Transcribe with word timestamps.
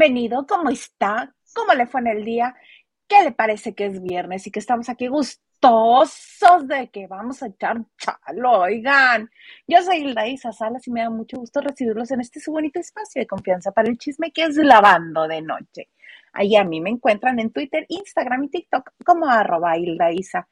Bienvenido, 0.00 0.46
¿cómo 0.46 0.70
está? 0.70 1.30
¿Cómo 1.54 1.74
le 1.74 1.86
fue 1.86 2.00
en 2.00 2.06
el 2.06 2.24
día? 2.24 2.56
¿Qué 3.06 3.22
le 3.22 3.32
parece 3.32 3.74
que 3.74 3.84
es 3.84 4.02
viernes 4.02 4.46
y 4.46 4.50
que 4.50 4.58
estamos 4.58 4.88
aquí 4.88 5.08
gustosos 5.08 6.66
de 6.66 6.88
que 6.88 7.06
vamos 7.06 7.42
a 7.42 7.48
echar 7.48 7.82
chalo? 7.98 8.60
Oigan, 8.60 9.28
yo 9.68 9.82
soy 9.82 9.98
Hilda 9.98 10.26
Isa 10.26 10.52
Salas 10.52 10.88
y 10.88 10.90
me 10.90 11.02
da 11.02 11.10
mucho 11.10 11.36
gusto 11.36 11.60
recibirlos 11.60 12.10
en 12.12 12.22
este 12.22 12.40
su 12.40 12.50
bonito 12.50 12.80
espacio 12.80 13.20
de 13.20 13.26
confianza 13.26 13.72
para 13.72 13.90
el 13.90 13.98
chisme 13.98 14.32
que 14.32 14.44
es 14.44 14.56
Lavando 14.56 15.28
de 15.28 15.42
Noche. 15.42 15.90
Ahí 16.32 16.56
a 16.56 16.64
mí 16.64 16.80
me 16.80 16.88
encuentran 16.88 17.38
en 17.38 17.52
Twitter, 17.52 17.84
Instagram 17.86 18.44
y 18.44 18.48
TikTok 18.48 18.92
como 19.04 19.26
arroba 19.28 19.76
Hilda 19.76 20.12
Isa. 20.12 20.48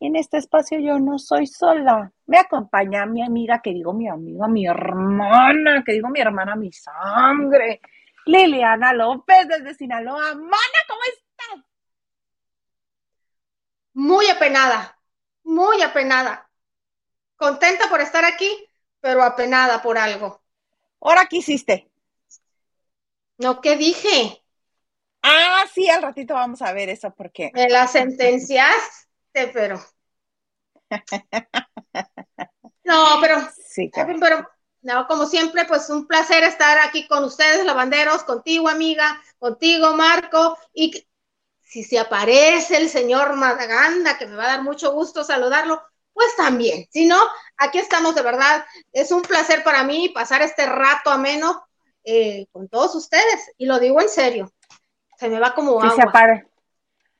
Y 0.00 0.08
en 0.08 0.16
este 0.16 0.38
espacio 0.38 0.80
yo 0.80 0.98
no 0.98 1.20
soy 1.20 1.46
sola. 1.46 2.10
Me 2.26 2.38
acompaña 2.38 3.06
mi 3.06 3.22
amiga, 3.22 3.60
que 3.62 3.72
digo 3.72 3.92
mi 3.92 4.08
amiga, 4.08 4.48
mi 4.48 4.66
hermana, 4.66 5.84
que 5.86 5.92
digo 5.92 6.08
mi 6.08 6.18
hermana, 6.18 6.56
mi 6.56 6.72
sangre. 6.72 7.80
Liliana 8.28 8.92
López 8.92 9.48
desde 9.48 9.74
Sinaloa. 9.74 10.34
Mana, 10.34 10.78
¿cómo 10.86 11.00
estás? 11.02 11.64
Muy 13.94 14.28
apenada, 14.28 14.98
muy 15.44 15.82
apenada. 15.82 16.50
Contenta 17.36 17.88
por 17.88 18.00
estar 18.00 18.24
aquí, 18.24 18.50
pero 19.00 19.22
apenada 19.22 19.82
por 19.82 19.98
algo. 19.98 20.42
¿Ahora 21.00 21.26
qué 21.30 21.38
hiciste? 21.38 21.90
No, 23.38 23.60
¿qué 23.60 23.76
dije? 23.76 24.42
Ah, 25.22 25.64
sí, 25.72 25.88
al 25.88 26.02
ratito 26.02 26.34
vamos 26.34 26.62
a 26.62 26.72
ver 26.72 26.88
eso 26.90 27.14
porque. 27.14 27.50
Me 27.54 27.68
la 27.68 27.86
sentenciaste, 27.86 29.48
pero. 29.52 29.80
No, 32.84 33.18
pero. 33.20 33.36
Sí, 33.66 33.90
pero 33.94 34.48
no, 34.88 35.06
como 35.06 35.26
siempre, 35.26 35.66
pues 35.66 35.90
un 35.90 36.06
placer 36.06 36.42
estar 36.44 36.78
aquí 36.78 37.06
con 37.06 37.22
ustedes, 37.22 37.62
lavanderos, 37.66 38.24
contigo, 38.24 38.70
amiga, 38.70 39.20
contigo, 39.38 39.94
Marco, 39.94 40.56
y 40.72 41.06
si 41.60 41.84
se 41.84 41.98
aparece 41.98 42.78
el 42.78 42.88
señor 42.88 43.36
Madaganda, 43.36 44.16
que 44.16 44.26
me 44.26 44.34
va 44.34 44.44
a 44.44 44.56
dar 44.56 44.62
mucho 44.62 44.92
gusto 44.92 45.24
saludarlo, 45.24 45.82
pues 46.14 46.34
también. 46.36 46.86
Si 46.90 47.04
no, 47.04 47.18
aquí 47.58 47.76
estamos 47.76 48.14
de 48.14 48.22
verdad. 48.22 48.64
Es 48.90 49.12
un 49.12 49.20
placer 49.20 49.62
para 49.62 49.84
mí 49.84 50.08
pasar 50.08 50.40
este 50.40 50.64
rato 50.64 51.10
ameno 51.10 51.62
eh, 52.02 52.46
con 52.50 52.66
todos 52.68 52.94
ustedes, 52.94 53.52
y 53.58 53.66
lo 53.66 53.78
digo 53.78 54.00
en 54.00 54.08
serio. 54.08 54.50
Se 55.18 55.28
me 55.28 55.38
va 55.38 55.54
como 55.54 55.82
sí, 55.82 56.00
agua. 56.00 56.44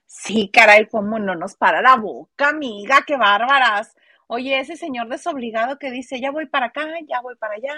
Sí, 0.06 0.50
caray, 0.50 0.88
cómo 0.88 1.18
no 1.18 1.34
nos 1.34 1.54
para 1.54 1.82
la 1.82 1.96
boca, 1.96 2.48
amiga, 2.48 3.04
qué 3.06 3.18
bárbaras. 3.18 3.94
Oye, 4.30 4.60
ese 4.60 4.76
señor 4.76 5.08
desobligado 5.08 5.78
que 5.78 5.90
dice, 5.90 6.20
ya 6.20 6.30
voy 6.30 6.46
para 6.46 6.66
acá, 6.66 6.86
ya 7.08 7.22
voy 7.22 7.34
para 7.36 7.54
allá. 7.54 7.74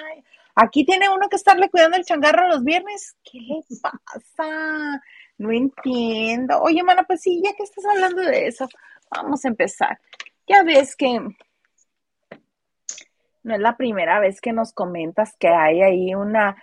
Aquí 0.57 0.85
tiene 0.85 1.09
uno 1.09 1.29
que 1.29 1.37
estarle 1.37 1.71
cuidando 1.71 1.97
el 1.97 2.05
changarro 2.05 2.49
los 2.49 2.65
viernes. 2.65 3.17
¿Qué 3.23 3.39
le 3.39 3.63
pasa? 3.81 5.01
No 5.39 5.53
entiendo. 5.53 6.61
Oye, 6.61 6.83
mana, 6.83 7.05
pues 7.05 7.21
sí, 7.23 7.41
ya 7.43 7.55
que 7.55 7.63
estás 7.63 7.85
hablando 7.87 8.23
de 8.23 8.49
eso, 8.49 8.69
vamos 9.11 9.45
a 9.45 9.49
empezar. 9.49 10.01
Ya 10.49 10.65
ves 10.65 10.97
que 10.97 11.21
no 13.43 13.55
es 13.55 13.61
la 13.61 13.77
primera 13.77 14.19
vez 14.19 14.41
que 14.41 14.53
nos 14.53 14.73
comentas 14.73 15.37
que 15.39 15.49
hay 15.49 15.83
ahí 15.83 16.15
una 16.17 16.57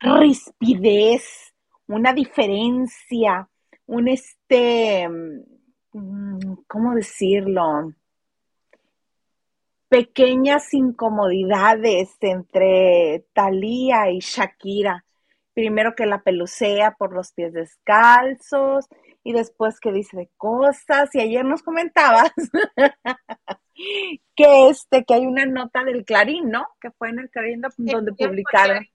rispidez, 0.00 1.52
una 1.88 2.14
diferencia, 2.14 3.48
un 3.86 4.08
este, 4.08 5.08
mm, 5.92 6.54
¿cómo 6.66 6.94
decirlo? 6.94 7.92
Pequeñas 9.88 10.72
incomodidades 10.74 12.16
entre 12.20 13.24
Thalía 13.32 14.10
y 14.10 14.20
Shakira. 14.20 15.04
Primero 15.54 15.94
que 15.94 16.06
la 16.06 16.22
pelucea 16.22 16.92
por 16.92 17.14
los 17.14 17.32
pies 17.32 17.52
descalzos 17.52 18.86
y 19.24 19.32
después 19.32 19.80
que 19.80 19.92
dice 19.92 20.16
de 20.16 20.30
cosas. 20.36 21.14
Y 21.14 21.20
ayer 21.20 21.44
nos 21.44 21.62
comentabas 21.62 22.32
que 24.36 24.68
este, 24.68 25.04
que 25.04 25.14
hay 25.14 25.26
una 25.26 25.46
nota 25.46 25.82
del 25.84 26.04
Clarín, 26.04 26.50
¿no? 26.50 26.66
Que 26.80 26.90
fue 26.90 27.08
en 27.10 27.20
el 27.20 27.30
Clarín 27.30 27.62
donde 27.76 28.12
publicaron. 28.12 28.86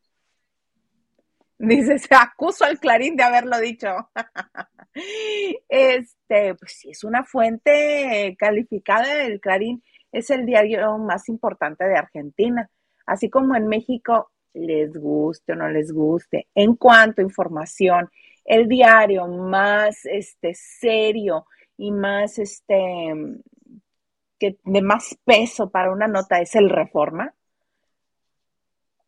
Dice, 1.58 2.00
se 2.00 2.16
acuso 2.16 2.66
al 2.66 2.80
Clarín 2.80 3.16
de 3.16 3.24
haberlo 3.24 3.60
dicho. 3.60 3.88
este, 5.70 6.56
pues 6.56 6.74
sí, 6.80 6.90
es 6.92 7.04
una 7.04 7.24
fuente 7.24 8.36
calificada 8.40 9.16
del 9.16 9.40
Clarín 9.40 9.84
es 10.12 10.30
el 10.30 10.46
diario 10.46 10.98
más 10.98 11.30
importante 11.30 11.86
de 11.86 11.96
Argentina. 11.96 12.70
Así 13.06 13.30
como 13.30 13.56
en 13.56 13.68
México, 13.68 14.32
les 14.54 14.94
guste 14.98 15.54
o 15.54 15.56
no 15.56 15.70
les 15.70 15.92
guste, 15.92 16.48
en 16.56 16.76
cuanto 16.76 17.22
a 17.22 17.26
información, 17.26 18.10
el 18.44 18.68
diario 18.68 19.28
más 19.28 20.06
este, 20.06 20.54
serio 20.54 21.46
y 21.78 21.92
más 21.92 22.40
este, 22.40 23.14
que 24.40 24.58
de 24.64 24.82
más 24.82 25.18
peso 25.24 25.70
para 25.70 25.92
una 25.92 26.08
nota 26.08 26.40
es 26.42 26.56
el 26.56 26.70
Reforma. 26.70 27.34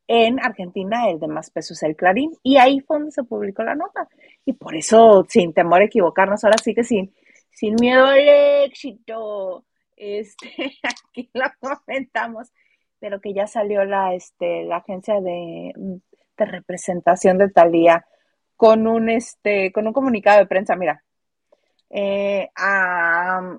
En 0.05 0.39
Argentina 0.39 1.09
el 1.09 1.19
de 1.19 1.27
más 1.27 1.49
peso 1.49 1.73
es 1.73 1.81
el 1.83 1.95
Clarín 1.95 2.37
y 2.43 2.57
ahí 2.57 2.81
fue 2.81 2.97
donde 2.97 3.11
se 3.11 3.23
publicó 3.23 3.63
la 3.63 3.75
nota. 3.75 4.07
Y 4.45 4.53
por 4.53 4.75
eso, 4.75 5.25
sin 5.27 5.53
temor 5.53 5.81
a 5.81 5.85
equivocarnos, 5.85 6.43
ahora 6.43 6.57
sí 6.63 6.75
que 6.75 6.83
sin, 6.83 7.13
sin 7.51 7.75
miedo 7.75 8.05
al 8.05 8.19
éxito, 8.65 9.65
este, 9.97 10.47
aquí 10.83 11.29
lo 11.33 11.45
comentamos, 11.59 12.51
pero 12.99 13.19
que 13.19 13.33
ya 13.33 13.47
salió 13.47 13.85
la, 13.85 14.13
este, 14.13 14.63
la 14.63 14.77
agencia 14.77 15.19
de, 15.21 15.73
representación 16.35 17.37
de 17.37 17.49
Talía 17.49 18.05
con 18.55 18.87
un, 18.87 19.09
este, 19.09 19.71
con 19.71 19.87
un 19.87 19.93
comunicado 19.93 20.39
de 20.39 20.47
prensa, 20.47 20.75
mira, 20.75 21.03
eh, 21.89 22.49
a, 22.55 23.57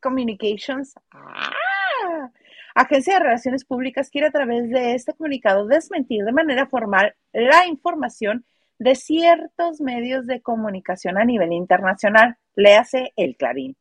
Communications, 0.00 0.94
¡ah! 1.10 2.30
Agencia 2.74 3.14
de 3.14 3.20
Relaciones 3.20 3.64
Públicas 3.64 4.10
quiere 4.10 4.28
a 4.28 4.32
través 4.32 4.70
de 4.70 4.94
este 4.94 5.14
comunicado 5.14 5.66
desmentir 5.66 6.24
de 6.24 6.32
manera 6.32 6.66
formal 6.66 7.14
la 7.32 7.66
información 7.66 8.44
de 8.80 8.94
ciertos 8.94 9.82
medios 9.82 10.26
de 10.26 10.40
comunicación 10.40 11.18
a 11.18 11.24
nivel 11.24 11.52
internacional, 11.52 12.38
léase 12.56 13.12
el 13.14 13.36
Clarín. 13.36 13.76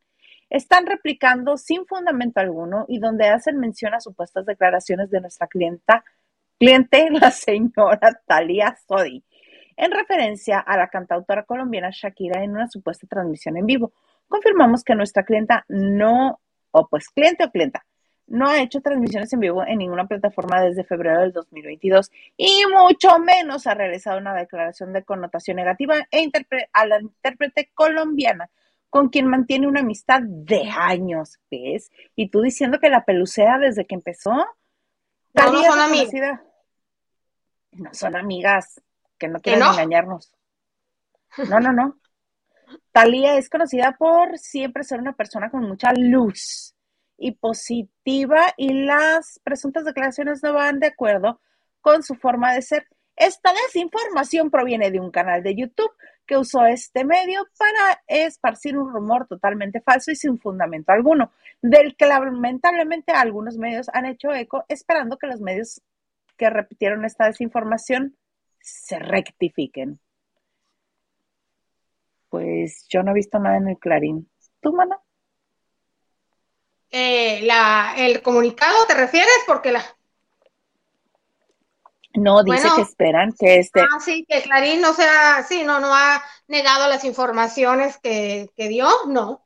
Están 0.50 0.86
replicando 0.86 1.56
sin 1.56 1.86
fundamento 1.86 2.42
alguno 2.42 2.84
y 2.90 3.00
donde 3.00 3.30
hacen 3.30 3.60
mención 3.60 3.94
a 3.94 4.02
supuestas 4.02 4.46
declaraciones 4.46 5.10
de 5.10 5.22
nuestra 5.22 5.48
clienta, 5.48 6.04
cliente, 6.60 7.08
la 7.12 7.32
señora 7.32 8.22
Talia 8.28 8.78
Sodi, 8.88 9.24
en 9.78 9.92
referencia 9.92 10.60
a 10.60 10.76
la 10.76 10.90
cantautora 10.90 11.44
colombiana 11.44 11.92
Shakira 11.92 12.44
en 12.44 12.52
una 12.52 12.68
supuesta 12.68 13.08
transmisión 13.08 13.56
en 13.56 13.66
vivo. 13.66 13.94
Confirmamos 14.28 14.84
que 14.84 14.96
nuestra 14.96 15.24
clienta 15.24 15.64
no, 15.70 16.42
o 16.72 16.88
pues 16.90 17.08
cliente 17.08 17.46
o 17.46 17.52
clienta, 17.52 17.86
no 18.30 18.48
ha 18.48 18.62
hecho 18.62 18.82
transmisiones 18.82 19.34
en 19.34 19.40
vivo 19.40 19.64
en 19.66 19.80
ninguna 19.80 20.08
plataforma 20.08 20.62
desde 20.62 20.84
febrero 20.84 21.22
del 21.22 21.34
2022 21.34 22.12
y 22.38 22.64
mucho 22.72 23.20
menos 23.20 23.68
ha 23.68 23.74
realizado 23.74 24.18
una 24.18 24.34
declaración 24.34 24.94
de 24.94 25.04
connotación 25.04 25.58
negativa 25.58 25.96
e 26.12 26.30
a 26.74 26.86
la 26.86 27.02
intérprete 27.02 27.72
colombiana 27.74 28.50
con 28.90 29.10
quien 29.10 29.28
mantiene 29.28 29.68
una 29.68 29.82
amistad 29.82 30.22
de 30.24 30.70
años, 30.70 31.40
¿ves? 31.52 31.92
Y 32.16 32.30
tú 32.30 32.42
diciendo 32.42 32.80
que 32.80 32.90
la 32.90 33.06
pelucea 33.06 33.60
desde 33.60 33.86
que 33.86 33.96
empezó. 33.96 34.32
No, 34.32 35.52
no 35.52 35.64
son 35.64 35.80
amigas. 35.80 36.40
No 37.72 37.94
son 37.94 38.16
amigas, 38.16 38.82
que 39.20 39.28
no 39.28 39.40
quieren 39.42 39.62
engañarnos. 39.62 40.34
No, 41.50 41.60
no, 41.60 41.72
no. 41.72 42.00
Talía 42.92 43.38
es 43.38 43.48
conocida 43.48 43.96
por 43.98 44.40
siempre 44.40 44.84
ser 44.84 45.00
una 45.00 45.14
persona 45.14 45.52
con 45.52 45.64
mucha 45.68 45.94
luz 45.94 46.76
y 47.20 47.32
positiva 47.32 48.54
y 48.58 48.86
las 48.86 49.40
presuntas 49.44 49.86
declaraciones 49.86 50.42
no 50.44 50.54
van 50.54 50.80
de 50.80 50.88
acuerdo 50.88 51.40
con 51.82 52.04
su 52.04 52.16
forma 52.16 52.54
de 52.54 52.62
ser. 52.62 52.88
Esta 53.16 53.52
desinformación 53.54 54.50
proviene 54.50 54.92
de 54.92 55.00
un 55.00 55.12
canal 55.12 55.44
de 55.44 55.56
YouTube 55.56 55.92
que 56.26 56.38
usó 56.38 56.66
este 56.66 57.04
medio 57.04 57.46
para 57.58 58.02
esparcir 58.08 58.78
un 58.78 58.94
rumor 58.94 59.28
totalmente 59.28 59.82
falso 59.82 60.12
y 60.12 60.16
sin 60.16 60.40
fundamento 60.40 60.92
alguno, 60.92 61.32
del 61.62 61.96
que 61.96 62.06
lamentablemente 62.06 63.12
algunos 63.12 63.58
medios 63.58 63.90
han 63.94 64.06
hecho 64.06 64.32
eco 64.32 64.64
esperando 64.70 65.18
que 65.18 65.28
los 65.28 65.42
medios 65.42 65.82
que 66.38 66.50
repitieron 66.50 67.04
esta 67.04 67.26
desinformación 67.26 68.16
se 68.62 69.00
rectifiquen. 69.00 70.00
Pues 72.30 72.86
yo 72.90 73.04
no 73.04 73.12
he 73.12 73.16
visto 73.16 73.40
nada 73.40 73.58
en 73.58 73.68
el 73.68 73.78
Clarín. 73.78 74.30
¿Tú, 74.62 74.72
mana? 74.72 75.00
Eh, 76.92 77.42
la, 77.44 77.94
el 77.98 78.22
comunicado, 78.22 78.86
¿te 78.88 78.96
refieres? 78.96 79.38
Porque 79.46 79.72
la... 79.72 79.84
No, 82.16 82.44
dice 82.44 82.68
que 82.76 82.82
esperan 82.82 83.34
que 83.40 83.60
este... 83.60 83.82
Ah, 83.82 84.00
sí, 84.00 84.26
que 84.28 84.42
Clarín 84.42 84.82
no 84.82 84.94
sea, 84.94 85.44
sí, 85.48 85.64
no, 85.64 85.80
no 85.80 85.94
ha 85.94 86.24
negado 86.48 86.88
las 86.88 87.04
informaciones 87.04 87.98
que, 88.00 88.50
que 88.56 88.68
dio, 88.68 88.90
no. 89.08 89.46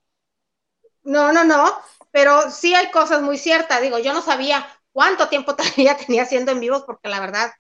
No, 1.04 1.34
no, 1.34 1.44
no, 1.44 1.78
pero 2.12 2.50
sí 2.50 2.74
hay 2.74 2.90
cosas 2.92 3.22
muy 3.22 3.38
ciertas, 3.38 3.82
digo, 3.82 4.00
yo 4.00 4.14
no 4.14 4.22
sabía 4.22 4.66
cuánto 4.94 5.28
tiempo 5.28 5.56
todavía 5.58 5.98
tenía 5.98 6.24
haciendo 6.24 6.52
en 6.52 6.62
vivos, 6.62 6.84
porque 6.86 7.10
la 7.10 7.20
verdad, 7.20 7.52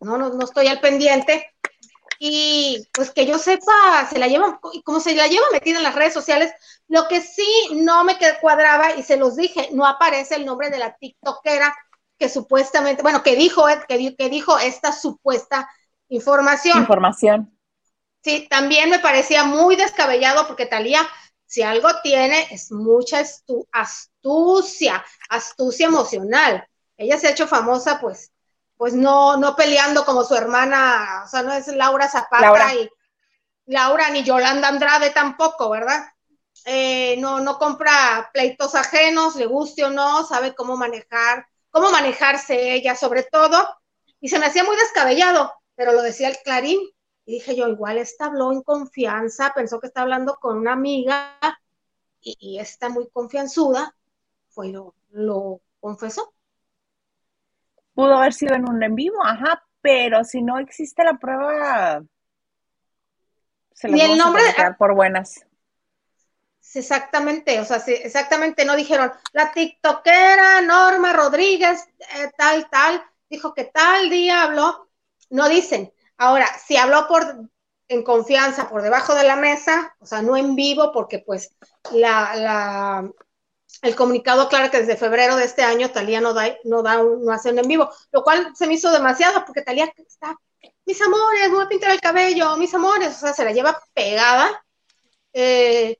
no, 0.00 0.18
no, 0.18 0.30
no 0.30 0.44
estoy 0.44 0.66
al 0.66 0.80
pendiente. 0.80 1.54
Y 2.22 2.86
pues 2.92 3.10
que 3.12 3.24
yo 3.24 3.38
sepa, 3.38 4.06
se 4.10 4.18
la 4.18 4.28
lleva, 4.28 4.60
como 4.84 5.00
se 5.00 5.14
la 5.14 5.26
lleva 5.26 5.46
metida 5.52 5.78
en 5.78 5.82
las 5.82 5.94
redes 5.94 6.12
sociales, 6.12 6.52
lo 6.86 7.08
que 7.08 7.22
sí 7.22 7.48
no 7.72 8.04
me 8.04 8.18
cuadraba, 8.42 8.94
y 8.94 9.02
se 9.02 9.16
los 9.16 9.36
dije, 9.36 9.70
no 9.72 9.86
aparece 9.86 10.34
el 10.34 10.44
nombre 10.44 10.68
de 10.68 10.78
la 10.78 10.94
TikTokera 10.94 11.74
que 12.18 12.28
supuestamente, 12.28 13.00
bueno, 13.00 13.22
que 13.22 13.36
dijo, 13.36 13.64
que, 13.88 14.14
que 14.14 14.28
dijo 14.28 14.58
esta 14.58 14.92
supuesta 14.92 15.70
información. 16.10 16.78
Información. 16.78 17.58
Sí, 18.22 18.46
también 18.50 18.90
me 18.90 18.98
parecía 18.98 19.44
muy 19.44 19.76
descabellado 19.76 20.46
porque 20.46 20.66
Talía, 20.66 21.08
si 21.46 21.62
algo 21.62 21.88
tiene, 22.02 22.48
es 22.50 22.70
mucha 22.70 23.22
astucia, 23.72 25.02
astucia 25.30 25.86
emocional. 25.86 26.68
Ella 26.98 27.16
se 27.16 27.28
ha 27.28 27.30
hecho 27.30 27.48
famosa, 27.48 27.98
pues, 27.98 28.30
pues 28.80 28.94
no, 28.94 29.36
no 29.36 29.56
peleando 29.56 30.06
como 30.06 30.24
su 30.24 30.34
hermana, 30.34 31.24
o 31.26 31.28
sea, 31.28 31.42
no 31.42 31.52
es 31.52 31.66
Laura 31.68 32.08
Zapata 32.08 32.74
y 32.74 32.88
Laura 33.66 34.08
ni 34.08 34.22
Yolanda 34.22 34.68
Andrade 34.68 35.10
tampoco, 35.10 35.68
¿verdad? 35.68 36.06
Eh, 36.64 37.18
no, 37.18 37.40
no 37.40 37.58
compra 37.58 38.30
pleitos 38.32 38.74
ajenos, 38.74 39.36
le 39.36 39.44
guste 39.44 39.84
o 39.84 39.90
no, 39.90 40.24
sabe 40.24 40.54
cómo 40.54 40.78
manejar, 40.78 41.46
cómo 41.68 41.90
manejarse 41.90 42.72
ella 42.72 42.96
sobre 42.96 43.22
todo, 43.24 43.68
y 44.18 44.30
se 44.30 44.38
me 44.38 44.46
hacía 44.46 44.64
muy 44.64 44.76
descabellado, 44.76 45.52
pero 45.74 45.92
lo 45.92 46.00
decía 46.00 46.28
el 46.28 46.38
Clarín, 46.38 46.80
y 47.26 47.32
dije 47.34 47.54
yo, 47.54 47.68
igual 47.68 47.98
esta 47.98 48.24
habló 48.24 48.50
en 48.50 48.62
confianza, 48.62 49.52
pensó 49.54 49.78
que 49.78 49.88
está 49.88 50.00
hablando 50.00 50.38
con 50.40 50.56
una 50.56 50.72
amiga 50.72 51.36
y, 52.22 52.58
está 52.58 52.88
muy 52.88 53.10
confianzuda, 53.10 53.94
fue 54.48 54.68
lo, 54.68 54.94
lo 55.10 55.60
confesó. 55.80 56.32
Pudo 58.00 58.16
haber 58.16 58.32
sido 58.32 58.54
en 58.54 58.68
un 58.68 58.82
en 58.82 58.94
vivo, 58.94 59.24
ajá, 59.24 59.64
pero 59.80 60.24
si 60.24 60.42
no 60.42 60.58
existe 60.58 61.04
la 61.04 61.14
prueba, 61.14 62.02
se 63.72 63.88
le 63.88 64.04
el 64.04 64.18
nombre 64.18 64.42
a 64.56 64.76
por 64.76 64.94
buenas. 64.94 65.46
Exactamente, 66.74 67.58
o 67.58 67.64
sea, 67.64 67.80
sí, 67.80 67.92
exactamente, 67.92 68.64
no 68.64 68.76
dijeron, 68.76 69.10
la 69.32 69.50
tiktokera 69.52 70.60
Norma 70.60 71.12
Rodríguez, 71.12 71.88
eh, 71.98 72.30
tal, 72.36 72.68
tal, 72.70 73.02
dijo 73.28 73.54
que 73.54 73.64
tal 73.64 74.08
día 74.08 74.44
habló, 74.44 74.88
no 75.30 75.48
dicen, 75.48 75.92
Ahora, 76.20 76.46
si 76.66 76.76
habló 76.76 77.08
por 77.08 77.48
en 77.88 78.02
confianza 78.02 78.68
por 78.68 78.82
debajo 78.82 79.14
de 79.14 79.24
la 79.24 79.36
mesa, 79.36 79.96
o 80.00 80.06
sea, 80.06 80.20
no 80.20 80.36
en 80.36 80.54
vivo, 80.54 80.92
porque 80.92 81.20
pues 81.20 81.56
la, 81.92 83.10
el 83.82 83.96
comunicado 83.96 84.42
aclara 84.42 84.70
que 84.70 84.80
desde 84.80 84.96
febrero 84.96 85.36
de 85.36 85.44
este 85.44 85.62
año 85.62 85.90
Talía 85.90 86.20
no 86.20 86.34
da, 86.34 86.56
no 86.64 86.82
da 86.82 87.02
no 87.02 87.32
hace 87.32 87.50
un 87.50 87.58
en 87.58 87.68
vivo, 87.68 87.90
lo 88.12 88.22
cual 88.22 88.52
se 88.54 88.66
me 88.66 88.74
hizo 88.74 88.90
demasiado 88.92 89.44
porque 89.44 89.62
Talía 89.62 89.92
está, 89.96 90.36
mis 90.84 91.00
amores, 91.00 91.48
me 91.48 91.54
voy 91.54 91.64
a 91.64 91.68
pintar 91.68 91.90
el 91.92 92.00
cabello, 92.00 92.56
mis 92.56 92.74
amores, 92.74 93.16
o 93.16 93.20
sea, 93.20 93.32
se 93.32 93.44
la 93.44 93.52
lleva 93.52 93.80
pegada. 93.94 94.64
Eh, 95.32 95.98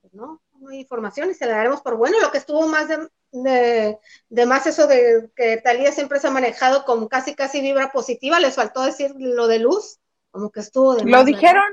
pues 0.00 0.14
no, 0.14 0.40
no 0.58 0.68
hay 0.70 0.80
información 0.80 1.30
y 1.30 1.34
se 1.34 1.46
la 1.46 1.56
daremos 1.56 1.80
por 1.82 1.96
bueno. 1.96 2.18
Lo 2.20 2.30
que 2.30 2.38
estuvo 2.38 2.66
más 2.66 2.88
de, 2.88 3.98
de, 4.28 4.46
más 4.46 4.66
eso 4.66 4.86
de 4.86 5.30
que 5.36 5.58
Talía 5.58 5.92
siempre 5.92 6.18
se 6.18 6.28
ha 6.28 6.30
manejado 6.30 6.84
como 6.84 7.08
casi 7.08 7.34
casi 7.34 7.60
vibra 7.60 7.92
positiva, 7.92 8.40
les 8.40 8.54
faltó 8.54 8.82
decir 8.82 9.14
lo 9.18 9.46
de 9.46 9.58
luz, 9.58 9.98
como 10.30 10.50
que 10.50 10.60
estuvo 10.60 10.94
de 10.94 11.04
Lo 11.04 11.24
dijeron, 11.24 11.64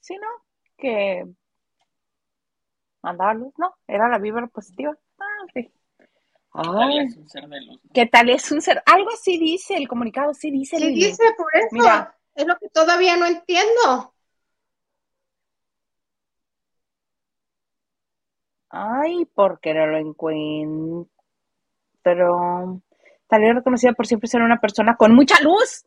sí, 0.00 0.16
¿no? 0.16 0.28
Que 0.76 1.26
mandaba 3.04 3.34
luz, 3.34 3.52
¿no? 3.58 3.74
Era 3.86 4.08
la 4.08 4.18
vibra 4.18 4.46
positiva. 4.46 4.96
Ah, 5.18 5.44
sí. 5.52 5.70
Ay, 6.52 7.00
es 7.00 7.16
un 7.16 7.28
ser 7.28 7.46
de 7.48 7.60
luz. 7.60 7.80
¿Qué 7.92 8.06
tal 8.06 8.30
es 8.30 8.50
un 8.50 8.62
ser? 8.62 8.82
Algo 8.86 9.10
así 9.12 9.38
dice 9.38 9.76
el 9.76 9.86
comunicado, 9.86 10.32
sí 10.32 10.50
dice. 10.50 10.78
Sí 10.78 10.94
dice, 10.94 11.22
por 11.36 11.54
eso. 11.54 12.08
Es 12.34 12.46
lo 12.46 12.56
que 12.56 12.68
todavía 12.70 13.16
no 13.16 13.26
entiendo. 13.26 14.14
Ay, 18.70 19.26
porque 19.34 19.74
no 19.74 19.86
lo 19.86 19.98
encuentro. 19.98 21.08
Talía 23.28 23.52
reconocida 23.52 23.92
por 23.92 24.06
siempre 24.06 24.28
ser 24.28 24.42
una 24.42 24.60
persona 24.60 24.96
con 24.96 25.14
mucha 25.14 25.40
luz. 25.42 25.84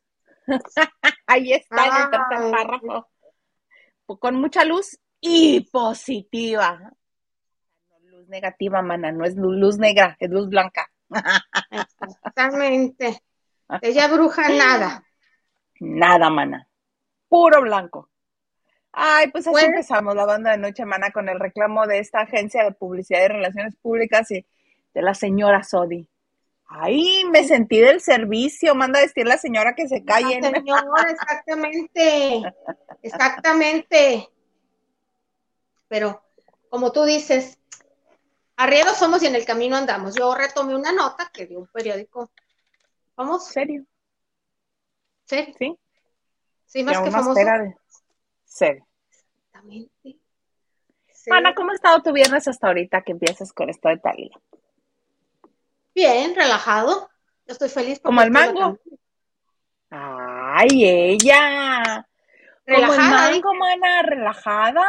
Ahí 1.28 1.52
está 1.52 1.86
en 1.86 1.96
el 1.96 2.10
tercer 2.12 2.38
ah. 2.38 2.52
párrafo. 2.52 3.08
Con 4.20 4.36
mucha 4.36 4.64
luz 4.64 4.98
y 5.20 5.62
positiva. 5.70 6.94
Negativa, 8.28 8.82
mana, 8.82 9.12
no 9.12 9.26
es 9.26 9.36
luz 9.36 9.78
negra, 9.78 10.16
es 10.20 10.30
luz 10.30 10.50
blanca. 10.50 10.90
Exactamente. 12.02 13.22
Ella 13.82 14.08
bruja 14.08 14.50
nada. 14.50 15.04
Nada, 15.80 16.30
mana. 16.30 16.68
Puro 17.28 17.62
blanco. 17.62 18.10
Ay, 18.92 19.30
pues 19.32 19.46
así 19.48 19.66
empezamos 19.66 20.16
la 20.16 20.26
banda 20.26 20.52
de 20.52 20.58
Noche 20.58 20.86
Mana 20.86 21.12
con 21.12 21.30
el 21.30 21.40
reclamo 21.40 21.86
de 21.86 22.00
esta 22.00 22.22
agencia 22.22 22.64
de 22.64 22.72
publicidad 22.72 23.24
y 23.24 23.28
relaciones 23.28 23.76
públicas 23.76 24.32
y 24.32 24.46
de 24.94 25.02
la 25.02 25.14
señora 25.14 25.64
Sodi. 25.64 26.10
Ay, 26.70 27.24
me 27.32 27.44
sentí 27.44 27.80
del 27.80 28.02
servicio, 28.02 28.76
manda 28.76 29.00
a 29.00 29.04
decir 29.04 29.26
la 29.28 29.38
señora 29.38 29.74
que 29.76 29.88
se 29.88 30.04
calle. 30.04 30.42
Señora, 30.42 31.12
exactamente, 31.12 32.42
exactamente. 33.02 34.28
Pero, 35.88 36.24
como 36.70 36.92
tú 36.92 37.06
dices, 37.06 37.58
arrieros 38.58 38.98
somos 38.98 39.24
y 39.24 39.28
en 39.28 39.36
el 39.36 39.46
camino 39.46 39.78
andamos. 39.78 40.16
Yo 40.16 40.36
retomé 40.36 40.76
una 40.76 40.92
nota 40.92 41.30
que 41.32 41.46
dio 41.46 41.60
un 41.60 41.68
periódico. 41.68 42.32
¿Vamos? 43.16 43.48
¿Serio? 43.48 43.86
¿Sí? 45.26 45.54
Sí. 45.58 45.78
Sí, 46.66 46.84
más 46.84 47.00
que 47.00 47.12
famoso. 47.12 47.40
Serio. 48.46 48.86
Exactamente. 49.08 50.18
Ana, 51.30 51.56
¿cómo 51.56 51.72
ha 51.72 51.76
estado 51.76 52.02
tu 52.02 52.14
viernes 52.14 52.48
hasta 52.48 52.68
ahorita 52.68 53.02
que 53.02 53.12
empiezas 53.12 53.52
con 53.52 53.70
esto 53.70 53.90
de 53.90 53.98
Talía? 53.98 54.38
Bien, 55.94 56.36
relajado. 56.36 57.10
Yo 57.46 57.54
estoy 57.54 57.70
feliz. 57.70 58.00
¿Como 58.00 58.22
el 58.22 58.32
mango? 58.32 58.78
¡Ay, 59.90 60.86
ella! 60.86 62.08
¿Relajada? 62.66 63.42
¿Como 63.42 63.66
el 63.66 63.80
mango, 63.80 63.88
mana? 63.88 64.02
¿Relajada? 64.04 64.86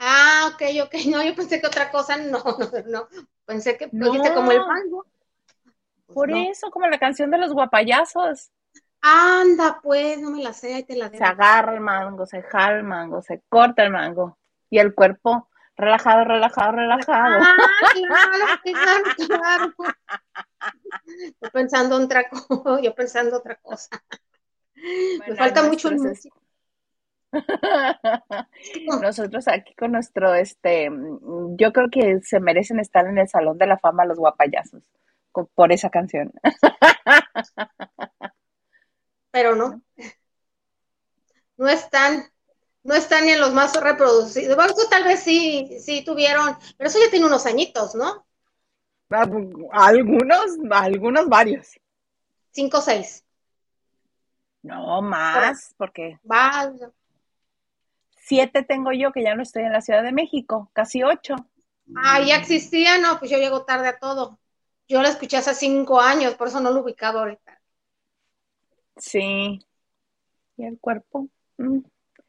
Ah, 0.00 0.50
ok, 0.52 0.62
ok. 0.84 0.94
No, 1.14 1.22
yo 1.22 1.34
pensé 1.34 1.60
que 1.60 1.66
otra 1.66 1.90
cosa. 1.90 2.16
No, 2.16 2.42
no, 2.86 3.08
no. 3.08 3.08
Pensé 3.44 3.76
que 3.76 3.88
no. 3.92 4.06
dijiste 4.06 4.34
como 4.34 4.50
el 4.50 4.66
mango. 4.66 5.06
Pues 6.06 6.14
Por 6.14 6.30
eso, 6.32 6.70
como 6.70 6.88
la 6.88 6.98
canción 6.98 7.30
de 7.30 7.38
los 7.38 7.52
guapayazos. 7.52 8.50
Anda, 9.02 9.80
pues, 9.82 10.20
no 10.20 10.30
me 10.30 10.42
la 10.42 10.52
sé, 10.52 10.74
ahí 10.74 10.82
te 10.82 10.96
la 10.96 11.08
Se 11.08 11.22
agarra 11.22 11.72
el 11.72 11.80
mango, 11.80 12.26
se 12.26 12.42
jala 12.42 12.78
el 12.78 12.84
mango, 12.84 13.22
se 13.22 13.42
corta 13.48 13.84
el 13.84 13.90
mango. 13.90 14.36
Y 14.68 14.78
el 14.78 14.94
cuerpo 14.94 15.48
relajado, 15.76 16.24
relajado, 16.24 16.72
relajado. 16.72 17.38
Ah, 17.40 17.56
claro, 18.64 19.14
claro, 19.16 19.72
claro. 19.76 19.94
Yo 21.40 21.50
pensando 21.50 21.96
otra 21.96 22.28
cosa, 22.28 22.80
yo 22.82 22.94
pensando 22.94 23.36
otra 23.36 23.56
cosa. 23.56 23.88
me 24.74 25.36
falta 25.36 25.62
mucho 25.62 25.88
el 25.88 25.98
Nosotros 29.00 29.46
aquí 29.48 29.74
con 29.74 29.92
nuestro, 29.92 30.34
este, 30.34 30.90
yo 31.56 31.72
creo 31.72 31.90
que 31.90 32.20
se 32.22 32.40
merecen 32.40 32.80
estar 32.80 33.06
en 33.06 33.18
el 33.18 33.28
Salón 33.28 33.58
de 33.58 33.66
la 33.66 33.78
Fama 33.78 34.04
los 34.04 34.18
guapayazos 34.18 34.82
por 35.54 35.72
esa 35.72 35.90
canción 35.90 36.32
pero 39.30 39.54
no. 39.54 39.82
No 41.56 41.68
están, 41.68 42.24
no 42.82 42.94
están 42.94 43.24
ni 43.24 43.32
en 43.32 43.40
los 43.40 43.52
más 43.52 43.78
reproducidos. 43.80 44.56
Bueno, 44.56 44.74
tal 44.88 45.04
vez 45.04 45.20
sí, 45.20 45.78
sí 45.80 46.04
tuvieron, 46.04 46.56
pero 46.76 46.88
eso 46.88 46.98
ya 46.98 47.10
tiene 47.10 47.26
unos 47.26 47.46
añitos, 47.46 47.94
¿no? 47.94 48.26
Algunos, 49.72 50.58
algunos 50.70 51.28
varios. 51.28 51.78
Cinco 52.50 52.78
o 52.78 52.80
seis. 52.80 53.24
No, 54.62 55.02
más, 55.02 55.74
porque. 55.76 56.18
Va. 56.30 56.72
Siete 58.30 58.62
tengo 58.62 58.92
yo 58.92 59.10
que 59.10 59.24
ya 59.24 59.34
no 59.34 59.42
estoy 59.42 59.64
en 59.64 59.72
la 59.72 59.80
Ciudad 59.80 60.04
de 60.04 60.12
México, 60.12 60.70
casi 60.72 61.02
ocho. 61.02 61.34
Ah, 61.96 62.20
ya 62.20 62.36
existía, 62.36 62.96
no, 62.98 63.18
pues 63.18 63.28
yo 63.28 63.38
llego 63.38 63.64
tarde 63.64 63.88
a 63.88 63.98
todo. 63.98 64.38
Yo 64.86 65.02
lo 65.02 65.08
escuché 65.08 65.38
hace 65.38 65.52
cinco 65.52 66.00
años, 66.00 66.36
por 66.36 66.46
eso 66.46 66.60
no 66.60 66.70
lo 66.70 66.82
ubicaba 66.82 67.22
ahorita. 67.22 67.60
Sí. 68.96 69.58
Y 70.56 70.64
el 70.64 70.78
cuerpo. 70.78 71.26
Mm, 71.56 71.80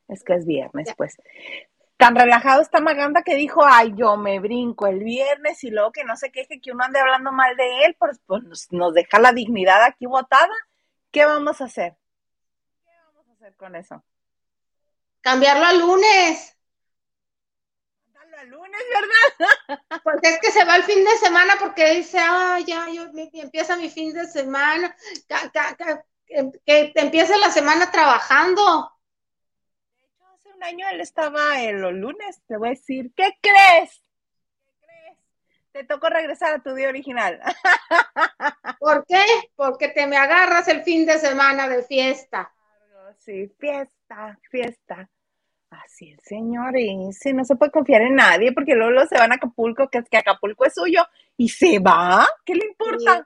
es 0.07 0.23
que 0.23 0.33
es 0.33 0.47
viernes, 0.47 0.91
pues. 0.97 1.17
Tan 1.97 2.15
relajado 2.15 2.63
está 2.63 2.81
Maganda 2.81 3.21
que 3.21 3.35
dijo, 3.35 3.63
ay, 3.63 3.93
yo 3.95 4.17
me 4.17 4.39
brinco 4.39 4.87
el 4.87 5.03
viernes 5.03 5.63
y 5.63 5.69
luego 5.69 5.91
que 5.91 6.03
no 6.03 6.17
se 6.17 6.31
queje 6.31 6.59
que 6.59 6.71
uno 6.71 6.83
ande 6.83 6.99
hablando 6.99 7.31
mal 7.31 7.55
de 7.55 7.85
él, 7.85 7.95
pues, 7.99 8.19
pues 8.25 8.71
nos, 8.71 8.93
deja 8.95 9.19
la 9.19 9.33
dignidad 9.33 9.83
aquí 9.83 10.07
botada. 10.07 10.49
¿Qué 11.11 11.27
vamos 11.27 11.61
a 11.61 11.65
hacer? 11.65 11.95
¿Qué 12.83 12.89
vamos 13.05 13.29
a 13.29 13.33
hacer 13.33 13.55
con 13.55 13.75
eso? 13.75 14.03
Cambiarlo 15.21 15.65
a 15.65 15.73
lunes. 15.73 16.57
al 18.37 18.49
lunes, 18.49 18.81
¿verdad? 18.89 19.79
Pues 20.03 20.17
es 20.23 20.39
que 20.39 20.51
se 20.51 20.65
va 20.65 20.75
el 20.75 20.83
fin 20.83 21.03
de 21.03 21.17
semana 21.17 21.53
porque 21.59 21.93
dice, 21.95 22.17
ah, 22.19 22.59
ya, 22.65 22.89
yo, 22.89 23.03
empieza 23.13 23.77
mi 23.77 23.89
fin 23.89 24.13
de 24.13 24.25
semana, 24.25 24.95
que, 26.65 26.91
empiece 26.95 27.37
la 27.37 27.51
semana 27.51 27.91
trabajando. 27.91 28.91
De 29.95 30.05
hecho, 30.05 30.25
hace 30.33 30.49
un 30.49 30.63
año 30.63 30.87
él 30.89 31.01
estaba 31.01 31.61
en 31.61 31.81
los 31.81 31.93
lunes, 31.93 32.41
te 32.47 32.57
voy 32.57 32.69
a 32.69 32.71
decir, 32.71 33.11
¿qué 33.15 33.37
crees? 33.41 34.01
¿Qué 34.63 34.71
crees? 34.81 35.17
Te 35.71 35.83
tocó 35.83 36.09
regresar 36.09 36.53
a 36.53 36.63
tu 36.63 36.73
día 36.73 36.89
original. 36.89 37.39
¿Por 38.79 39.05
qué? 39.05 39.23
Porque 39.55 39.89
te 39.89 40.07
me 40.07 40.17
agarras 40.17 40.67
el 40.67 40.81
fin 40.81 41.05
de 41.05 41.19
semana 41.19 41.69
de 41.69 41.83
fiesta. 41.83 42.51
Sí, 43.19 43.53
fiesta, 43.59 44.00
fiesta. 44.49 45.09
Así 45.69 46.11
es, 46.11 46.19
señor, 46.23 46.77
y 46.77 47.13
si 47.13 47.31
no 47.31 47.45
se 47.45 47.55
puede 47.55 47.71
confiar 47.71 48.01
en 48.01 48.15
nadie 48.15 48.51
porque 48.51 48.75
luego, 48.75 49.05
se 49.07 49.17
van 49.17 49.31
a 49.31 49.35
Acapulco, 49.35 49.89
que 49.89 49.99
es 49.99 50.09
que 50.09 50.17
Acapulco 50.17 50.65
es 50.65 50.73
suyo, 50.73 51.05
y 51.37 51.47
se 51.47 51.79
va, 51.79 52.27
¿qué 52.45 52.55
le 52.55 52.65
importa? 52.65 53.23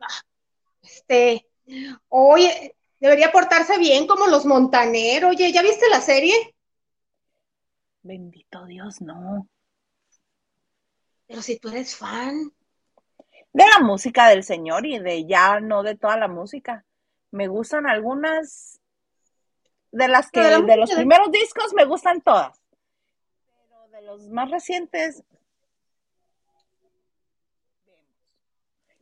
Este, 0.83 1.47
oye, 2.09 2.75
debería 2.99 3.31
portarse 3.31 3.79
bien 3.79 4.05
como 4.05 4.27
los 4.27 4.45
Montaner, 4.45 5.25
oye, 5.25 5.51
¿ya 5.51 5.63
viste 5.63 5.89
la 5.89 6.01
serie? 6.01 6.35
Bendito 8.03 8.65
Dios, 8.65 9.01
no. 9.01 9.47
Pero 11.25 11.41
si 11.41 11.57
tú 11.57 11.69
eres 11.69 11.95
fan. 11.95 12.51
De 13.51 13.63
la 13.65 13.83
música 13.83 14.27
del 14.29 14.43
señor 14.43 14.85
y 14.85 14.99
de 14.99 15.25
ya 15.25 15.59
no 15.59 15.81
de 15.81 15.95
toda 15.95 16.17
la 16.17 16.27
música. 16.27 16.85
Me 17.31 17.47
gustan 17.47 17.87
algunas 17.87 18.79
de 19.95 20.09
las 20.09 20.29
que, 20.29 20.41
de, 20.41 20.77
los 20.77 20.91
primeros 20.91 21.31
discos 21.31 21.73
me 21.73 21.85
gustan 21.85 22.19
todas. 22.19 22.61
Pero 23.69 23.87
de 23.87 24.01
los 24.01 24.27
más 24.27 24.51
recientes. 24.51 25.23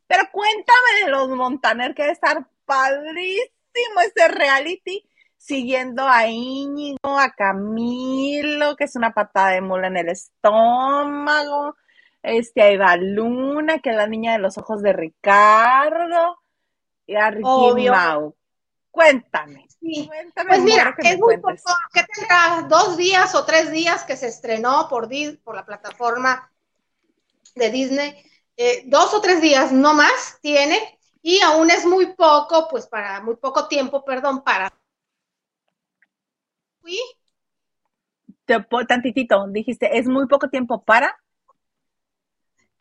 Pero 0.06 0.24
cuéntame 0.32 1.04
de 1.04 1.10
los 1.10 1.30
Montaner, 1.30 1.96
que 1.96 2.04
debe 2.04 2.14
estar 2.14 2.48
padrísimo 2.66 4.02
ese 4.06 4.28
reality, 4.28 5.10
siguiendo 5.36 6.08
a 6.08 6.28
Íñigo, 6.28 7.18
a 7.18 7.32
Camilo, 7.32 8.76
que 8.76 8.84
es 8.84 8.96
una 8.96 9.16
patada 9.16 9.50
de 9.50 9.62
mula 9.62 9.88
en 9.88 9.98
el 9.98 10.10
estómago, 10.10 11.76
este, 12.22 12.62
a 12.62 12.70
Eva 12.70 12.96
Luna, 12.98 13.80
que 13.80 13.90
es 13.90 13.96
la 13.96 14.06
niña 14.06 14.34
de 14.34 14.40
los 14.40 14.60
ojos 14.60 14.84
de 14.84 14.94
Ricardo, 14.94 16.38
y 17.08 17.16
a 17.16 17.32
Ricky 17.32 17.90
Mau. 17.90 18.36
Cuéntame. 18.92 19.66
Pues 20.48 20.62
mira, 20.62 20.96
es 20.98 21.20
muy 21.20 21.38
poco, 21.38 21.56
que 21.94 22.04
tendrá 22.04 22.66
dos 22.70 22.96
días 22.96 23.36
o 23.36 23.46
tres 23.46 23.72
días 23.72 24.04
que 24.04 24.16
se 24.16 24.28
estrenó 24.28 24.88
por, 24.90 25.10
por 25.44 25.56
la 25.56 25.66
plataforma 25.66 26.52
de 27.56 27.70
Disney. 27.70 28.32
Eh, 28.56 28.84
dos 28.86 29.14
o 29.14 29.22
tres 29.22 29.42
días 29.42 29.72
no 29.72 29.94
más 29.94 30.38
tiene 30.42 31.00
y 31.22 31.42
aún 31.42 31.70
es 31.70 31.86
muy 31.86 32.14
poco, 32.14 32.68
pues 32.70 32.88
para 32.88 33.22
muy 33.22 33.36
poco 33.36 33.68
tiempo, 33.68 34.06
perdón, 34.06 34.44
para. 34.44 34.72
¿Sí? 36.86 37.02
Te, 38.46 38.66
tantitito, 38.88 39.48
dijiste, 39.48 39.98
es 39.98 40.08
muy 40.08 40.28
poco 40.28 40.50
tiempo 40.50 40.82
para. 40.84 41.18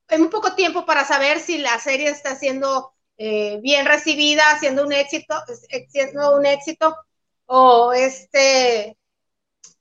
Es 0.09 0.19
muy 0.19 0.29
poco 0.29 0.55
tiempo 0.55 0.85
para 0.85 1.05
saber 1.05 1.41
si 1.41 1.59
la 1.59 1.79
serie 1.79 2.11
está 2.11 2.37
siendo 2.37 2.93
eh, 3.17 3.59
bien 3.63 3.87
recibida, 3.87 4.59
siendo 4.59 4.85
un 4.85 4.93
éxito, 4.93 5.35
siendo 5.89 6.37
un 6.37 6.47
éxito, 6.47 6.97
o 7.47 7.93
este, 7.93 8.97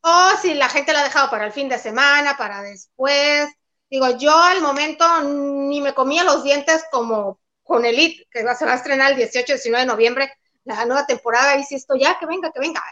o 0.02 0.30
si 0.42 0.54
la 0.54 0.70
gente 0.70 0.94
la 0.94 1.02
ha 1.02 1.04
dejado 1.04 1.30
para 1.30 1.46
el 1.46 1.52
fin 1.52 1.70
de 1.70 1.78
semana, 1.78 2.38
para 2.38 2.62
después. 2.62 3.50
Digo, 3.90 4.18
yo 4.18 4.36
al 4.36 4.62
momento 4.62 5.06
ni 5.24 5.82
me 5.82 5.94
comía 5.94 6.24
los 6.24 6.44
dientes 6.44 6.84
como 6.92 7.40
con 7.64 7.86
Elite, 7.86 8.28
que 8.32 8.44
va 8.44 8.52
a 8.52 8.76
estrenar 8.76 9.12
el 9.12 9.18
18-19 9.18 9.80
de 9.80 9.86
noviembre, 9.86 10.34
la 10.64 10.86
nueva 10.86 11.06
temporada, 11.06 11.52
ahí 11.52 11.64
sí 11.64 11.76
esto 11.76 11.96
ya, 11.96 12.18
que 12.20 12.26
venga, 12.26 12.52
que 12.52 12.60
venga, 12.60 12.84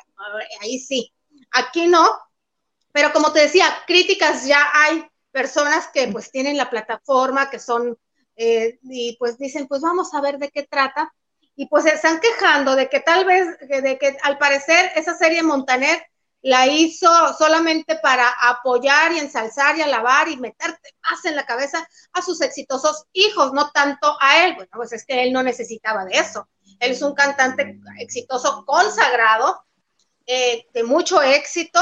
ahí 0.62 0.80
sí. 0.80 1.14
Aquí 1.52 1.88
no, 1.88 2.08
pero 2.92 3.12
como 3.14 3.32
te 3.32 3.42
decía, 3.42 3.66
críticas 3.88 4.46
ya 4.46 4.70
hay 4.74 5.06
personas 5.32 5.88
que 5.88 6.08
pues 6.08 6.32
tienen 6.32 6.58
la 6.58 6.70
plataforma, 6.70 7.50
que 7.50 7.60
son 7.60 7.98
eh, 8.42 8.80
y 8.84 9.18
pues 9.20 9.38
dicen, 9.38 9.68
pues 9.68 9.82
vamos 9.82 10.14
a 10.14 10.22
ver 10.22 10.38
de 10.38 10.50
qué 10.50 10.64
trata. 10.64 11.14
Y 11.58 11.68
pues 11.68 11.84
se 11.84 11.94
están 11.94 12.22
quejando 12.22 12.74
de 12.78 12.88
que 12.88 13.02
tal 13.02 13.26
vez, 13.26 13.46
de 13.68 13.98
que 14.00 14.16
al 14.24 14.38
parecer 14.38 14.94
esa 14.96 15.14
serie 15.18 15.44
Montaner 15.44 16.02
la 16.42 16.68
hizo 16.68 17.10
solamente 17.38 17.98
para 17.98 18.30
apoyar 18.30 19.12
y 19.12 19.20
ensalzar 19.20 19.78
y 19.78 19.82
alabar 19.82 20.30
y 20.30 20.38
meterte 20.38 20.96
más 21.04 21.26
en 21.26 21.36
la 21.36 21.46
cabeza 21.46 21.86
a 22.14 22.22
sus 22.22 22.40
exitosos 22.40 23.08
hijos, 23.12 23.52
no 23.52 23.72
tanto 23.72 24.16
a 24.22 24.46
él. 24.46 24.56
Bueno, 24.56 24.72
pues 24.74 24.94
es 24.94 25.06
que 25.06 25.22
él 25.22 25.34
no 25.34 25.44
necesitaba 25.44 26.06
de 26.06 26.18
eso. 26.18 26.48
Él 26.80 26.92
es 26.92 27.02
un 27.02 27.14
cantante 27.14 27.78
exitoso, 28.00 28.64
consagrado, 28.66 29.66
eh, 30.26 30.66
de 30.74 30.84
mucho 30.84 31.22
éxito. 31.22 31.82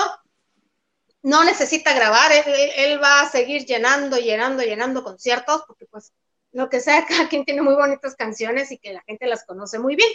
No 1.22 1.44
necesita 1.44 1.94
grabar, 1.94 2.32
él, 2.32 2.72
él, 2.78 3.04
va 3.04 3.22
a 3.22 3.30
seguir 3.30 3.64
llenando, 3.68 4.18
llenando, 4.18 4.64
llenando 4.64 5.04
conciertos, 5.04 5.62
porque 5.68 5.86
pues 5.86 6.14
lo 6.58 6.70
que 6.70 6.80
sea, 6.80 7.06
cada 7.08 7.30
quien 7.30 7.46
tiene 7.46 7.62
muy 7.62 7.76
bonitas 7.76 8.16
canciones 8.16 8.72
y 8.72 8.80
que 8.80 8.94
la 8.94 9.04
gente 9.04 9.28
las 9.28 9.46
conoce 9.46 9.80
muy 9.80 9.96
bien. 9.96 10.10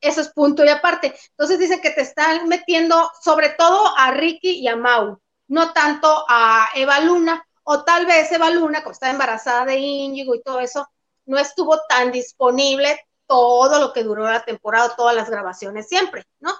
Eso 0.00 0.20
es 0.20 0.30
punto 0.30 0.64
y 0.64 0.68
aparte. 0.68 1.14
Entonces 1.30 1.58
dicen 1.58 1.80
que 1.80 1.90
te 1.90 2.00
están 2.00 2.48
metiendo 2.48 3.10
sobre 3.20 3.50
todo 3.50 3.96
a 3.96 4.10
Ricky 4.10 4.58
y 4.58 4.68
a 4.68 4.74
Mau, 4.74 5.20
no 5.48 5.72
tanto 5.72 6.24
a 6.28 6.68
Eva 6.74 6.98
Luna, 7.00 7.46
o 7.62 7.84
tal 7.84 8.06
vez 8.06 8.32
Eva 8.32 8.50
Luna, 8.50 8.82
como 8.82 8.92
está 8.92 9.10
embarazada 9.10 9.66
de 9.66 9.76
Íñigo 9.76 10.34
y 10.34 10.42
todo 10.42 10.58
eso, 10.58 10.88
no 11.26 11.38
estuvo 11.38 11.78
tan 11.88 12.10
disponible 12.10 12.98
todo 13.26 13.78
lo 13.78 13.92
que 13.92 14.02
duró 14.02 14.24
la 14.24 14.44
temporada, 14.44 14.96
todas 14.96 15.14
las 15.14 15.30
grabaciones 15.30 15.88
siempre, 15.88 16.24
¿no? 16.40 16.52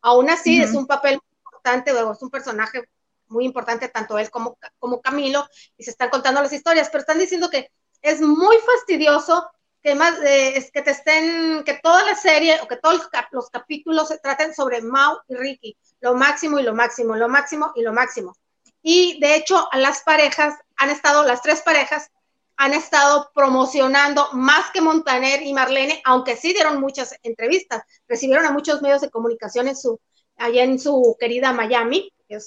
Aún 0.00 0.30
así 0.30 0.60
es 0.60 0.74
un 0.74 0.86
papel 0.86 1.20
importante, 1.36 1.90
es 1.90 2.22
un 2.22 2.30
personaje 2.30 2.88
muy 3.28 3.44
importante, 3.44 3.88
tanto 3.88 4.18
él 4.18 4.30
como, 4.30 4.58
como 4.78 5.00
Camilo, 5.00 5.46
y 5.76 5.84
se 5.84 5.90
están 5.90 6.10
contando 6.10 6.42
las 6.42 6.52
historias, 6.52 6.88
pero 6.90 7.00
están 7.00 7.18
diciendo 7.18 7.50
que 7.50 7.70
es 8.02 8.20
muy 8.20 8.56
fastidioso 8.58 9.48
que 9.82 9.94
más 9.94 10.20
eh, 10.22 10.56
es 10.56 10.70
que 10.70 10.82
te 10.82 10.90
estén, 10.90 11.62
que 11.64 11.78
toda 11.82 12.04
la 12.04 12.14
serie 12.14 12.60
o 12.62 12.68
que 12.68 12.76
todos 12.76 13.08
los, 13.30 13.50
capítulos 13.50 14.08
se 14.08 14.18
traten 14.18 14.54
sobre 14.54 14.82
Mau 14.82 15.18
y 15.28 15.34
Ricky, 15.36 15.76
lo 16.00 16.14
máximo 16.14 16.58
y 16.58 16.62
lo 16.62 16.74
máximo, 16.74 17.14
lo 17.14 17.28
máximo 17.28 17.72
y 17.76 17.82
lo 17.82 17.92
máximo. 17.92 18.34
Y 18.82 19.18
de 19.20 19.36
hecho, 19.36 19.68
las 19.72 20.02
parejas 20.02 20.54
han 20.76 20.90
estado, 20.90 21.24
las 21.24 21.42
tres 21.42 21.62
parejas 21.62 22.10
han 22.56 22.74
estado 22.74 23.30
promocionando 23.34 24.28
más 24.32 24.70
que 24.72 24.80
Montaner 24.80 25.42
y 25.42 25.52
Marlene, 25.52 26.02
aunque 26.04 26.36
sí 26.36 26.52
dieron 26.52 26.80
muchas 26.80 27.14
entrevistas, 27.22 27.82
recibieron 28.08 28.46
a 28.46 28.50
muchos 28.50 28.82
medios 28.82 29.00
de 29.00 29.10
comunicación 29.10 29.68
en 29.68 29.76
su, 29.76 30.00
allá 30.36 30.64
en 30.64 30.78
su 30.80 31.16
querida 31.20 31.52
Miami, 31.52 32.12
que 32.28 32.38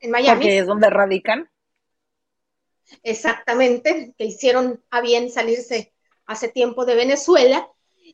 en 0.00 0.10
Miami. 0.10 0.40
Porque 0.40 0.58
es 0.58 0.66
donde 0.66 0.90
radican. 0.90 1.48
Exactamente, 3.02 4.14
que 4.16 4.24
hicieron 4.24 4.82
a 4.90 5.00
bien 5.00 5.30
salirse 5.30 5.92
hace 6.26 6.48
tiempo 6.48 6.84
de 6.84 6.94
Venezuela. 6.94 7.68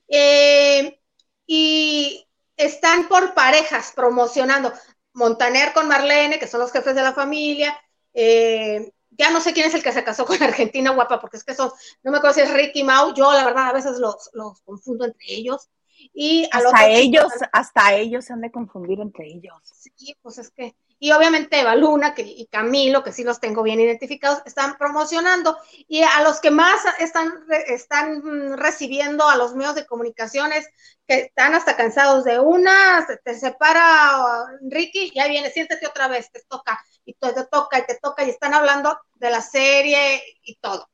Eh, 0.08 1.00
y 1.46 2.26
están 2.56 3.08
por 3.08 3.34
parejas 3.34 3.92
promocionando. 3.94 4.72
Montaner 5.12 5.72
con 5.72 5.88
Marlene, 5.88 6.38
que 6.38 6.46
son 6.46 6.60
los 6.60 6.72
jefes 6.72 6.94
de 6.94 7.02
la 7.02 7.12
familia. 7.12 7.78
Eh, 8.12 8.92
ya 9.10 9.30
no 9.30 9.40
sé 9.40 9.52
quién 9.52 9.66
es 9.66 9.74
el 9.74 9.82
que 9.82 9.92
se 9.92 10.04
casó 10.04 10.24
con 10.26 10.42
Argentina 10.42 10.90
guapa, 10.90 11.20
porque 11.20 11.36
es 11.36 11.44
que 11.44 11.54
son, 11.54 11.70
no 12.02 12.10
me 12.10 12.18
acuerdo 12.18 12.34
si 12.34 12.40
es 12.40 12.52
Ricky 12.52 12.82
Mau, 12.82 13.14
yo 13.14 13.32
la 13.32 13.44
verdad 13.44 13.68
a 13.68 13.72
veces 13.72 13.98
los, 13.98 14.30
los 14.32 14.60
confundo 14.62 15.04
entre 15.04 15.26
ellos. 15.28 15.68
Y 16.12 16.48
hasta 16.52 16.88
ellos, 16.88 17.32
hasta 17.52 17.94
ellos 17.94 18.24
se 18.24 18.32
han 18.32 18.40
de 18.40 18.50
confundir 18.50 19.00
entre 19.00 19.26
ellos. 19.26 19.54
Sí, 19.64 20.16
pues 20.20 20.38
es 20.38 20.50
que 20.50 20.74
y 20.98 21.12
obviamente 21.12 21.60
Eva 21.60 21.74
Luna 21.74 22.14
que, 22.14 22.22
y 22.22 22.46
Camilo, 22.46 23.02
que 23.02 23.12
sí 23.12 23.24
los 23.24 23.40
tengo 23.40 23.62
bien 23.62 23.80
identificados, 23.80 24.42
están 24.46 24.76
promocionando. 24.78 25.58
Y 25.88 26.02
a 26.02 26.22
los 26.22 26.40
que 26.40 26.50
más 26.50 26.80
están, 26.98 27.44
están 27.66 28.18
mm, 28.18 28.56
recibiendo 28.56 29.28
a 29.28 29.36
los 29.36 29.54
medios 29.54 29.74
de 29.74 29.86
comunicaciones, 29.86 30.66
que 31.06 31.20
están 31.20 31.54
hasta 31.54 31.76
cansados 31.76 32.24
de 32.24 32.40
una, 32.40 33.06
te 33.24 33.38
separa 33.38 34.46
Ricky, 34.62 35.12
y 35.14 35.20
ahí 35.20 35.30
viene, 35.30 35.50
siéntate 35.50 35.86
otra 35.86 36.08
vez, 36.08 36.30
te 36.30 36.42
toca, 36.48 36.82
y 37.04 37.14
te, 37.14 37.32
te 37.32 37.44
toca, 37.44 37.78
y 37.78 37.86
te 37.86 37.98
toca, 38.00 38.24
y 38.24 38.30
están 38.30 38.54
hablando 38.54 38.98
de 39.14 39.30
la 39.30 39.42
serie 39.42 40.22
y 40.42 40.56
todo. 40.56 40.88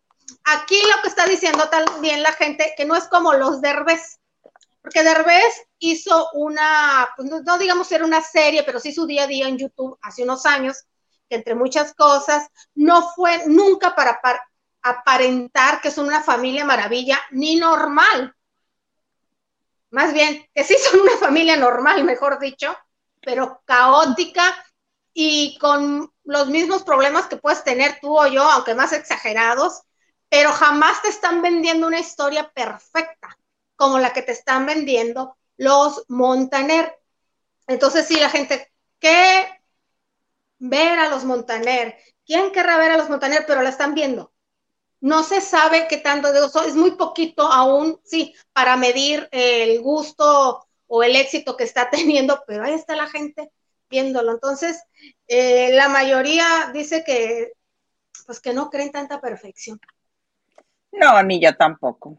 Aquí 0.45 0.81
lo 0.95 1.03
que 1.03 1.09
está 1.09 1.27
diciendo 1.27 1.69
también 1.69 2.23
la 2.23 2.33
gente, 2.33 2.75
que 2.77 2.85
no 2.85 2.97
es 2.97 3.05
como 3.09 3.35
los 3.35 3.61
derbes, 3.61 4.20
porque 4.83 5.03
Derbez 5.03 5.67
hizo 5.79 6.29
una, 6.33 7.09
pues 7.17 7.29
no, 7.29 7.59
digamos 7.59 7.91
era 7.93 8.05
una 8.05 8.23
serie, 8.23 8.63
pero 8.63 8.81
sí 8.81 8.93
su 8.93 9.07
día 9.07 9.25
a 9.25 9.27
día 9.27 9.49
en 9.49 9.59
YouTube 9.59 9.99
hace 10.03 10.23
unos 10.23 10.47
años, 10.47 10.85
entre 11.29 11.55
muchas 11.55 11.95
cosas, 11.95 12.49
no 12.75 13.11
fue 13.11 13.47
nunca 13.47 13.95
para, 13.95 14.21
aparentar 14.83 15.81
que 15.81 15.91
son 15.91 16.07
una 16.07 16.23
familia 16.23 16.65
maravilla, 16.65 17.21
ni 17.31 17.57
normal. 17.57 18.35
Más 19.91 20.13
bien, 20.15 20.47
que 20.55 20.65
sí 20.65 20.75
son 20.91 21.01
una 21.01 21.17
familia 21.19 21.57
normal, 21.57 22.03
mejor 22.05 22.39
dicho, 22.39 22.75
pero 23.21 23.61
caótica 23.67 24.43
y 25.13 25.59
con 25.59 26.11
los 26.25 26.49
mismos 26.49 26.83
problemas 26.85 27.27
que 27.27 27.37
puedes 27.37 27.63
tener 27.65 27.99
tú 28.01 28.19
o 28.19 28.27
yo, 28.27 28.43
aunque 28.43 28.75
más 28.75 28.93
exagerados, 28.93 29.83
pero 30.31 30.53
jamás 30.53 31.03
te 31.03 31.09
están 31.09 31.43
vendiendo 31.43 31.87
una 31.87 31.99
historia 31.99 32.51
perfecta 32.51 33.37
como 33.81 33.99
la 33.99 34.13
que 34.13 34.21
te 34.21 34.33
están 34.33 34.67
vendiendo 34.67 35.39
los 35.57 36.05
Montaner. 36.09 36.99
Entonces, 37.67 38.07
sí, 38.07 38.21
la 38.21 38.29
gente, 38.29 38.71
¿qué 38.99 39.49
ver 40.59 40.99
a 40.99 41.09
los 41.09 41.25
Montaner? 41.25 41.97
¿Quién 42.27 42.53
querrá 42.53 42.77
ver 42.77 42.91
a 42.91 42.99
los 42.99 43.09
Montaner? 43.09 43.45
Pero 43.47 43.63
la 43.63 43.71
están 43.71 43.95
viendo. 43.95 44.35
No 45.01 45.23
se 45.23 45.41
sabe 45.41 45.89
qué 45.89 45.97
tanto 45.97 46.31
de 46.31 46.45
eso, 46.45 46.63
es 46.63 46.75
muy 46.75 46.91
poquito 46.91 47.51
aún, 47.51 47.99
sí, 48.05 48.35
para 48.53 48.77
medir 48.77 49.27
el 49.33 49.81
gusto 49.81 50.69
o 50.87 51.03
el 51.03 51.17
éxito 51.17 51.57
que 51.57 51.65
está 51.65 51.89
teniendo, 51.91 52.45
pero 52.47 52.65
ahí 52.65 52.75
está 52.75 52.95
la 52.97 53.07
gente 53.07 53.51
viéndolo. 53.89 54.33
Entonces, 54.33 54.79
eh, 55.27 55.73
la 55.73 55.89
mayoría 55.89 56.71
dice 56.75 57.03
que, 57.03 57.55
pues 58.27 58.41
que 58.41 58.53
no 58.53 58.69
creen 58.69 58.93
tanta 58.93 59.23
perfección. 59.23 59.81
No, 60.93 61.23
ni 61.23 61.41
yo 61.41 61.57
tampoco. 61.57 62.19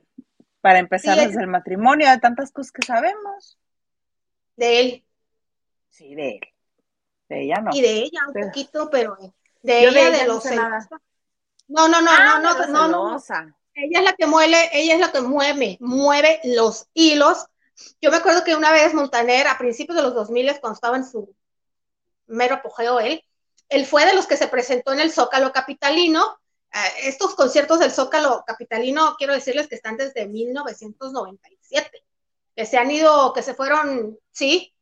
Para 0.61 0.79
empezar 0.79 1.17
desde 1.17 1.41
el 1.41 1.47
matrimonio, 1.47 2.09
de 2.09 2.19
tantas 2.19 2.51
cosas 2.51 2.71
que 2.71 2.85
sabemos. 2.85 3.57
De 4.55 4.79
él. 4.79 5.05
Sí, 5.89 6.15
de 6.15 6.29
él. 6.29 6.41
De 7.29 7.41
ella 7.43 7.61
no. 7.61 7.71
Y 7.73 7.81
de 7.81 7.91
ella 7.93 8.19
un 8.27 8.47
poquito, 8.47 8.89
pero 8.89 9.17
de 9.63 9.87
ella, 9.87 10.11
de, 10.11 10.27
los 10.27 10.45
no, 11.67 11.87
no, 11.87 12.01
no, 12.01 12.01
no, 12.01 12.39
no, 12.41 12.67
no, 12.67 12.87
no. 12.87 13.23
Ella 13.73 13.99
es 13.99 14.03
la 14.03 14.13
que 14.13 14.27
mueve, 14.27 14.69
ella 14.73 14.95
es 14.95 14.99
la 14.99 15.11
que 15.11 15.21
mueve, 15.21 15.77
mueve 15.79 16.41
los 16.43 16.87
hilos. 16.93 17.47
Yo 18.01 18.11
me 18.11 18.17
acuerdo 18.17 18.43
que 18.43 18.55
una 18.55 18.71
vez 18.71 18.93
Montaner, 18.93 19.47
a 19.47 19.57
principios 19.57 19.95
de 19.95 20.03
los 20.03 20.13
2000, 20.13 20.59
cuando 20.59 20.75
estaba 20.75 20.97
en 20.97 21.05
su 21.05 21.33
mero 22.27 22.55
apogeo 22.55 22.99
él, 22.99 23.23
él 23.69 23.85
fue 23.85 24.05
de 24.05 24.13
los 24.13 24.27
que 24.27 24.35
se 24.35 24.47
presentó 24.47 24.91
en 24.91 24.99
el 24.99 25.11
Zócalo 25.11 25.53
Capitalino. 25.53 26.40
Eh, 26.73 27.07
estos 27.07 27.35
conciertos 27.35 27.79
del 27.79 27.91
Zócalo 27.91 28.43
Capitalino, 28.45 29.15
quiero 29.17 29.33
decirles 29.33 29.67
que 29.67 29.75
están 29.75 29.97
desde 29.97 30.27
1997, 30.27 32.05
que 32.55 32.65
se 32.65 32.77
han 32.77 32.91
ido, 32.91 33.33
que 33.33 33.43
se 33.43 33.53
fueron, 33.53 34.17
sí, 34.31 34.73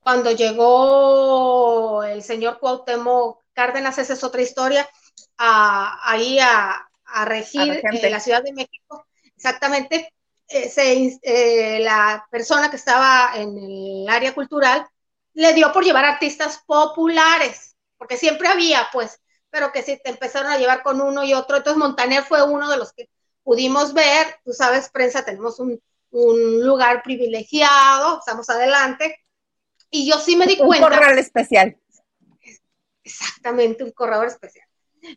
cuando 0.00 0.30
llegó 0.32 2.02
el 2.02 2.22
señor 2.22 2.58
Cuauhtémoc 2.58 3.42
Cárdenas, 3.52 3.98
esa 3.98 4.14
es 4.14 4.24
otra 4.24 4.42
historia, 4.42 4.88
ahí 5.36 6.38
a, 6.40 6.84
regir 7.24 7.72
eh, 7.72 8.10
la 8.10 8.20
Ciudad 8.20 8.42
de 8.42 8.52
México, 8.52 9.06
exactamente, 9.36 10.12
eh, 10.48 11.18
eh, 11.22 11.80
la 11.80 12.26
persona 12.30 12.70
que 12.70 12.76
estaba 12.76 13.32
en 13.34 13.58
el 13.58 14.08
área 14.08 14.34
cultural 14.34 14.86
le 15.34 15.52
dio 15.52 15.72
por 15.72 15.84
llevar 15.84 16.04
artistas 16.04 16.62
populares, 16.66 17.76
porque 17.96 18.16
siempre 18.16 18.48
había, 18.48 18.88
pues, 18.92 19.20
pero 19.50 19.72
que 19.72 19.82
si 19.82 20.00
te 20.02 20.10
empezaron 20.10 20.50
a 20.50 20.58
llevar 20.58 20.82
con 20.82 21.00
uno 21.00 21.24
y 21.24 21.34
otro, 21.34 21.56
entonces 21.56 21.78
Montaner 21.78 22.22
fue 22.22 22.42
uno 22.42 22.70
de 22.70 22.76
los 22.76 22.92
que 22.92 23.08
pudimos 23.42 23.94
ver, 23.94 24.36
tú 24.44 24.52
sabes, 24.52 24.90
prensa, 24.90 25.24
tenemos 25.24 25.58
un, 25.58 25.80
un 26.10 26.66
lugar 26.66 27.02
privilegiado, 27.02 28.18
estamos 28.18 28.48
adelante, 28.50 29.24
y 29.90 30.08
yo 30.08 30.18
sí 30.18 30.36
me 30.36 30.46
di 30.46 30.56
cuenta. 30.56 30.86
Un 30.86 30.92
corral 30.92 31.18
especial. 31.18 31.76
Exactamente, 33.02 33.84
un 33.84 33.92
corredor 33.92 34.26
especial. 34.26 34.66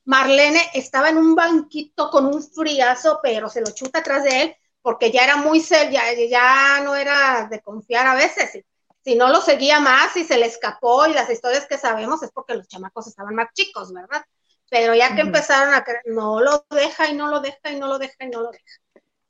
Marlene 0.05 0.61
estaba 0.73 1.09
en 1.09 1.17
un 1.17 1.35
banquito 1.35 2.09
con 2.09 2.25
un 2.25 2.41
friazo, 2.41 3.19
pero 3.21 3.49
se 3.49 3.61
lo 3.61 3.71
chuta 3.71 3.99
atrás 3.99 4.23
de 4.23 4.41
él 4.41 4.55
porque 4.81 5.11
ya 5.11 5.23
era 5.23 5.37
muy 5.37 5.59
seria, 5.59 6.01
ya 6.29 6.81
no 6.83 6.95
era 6.95 7.47
de 7.49 7.61
confiar 7.61 8.07
a 8.07 8.15
veces. 8.15 8.63
Si 9.03 9.15
no 9.15 9.29
lo 9.29 9.41
seguía 9.41 9.79
más 9.79 10.15
y 10.15 10.23
se 10.23 10.37
le 10.37 10.45
escapó 10.45 11.07
y 11.07 11.13
las 11.13 11.29
historias 11.29 11.65
que 11.65 11.77
sabemos 11.77 12.21
es 12.23 12.31
porque 12.31 12.55
los 12.55 12.67
chamacos 12.67 13.07
estaban 13.07 13.33
más 13.33 13.51
chicos, 13.53 13.91
¿verdad? 13.93 14.23
Pero 14.69 14.95
ya 14.95 15.15
que 15.15 15.21
empezaron 15.21 15.73
a 15.73 15.83
creer, 15.83 16.03
no 16.05 16.39
lo 16.39 16.65
deja 16.69 17.09
y 17.09 17.15
no 17.15 17.27
lo 17.27 17.41
deja 17.41 17.71
y 17.71 17.79
no 17.79 17.87
lo 17.87 17.97
deja 17.97 18.15
y 18.19 18.29
no 18.29 18.41
lo 18.41 18.51
deja. 18.51 18.63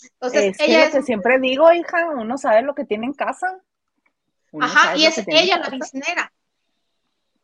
Entonces, 0.04 0.56
ella 0.60 0.86
es... 0.86 1.06
siempre 1.06 1.40
digo, 1.40 1.72
hija, 1.72 2.10
uno 2.12 2.38
sabe 2.38 2.62
lo 2.62 2.76
que 2.76 2.86
tiene 2.86 3.06
en 3.06 3.14
casa. 3.14 3.60
Ajá, 4.60 4.96
y 4.98 5.06
es 5.06 5.18
ella 5.28 5.58
la 5.58 5.70
biznera. 5.70 6.32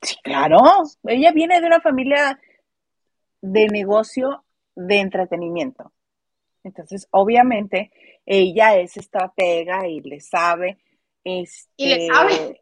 Sí, 0.02 0.16
claro. 0.24 0.60
Ella 1.04 1.32
viene 1.32 1.60
de 1.60 1.68
una 1.68 1.82
familia 1.82 2.40
de 3.42 3.68
negocio 3.68 4.44
de 4.76 5.00
entretenimiento. 5.00 5.92
Entonces, 6.64 7.08
obviamente, 7.12 7.92
ella 8.26 8.76
es 8.76 8.98
estratega 8.98 9.88
y 9.88 10.02
le 10.02 10.20
sabe. 10.20 10.78
Este, 11.28 11.74
y 11.76 11.90
le 11.90 12.08
sabe. 12.08 12.62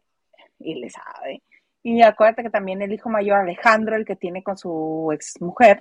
Y 0.58 0.74
le 0.74 0.90
sabe. 0.90 1.42
Y 1.84 2.02
acuérdate 2.02 2.42
que 2.42 2.50
también 2.50 2.82
el 2.82 2.92
hijo 2.92 3.08
mayor, 3.08 3.38
Alejandro, 3.38 3.94
el 3.94 4.04
que 4.04 4.16
tiene 4.16 4.42
con 4.42 4.58
su 4.58 5.08
ex 5.14 5.40
mujer, 5.40 5.80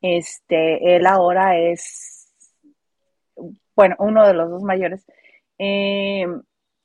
este, 0.00 0.96
él 0.96 1.06
ahora 1.06 1.58
es, 1.58 2.32
bueno, 3.76 3.96
uno 3.98 4.26
de 4.26 4.32
los 4.32 4.48
dos 4.48 4.62
mayores, 4.62 5.04
eh, 5.58 6.26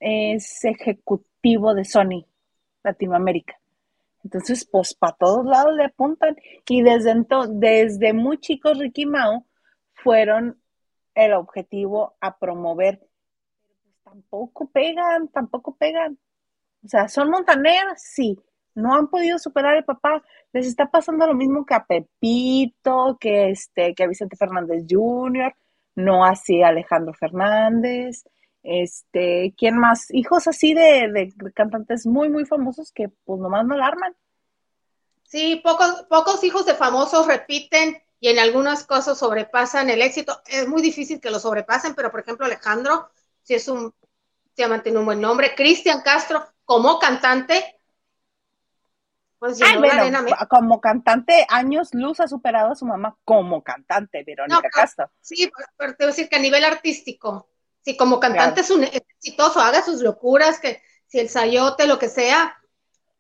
es 0.02 0.66
ejecutivo 0.66 1.74
de 1.74 1.86
Sony 1.86 2.26
Latinoamérica. 2.84 3.58
Entonces, 4.26 4.68
pues 4.70 4.94
para 4.94 5.16
todos 5.16 5.46
lados 5.46 5.74
le 5.76 5.86
apuntan. 5.86 6.36
Y 6.68 6.82
desde 6.82 7.12
entonces, 7.12 7.58
desde 7.60 8.12
muy 8.12 8.40
chicos, 8.40 8.78
Ricky 8.78 9.06
Mao 9.06 9.46
fueron 9.94 10.62
el 11.16 11.32
objetivo 11.32 12.18
a 12.20 12.38
promover. 12.38 13.00
Tampoco 14.10 14.68
pegan, 14.70 15.28
tampoco 15.28 15.76
pegan. 15.76 16.18
O 16.84 16.88
sea, 16.88 17.08
son 17.08 17.30
montaneras, 17.30 18.02
sí. 18.02 18.40
No 18.76 18.96
han 18.96 19.08
podido 19.08 19.38
superar 19.38 19.76
al 19.76 19.86
papá. 19.86 20.24
Les 20.54 20.66
está 20.68 20.90
pasando 20.90 21.28
lo 21.28 21.36
mismo 21.36 21.66
que 21.66 21.74
a 21.76 21.86
Pepito, 21.86 23.18
que 23.20 23.52
este, 23.52 23.94
que 23.94 24.04
a 24.04 24.08
Vicente 24.08 24.36
Fernández 24.36 24.86
Jr., 24.90 25.54
no 25.96 26.26
así 26.26 26.64
a 26.64 26.70
Alejandro 26.70 27.14
Fernández. 27.14 28.24
Este, 28.64 29.54
¿quién 29.58 29.78
más? 29.78 30.08
Hijos 30.12 30.48
así 30.48 30.74
de, 30.74 31.34
cantantes 31.54 32.06
muy, 32.06 32.30
muy 32.30 32.46
famosos 32.46 32.92
que 32.92 33.10
pues 33.26 33.40
nomás 33.40 33.66
no 33.66 33.76
la 33.76 33.88
arman. 33.88 34.16
Sí, 35.24 35.62
pocos, 35.64 36.06
pocos 36.10 36.44
hijos 36.44 36.66
de 36.66 36.74
famosos 36.74 37.28
repiten 37.28 38.02
y 38.20 38.30
en 38.30 38.40
algunas 38.40 38.84
cosas 38.84 39.18
sobrepasan 39.18 39.90
el 39.90 40.02
éxito. 40.02 40.42
Es 40.48 40.68
muy 40.68 40.82
difícil 40.82 41.20
que 41.20 41.32
lo 41.32 41.40
sobrepasen, 41.40 41.96
pero 41.96 42.12
por 42.12 42.22
ejemplo 42.22 42.46
Alejandro, 42.46 43.10
si 43.44 43.56
es 43.56 43.68
un, 43.68 43.94
se 44.56 44.64
ha 44.64 44.68
mantenido 44.68 45.02
un 45.02 45.06
buen 45.06 45.22
nombre. 45.22 45.56
Cristian 45.56 46.02
Castro, 46.02 46.46
como 46.66 47.00
cantante, 47.00 47.80
pues 49.40 49.58
como 50.50 50.82
cantante, 50.82 51.48
años 51.50 51.94
luz 51.94 52.20
ha 52.20 52.28
superado 52.28 52.74
a 52.74 52.76
su 52.76 52.86
mamá 52.86 53.18
como 53.24 53.64
cantante, 53.64 54.22
Verónica 54.26 54.70
Castro. 54.70 55.10
Sí, 55.22 55.50
pero, 55.78 55.94
te 55.96 56.04
voy 56.04 56.08
a 56.12 56.16
decir 56.16 56.28
que 56.28 56.36
a 56.36 56.40
nivel 56.40 56.66
artístico, 56.66 57.48
si 57.82 57.96
como 57.96 58.20
cantante 58.20 58.62
es 58.62 58.70
un 58.70 58.84
exitoso, 58.84 59.62
haga 59.62 59.82
sus 59.82 60.02
locuras, 60.02 60.60
que 60.60 60.82
si 61.08 61.20
el 61.20 61.30
sayote, 61.30 61.88
lo 61.88 61.98
que 61.98 62.10
sea, 62.10 62.60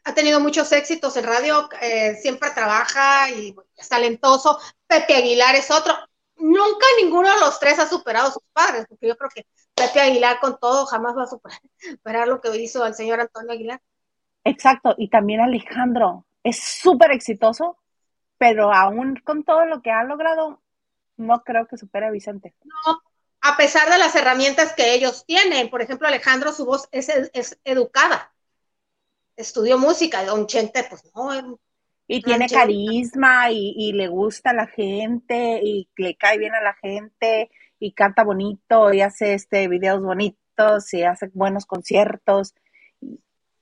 ha 0.03 0.13
tenido 0.13 0.41
muchos 0.41 0.69
éxitos 0.73 1.15
en 1.15 1.23
radio, 1.23 1.69
eh, 1.81 2.17
siempre 2.21 2.49
trabaja 2.51 3.29
y 3.29 3.55
es 3.77 3.87
talentoso. 3.87 4.59
Pepe 4.87 5.15
Aguilar 5.15 5.55
es 5.55 5.71
otro. 5.71 5.97
Nunca 6.39 6.85
ninguno 7.01 7.33
de 7.33 7.39
los 7.39 7.59
tres 7.59 7.79
ha 7.79 7.87
superado 7.87 8.29
a 8.29 8.31
sus 8.31 8.43
padres, 8.53 8.85
porque 8.87 9.07
yo 9.07 9.17
creo 9.17 9.29
que 9.33 9.45
Pepe 9.75 10.01
Aguilar 10.01 10.39
con 10.39 10.57
todo 10.59 10.85
jamás 10.85 11.15
va 11.17 11.23
a 11.23 11.27
superar, 11.91 12.27
lo 12.27 12.41
que 12.41 12.55
hizo 12.57 12.85
el 12.85 12.95
señor 12.95 13.19
Antonio 13.19 13.51
Aguilar. 13.51 13.81
Exacto, 14.43 14.95
y 14.97 15.09
también 15.09 15.41
Alejandro 15.41 16.25
es 16.43 16.59
súper 16.63 17.11
exitoso, 17.11 17.77
pero 18.37 18.73
aún 18.73 19.21
con 19.23 19.43
todo 19.43 19.65
lo 19.65 19.81
que 19.81 19.91
ha 19.91 20.03
logrado, 20.03 20.61
no 21.17 21.43
creo 21.43 21.67
que 21.67 21.77
supere 21.77 22.07
a 22.07 22.11
Vicente. 22.11 22.55
No, 22.63 23.01
a 23.41 23.57
pesar 23.57 23.89
de 23.89 23.97
las 23.97 24.15
herramientas 24.15 24.73
que 24.73 24.93
ellos 24.93 25.25
tienen. 25.25 25.69
Por 25.69 25.81
ejemplo, 25.81 26.07
Alejandro, 26.07 26.51
su 26.53 26.65
voz 26.65 26.87
es, 26.91 27.09
educada. 27.63 28.33
Estudió 29.35 29.77
música, 29.77 30.23
Don 30.25 30.47
Chente, 30.47 30.85
pues 30.89 31.03
no. 31.15 31.59
Y 32.11 32.23
tiene 32.23 32.49
carisma 32.49 33.51
y, 33.51 33.93
le 33.93 34.07
gusta 34.07 34.49
a 34.49 34.53
la 34.53 34.65
gente 34.67 35.61
y 35.63 35.87
le 35.95 36.15
cae 36.15 36.39
bien 36.39 36.55
a 36.55 36.61
la 36.61 36.73
gente 36.73 37.51
y 37.79 37.93
canta 37.93 38.23
bonito 38.23 38.91
y 38.91 39.01
hace 39.01 39.35
este 39.35 39.67
videos 39.67 40.01
bonitos 40.01 40.93
y 40.93 41.03
hace 41.03 41.29
buenos 41.33 41.65
conciertos. 41.65 42.55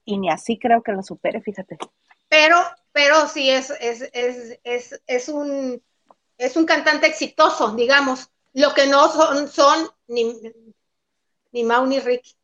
Y, 0.06 0.18
ni 0.18 0.30
así 0.30 0.58
creo 0.58 0.82
que 0.82 0.94
lo 0.94 1.04
supere, 1.04 1.42
fíjate. 1.42 1.78
Pero, 2.30 2.58
pero 2.94 3.28
sí 3.28 3.50
es, 3.50 3.70
es, 3.82 4.10
es, 4.14 5.02
es 5.06 5.30
un, 5.30 5.84
es 6.38 6.56
un 6.56 6.66
cantante 6.66 7.08
exitoso, 7.08 7.76
digamos 7.76 8.32
lo 8.58 8.74
que 8.74 8.88
no 8.88 9.08
son, 9.10 9.48
son 9.48 9.88
ni, 10.08 10.36
ni 11.52 11.64
Mau 11.64 11.86
ni 11.86 12.00
Ricky. 12.00 12.36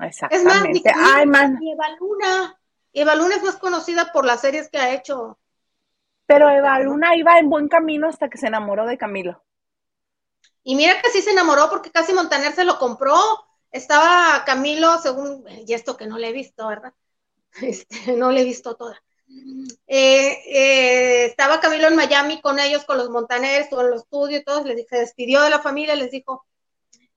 Exactamente. 0.00 0.90
Es 0.90 0.96
más, 0.96 1.14
Ay, 1.14 1.26
man. 1.26 1.58
Eva 1.62 1.84
Luna. 2.00 2.60
Eva 2.94 3.14
Luna 3.16 3.36
es 3.36 3.42
más 3.42 3.56
conocida 3.56 4.12
por 4.12 4.24
las 4.24 4.40
series 4.40 4.70
que 4.70 4.78
ha 4.78 4.94
hecho. 4.94 5.38
Pero 6.26 6.48
Eva 6.48 6.78
Luna 6.80 7.16
iba 7.16 7.38
en 7.38 7.50
buen 7.50 7.68
camino 7.68 8.08
hasta 8.08 8.30
que 8.30 8.38
se 8.38 8.46
enamoró 8.46 8.86
de 8.86 8.96
Camilo. 8.96 9.44
Y 10.62 10.76
mira 10.76 11.00
que 11.02 11.10
sí 11.10 11.20
se 11.20 11.32
enamoró 11.32 11.68
porque 11.68 11.90
casi 11.90 12.14
Montaner 12.14 12.54
se 12.54 12.64
lo 12.64 12.78
compró. 12.78 13.16
Estaba 13.70 14.44
Camilo, 14.46 14.98
según, 14.98 15.44
y 15.66 15.74
esto 15.74 15.96
que 15.96 16.06
no 16.06 16.16
le 16.16 16.28
he 16.28 16.32
visto, 16.32 16.66
¿verdad? 16.68 16.94
Este, 17.62 18.16
no 18.16 18.30
le 18.30 18.40
he 18.42 18.44
visto 18.44 18.76
toda. 18.76 19.02
eh, 19.86 20.42
eh, 20.46 21.24
estaba 21.26 21.60
Camilo 21.60 21.88
en 21.88 21.96
Miami 21.96 22.40
con 22.40 22.58
ellos, 22.58 22.84
con 22.84 22.98
los 22.98 23.10
Montaneros, 23.10 23.68
con 23.68 23.90
los 23.90 24.02
estudios 24.02 24.40
y 24.42 24.44
todos, 24.44 24.64
les 24.64 24.86
se 24.88 24.98
despidió 24.98 25.42
de 25.42 25.50
la 25.50 25.60
familia, 25.60 25.94
les 25.94 26.10
dijo, 26.10 26.46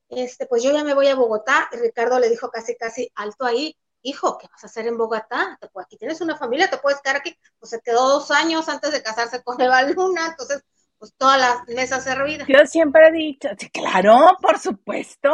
este, 0.09 0.45
pues 0.47 0.63
yo 0.63 0.71
ya 0.71 0.83
me 0.83 0.93
voy 0.93 1.07
a 1.07 1.15
Bogotá, 1.15 1.69
y 1.71 1.77
Ricardo 1.77 2.19
le 2.19 2.29
dijo 2.29 2.49
casi, 2.49 2.75
casi 2.75 3.11
alto 3.15 3.45
ahí, 3.45 3.77
hijo, 4.01 4.37
¿qué 4.37 4.47
vas 4.51 4.63
a 4.63 4.67
hacer 4.67 4.87
en 4.87 4.97
Bogotá? 4.97 5.57
Aquí 5.79 5.97
tienes 5.97 6.21
una 6.21 6.37
familia, 6.37 6.69
te 6.69 6.77
puedes 6.77 7.01
quedar 7.01 7.17
aquí, 7.17 7.37
pues 7.59 7.69
se 7.69 7.81
quedó 7.81 8.07
dos 8.07 8.31
años 8.31 8.69
antes 8.69 8.91
de 8.91 9.03
casarse 9.03 9.43
con 9.43 9.59
Eva 9.61 9.81
Luna, 9.83 10.27
entonces, 10.27 10.63
pues 10.97 11.13
todas 11.17 11.39
las 11.39 11.67
mesas 11.67 12.03
servidas. 12.03 12.47
Yo 12.47 12.65
siempre 12.65 13.07
he 13.07 13.11
dicho, 13.11 13.49
claro, 13.71 14.37
por 14.41 14.59
supuesto, 14.59 15.33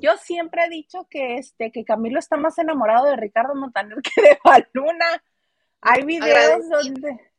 yo 0.00 0.16
siempre 0.16 0.64
he 0.64 0.68
dicho 0.68 1.06
que 1.10 1.36
este, 1.36 1.70
que 1.70 1.84
Camilo 1.84 2.18
está 2.18 2.36
más 2.36 2.58
enamorado 2.58 3.06
de 3.06 3.16
Ricardo 3.16 3.54
Montaner 3.54 3.98
que 4.02 4.22
de 4.22 4.38
Eva 4.44 4.66
Luna. 4.72 5.22
Hay 5.80 6.04
videos 6.04 6.68
donde 6.68 7.32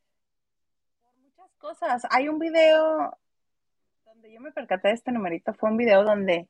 muchas 1.16 1.50
cosas. 1.58 2.02
Hay 2.10 2.28
un 2.28 2.38
video 2.38 3.16
donde 4.04 4.32
yo 4.32 4.40
me 4.40 4.52
percaté 4.52 4.88
de 4.88 4.94
este 4.94 5.12
numerito, 5.12 5.54
fue 5.54 5.70
un 5.70 5.76
video 5.76 6.04
donde 6.04 6.48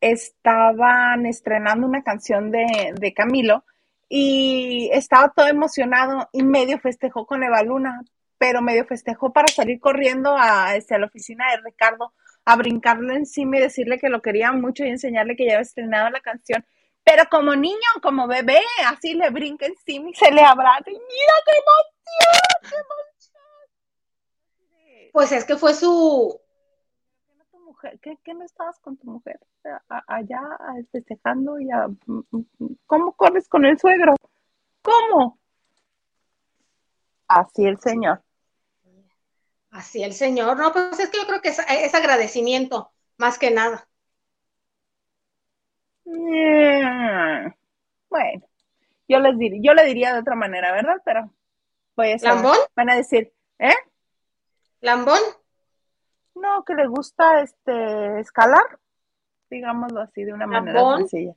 estaban 0.00 1.26
estrenando 1.26 1.86
una 1.86 2.02
canción 2.02 2.50
de, 2.50 2.94
de 2.98 3.14
Camilo 3.14 3.64
y 4.08 4.90
estaba 4.92 5.32
todo 5.34 5.46
emocionado 5.46 6.28
y 6.32 6.42
medio 6.42 6.78
festejó 6.80 7.26
con 7.26 7.44
Eva 7.44 7.62
Luna, 7.62 8.02
pero 8.38 8.60
medio 8.60 8.84
festejó 8.84 9.32
para 9.32 9.48
salir 9.48 9.78
corriendo 9.78 10.34
a, 10.36 10.74
este, 10.74 10.94
a 10.94 10.98
la 10.98 11.06
oficina 11.06 11.44
de 11.50 11.62
Ricardo 11.62 12.12
a 12.44 12.56
brincarle 12.56 13.14
encima 13.14 13.58
y 13.58 13.60
decirle 13.60 13.98
que 13.98 14.08
lo 14.08 14.22
quería 14.22 14.50
mucho 14.52 14.84
y 14.84 14.88
enseñarle 14.88 15.36
que 15.36 15.44
ya 15.46 15.52
había 15.52 15.62
estrenado 15.62 16.10
la 16.10 16.20
canción. 16.20 16.64
Pero 17.04 17.24
como 17.30 17.54
niño, 17.54 17.76
como 18.02 18.26
bebé, 18.26 18.60
así 18.86 19.14
le 19.14 19.30
brinca 19.30 19.66
encima 19.66 20.10
y 20.10 20.14
se 20.14 20.30
le 20.32 20.42
abraza. 20.42 20.90
Y 20.90 20.94
mira 20.94 21.34
qué 21.44 21.52
emoción, 21.58 22.60
qué 22.62 22.76
emoción. 22.76 23.10
Pues 25.12 25.32
es 25.32 25.44
que 25.44 25.56
fue 25.56 25.74
su. 25.74 26.40
¿Qué, 28.02 28.18
qué 28.22 28.34
no 28.34 28.44
estabas 28.44 28.78
con 28.80 28.96
tu 28.96 29.06
mujer? 29.06 29.40
Allá 29.88 30.40
festejando 30.92 31.58
y 31.58 31.70
a, 31.70 31.88
¿Cómo 32.86 33.12
corres 33.12 33.48
con 33.48 33.64
el 33.64 33.78
suegro? 33.78 34.14
¿Cómo? 34.82 35.38
Así 37.28 37.64
el 37.64 37.78
señor. 37.78 38.22
Así 39.70 40.02
el 40.02 40.12
señor. 40.12 40.56
No, 40.56 40.72
pues 40.72 40.98
es 40.98 41.10
que 41.10 41.18
yo 41.18 41.26
creo 41.26 41.40
que 41.40 41.50
es 41.50 41.94
agradecimiento, 41.94 42.92
más 43.16 43.38
que 43.38 43.50
nada. 43.50 43.86
Mm, 46.04 47.52
bueno, 48.08 48.48
yo 49.08 49.20
les 49.20 49.38
diría, 49.38 49.60
yo 49.62 49.74
le 49.74 49.84
diría 49.84 50.12
de 50.12 50.20
otra 50.20 50.34
manera, 50.34 50.72
¿verdad? 50.72 50.96
Pero 51.04 51.32
pues 51.94 52.22
¿Lambón? 52.22 52.56
Van 52.74 52.90
a 52.90 52.96
decir, 52.96 53.32
¿eh? 53.58 53.74
¿Lambón? 54.80 55.20
No, 56.40 56.64
que 56.64 56.74
le 56.74 56.86
gusta 56.86 57.42
este 57.42 58.20
escalar, 58.20 58.78
digámoslo 59.50 60.00
así, 60.00 60.24
de 60.24 60.32
una 60.32 60.46
manera 60.46 60.96
sencilla. 60.96 61.34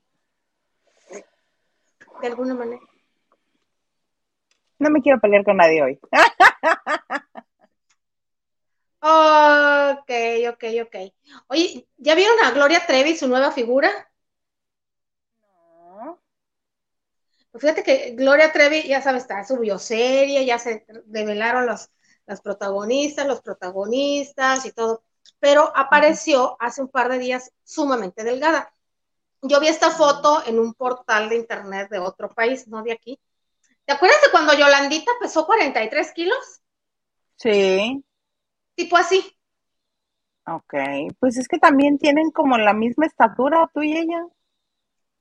De 2.21 2.27
alguna 2.27 2.53
manera. 2.53 2.81
No 4.79 4.89
me 4.89 5.01
quiero 5.01 5.19
pelear 5.19 5.43
con 5.43 5.57
nadie 5.57 5.83
hoy. 5.83 5.99
ok, 9.01 10.11
ok, 10.53 10.63
ok. 10.85 10.95
Oye, 11.47 11.85
¿ya 11.97 12.15
vieron 12.15 12.39
a 12.43 12.51
Gloria 12.51 12.85
Trevi, 12.85 13.15
su 13.15 13.27
nueva 13.27 13.51
figura? 13.51 13.89
Pues 17.51 17.61
fíjate 17.61 17.83
que 17.83 18.15
Gloria 18.15 18.51
Trevi, 18.51 18.87
ya 18.87 19.01
sabes, 19.01 19.23
está 19.23 19.43
su 19.43 19.59
bioserie, 19.59 20.43
ya 20.43 20.57
se 20.57 20.85
revelaron 21.07 21.67
los, 21.67 21.91
las 22.25 22.41
protagonistas, 22.41 23.27
los 23.27 23.41
protagonistas 23.41 24.65
y 24.65 24.71
todo, 24.71 25.03
pero 25.39 25.71
apareció 25.75 26.57
hace 26.59 26.81
un 26.81 26.89
par 26.89 27.09
de 27.09 27.19
días 27.19 27.51
sumamente 27.63 28.23
delgada. 28.23 28.73
Yo 29.41 29.59
vi 29.59 29.67
esta 29.67 29.91
foto 29.91 30.41
en 30.45 30.59
un 30.59 30.73
portal 30.73 31.29
de 31.29 31.35
internet 31.35 31.89
de 31.89 31.99
otro 31.99 32.29
país, 32.29 32.67
no 32.67 32.81
de 32.81 32.93
aquí. 32.93 33.19
¿Te 33.85 33.93
acuerdas 33.93 34.21
de 34.21 34.31
cuando 34.31 34.53
Yolandita 34.53 35.11
pesó 35.19 35.45
43 35.45 36.13
kilos? 36.13 36.61
Sí. 37.35 38.03
Tipo 38.75 38.97
así. 38.97 39.35
Ok, 40.45 40.73
pues 41.19 41.37
es 41.37 41.47
que 41.47 41.57
también 41.57 41.97
tienen 41.97 42.31
como 42.31 42.57
la 42.57 42.73
misma 42.73 43.05
estatura 43.05 43.69
tú 43.73 43.81
y 43.83 43.97
ella. 43.97 44.25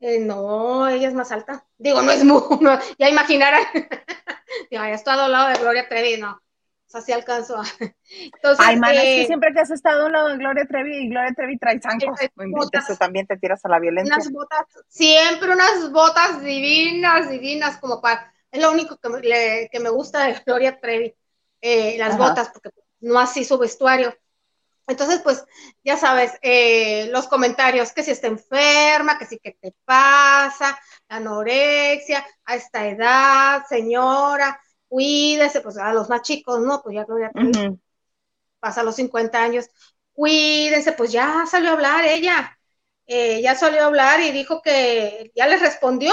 Eh, 0.00 0.18
no, 0.18 0.88
ella 0.88 1.08
es 1.08 1.14
más 1.14 1.30
alta. 1.30 1.64
Digo, 1.78 2.02
no 2.02 2.10
es 2.10 2.24
muy, 2.24 2.40
ya 2.98 3.08
imaginarán. 3.08 3.62
Ya 4.70 4.90
estoy 4.90 5.18
al 5.18 5.32
lado 5.32 5.48
de 5.48 5.58
Gloria 5.58 5.88
Trevi, 5.88 6.20
no. 6.20 6.40
Sea, 6.92 7.00
sí 7.00 7.12
alcanzo. 7.12 7.56
Entonces, 8.34 8.66
Ay, 8.66 8.76
man, 8.76 8.94
es 8.94 9.00
que 9.00 9.22
eh, 9.22 9.26
siempre 9.26 9.54
que 9.54 9.60
has 9.60 9.70
estado 9.70 10.06
al 10.06 10.12
lado 10.12 10.28
de 10.28 10.36
Gloria 10.36 10.66
Trevi 10.66 10.94
y 10.94 11.08
Gloria 11.08 11.32
Trevi 11.34 11.56
trae 11.56 11.80
zancos, 11.80 12.18
también 12.98 13.26
te 13.26 13.38
tiras 13.38 13.64
a 13.64 13.70
la 13.70 13.78
violencia. 13.78 14.14
Unas 14.14 14.30
botas, 14.30 14.66
siempre 14.88 15.52
unas 15.52 15.90
botas 15.90 16.42
divinas, 16.42 17.30
divinas, 17.30 17.78
como 17.78 18.02
para, 18.02 18.30
es 18.50 18.60
lo 18.60 18.70
único 18.70 18.98
que 18.98 19.08
me, 19.08 19.68
que 19.72 19.80
me 19.80 19.88
gusta 19.88 20.26
de 20.26 20.34
Gloria 20.46 20.78
Trevi, 20.78 21.14
eh, 21.62 21.96
las 21.96 22.18
botas, 22.18 22.50
porque 22.50 22.68
no 23.00 23.18
así 23.18 23.42
su 23.42 23.56
vestuario. 23.56 24.14
Entonces, 24.86 25.20
pues, 25.22 25.46
ya 25.82 25.96
sabes, 25.96 26.34
eh, 26.42 27.08
los 27.10 27.26
comentarios, 27.26 27.92
que 27.92 28.02
si 28.02 28.10
está 28.10 28.26
enferma, 28.26 29.16
que 29.16 29.24
si 29.24 29.38
que 29.38 29.52
te 29.52 29.74
pasa, 29.86 30.78
la 31.08 31.16
anorexia, 31.16 32.26
a 32.44 32.56
esta 32.56 32.86
edad, 32.86 33.62
señora, 33.66 34.60
cuídese, 34.92 35.62
pues 35.62 35.78
a 35.78 35.94
los 35.94 36.10
más 36.10 36.20
chicos, 36.20 36.60
¿no? 36.60 36.82
Pues 36.82 36.94
ya 36.94 37.04
Gloria 37.04 37.32
pasa 38.60 38.82
los 38.82 38.96
50 38.96 39.42
años, 39.42 39.70
cuídense, 40.12 40.92
pues 40.92 41.10
ya 41.10 41.46
salió 41.46 41.70
a 41.70 41.72
hablar 41.72 42.04
ella, 42.04 42.58
eh, 43.06 43.40
ya 43.40 43.54
salió 43.54 43.82
a 43.82 43.86
hablar 43.86 44.20
y 44.20 44.32
dijo 44.32 44.60
que, 44.60 45.32
ya 45.34 45.46
les 45.46 45.62
respondió, 45.62 46.12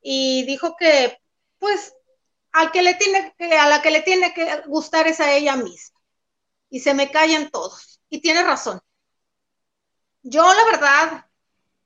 y 0.00 0.46
dijo 0.46 0.76
que, 0.78 1.18
pues, 1.58 1.94
al 2.52 2.72
que 2.72 2.82
le 2.82 2.94
tiene 2.94 3.34
que, 3.36 3.52
a 3.52 3.68
la 3.68 3.82
que 3.82 3.90
le 3.90 4.00
tiene 4.00 4.32
que 4.32 4.62
gustar 4.66 5.06
es 5.06 5.20
a 5.20 5.34
ella 5.34 5.56
misma 5.56 6.00
y 6.70 6.80
se 6.80 6.94
me 6.94 7.10
callan 7.10 7.50
todos. 7.50 8.00
Y 8.08 8.22
tiene 8.22 8.42
razón. 8.42 8.80
Yo, 10.22 10.42
la 10.42 10.64
verdad, 10.64 11.26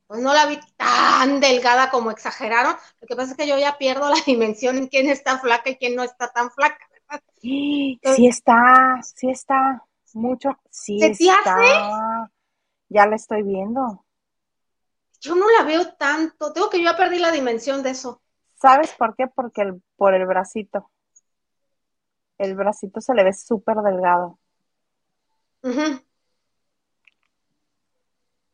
pues 0.07 0.21
no 0.21 0.33
la 0.35 0.47
vi 0.47 0.59
tan 0.77 1.41
delgada 1.41 1.91
como 1.91 2.11
exageraron. 2.11 2.75
Lo 3.01 3.07
que 3.07 3.17
pasa 3.17 3.33
es 3.33 3.37
que 3.37 3.47
yo 3.47 3.59
ya 3.59 3.79
pierdo 3.79 4.09
la 4.09 4.17
dimensión 4.27 4.79
en 4.79 4.89
quién 4.89 5.09
está 5.09 5.39
flaca 5.39 5.71
y 5.71 5.77
quién 5.77 5.95
no 5.97 6.03
está 6.03 6.29
tan 6.33 6.51
flaca, 6.51 6.87
¿verdad? 6.91 7.23
sí 7.41 8.01
está, 8.27 9.01
sí 9.03 9.31
está. 9.31 9.85
Mucho, 10.15 10.57
sí 10.71 11.01
¿Se 11.01 11.09
está. 11.09 12.31
Ya 12.89 13.07
la 13.07 13.17
estoy 13.17 13.43
viendo. 13.43 14.05
Yo 15.21 15.35
no 15.35 15.51
la 15.51 15.65
veo 15.65 15.95
tanto. 15.95 16.53
Tengo 16.53 16.71
que 16.71 16.79
yo 16.79 16.85
ya 16.85 16.97
perdí 16.97 17.19
la 17.19 17.33
dimensión 17.33 17.83
de 17.83 17.91
eso. 17.91 18.23
¿Sabes 18.55 18.93
por 18.93 19.17
qué? 19.17 19.27
Porque 19.27 19.63
el, 19.63 19.83
por 19.97 20.15
el 20.15 20.25
bracito. 20.27 20.91
El 22.39 22.55
bracito 22.55 23.01
se 23.01 23.15
le 23.15 23.25
ve 23.25 23.33
súper 23.33 23.79
delgado. 23.79 24.39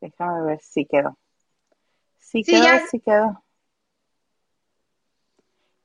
Déjame 0.01 0.43
ver 0.43 0.61
si 0.63 0.87
quedó. 0.87 1.19
Sí, 2.31 2.43
quedó, 2.45 2.87
sí 2.91 3.01
quedó. 3.01 3.45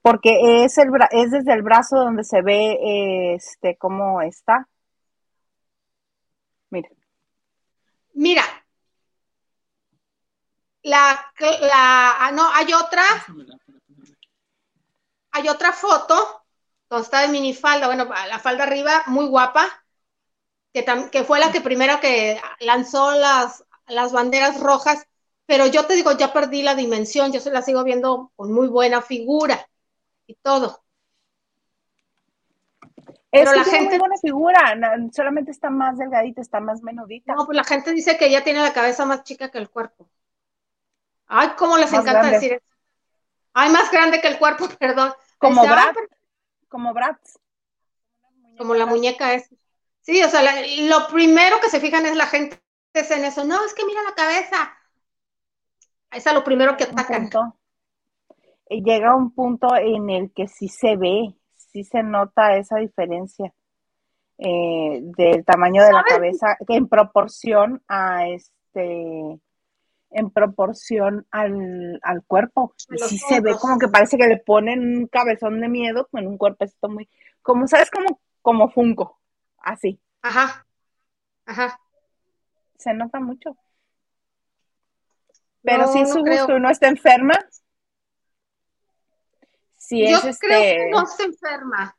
Porque 0.02 0.64
es, 0.64 0.78
el, 0.78 0.90
es 1.12 1.32
desde 1.32 1.54
el 1.54 1.64
brazo 1.64 1.98
donde 1.98 2.24
se 2.24 2.42
ve 2.42 3.34
este 3.34 3.78
cómo 3.78 4.22
está. 4.22 4.68
Mira. 6.70 6.90
Mira. 8.14 8.44
La, 10.84 11.32
la, 11.40 12.26
ah, 12.26 12.32
no, 12.32 12.48
hay 12.54 12.72
otra. 12.74 13.04
Hay 15.32 15.50
otra 15.50 15.72
foto 15.72 16.44
donde 16.90 17.04
está 17.04 17.22
de 17.22 17.30
minifalda, 17.30 17.88
bueno, 17.88 18.06
la 18.06 18.40
falda 18.40 18.64
arriba, 18.64 19.04
muy 19.08 19.26
guapa 19.26 19.68
que, 21.12 21.24
fue 21.24 21.40
la 21.40 21.52
que 21.52 21.62
primero 21.62 22.00
que 22.02 22.42
lanzó 22.60 23.12
las, 23.14 23.64
las 23.88 24.12
banderas 24.12 24.60
rojas, 24.60 25.08
pero 25.46 25.68
yo 25.68 25.86
te 25.86 25.94
digo, 25.94 26.12
ya 26.18 26.34
perdí 26.34 26.64
la 26.64 26.76
dimensión, 26.76 27.32
yo 27.32 27.40
se 27.40 27.52
la 27.52 27.62
sigo 27.62 27.84
viendo 27.84 28.32
con 28.36 28.52
muy 28.52 28.68
buena 28.68 29.02
figura 29.02 29.68
y 30.28 30.36
todo. 30.36 30.84
Pero 33.30 33.52
la 33.52 33.64
gente 33.66 33.80
tiene 33.80 34.00
buena 34.00 34.18
figura, 34.18 34.78
solamente 35.12 35.52
está 35.52 35.70
más 35.70 35.98
delgadita, 35.98 36.42
está 36.42 36.62
más 36.62 36.82
menudita. 36.82 37.34
No, 37.36 37.46
pues 37.46 37.56
la 37.56 37.66
gente 37.66 37.92
dice 37.92 38.18
que 38.18 38.28
ella 38.28 38.44
tiene 38.44 38.62
la 38.62 38.72
cabeza 38.72 39.06
más 39.06 39.24
chica 39.24 39.52
que 39.52 39.58
el 39.58 39.70
cuerpo. 39.70 40.08
Ay, 41.28 41.50
cómo 41.58 41.78
les 41.78 41.92
encanta 41.92 42.30
decir 42.30 42.54
eso. 42.54 42.66
Ay, 43.54 43.72
más 43.72 43.92
grande 43.92 44.22
que 44.22 44.28
el 44.28 44.40
cuerpo, 44.40 44.68
perdón. 44.80 45.14
Como 45.38 45.64
Brad, 45.64 45.96
como 46.70 46.94
Brad. 46.94 47.18
Como 48.58 48.74
la 48.74 48.86
muñeca 48.86 49.34
es. 49.34 49.50
Sí, 50.02 50.24
o 50.24 50.30
sea, 50.30 50.42
lo 50.88 51.08
primero 51.08 51.60
que 51.60 51.70
se 51.70 51.82
fijan 51.82 52.06
es 52.06 52.16
la 52.16 52.28
gente 52.28 52.62
es 52.94 53.12
en 53.12 53.26
eso. 53.26 53.44
No, 53.44 53.66
es 53.66 53.74
que 53.74 53.86
mira 53.86 54.02
la 54.04 54.14
cabeza. 54.14 54.78
Esa 56.16 56.30
es 56.30 56.36
lo 56.36 56.44
primero 56.44 56.78
que 56.78 56.86
atacan. 56.86 57.30
Y 58.70 58.84
llega 58.84 59.16
un 59.16 59.32
punto 59.32 59.76
en 59.76 60.10
el 60.10 60.32
que 60.32 60.48
sí 60.48 60.70
se 60.70 60.96
ve, 60.96 61.36
sí 61.56 61.84
se 61.84 62.02
nota 62.02 62.58
esa 62.58 62.78
diferencia 62.78 63.54
eh, 64.38 65.02
del 65.02 65.46
tamaño 65.46 65.84
de 65.84 65.92
la 65.94 66.04
cabeza 66.04 66.58
en 66.68 66.88
proporción 66.88 67.84
a 67.88 68.28
este 68.28 69.40
en 70.12 70.30
proporción 70.32 71.28
al, 71.30 72.00
cuerpo. 72.26 72.74
Sí 72.78 73.18
se 73.18 73.42
ve 73.42 73.54
como 73.60 73.78
que 73.78 73.90
parece 73.90 74.18
que 74.18 74.28
le 74.28 74.38
ponen 74.38 74.80
un 74.80 75.08
cabezón 75.08 75.60
de 75.60 75.68
miedo 75.68 76.08
con 76.10 76.26
un 76.26 76.38
cuerpecito 76.38 76.88
muy, 76.88 77.10
como 77.42 77.68
sabes, 77.68 77.92
como, 77.92 78.22
como 78.42 78.70
Funko, 78.70 79.20
así. 79.58 80.00
Ajá, 80.22 80.66
ajá. 81.46 81.80
Se 82.78 82.94
nota 82.94 83.20
mucho. 83.20 83.58
Pero 85.66 85.88
si 85.88 86.06
su 86.06 86.20
gusto 86.20 86.60
no 86.60 86.70
está 86.70 86.88
enferma. 86.88 87.34
Si 89.76 90.08
Yo 90.10 90.18
es 90.18 90.40
creo 90.40 90.60
que 90.60 90.72
este 90.72 90.90
no 90.92 91.06
se 91.06 91.24
enferma. 91.24 91.98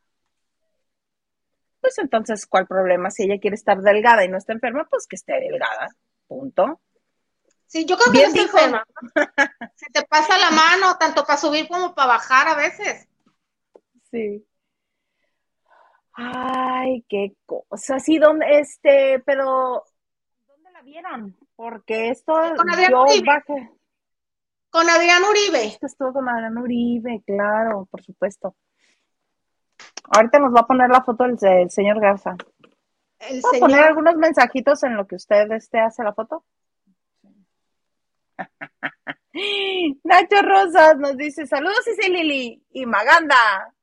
Pues 1.79 1.97
entonces, 1.99 2.45
¿cuál 2.45 2.67
problema? 2.67 3.11
Si 3.11 3.23
ella 3.23 3.39
quiere 3.39 3.55
estar 3.55 3.79
delgada 3.79 4.25
y 4.25 4.29
no 4.29 4.37
está 4.37 4.53
enferma, 4.53 4.87
pues 4.89 5.07
que 5.07 5.15
esté 5.15 5.33
delgada. 5.39 5.89
Punto. 6.27 6.81
Sí, 7.65 7.85
yo 7.85 7.97
creo 7.97 8.11
que 8.11 8.21
no 8.21 8.27
está 8.27 8.41
enferma. 8.41 8.83
Se 9.75 9.85
te 9.91 10.03
pasa 10.03 10.37
la 10.37 10.51
mano, 10.51 10.97
tanto 10.97 11.23
para 11.25 11.37
subir 11.37 11.67
como 11.67 11.93
para 11.93 12.07
bajar 12.07 12.47
a 12.47 12.55
veces. 12.55 13.07
Sí. 14.11 14.45
Ay, 16.13 17.05
qué 17.07 17.35
cosa. 17.45 17.99
Sí, 17.99 18.17
¿dónde, 18.17 18.59
este, 18.59 19.19
pero, 19.25 19.83
¿dónde 20.47 20.71
la 20.71 20.81
vieron? 20.81 21.37
Porque 21.57 22.09
esto 22.11 22.33
con 22.55 22.69
Adrián 22.69 22.93
Uribe. 22.93 23.71
Con 24.69 24.87
Adrián 24.89 25.23
Uribe. 25.23 25.65
Esto 25.65 25.87
estuvo 25.87 26.13
con 26.13 26.29
Adrián 26.29 26.55
Uribe, 26.55 27.23
claro, 27.25 27.87
por 27.89 28.03
supuesto. 28.03 28.55
Ahorita 30.03 30.37
nos 30.37 30.53
va 30.53 30.59
a 30.61 30.67
poner 30.67 30.89
la 30.89 31.03
foto 31.03 31.25
del, 31.25 31.71
señor 31.71 31.99
Garza. 31.99 32.35
El 33.19 33.39
a 33.39 33.59
poner 33.59 33.79
algunos 33.79 34.15
mensajitos 34.17 34.83
en 34.83 34.95
lo 34.95 35.07
que 35.07 35.15
usted 35.15 35.51
este, 35.51 35.79
hace 35.79 36.03
la 36.03 36.13
foto? 36.13 36.45
Nacho 40.03 40.41
Rosas 40.43 40.97
nos 40.99 41.17
dice, 41.17 41.47
saludos 41.47 41.83
y 41.87 42.11
Lili 42.11 42.63
y 42.69 42.85
Maganda. 42.85 43.73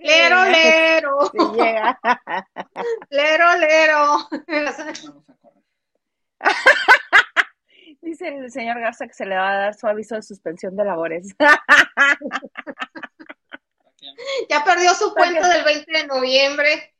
Lero, 0.00 0.44
lero. 0.44 1.32
lero, 3.08 3.56
lero. 3.56 4.28
Dice 8.00 8.28
el 8.28 8.50
señor 8.50 8.80
Garza 8.80 9.06
que 9.06 9.12
se 9.14 9.26
le 9.26 9.36
va 9.36 9.50
a 9.50 9.58
dar 9.58 9.74
su 9.74 9.86
aviso 9.86 10.14
de 10.14 10.22
suspensión 10.22 10.74
de 10.76 10.84
labores. 10.84 11.34
ya 14.48 14.64
perdió 14.64 14.94
su 14.94 15.12
cuenta 15.14 15.48
del 15.48 15.64
20 15.64 15.92
de 15.92 16.06
noviembre. 16.06 16.94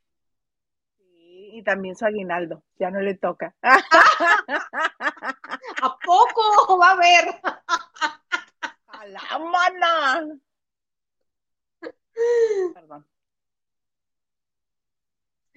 y 1.09 1.62
también 1.62 1.96
su 1.96 2.05
aguinaldo, 2.05 2.62
ya 2.79 2.90
no 2.90 3.01
le 3.01 3.14
toca. 3.14 3.55
¿A 3.62 3.79
poco 6.05 6.79
va 6.79 6.90
a 6.90 6.96
ver? 6.96 7.40
A 8.88 9.07
la 9.07 9.38
mana. 9.38 10.38
Perdón. 12.75 13.07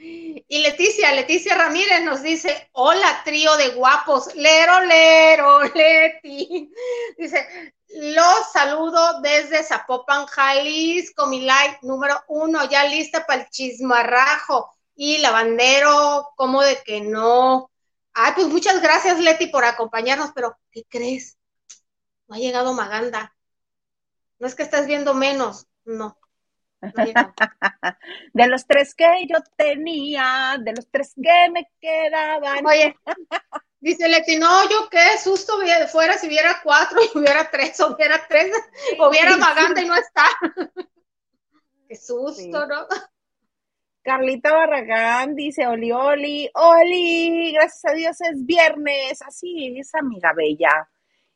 Y 0.02 0.60
Leticia, 0.60 1.12
Leticia 1.12 1.56
Ramírez 1.56 2.02
nos 2.04 2.24
dice, 2.24 2.70
hola 2.72 3.22
trío 3.26 3.58
de 3.58 3.70
guapos, 3.72 4.34
lero, 4.36 4.80
lero, 4.86 5.62
Leti. 5.76 6.72
Dice, 7.18 7.74
los 7.90 8.52
saludo 8.54 9.20
desde 9.22 9.64
Zapopan, 9.64 10.26
Jalisco, 10.28 11.28
mi 11.28 11.42
like 11.42 11.80
número 11.82 12.16
uno, 12.30 12.70
ya 12.70 12.86
lista 12.86 13.26
para 13.26 13.42
el 13.42 13.50
chismarrajo. 13.50 14.72
Y 14.96 15.18
lavandero, 15.18 16.30
¿cómo 16.36 16.62
de 16.62 16.82
que 16.84 17.02
no? 17.02 17.70
Ay, 18.14 18.32
pues 18.36 18.48
muchas 18.48 18.82
gracias, 18.82 19.20
Leti, 19.20 19.48
por 19.48 19.66
acompañarnos, 19.66 20.32
pero 20.34 20.58
¿qué 20.72 20.84
crees? 20.88 21.38
No 22.28 22.36
ha 22.36 22.40
llegado 22.40 22.74
Maganda. 22.74 23.36
No 24.40 24.48
es 24.48 24.56
que 24.56 24.64
estés 24.64 24.88
viendo 24.88 25.14
menos, 25.14 25.68
no. 25.84 26.18
De 26.82 28.48
los 28.48 28.66
tres 28.66 28.96
que 28.96 29.28
yo 29.28 29.38
tenía, 29.58 30.58
de 30.60 30.74
los 30.74 30.88
tres 30.90 31.14
que 31.16 31.50
me 31.52 31.70
quedaban. 31.80 32.66
Oye, 32.66 32.96
dice 33.80 34.08
Leti, 34.08 34.38
no, 34.38 34.70
yo 34.70 34.90
qué 34.90 35.18
susto 35.22 35.54
fuera 35.92 36.18
si 36.18 36.28
hubiera 36.28 36.62
cuatro 36.64 37.00
y 37.14 37.18
hubiera 37.18 37.50
tres, 37.50 37.80
o 37.82 37.96
hubiera 37.96 38.26
tres, 38.28 38.52
o 38.98 39.10
hubiera 39.10 39.38
Maganda 39.38 39.82
y 39.82 39.86
no 39.86 39.96
está. 39.96 40.26
qué 41.88 41.96
susto, 41.96 42.68
¿no? 42.68 42.88
Carlita 44.02 44.54
Barragán 44.54 45.36
dice, 45.36 45.68
Oli, 45.68 45.92
Oli, 45.92 46.50
Oli, 46.54 47.52
gracias 47.54 47.86
a 47.86 47.96
Dios 47.96 48.22
es 48.22 48.46
viernes, 48.46 49.22
así 49.22 49.78
es, 49.78 49.94
amiga 49.94 50.34
bella. 50.34 50.90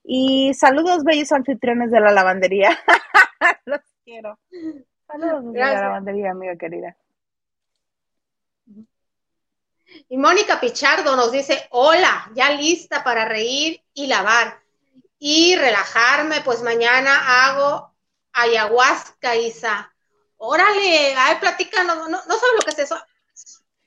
Y 0.03 0.53
saludos, 0.53 1.03
bellos 1.03 1.31
anfitriones 1.31 1.91
de 1.91 1.99
la 1.99 2.11
lavandería. 2.11 2.77
Los 3.65 3.81
quiero. 4.03 4.39
Saludos 5.07 5.43
la 5.53 5.73
lavandería, 5.73 6.31
amiga 6.31 6.55
querida. 6.55 6.97
Y 10.09 10.17
Mónica 10.17 10.59
Pichardo 10.59 11.15
nos 11.15 11.31
dice, 11.31 11.67
hola, 11.69 12.31
ya 12.33 12.51
lista 12.51 13.03
para 13.03 13.25
reír 13.25 13.81
y 13.93 14.07
lavar 14.07 14.59
y 15.19 15.55
relajarme, 15.55 16.41
pues 16.41 16.63
mañana 16.63 17.47
hago 17.47 17.93
ayahuasca, 18.33 19.35
Isa. 19.35 19.93
Órale, 20.37 21.13
ay, 21.15 21.37
platícanos, 21.39 21.97
no, 21.97 22.09
no 22.09 22.19
sabes 22.19 22.55
lo 22.57 22.65
que 22.65 22.71
es 22.71 22.79
eso. 22.79 22.97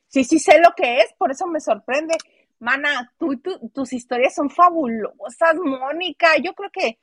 Sí, 0.09 0.25
sí 0.25 0.39
sé 0.39 0.59
lo 0.59 0.71
que 0.75 1.01
es, 1.01 1.13
por 1.19 1.31
eso 1.31 1.47
me 1.47 1.61
sorprende. 1.61 2.17
Mana, 2.59 3.13
tú, 3.19 3.39
tus 3.75 3.93
historias 3.93 4.35
son 4.35 4.49
fabulosas, 4.49 5.57
Mónica. 5.63 6.37
Yo 6.43 6.55
creo 6.55 6.71
que 6.73 6.99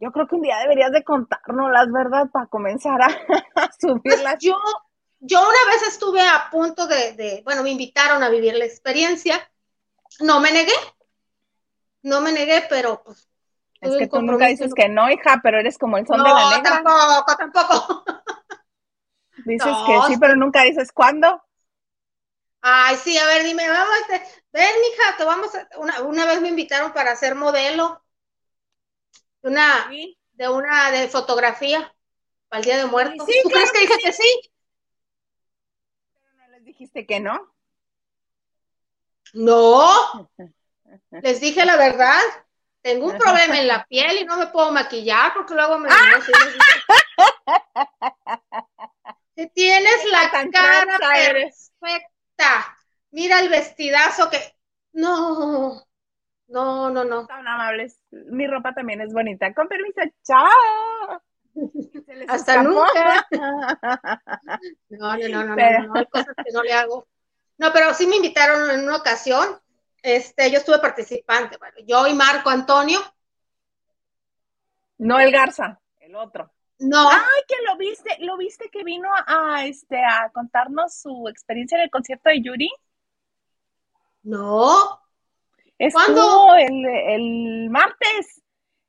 yo 0.00 0.12
creo 0.12 0.26
que 0.26 0.36
un 0.36 0.42
día 0.42 0.58
deberías 0.58 0.92
de 0.92 1.02
contarnos 1.02 1.70
las 1.70 1.90
verdad 1.90 2.28
para 2.30 2.46
comenzar 2.46 3.00
a, 3.54 3.70
subirlas. 3.78 4.36
Yo, 4.40 4.56
yo 5.20 5.40
una 5.40 5.72
vez 5.72 5.82
estuve 5.88 6.22
a 6.22 6.48
punto 6.50 6.86
de, 6.86 7.42
bueno, 7.44 7.62
me 7.62 7.70
invitaron 7.70 8.22
a 8.22 8.28
vivir 8.28 8.54
la 8.54 8.64
experiencia. 8.64 9.50
No 10.20 10.40
me 10.40 10.52
negué. 10.52 10.72
No 12.02 12.20
me 12.20 12.32
negué, 12.32 12.64
pero 12.68 13.02
pues. 13.02 13.28
Es 13.80 13.96
que 13.96 14.08
tú 14.08 14.20
nunca 14.22 14.46
dices 14.46 14.72
que 14.74 14.88
no, 14.88 15.08
hija, 15.08 15.40
pero 15.42 15.60
eres 15.60 15.78
como 15.78 15.98
el 15.98 16.06
son 16.06 16.22
de 16.22 16.30
la 16.30 16.50
negra. 16.50 16.82
Tampoco, 16.82 17.36
tampoco. 17.36 18.04
Dices 19.44 19.76
que 19.86 20.00
sí, 20.08 20.18
pero 20.18 20.34
nunca 20.34 20.64
dices 20.64 20.90
cuándo. 20.92 21.40
Ay, 22.60 22.96
sí, 22.96 23.16
a 23.16 23.24
ver, 23.26 23.44
dime, 23.44 23.68
vamos, 23.68 23.94
ven, 24.52 24.74
mija, 24.82 25.16
te 25.16 25.24
vamos 25.24 25.54
a, 25.54 25.78
una, 25.78 26.02
una 26.02 26.26
vez 26.26 26.40
me 26.40 26.48
invitaron 26.48 26.92
para 26.92 27.14
ser 27.14 27.36
modelo 27.36 28.02
una, 29.42 29.90
de 30.32 30.48
una 30.48 30.90
de 30.90 31.08
fotografía 31.08 31.94
para 32.48 32.60
el 32.60 32.64
Día 32.64 32.78
de 32.78 32.86
Muertos. 32.86 33.26
¿Tú 33.26 33.50
crees 33.50 33.72
que 33.72 33.80
dije 33.80 33.98
que 34.02 34.12
sí? 34.12 34.50
Pero 36.14 36.34
no 36.36 36.48
les 36.48 36.64
dijiste 36.64 37.06
que 37.06 37.20
no. 37.20 37.54
No, 39.34 40.30
les 41.10 41.40
dije 41.40 41.64
la 41.64 41.76
verdad. 41.76 42.20
Tengo 42.80 43.06
un 43.06 43.18
problema 43.18 43.58
en 43.58 43.66
la 43.66 43.84
piel 43.86 44.18
y 44.18 44.24
no 44.24 44.36
me 44.36 44.46
puedo 44.46 44.70
maquillar 44.72 45.34
porque 45.34 45.54
luego 45.54 45.78
me... 45.78 45.90
si 49.36 49.48
tienes 49.50 50.04
la 50.10 50.30
cara 50.30 50.98
perfecta, 50.98 52.78
mira 53.10 53.40
el 53.40 53.48
vestidazo 53.48 54.30
que... 54.30 54.54
No, 54.92 55.87
no, 56.48 56.90
no, 56.90 57.04
no. 57.04 57.26
Tan 57.26 57.46
amables. 57.46 58.00
Mi 58.10 58.46
ropa 58.46 58.72
también 58.74 59.00
es 59.00 59.12
bonita. 59.12 59.52
Con 59.54 59.68
permiso, 59.68 60.00
chao. 60.22 61.22
Hasta 62.28 62.62
nunca. 62.62 63.26
No, 64.90 65.16
no, 65.16 65.28
no, 65.28 65.44
no, 65.44 65.54
no, 65.54 65.94
hay 65.94 66.06
cosas 66.06 66.34
que 66.44 66.52
no 66.52 66.62
le 66.62 66.72
hago. 66.72 67.06
No, 67.58 67.72
pero 67.72 67.92
sí 67.94 68.06
me 68.06 68.16
invitaron 68.16 68.70
en 68.70 68.84
una 68.84 68.96
ocasión. 68.96 69.60
Este, 70.02 70.50
yo 70.50 70.58
estuve 70.58 70.78
participante, 70.78 71.56
bueno, 71.58 71.76
yo 71.86 72.06
y 72.06 72.14
Marco 72.14 72.50
Antonio. 72.50 73.00
No 74.98 75.18
el 75.20 75.30
Garza, 75.30 75.80
el 76.00 76.14
otro. 76.14 76.50
No. 76.78 77.08
Ay, 77.10 77.42
que 77.46 77.56
lo 77.66 77.76
viste, 77.76 78.16
lo 78.20 78.36
viste 78.36 78.70
que 78.70 78.84
vino 78.84 79.08
a 79.26 79.66
este 79.66 79.98
a 79.98 80.30
contarnos 80.30 80.94
su 80.94 81.28
experiencia 81.28 81.76
en 81.76 81.84
el 81.84 81.90
concierto 81.90 82.30
de 82.30 82.40
Yuri. 82.40 82.70
No, 84.22 85.00
Estuvo 85.78 86.54
El, 86.54 86.84
el 86.86 87.70
martes. 87.70 88.42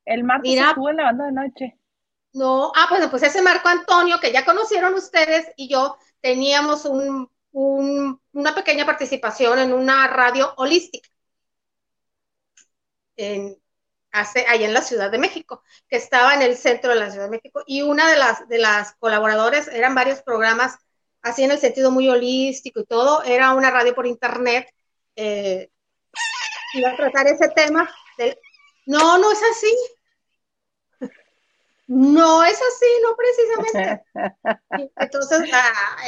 El 0.04 0.24
martes 0.24 0.58
estuvo 0.58 0.90
en 0.90 0.96
la 0.96 1.04
banda 1.04 1.26
de 1.26 1.32
noche. 1.32 1.78
No, 2.32 2.72
ah, 2.74 2.86
bueno, 2.90 3.10
pues 3.10 3.22
ese 3.22 3.42
Marco 3.42 3.68
Antonio 3.68 4.18
que 4.20 4.32
ya 4.32 4.44
conocieron 4.44 4.94
ustedes 4.94 5.48
y 5.56 5.68
yo 5.68 5.96
teníamos 6.20 6.84
un, 6.84 7.30
una 7.52 8.54
pequeña 8.54 8.86
participación 8.86 9.58
en 9.58 9.72
una 9.72 10.06
radio 10.06 10.52
holística. 10.56 11.08
En, 13.16 13.60
hace 14.12 14.46
allá 14.48 14.66
en 14.66 14.74
la 14.74 14.82
Ciudad 14.82 15.10
de 15.10 15.18
México, 15.18 15.62
que 15.88 15.96
estaba 15.96 16.34
en 16.34 16.42
el 16.42 16.56
centro 16.56 16.90
de 16.90 17.00
la 17.00 17.10
Ciudad 17.10 17.26
de 17.26 17.30
México, 17.30 17.62
y 17.66 17.82
una 17.82 18.10
de 18.10 18.16
las, 18.16 18.48
de 18.48 18.58
las 18.58 18.94
colaboradores, 18.96 19.68
eran 19.68 19.94
varios 19.94 20.22
programas, 20.22 20.78
así 21.22 21.44
en 21.44 21.50
el 21.52 21.58
sentido 21.58 21.90
muy 21.90 22.08
holístico 22.08 22.80
y 22.80 22.86
todo, 22.86 23.22
era 23.24 23.52
una 23.54 23.70
radio 23.70 23.94
por 23.94 24.06
internet, 24.06 24.72
eh, 25.16 25.70
iba 26.74 26.90
a 26.90 26.96
tratar 26.96 27.26
ese 27.26 27.48
tema. 27.48 27.88
No, 28.86 29.18
no 29.18 29.32
es 29.32 29.42
así. 29.42 29.76
No 31.86 32.44
es 32.44 32.54
así, 32.54 32.86
no 33.02 33.16
precisamente. 33.16 34.04
Entonces, 34.96 35.50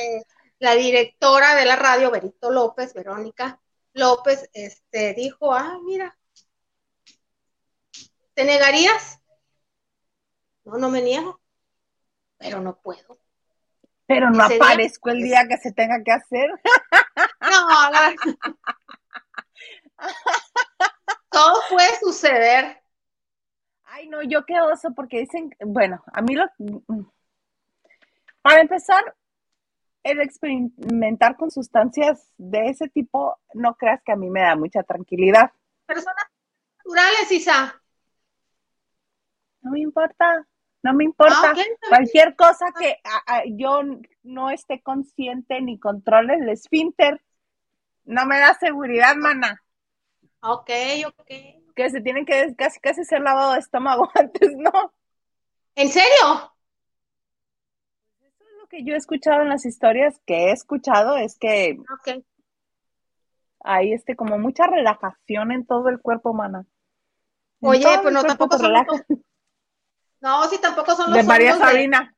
eh, 0.00 0.22
la, 0.60 0.74
directora 0.74 1.56
de 1.56 1.64
la 1.64 1.74
radio, 1.74 2.10
Berito 2.10 2.50
López, 2.50 2.94
Verónica 2.94 3.60
López, 3.92 4.48
este, 4.52 5.12
dijo, 5.14 5.52
ah, 5.52 5.78
mira, 5.82 6.16
¿te 8.34 8.44
negarías? 8.44 9.18
No, 10.64 10.78
no 10.78 10.88
me 10.88 11.02
niego, 11.02 11.40
pero 12.38 12.60
no 12.60 12.80
puedo. 12.80 13.18
Pero 14.06 14.30
no 14.30 14.44
aparezco 14.44 15.10
el 15.10 15.22
día 15.22 15.46
que 15.48 15.56
se 15.56 15.72
tenga 15.72 16.02
que 16.04 16.12
hacer. 16.12 16.50
No, 17.40 17.90
no. 17.90 17.98
todo 21.32 21.60
puede 21.70 21.98
suceder. 21.98 22.82
Ay, 23.84 24.08
no, 24.08 24.22
yo 24.22 24.44
qué 24.46 24.60
oso, 24.60 24.94
porque 24.94 25.20
dicen, 25.20 25.54
bueno, 25.60 26.02
a 26.12 26.22
mí 26.22 26.34
lo... 26.34 26.46
Para 28.42 28.60
empezar, 28.60 29.14
el 30.02 30.20
experimentar 30.20 31.36
con 31.36 31.50
sustancias 31.50 32.30
de 32.36 32.66
ese 32.66 32.88
tipo, 32.88 33.38
no 33.54 33.74
creas 33.74 34.02
que 34.04 34.12
a 34.12 34.16
mí 34.16 34.30
me 34.30 34.42
da 34.42 34.56
mucha 34.56 34.82
tranquilidad. 34.82 35.52
Personas 35.86 36.24
naturales, 36.78 37.32
Isa. 37.32 37.80
No 39.60 39.70
me 39.70 39.80
importa, 39.80 40.46
no 40.82 40.92
me 40.92 41.04
importa. 41.04 41.52
Ah, 41.52 41.88
Cualquier 41.88 42.34
cosa 42.34 42.66
que 42.76 42.96
yo 43.50 43.82
no 44.24 44.50
esté 44.50 44.82
consciente 44.82 45.60
ni 45.60 45.78
controle 45.78 46.34
el 46.34 46.48
esfínter, 46.48 47.22
no 48.04 48.26
me 48.26 48.40
da 48.40 48.54
seguridad, 48.54 49.14
mana. 49.14 49.62
Ok, 50.42 50.70
ok. 51.06 51.30
Que 51.74 51.90
se 51.90 52.00
tienen 52.00 52.26
que 52.26 52.54
casi 52.56 52.80
casi 52.80 53.04
ser 53.04 53.20
lavado 53.20 53.52
de 53.52 53.60
estómago 53.60 54.10
antes, 54.14 54.50
¿no? 54.56 54.92
¿En 55.74 55.88
serio? 55.88 56.52
Eso 58.20 58.44
es 58.44 58.56
lo 58.58 58.66
que 58.68 58.84
yo 58.84 58.94
he 58.94 58.96
escuchado 58.96 59.42
en 59.42 59.48
las 59.48 59.64
historias 59.64 60.20
que 60.26 60.48
he 60.48 60.52
escuchado, 60.52 61.16
es 61.16 61.38
que 61.38 61.78
okay. 62.00 62.24
hay 63.60 63.92
este 63.92 64.16
como 64.16 64.38
mucha 64.38 64.66
relajación 64.66 65.52
en 65.52 65.64
todo 65.64 65.88
el 65.88 66.00
cuerpo, 66.00 66.34
mana. 66.34 66.66
Oye, 67.60 67.86
pues 68.02 68.12
no, 68.12 68.24
tampoco 68.24 68.58
son 68.58 68.72
los... 68.72 68.82
No, 70.20 70.48
sí, 70.48 70.58
tampoco 70.60 70.96
son 70.96 71.10
los 71.10 71.16
De 71.16 71.22
María 71.22 71.56
Sabina. 71.56 72.14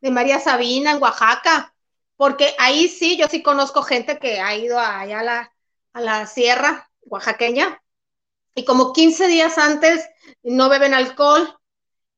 De, 0.00 0.10
María 0.10 0.40
Sabina, 0.40 0.92
en 0.92 1.02
Oaxaca. 1.02 1.74
Porque 2.16 2.54
ahí 2.58 2.88
sí, 2.88 3.18
yo 3.18 3.28
sí 3.28 3.42
conozco 3.42 3.82
gente 3.82 4.18
que 4.18 4.40
ha 4.40 4.54
ido 4.56 4.78
allá 4.78 5.20
a 5.20 5.22
la, 5.22 5.52
a 5.92 6.00
la 6.00 6.26
sierra 6.26 6.89
oaxaqueña, 7.02 7.82
y 8.54 8.64
como 8.64 8.92
15 8.92 9.26
días 9.28 9.58
antes 9.58 10.08
no 10.42 10.68
beben 10.68 10.94
alcohol 10.94 11.56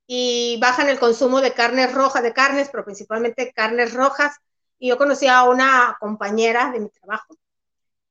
y 0.07 0.59
bajan 0.61 0.89
el 0.89 0.99
consumo 0.99 1.41
de 1.41 1.55
carnes 1.55 1.93
rojas, 1.95 2.23
de 2.23 2.33
carnes, 2.33 2.69
pero 2.71 2.85
principalmente 2.85 3.53
carnes 3.53 3.95
rojas. 3.95 4.37
Y 4.79 4.89
yo 4.89 4.99
conocí 4.99 5.29
a 5.29 5.45
una 5.45 5.97
compañera 6.01 6.71
de 6.71 6.81
mi 6.81 6.89
trabajo, 6.89 7.37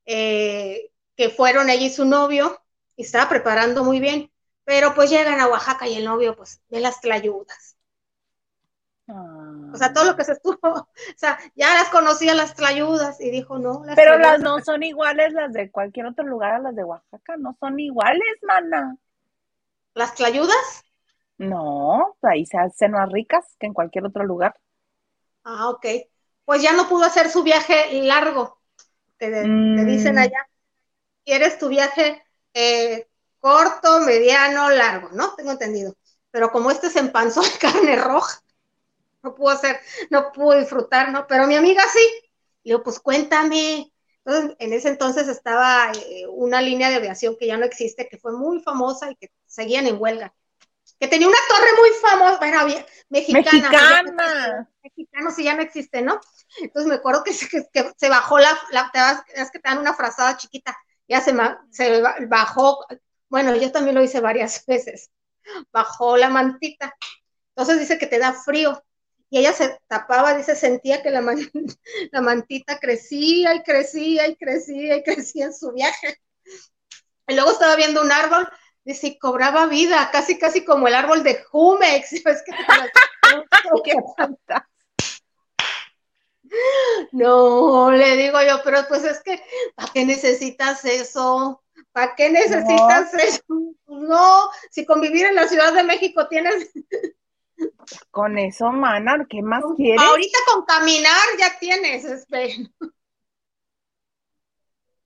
eh, 0.05 0.91
que 1.15 1.29
fueron 1.29 1.69
ella 1.69 1.85
y 1.85 1.89
su 1.89 2.05
novio, 2.05 2.61
y 2.95 3.03
estaba 3.03 3.27
preparando 3.29 3.83
muy 3.83 3.99
bien, 3.99 4.31
pero 4.63 4.93
pues 4.95 5.09
llegan 5.09 5.39
a 5.39 5.47
Oaxaca 5.47 5.87
y 5.87 5.95
el 5.95 6.05
novio 6.05 6.35
pues 6.35 6.61
ve 6.69 6.79
las 6.79 7.01
tlayudas 7.01 7.75
o 9.07 9.75
sea, 9.75 9.93
todo 9.93 10.05
lo 10.05 10.15
que 10.15 10.23
se 10.23 10.33
estuvo, 10.33 10.57
o 10.63 10.87
sea, 11.15 11.37
ya 11.55 11.73
las 11.73 11.89
conocía 11.89 12.33
las 12.33 12.55
tlayudas 12.55 13.19
y 13.19 13.29
dijo, 13.29 13.59
no. 13.59 13.83
Pero 13.95 14.17
las 14.17 14.39
no 14.39 14.59
son 14.61 14.83
iguales 14.83 15.33
las 15.33 15.51
de 15.53 15.71
cualquier 15.71 16.05
otro 16.05 16.25
lugar 16.25 16.53
a 16.53 16.59
las 16.59 16.75
de 16.75 16.83
Oaxaca, 16.83 17.37
no 17.37 17.55
son 17.59 17.79
iguales, 17.79 18.37
mana. 18.43 18.97
¿Las 19.93 20.15
tlayudas? 20.15 20.83
No, 21.37 22.15
ahí 22.21 22.45
se 22.45 22.57
hacen 22.57 22.91
más 22.91 23.11
ricas 23.11 23.55
que 23.59 23.65
en 23.65 23.73
cualquier 23.73 24.05
otro 24.05 24.23
lugar. 24.23 24.55
Ah, 25.43 25.69
ok. 25.69 25.85
Pues 26.45 26.61
ya 26.61 26.73
no 26.73 26.87
pudo 26.87 27.05
hacer 27.05 27.29
su 27.29 27.43
viaje 27.43 28.03
largo. 28.03 28.61
Te, 29.17 29.29
dicen 29.85 30.15
mm. 30.15 30.19
allá. 30.19 30.47
¿Quieres 31.25 31.57
tu 31.57 31.67
viaje 31.67 32.23
eh, 32.53 33.07
corto, 33.39 34.01
mediano, 34.01 34.69
largo? 34.69 35.09
¿No? 35.13 35.33
Tengo 35.35 35.51
entendido. 35.51 35.95
Pero 36.31 36.51
como 36.51 36.71
este 36.71 36.89
se 36.89 36.99
empanzó 36.99 37.41
de 37.41 37.51
carne 37.59 37.95
roja, 37.95 38.40
no 39.23 39.35
pudo 39.35 39.49
hacer, 39.49 39.79
no 40.09 40.31
pudo 40.31 40.59
disfrutar, 40.59 41.11
¿no? 41.11 41.27
Pero 41.27 41.47
mi 41.47 41.55
amiga 41.55 41.83
sí. 41.93 42.29
Y 42.63 42.71
yo, 42.71 42.83
pues 42.83 42.99
cuéntame. 42.99 43.91
Entonces, 44.23 44.55
en 44.59 44.73
ese 44.73 44.89
entonces 44.89 45.27
estaba 45.27 45.91
eh, 45.93 46.27
una 46.27 46.61
línea 46.61 46.89
de 46.89 46.95
aviación 46.95 47.35
que 47.39 47.47
ya 47.47 47.57
no 47.57 47.65
existe, 47.65 48.07
que 48.07 48.17
fue 48.17 48.33
muy 48.33 48.61
famosa 48.61 49.09
y 49.11 49.15
que 49.15 49.31
seguían 49.47 49.87
en 49.87 49.99
huelga. 49.99 50.33
Que 50.99 51.07
tenía 51.07 51.27
una 51.27 51.37
torre 51.49 51.69
muy 51.79 51.89
famosa, 51.99 52.37
bueno, 52.37 52.85
mexicana. 53.09 53.49
Mexicana. 53.51 54.69
Mexicano, 54.83 55.31
sí, 55.31 55.43
ya 55.43 55.55
no 55.55 55.63
existe, 55.63 56.01
¿no? 56.03 56.19
Entonces 56.59 56.87
me 56.87 56.95
acuerdo 56.95 57.23
que, 57.23 57.33
se 57.33 58.09
bajó 58.09 58.37
la, 58.37 58.57
la 58.71 58.91
te 58.91 59.41
es 59.41 59.49
que 59.49 59.59
te 59.59 59.69
dan 59.69 59.79
una 59.79 59.95
frazada 59.95 60.37
chiquita, 60.37 60.77
ya 61.07 61.21
se, 61.21 61.33
se 61.71 62.03
bajó, 62.27 62.85
bueno, 63.29 63.55
yo 63.55 63.71
también 63.71 63.95
lo 63.95 64.03
hice 64.03 64.19
varias 64.19 64.63
veces, 64.67 65.09
bajó 65.71 66.17
la 66.17 66.29
mantita. 66.29 66.95
Entonces 67.55 67.79
dice 67.79 67.97
que 67.97 68.07
te 68.07 68.19
da 68.19 68.33
frío 68.33 68.83
y 69.31 69.39
ella 69.39 69.53
se 69.53 69.79
tapaba, 69.87 70.35
dice, 70.35 70.57
sentía 70.57 71.01
que 71.01 71.09
la, 71.09 71.21
la 72.11 72.21
mantita 72.21 72.77
crecía 72.79 73.55
y 73.55 73.63
crecía 73.63 74.27
y 74.27 74.35
crecía 74.35 74.97
y 74.97 75.03
crecía 75.03 75.45
en 75.45 75.53
su 75.53 75.71
viaje. 75.71 76.19
Y 77.27 77.35
luego 77.35 77.51
estaba 77.51 77.77
viendo 77.77 78.01
un 78.01 78.11
árbol, 78.11 78.45
dice, 78.83 79.07
y 79.07 79.17
cobraba 79.17 79.67
vida, 79.67 80.09
casi, 80.11 80.37
casi 80.37 80.65
como 80.65 80.89
el 80.89 80.95
árbol 80.95 81.23
de 81.23 81.41
Jumex. 81.43 82.11
Es 82.25 82.43
que 82.43 82.51
¡Qué 83.85 83.93
no, 87.13 87.89
le 87.91 88.17
digo 88.17 88.37
yo, 88.41 88.61
pero 88.65 88.85
pues 88.89 89.05
es 89.05 89.23
que, 89.23 89.41
¿para 89.73 89.93
qué 89.93 90.05
necesitas 90.05 90.83
eso? 90.83 91.63
¿Para 91.93 92.13
qué 92.15 92.29
necesitas 92.29 93.13
eso? 93.13 93.43
No, 93.87 94.49
si 94.69 94.85
convivir 94.85 95.27
en 95.27 95.35
la 95.35 95.47
Ciudad 95.47 95.73
de 95.73 95.83
México 95.83 96.27
tienes 96.27 96.73
con 98.11 98.37
eso, 98.37 98.71
mana, 98.71 99.25
¿qué 99.29 99.41
más 99.41 99.63
quieres? 99.75 100.01
Ahorita 100.01 100.37
con 100.51 100.65
caminar 100.65 101.27
ya 101.39 101.57
tienes, 101.59 102.05
espera. 102.05 102.53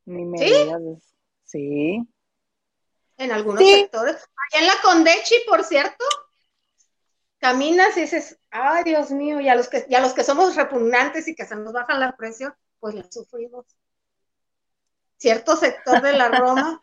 Ni 0.06 0.26
me 0.26 0.38
¿Sí? 0.38 0.72
Sí. 1.44 2.08
En 3.18 3.32
algunos 3.32 3.64
sectores. 3.64 4.16
Allá 4.16 4.62
en 4.62 4.68
la 4.68 4.74
Condechi, 4.84 5.36
por 5.48 5.64
cierto, 5.64 6.06
caminas 7.40 7.96
y 7.98 8.02
dices, 8.02 8.40
ay 8.52 8.84
Dios 8.84 9.12
mío, 9.12 9.40
y 9.40 9.50
a 9.50 9.56
los 9.56 9.70
que, 9.70 9.86
los 9.90 10.14
que 10.14 10.24
somos 10.24 10.56
repugnantes 10.56 11.28
y 11.28 11.36
que 11.36 11.46
se 11.46 11.56
nos 11.56 11.74
bajan 11.74 12.00
la 12.00 12.16
presión, 12.16 12.54
pues 12.80 12.96
la 12.96 13.10
sufrimos. 13.10 13.66
Cierto 15.18 15.56
sector 15.56 16.02
de 16.02 16.14
la 16.14 16.30
Roma. 16.30 16.82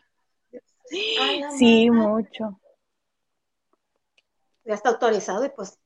sí, 1.57 1.89
mucho 1.91 2.59
ya 4.65 4.73
está 4.73 4.89
autorizado 4.89 5.45
y 5.45 5.49
pues 5.49 5.77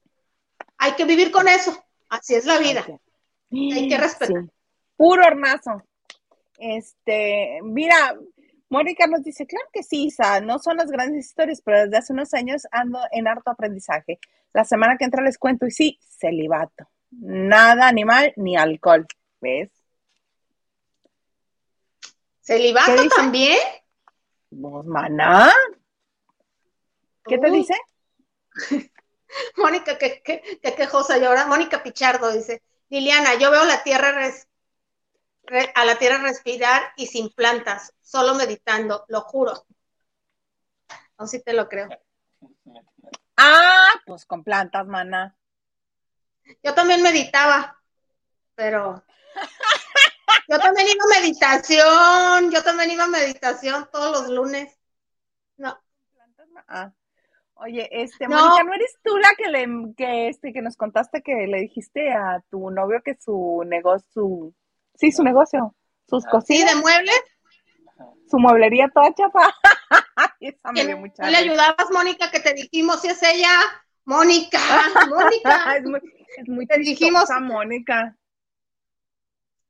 hay 0.78 0.94
que 0.94 1.06
vivir 1.06 1.32
con 1.32 1.48
eso. 1.48 1.78
Así 2.10 2.36
es 2.36 2.46
la 2.46 2.58
vida. 2.58 2.86
Hay 3.52 3.88
que 3.88 3.98
respetar. 3.98 4.44
Puro 4.96 5.26
hornazo. 5.26 5.84
Este, 6.58 7.60
mira, 7.64 8.16
Mónica 8.70 9.08
nos 9.08 9.24
dice, 9.24 9.46
claro 9.46 9.68
que 9.72 9.84
sí, 9.84 10.06
Isa, 10.06 10.42
no 10.42 10.60
son 10.60 10.78
las 10.78 10.90
grandes 10.90 11.26
historias, 11.26 11.62
pero 11.64 11.84
desde 11.84 11.98
hace 11.98 12.14
unos 12.14 12.34
años 12.34 12.64
ando 12.72 13.00
en 13.12 13.28
harto 13.28 13.52
aprendizaje. 13.52 14.20
La 14.54 14.66
semana 14.66 14.98
que 14.98 15.06
entra 15.06 15.24
les 15.24 15.38
cuento 15.38 15.66
y 15.66 15.72
sí, 15.72 16.00
celibato. 16.02 16.90
Nada 17.12 17.88
animal 17.88 18.34
ni 18.36 18.58
alcohol. 18.58 19.06
¿Ves? 19.40 19.70
¿Celibato 22.42 23.08
también? 23.16 23.60
Vos, 24.50 24.86
maná. 24.86 25.54
¿Qué 27.26 27.38
te 27.38 27.52
dice? 27.52 27.74
Mónica, 29.58 29.98
que, 29.98 30.22
quejosa 30.62 31.18
yo 31.18 31.28
ahora. 31.28 31.48
Mónica 31.48 31.84
Pichardo 31.84 32.32
dice, 32.32 32.64
Liliana, 32.90 33.36
yo 33.36 33.52
veo 33.52 33.64
la 33.66 33.84
tierra 33.84 34.14
a 35.76 35.86
la 35.86 35.98
tierra 35.98 36.18
respirar 36.18 36.92
y 36.98 37.08
sin 37.08 37.30
plantas, 37.30 37.94
solo 38.02 38.36
meditando, 38.36 39.06
lo 39.08 39.22
juro. 39.22 39.66
No 41.18 41.26
si 41.26 41.42
te 41.42 41.54
lo 41.54 41.68
creo. 41.68 41.88
Ah, 43.38 43.94
pues 44.06 44.26
con 44.26 44.44
plantas, 44.44 44.86
mana. 44.88 45.36
Yo 46.64 46.74
también 46.74 47.02
meditaba, 47.02 47.82
pero 48.56 49.04
yo 50.50 50.60
también 50.60 50.88
iba 50.88 51.04
a 51.04 51.20
meditación, 51.20 52.52
yo 52.52 52.64
también 52.64 52.92
iba 52.92 53.06
a 53.06 53.08
meditación 53.08 53.90
todos 53.92 54.22
los 54.22 54.30
lunes. 54.30 54.78
No. 55.58 55.80
Ah. 56.68 56.92
Oye, 57.60 57.90
este, 57.92 58.28
Mónica, 58.28 58.64
¿no 58.64 58.74
eres 58.74 58.98
tú 59.04 59.18
la 59.18 59.30
que 59.36 59.50
le, 59.50 59.94
que 59.96 60.28
este, 60.30 60.54
que 60.54 60.62
nos 60.62 60.78
contaste 60.78 61.24
que 61.24 61.48
le 61.48 61.62
dijiste 61.62 62.12
a 62.14 62.44
tu 62.52 62.70
novio 62.70 63.02
que 63.04 63.18
su 63.20 63.64
negocio, 63.66 64.54
sí, 64.96 65.12
su 65.12 65.24
negocio, 65.24 65.76
sus 66.08 66.24
cositas? 66.26 66.70
Sí, 66.70 66.76
de 66.76 66.82
muebles. 66.82 67.22
Su 68.30 68.38
mueblería 68.38 68.90
toda 68.94 69.14
chapa. 69.14 69.56
Esa 70.40 70.72
me 70.72 70.86
dio 70.86 70.98
mucha 70.98 71.28
le 71.30 71.38
ayudabas, 71.38 71.88
Mónica, 71.92 72.30
que 72.30 72.40
te 72.40 72.54
dijimos 72.54 73.02
si 73.02 73.08
es 73.08 73.24
ella? 73.24 73.50
Mónica, 74.06 74.60
Mónica. 75.10 75.78
es 75.78 75.84
muy, 75.84 76.00
es 76.38 76.48
muy 76.48 76.68
te 76.68 76.78
dijimos, 76.80 77.30
Mónica. 77.42 78.16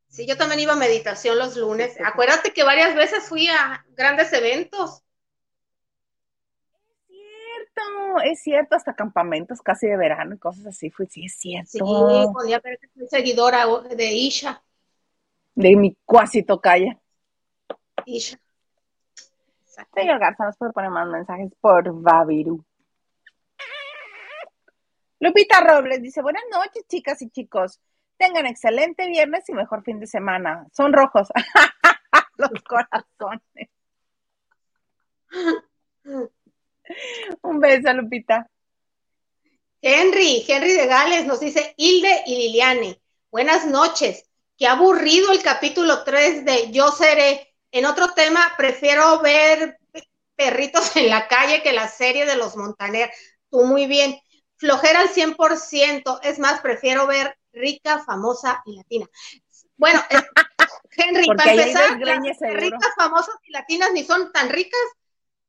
Sí, 0.10 0.26
yo 0.28 0.38
también 0.38 0.60
iba 0.60 0.74
a 0.74 0.78
meditación 0.78 1.38
los 1.38 1.56
lunes. 1.56 1.96
Acuérdate 2.04 2.52
que 2.52 2.64
varias 2.64 2.96
veces 2.96 3.30
fui 3.30 3.48
a 3.48 3.86
grandes 3.96 4.34
eventos 4.34 5.04
es 8.24 8.42
cierto, 8.42 8.76
hasta 8.76 8.96
campamentos 8.96 9.62
casi 9.62 9.88
de 9.88 9.98
verano 9.98 10.36
y 10.36 10.38
cosas 10.38 10.66
así, 10.68 10.90
fue, 10.90 11.08
sí, 11.08 11.26
es 11.26 11.38
cierto. 11.38 11.70
Sí, 11.72 11.80
podía 12.34 12.60
ver 12.60 12.80
que 12.80 12.88
soy 12.90 13.08
seguidora 13.08 13.66
de 13.96 14.06
Isha. 14.14 14.64
De 15.56 15.76
mi 15.76 15.98
cuasi 16.06 16.44
tocaya. 16.44 17.00
Isha. 18.06 18.40
Señor 19.94 20.20
Garza, 20.20 20.46
nos 20.46 20.58
puede 20.58 20.72
poner 20.72 20.90
más 20.90 21.08
mensajes 21.08 21.52
por 21.62 21.92
Babiru. 22.02 22.64
Lupita 25.20 25.62
Robles 25.62 26.02
dice, 26.02 26.22
buenas 26.22 26.44
noches, 26.52 26.86
chicas 26.88 27.22
y 27.22 27.30
chicos. 27.30 27.80
Tengan 28.18 28.46
excelente 28.46 29.08
viernes 29.08 29.48
y 29.50 29.54
mejor 29.54 29.84
fin 29.84 30.00
de 30.00 30.08
semana. 30.08 30.68
Son 30.74 30.94
rojos. 30.94 31.30
Los 32.38 32.52
corazones. 32.64 33.70
Un 37.42 37.60
beso, 37.60 37.94
Lupita. 37.94 38.50
Henry, 39.82 40.44
Henry 40.48 40.74
de 40.74 40.88
Gales 40.88 41.26
nos 41.26 41.40
dice 41.40 41.74
Hilde 41.78 42.24
y 42.26 42.36
Liliane. 42.38 43.00
Buenas 43.32 43.66
noches. 43.66 44.26
Qué 44.58 44.68
aburrido 44.68 45.32
el 45.32 45.44
capítulo 45.44 46.04
3 46.04 46.46
de 46.46 46.72
Yo 46.72 46.92
seré. 46.92 47.54
En 47.72 47.86
otro 47.86 48.14
tema, 48.14 48.54
prefiero 48.58 49.20
ver 49.20 49.78
perritos 50.36 50.96
en 50.96 51.10
la 51.10 51.28
calle 51.28 51.62
que 51.62 51.74
la 51.74 51.88
serie 51.88 52.26
de 52.26 52.38
los 52.38 52.56
Montaner. 52.56 53.12
Tú 53.52 53.66
muy 53.66 53.86
bien. 53.86 54.20
Flojera 54.56 55.02
al 55.02 55.10
100%. 55.10 56.20
Es 56.24 56.40
más, 56.40 56.62
prefiero 56.62 57.06
ver 57.06 57.38
rica, 57.54 58.04
famosa 58.04 58.64
y 58.66 58.76
latina. 58.76 59.06
Bueno, 59.76 60.04
eh, 60.10 60.16
Henry, 60.98 61.28
para 61.28 61.52
empezar, 61.52 62.00
las 62.00 62.20
ricas, 62.40 62.94
famosas 62.96 63.36
y 63.44 63.52
latinas 63.52 63.92
ni 63.92 64.04
son 64.04 64.32
tan 64.32 64.50
ricas 64.50 64.82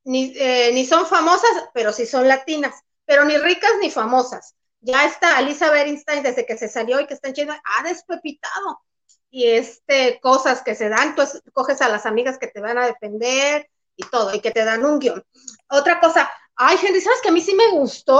ni, 0.03 0.33
eh, 0.35 0.71
ni 0.73 0.85
son 0.85 1.05
famosas, 1.05 1.69
pero 1.73 1.91
sí 1.91 2.05
son 2.05 2.27
latinas, 2.27 2.75
pero 3.05 3.25
ni 3.25 3.37
ricas 3.37 3.71
ni 3.81 3.89
famosas. 3.91 4.55
Ya 4.81 5.05
está 5.05 5.37
Alisa 5.37 5.71
Bernstein 5.71 6.23
desde 6.23 6.45
que 6.45 6.57
se 6.57 6.69
salió 6.69 6.99
y 6.99 7.07
que 7.07 7.13
está 7.13 7.27
en 7.27 7.33
China, 7.33 7.61
ha 7.63 7.83
despepitado. 7.83 8.81
Y 9.29 9.47
este, 9.47 10.19
cosas 10.21 10.63
que 10.63 10.73
se 10.73 10.89
dan, 10.89 11.15
tú 11.15 11.23
coges 11.53 11.81
a 11.81 11.89
las 11.89 12.05
amigas 12.05 12.37
que 12.37 12.47
te 12.47 12.61
van 12.61 12.77
a 12.77 12.87
defender 12.87 13.69
y 13.95 14.03
todo, 14.09 14.33
y 14.33 14.39
que 14.39 14.51
te 14.51 14.63
dan 14.63 14.85
un 14.85 14.99
guion. 14.99 15.23
Otra 15.69 15.99
cosa, 15.99 16.31
ay, 16.55 16.77
Henry, 16.81 17.01
¿sabes 17.01 17.21
que 17.21 17.29
a 17.29 17.31
mí 17.31 17.41
sí 17.41 17.53
me 17.53 17.69
gustó? 17.71 18.19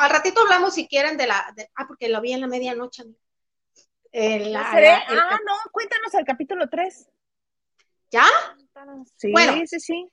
Al 0.00 0.10
ratito 0.10 0.40
hablamos 0.40 0.74
si 0.74 0.88
quieren 0.88 1.16
de 1.16 1.26
la, 1.26 1.54
ah, 1.74 1.86
porque 1.86 2.08
lo 2.08 2.20
vi 2.20 2.32
en 2.32 2.40
la 2.40 2.48
medianoche. 2.48 3.04
ah, 5.08 5.38
no, 5.46 5.54
cuéntanos 5.70 6.12
el 6.14 6.24
capítulo 6.24 6.68
3. 6.68 7.08
¿Ya? 8.10 8.26
Sí, 9.16 9.32
bueno, 9.32 9.54
sí, 9.66 9.80
sí. 9.80 10.10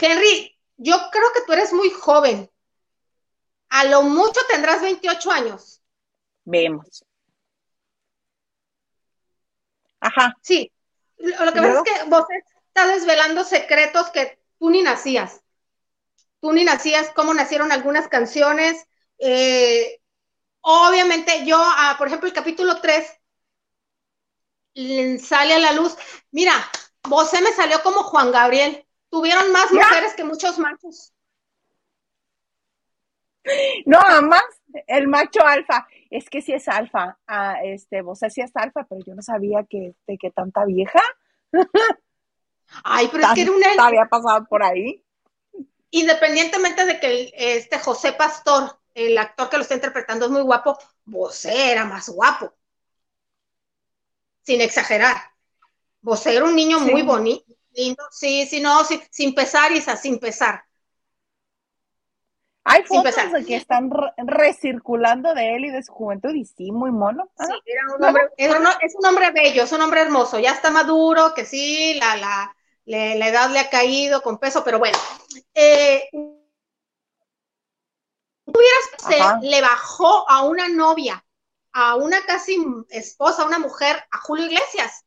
Henry, 0.00 0.58
yo 0.76 0.96
creo 1.10 1.32
que 1.34 1.42
tú 1.46 1.52
eres 1.52 1.72
muy 1.72 1.90
joven. 1.90 2.50
A 3.68 3.84
lo 3.84 4.02
mucho 4.02 4.40
tendrás 4.48 4.82
28 4.82 5.30
años. 5.30 5.80
Vemos. 6.44 7.04
Ajá. 10.00 10.34
Sí. 10.42 10.72
Lo 11.18 11.52
que 11.52 11.60
pasa 11.60 11.82
es 11.82 11.82
que 11.82 12.08
vos 12.08 12.24
estás 12.68 12.88
desvelando 12.88 13.44
secretos 13.44 14.08
que 14.10 14.40
tú 14.58 14.70
ni 14.70 14.82
nacías. 14.82 15.42
Tú 16.40 16.52
ni 16.52 16.64
nacías, 16.64 17.10
cómo 17.14 17.34
nacieron 17.34 17.70
algunas 17.70 18.08
canciones. 18.08 18.86
Eh, 19.18 20.00
obviamente 20.62 21.44
yo, 21.44 21.58
ah, 21.60 21.94
por 21.98 22.06
ejemplo, 22.06 22.26
el 22.26 22.34
capítulo 22.34 22.80
3 22.80 23.06
sale 25.20 25.54
a 25.54 25.58
la 25.58 25.72
luz. 25.72 25.96
Mira, 26.30 26.54
vos 27.02 27.30
me 27.32 27.52
salió 27.52 27.82
como 27.82 28.02
Juan 28.04 28.32
Gabriel. 28.32 28.86
Tuvieron 29.10 29.52
más 29.52 29.70
mujeres 29.72 30.14
que 30.14 30.24
muchos 30.24 30.58
machos. 30.58 31.12
No, 33.86 33.98
más 34.22 34.44
el 34.86 35.08
macho 35.08 35.44
alfa. 35.44 35.86
Es 36.10 36.28
que 36.28 36.42
sí 36.42 36.52
es 36.52 36.68
alfa. 36.68 37.18
Ah, 37.26 37.56
este, 37.64 38.02
vos 38.02 38.20
sí 38.28 38.40
es 38.40 38.52
alfa, 38.54 38.84
pero 38.88 39.02
yo 39.04 39.14
no 39.14 39.22
sabía 39.22 39.64
que, 39.68 39.94
de 40.06 40.18
que 40.18 40.30
tanta 40.30 40.64
vieja. 40.64 41.00
Ay, 42.84 43.08
pero 43.10 43.24
es 43.24 43.32
que 43.34 43.42
era 43.42 43.52
una. 43.52 43.86
Había 43.86 44.06
pasado 44.06 44.44
por 44.46 44.62
ahí. 44.62 45.04
Independientemente 45.90 46.84
de 46.84 47.00
que 47.00 47.32
este 47.34 47.78
José 47.78 48.12
Pastor, 48.12 48.78
el 48.94 49.18
actor 49.18 49.48
que 49.48 49.56
lo 49.56 49.62
está 49.62 49.74
interpretando, 49.74 50.26
es 50.26 50.30
muy 50.30 50.42
guapo, 50.42 50.78
vos 51.04 51.44
era 51.44 51.84
más 51.84 52.08
guapo. 52.08 52.52
Sin 54.42 54.60
exagerar. 54.60 55.16
Vos 56.00 56.24
era 56.26 56.44
un 56.44 56.54
niño 56.54 56.80
muy 56.80 57.02
bonito, 57.02 57.52
Lindo, 57.72 58.02
sí, 58.10 58.46
sí, 58.46 58.60
no, 58.60 58.84
sí, 58.84 59.00
sin 59.10 59.34
pesar, 59.34 59.72
Isa, 59.72 59.96
sin 59.96 60.18
pesar. 60.18 60.64
Hay 62.64 62.82
fotos 62.84 63.14
de 63.32 63.44
que 63.44 63.56
están 63.56 63.90
recirculando 64.18 65.34
de 65.34 65.56
él 65.56 65.64
y 65.64 65.70
de 65.70 65.82
su 65.82 65.92
juventud 65.92 66.34
y 66.34 66.44
sí, 66.44 66.70
muy 66.72 66.90
mono. 66.90 67.30
Sí, 67.38 67.52
era 67.64 67.82
un 67.96 68.04
hombre, 68.04 68.22
es, 68.36 68.94
un, 68.94 69.06
hombre 69.06 69.30
bello, 69.30 69.62
es 69.62 69.72
un 69.72 69.80
hombre 69.80 70.02
hermoso, 70.02 70.38
ya 70.38 70.52
está 70.52 70.70
maduro, 70.70 71.32
que 71.34 71.44
sí, 71.44 71.94
la, 71.94 72.16
la, 72.16 72.56
la 72.84 73.28
edad 73.28 73.50
le 73.50 73.60
ha 73.60 73.70
caído 73.70 74.22
con 74.22 74.38
peso, 74.38 74.62
pero 74.62 74.78
bueno. 74.78 74.98
Eh, 75.54 76.08
se 79.08 79.18
le 79.42 79.60
bajó 79.62 80.28
a 80.28 80.42
una 80.42 80.68
novia, 80.68 81.24
a 81.72 81.96
una 81.96 82.24
casi 82.26 82.58
esposa, 82.90 83.42
a 83.42 83.46
una 83.46 83.58
mujer, 83.58 84.04
a 84.10 84.18
Julio 84.18 84.46
Iglesias 84.46 85.04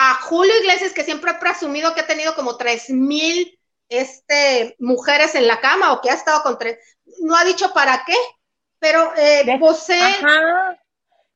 a 0.00 0.14
Julio 0.14 0.54
Iglesias, 0.60 0.92
que 0.92 1.02
siempre 1.02 1.32
ha 1.32 1.40
presumido 1.40 1.92
que 1.92 2.02
ha 2.02 2.06
tenido 2.06 2.34
como 2.36 2.56
tres 2.56 2.88
mil 2.88 3.58
este, 3.88 4.76
mujeres 4.78 5.34
en 5.34 5.48
la 5.48 5.60
cama 5.60 5.92
o 5.92 6.00
que 6.00 6.10
ha 6.10 6.14
estado 6.14 6.40
con 6.42 6.56
tres, 6.56 6.78
no 7.20 7.36
ha 7.36 7.44
dicho 7.44 7.74
para 7.74 8.04
qué, 8.06 8.16
pero 8.78 9.12
eh, 9.16 9.58
José... 9.58 10.00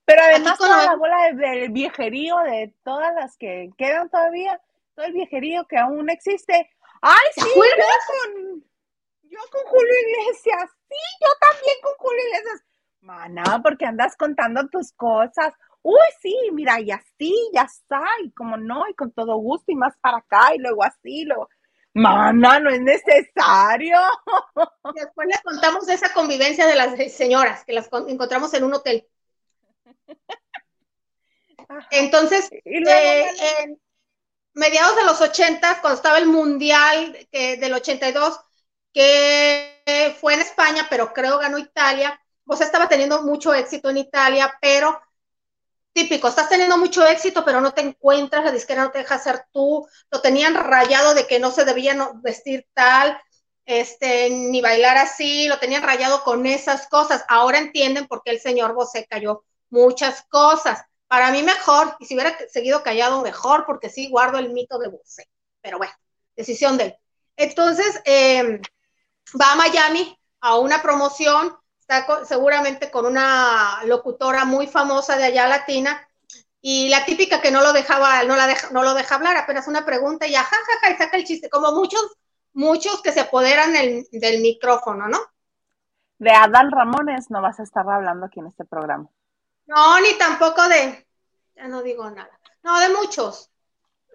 Pero 0.04 0.20
además 0.22 0.58
toda 0.58 0.84
la 0.84 0.96
bola 0.96 1.32
del 1.32 1.70
viejerío, 1.70 2.36
de 2.38 2.74
todas 2.82 3.14
las 3.14 3.36
que 3.36 3.70
quedan 3.78 4.10
todavía, 4.10 4.60
todo 4.94 5.06
el 5.06 5.12
viejerío 5.12 5.64
que 5.68 5.78
aún 5.78 6.10
existe. 6.10 6.70
¡Ay, 7.00 7.28
sí! 7.34 7.42
Yo 7.44 7.52
con, 7.54 8.64
yo 9.22 9.38
con 9.50 9.62
Julio 9.62 9.94
Iglesias, 10.08 10.70
sí, 10.88 10.96
yo 11.20 11.28
también 11.40 11.76
con 11.82 11.94
Julio 11.98 12.20
Iglesias. 12.26 12.64
Mana, 13.00 13.60
porque 13.62 13.86
andas 13.86 14.16
contando 14.16 14.68
tus 14.68 14.92
cosas 14.92 15.52
uy, 15.82 15.98
sí, 16.20 16.36
mira, 16.52 16.80
y 16.80 16.90
así, 16.90 17.34
ya 17.52 17.62
está, 17.62 18.02
y 18.24 18.30
como 18.32 18.56
no, 18.56 18.88
y 18.88 18.94
con 18.94 19.12
todo 19.12 19.36
gusto, 19.36 19.72
y 19.72 19.76
más 19.76 19.96
para 20.00 20.18
acá, 20.18 20.54
y 20.54 20.58
luego 20.58 20.84
así, 20.84 21.24
luego, 21.24 21.48
mana, 21.94 22.58
no 22.58 22.70
es 22.70 22.80
necesario. 22.80 23.98
Después 24.94 25.28
le 25.28 25.42
contamos 25.42 25.88
esa 25.88 26.12
convivencia 26.12 26.66
de 26.66 26.74
las 26.74 27.12
señoras, 27.12 27.64
que 27.64 27.72
las 27.72 27.88
encontramos 28.08 28.54
en 28.54 28.64
un 28.64 28.74
hotel. 28.74 29.06
Entonces, 31.90 32.50
eh, 32.52 33.30
en 33.62 33.80
mediados 34.54 34.96
de 34.96 35.04
los 35.04 35.20
80, 35.20 35.80
cuando 35.80 35.96
estaba 35.96 36.18
el 36.18 36.26
Mundial 36.26 37.16
del 37.32 37.72
82, 37.72 38.40
que 38.92 40.16
fue 40.20 40.34
en 40.34 40.40
España, 40.40 40.86
pero 40.90 41.12
creo 41.12 41.38
ganó 41.38 41.58
Italia, 41.58 42.20
pues 42.44 42.60
estaba 42.60 42.88
teniendo 42.88 43.22
mucho 43.22 43.54
éxito 43.54 43.88
en 43.90 43.98
Italia, 43.98 44.52
pero 44.60 45.00
típico, 45.92 46.28
estás 46.28 46.48
teniendo 46.48 46.78
mucho 46.78 47.06
éxito, 47.06 47.44
pero 47.44 47.60
no 47.60 47.72
te 47.72 47.82
encuentras, 47.82 48.44
la 48.44 48.50
disquera 48.50 48.84
no 48.84 48.90
te 48.90 48.98
deja 48.98 49.18
ser 49.18 49.46
tú, 49.52 49.86
lo 50.10 50.20
tenían 50.20 50.54
rayado 50.54 51.14
de 51.14 51.26
que 51.26 51.38
no 51.38 51.50
se 51.50 51.64
debían 51.64 52.22
vestir 52.22 52.66
tal, 52.74 53.20
este, 53.64 54.30
ni 54.30 54.60
bailar 54.60 54.96
así, 54.96 55.48
lo 55.48 55.58
tenían 55.58 55.82
rayado 55.82 56.22
con 56.24 56.46
esas 56.46 56.88
cosas. 56.88 57.24
Ahora 57.28 57.58
entienden 57.58 58.06
por 58.06 58.22
qué 58.22 58.32
el 58.32 58.40
señor 58.40 58.74
Bosé 58.74 59.06
cayó 59.08 59.44
muchas 59.70 60.22
cosas. 60.28 60.84
Para 61.08 61.30
mí 61.30 61.42
mejor, 61.42 61.96
y 62.00 62.06
si 62.06 62.14
hubiera 62.14 62.36
seguido 62.48 62.82
callado 62.82 63.22
mejor, 63.22 63.64
porque 63.66 63.90
sí 63.90 64.08
guardo 64.08 64.38
el 64.38 64.52
mito 64.52 64.78
de 64.78 64.88
Bosé. 64.88 65.28
Pero 65.60 65.78
bueno, 65.78 65.92
decisión 66.36 66.76
de 66.78 66.84
él. 66.84 66.96
Entonces, 67.36 68.00
em, 68.04 68.60
va 69.40 69.52
a 69.52 69.56
Miami 69.56 70.18
a 70.40 70.58
una 70.58 70.82
promoción 70.82 71.56
está 71.98 72.24
seguramente 72.24 72.90
con 72.90 73.06
una 73.06 73.82
locutora 73.84 74.44
muy 74.44 74.66
famosa 74.66 75.16
de 75.16 75.24
allá 75.24 75.46
latina, 75.46 76.06
y 76.60 76.88
la 76.88 77.04
típica 77.04 77.40
que 77.40 77.50
no 77.50 77.60
lo 77.60 77.72
dejaba, 77.72 78.22
no, 78.24 78.36
la 78.36 78.46
deja, 78.46 78.70
no 78.70 78.82
lo 78.82 78.94
deja 78.94 79.16
hablar, 79.16 79.36
apenas 79.36 79.66
una 79.66 79.84
pregunta 79.84 80.26
y 80.26 80.32
ya, 80.32 80.44
jajaja, 80.44 80.90
y 80.92 80.96
saca 80.96 81.16
el 81.16 81.24
chiste, 81.24 81.50
como 81.50 81.72
muchos 81.72 82.16
muchos 82.54 83.00
que 83.02 83.12
se 83.12 83.20
apoderan 83.20 83.72
del 83.72 84.40
micrófono, 84.40 85.08
¿no? 85.08 85.18
De 86.18 86.30
Adal 86.30 86.70
Ramones 86.70 87.30
no 87.30 87.40
vas 87.40 87.58
a 87.58 87.62
estar 87.62 87.88
hablando 87.88 88.26
aquí 88.26 88.40
en 88.40 88.46
este 88.46 88.64
programa. 88.64 89.08
No, 89.66 90.00
ni 90.00 90.12
tampoco 90.18 90.68
de, 90.68 91.06
ya 91.56 91.68
no 91.68 91.82
digo 91.82 92.08
nada. 92.10 92.38
No, 92.62 92.78
de 92.78 92.90
muchos, 92.90 93.50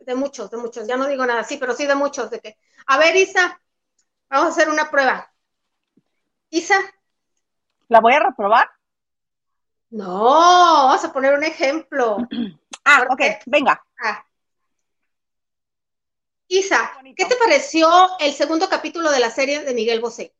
de 0.01 0.15
muchos, 0.15 0.49
de 0.51 0.57
muchos, 0.57 0.87
ya 0.87 0.97
no 0.97 1.07
digo 1.07 1.25
nada, 1.25 1.43
sí, 1.43 1.57
pero 1.57 1.73
sí 1.73 1.85
de 1.85 1.95
muchos, 1.95 2.29
de 2.29 2.39
que, 2.39 2.57
a 2.85 2.97
ver, 2.97 3.15
Isa, 3.15 3.59
vamos 4.29 4.47
a 4.47 4.51
hacer 4.51 4.69
una 4.69 4.89
prueba. 4.89 5.31
Isa. 6.49 6.79
¿La 7.89 7.99
voy 8.01 8.13
a 8.13 8.19
reprobar? 8.19 8.69
No, 9.89 10.05
vamos 10.05 11.03
a 11.03 11.13
poner 11.13 11.33
un 11.33 11.43
ejemplo. 11.43 12.17
ah, 12.85 13.07
ok, 13.09 13.21
venga. 13.45 13.81
Ah. 14.03 14.23
Isa, 16.49 16.91
¿qué 17.15 17.25
te 17.25 17.35
pareció 17.35 17.89
el 18.19 18.31
segundo 18.33 18.69
capítulo 18.69 19.11
de 19.11 19.19
la 19.19 19.29
serie 19.29 19.63
de 19.63 19.73
Miguel 19.73 20.01
Bosé? 20.01 20.33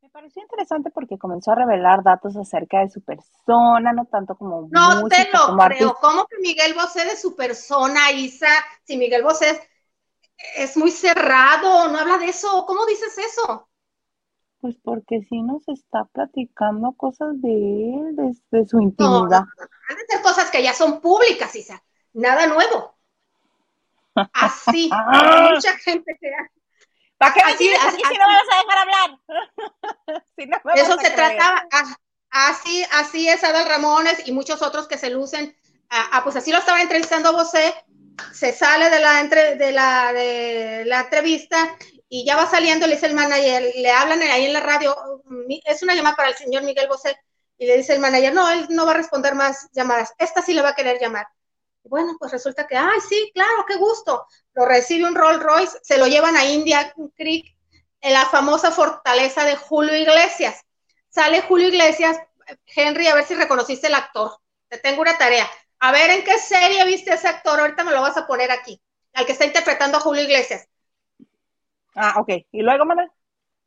Me 0.00 0.08
pareció 0.08 0.42
interesante 0.42 0.90
porque 0.90 1.18
comenzó 1.18 1.52
a 1.52 1.56
revelar 1.56 2.02
datos 2.02 2.36
acerca 2.36 2.80
de 2.80 2.90
su 2.90 3.00
persona, 3.00 3.92
no 3.92 4.06
tanto 4.06 4.36
como 4.36 4.68
No 4.70 5.08
te 5.08 5.28
lo 5.32 5.56
creo. 5.56 5.96
¿Cómo 6.00 6.26
que 6.26 6.38
Miguel 6.38 6.74
Bosé 6.74 7.04
de 7.04 7.16
su 7.16 7.34
persona, 7.36 8.10
Isa? 8.12 8.48
Si 8.84 8.96
Miguel 8.96 9.22
Bosé 9.22 9.50
es, 9.50 9.60
es 10.56 10.76
muy 10.76 10.90
cerrado, 10.90 11.88
no 11.88 11.98
habla 11.98 12.18
de 12.18 12.26
eso. 12.26 12.64
¿Cómo 12.66 12.86
dices 12.86 13.16
eso? 13.18 13.69
Pues 14.60 14.76
porque 14.82 15.20
sí 15.28 15.42
nos 15.42 15.66
está 15.68 16.04
platicando 16.04 16.92
cosas 16.92 17.28
de 17.40 17.50
él, 17.50 18.16
de, 18.50 18.66
su 18.66 18.80
intimidad. 18.80 19.44
No, 19.44 19.96
de 19.96 20.06
ser 20.06 20.22
cosas 20.22 20.50
que 20.50 20.62
ya 20.62 20.74
son 20.74 21.00
públicas, 21.00 21.54
Isa. 21.56 21.82
Nada 22.12 22.46
nuevo. 22.46 22.94
Así, 24.14 24.90
mucha 25.54 25.78
gente 25.78 26.18
que... 26.20 26.30
¿Para 27.16 27.34
qué 27.34 27.40
así, 27.40 27.70
así, 27.74 27.96
si 27.96 28.18
no 28.18 28.26
me 28.26 28.34
vas 28.34 28.48
a 28.50 28.62
dejar 28.62 28.78
hablar? 28.78 30.74
Eso 30.76 30.98
se 30.98 31.10
trataba. 31.10 31.66
Ah, 31.70 31.96
así, 32.30 32.82
así 32.92 33.28
es 33.28 33.44
Adal 33.44 33.68
Ramones 33.68 34.26
y 34.26 34.32
muchos 34.32 34.62
otros 34.62 34.88
que 34.88 34.96
se 34.96 35.10
lucen. 35.10 35.54
Ah, 35.90 36.08
ah 36.12 36.24
pues 36.24 36.36
así 36.36 36.50
lo 36.50 36.58
estaba 36.58 36.80
entrevistando 36.80 37.28
a 37.28 37.32
Bosé, 37.32 37.74
se 38.32 38.52
sale 38.52 38.88
de 38.90 39.00
la, 39.00 39.20
entre, 39.20 39.56
de, 39.56 39.72
la, 39.72 40.12
de 40.12 40.84
la 40.86 41.00
entrevista 41.00 41.76
y 42.12 42.24
ya 42.26 42.36
va 42.36 42.46
saliendo, 42.46 42.86
le 42.86 42.94
dice 42.94 43.06
el 43.06 43.14
manager, 43.14 43.72
le 43.76 43.90
hablan 43.90 44.20
ahí 44.20 44.44
en 44.44 44.52
la 44.52 44.60
radio, 44.60 44.94
es 45.64 45.82
una 45.82 45.94
llamada 45.94 46.16
para 46.16 46.28
el 46.30 46.34
señor 46.34 46.64
Miguel 46.64 46.88
Bosé, 46.88 47.16
y 47.56 47.66
le 47.66 47.76
dice 47.76 47.94
el 47.94 48.00
manager, 48.00 48.34
no, 48.34 48.50
él 48.50 48.66
no 48.68 48.84
va 48.84 48.90
a 48.90 48.96
responder 48.96 49.36
más 49.36 49.68
llamadas, 49.72 50.12
esta 50.18 50.42
sí 50.42 50.52
le 50.52 50.60
va 50.60 50.70
a 50.70 50.74
querer 50.74 51.00
llamar. 51.00 51.28
Bueno, 51.84 52.16
pues 52.18 52.32
resulta 52.32 52.66
que, 52.66 52.76
ay, 52.76 52.98
sí, 53.08 53.30
claro, 53.32 53.64
qué 53.66 53.76
gusto. 53.76 54.26
Lo 54.54 54.66
recibe 54.66 55.06
un 55.06 55.14
Rolls 55.14 55.42
Royce, 55.42 55.78
se 55.82 55.98
lo 55.98 56.08
llevan 56.08 56.36
a 56.36 56.44
India 56.44 56.92
Creek, 57.16 57.56
en 58.00 58.12
la 58.12 58.26
famosa 58.26 58.70
fortaleza 58.70 59.44
de 59.44 59.56
Julio 59.56 59.96
Iglesias. 59.96 60.60
Sale 61.08 61.42
Julio 61.42 61.68
Iglesias, 61.68 62.18
Henry, 62.66 63.06
a 63.06 63.14
ver 63.14 63.24
si 63.24 63.34
reconociste 63.34 63.86
el 63.86 63.94
actor. 63.94 64.36
Te 64.68 64.78
tengo 64.78 65.02
una 65.02 65.16
tarea. 65.16 65.48
A 65.78 65.92
ver 65.92 66.10
en 66.10 66.24
qué 66.24 66.38
serie 66.38 66.84
viste 66.84 67.12
ese 67.12 67.28
actor, 67.28 67.60
ahorita 67.60 67.84
me 67.84 67.92
lo 67.92 68.02
vas 68.02 68.16
a 68.16 68.26
poner 68.26 68.50
aquí, 68.50 68.80
al 69.12 69.26
que 69.26 69.32
está 69.32 69.44
interpretando 69.44 69.98
a 69.98 70.00
Julio 70.00 70.22
Iglesias. 70.22 70.66
Ah, 71.94 72.14
ok. 72.18 72.28
¿Y 72.52 72.62
luego, 72.62 72.84
Manuel? 72.84 73.10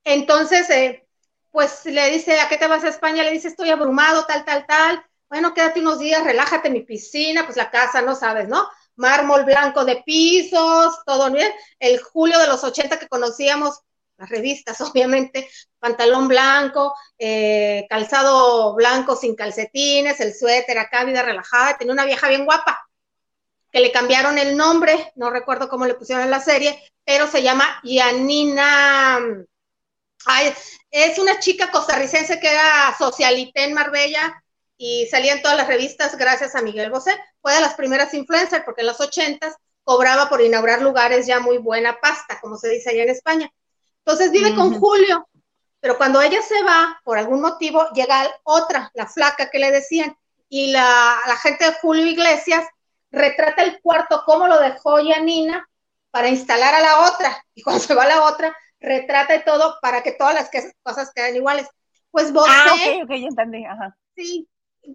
Entonces, 0.04 0.70
eh, 0.70 1.08
pues 1.52 1.86
le 1.86 2.10
dice, 2.12 2.40
¿a 2.40 2.50
qué 2.50 2.58
te 2.58 2.68
vas 2.68 2.84
a 2.84 2.90
España? 2.90 3.24
Le 3.24 3.32
dice, 3.32 3.48
estoy 3.48 3.70
abrumado, 3.70 4.26
tal, 4.26 4.44
tal, 4.46 4.66
tal 4.66 5.04
bueno, 5.34 5.56
quédate 5.56 5.80
unos 5.80 5.98
días, 5.98 6.24
relájate 6.24 6.68
en 6.68 6.76
mi 6.76 6.82
piscina, 6.82 7.44
pues 7.44 7.58
la 7.58 7.72
casa, 7.72 8.04
no 8.04 8.14
sabes, 8.14 8.48
¿no? 8.48 8.70
Mármol 8.98 9.46
blanco 9.46 9.84
de 9.84 10.04
pisos, 10.06 11.04
todo 11.08 11.32
bien. 11.32 11.52
El 11.80 12.00
julio 12.00 12.38
de 12.38 12.46
los 12.46 12.64
80 12.64 13.00
que 13.00 13.08
conocíamos, 13.08 13.82
las 14.18 14.30
revistas, 14.30 14.80
obviamente, 14.82 15.50
pantalón 15.80 16.28
blanco, 16.28 16.94
eh, 17.18 17.88
calzado 17.90 18.76
blanco 18.76 19.16
sin 19.16 19.36
calcetines, 19.36 20.20
el 20.20 20.36
suéter 20.36 20.78
acá, 20.78 21.04
vida 21.04 21.24
relajada, 21.24 21.80
tenía 21.80 21.94
una 21.94 22.06
vieja 22.06 22.28
bien 22.28 22.46
guapa, 22.46 22.88
que 23.72 23.80
le 23.80 23.92
cambiaron 23.92 24.38
el 24.38 24.56
nombre, 24.56 25.14
no 25.16 25.32
recuerdo 25.32 25.68
cómo 25.68 25.88
le 25.88 25.96
pusieron 25.96 26.24
en 26.24 26.30
la 26.30 26.42
serie, 26.42 26.80
pero 27.06 27.28
se 27.28 27.44
llama 27.44 27.80
Yanina. 27.84 29.20
Ay, 30.26 30.54
es 30.90 31.20
una 31.20 31.40
chica 31.40 31.70
costarricense 31.72 32.40
que 32.40 32.50
era 32.50 32.96
socialité 32.98 33.66
en 33.66 33.74
Marbella, 33.74 34.44
y 34.78 35.08
salía 35.08 35.34
en 35.34 35.42
todas 35.42 35.58
las 35.58 35.68
revistas 35.68 36.18
gracias 36.18 36.56
a 36.56 36.62
Miguel 36.62 36.92
Bosé. 36.92 37.18
Fue 37.42 37.54
de 37.54 37.62
las 37.62 37.76
primeras 37.76 38.14
influencers 38.14 38.66
porque 38.66 38.82
en 38.82 38.88
los 38.88 39.00
ochentas 39.00 39.56
cobraba 39.84 40.30
por 40.30 40.42
inaugurar 40.42 40.82
lugares 40.82 41.26
ya 41.26 41.40
muy 41.40 41.58
buena 41.58 42.00
pasta, 42.00 42.40
como 42.42 42.58
se 42.58 42.70
dice 42.70 42.90
allá 42.90 43.04
en 43.04 43.10
España. 43.10 43.52
Entonces 44.00 44.32
vive 44.32 44.56
con 44.56 44.80
Julio, 44.80 45.28
pero 45.80 45.98
cuando 45.98 46.22
ella 46.22 46.42
se 46.42 46.62
va, 46.64 47.00
por 47.04 47.18
algún 47.18 47.42
motivo, 47.42 47.88
llega 47.94 48.30
otra, 48.44 48.92
la 48.94 49.08
flaca 49.08 49.50
que 49.50 49.60
le 49.60 49.72
decían, 49.72 50.18
y 50.50 50.72
la, 50.72 51.18
la 51.28 51.38
gente 51.38 51.66
de 51.66 51.74
Julio 51.82 52.06
Iglesias 52.06 52.68
retrata 53.12 53.64
el 53.64 53.80
cuarto 53.82 54.24
como 54.26 54.48
lo 54.48 54.60
dejó 54.60 55.00
Yanina 55.00 55.68
para 56.14 56.30
instalar 56.30 56.76
a 56.76 56.80
la 56.80 57.12
otra, 57.12 57.44
y 57.56 57.64
cuando 57.64 57.82
se 57.82 57.96
va 57.96 58.06
la 58.06 58.26
otra, 58.26 58.56
retrata 58.80 59.34
y 59.34 59.44
todo 59.44 59.80
para 59.82 60.04
que 60.04 60.12
todas 60.12 60.36
las 60.36 60.52
cosas 60.84 61.12
queden 61.12 61.38
iguales. 61.38 61.68
Pues 62.12 62.32
Bosé... 62.32 62.52
Ah, 62.54 62.68
ok, 62.72 63.06
ok, 63.06 63.10
ya 63.10 63.28
entendí, 63.30 63.66
ajá. 63.66 63.98
Sí, 64.16 64.48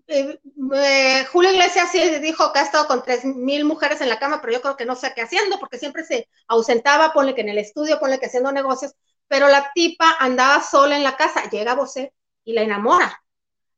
eh, 0.06 0.38
eh, 0.76 1.26
Julio 1.32 1.50
Iglesias 1.50 1.90
sí 1.90 1.98
dijo 2.20 2.52
que 2.52 2.60
ha 2.60 2.62
estado 2.62 2.86
con 2.86 3.02
tres 3.02 3.24
mil 3.24 3.64
mujeres 3.64 4.00
en 4.00 4.10
la 4.10 4.20
cama, 4.20 4.40
pero 4.40 4.52
yo 4.52 4.62
creo 4.62 4.76
que 4.76 4.86
no 4.86 4.94
sé 4.94 5.12
qué 5.12 5.22
haciendo, 5.22 5.58
porque 5.58 5.76
siempre 5.78 6.04
se 6.04 6.28
ausentaba, 6.46 7.12
ponle 7.12 7.34
que 7.34 7.40
en 7.40 7.48
el 7.48 7.58
estudio, 7.58 7.98
ponle 7.98 8.20
que 8.20 8.26
haciendo 8.26 8.52
negocios, 8.52 8.94
pero 9.26 9.48
la 9.48 9.72
tipa 9.74 10.18
andaba 10.20 10.62
sola 10.62 10.96
en 10.96 11.02
la 11.02 11.16
casa, 11.16 11.50
llega 11.50 11.72
a 11.72 11.74
Bosé 11.74 12.14
y 12.44 12.52
la 12.52 12.62
enamora, 12.62 13.24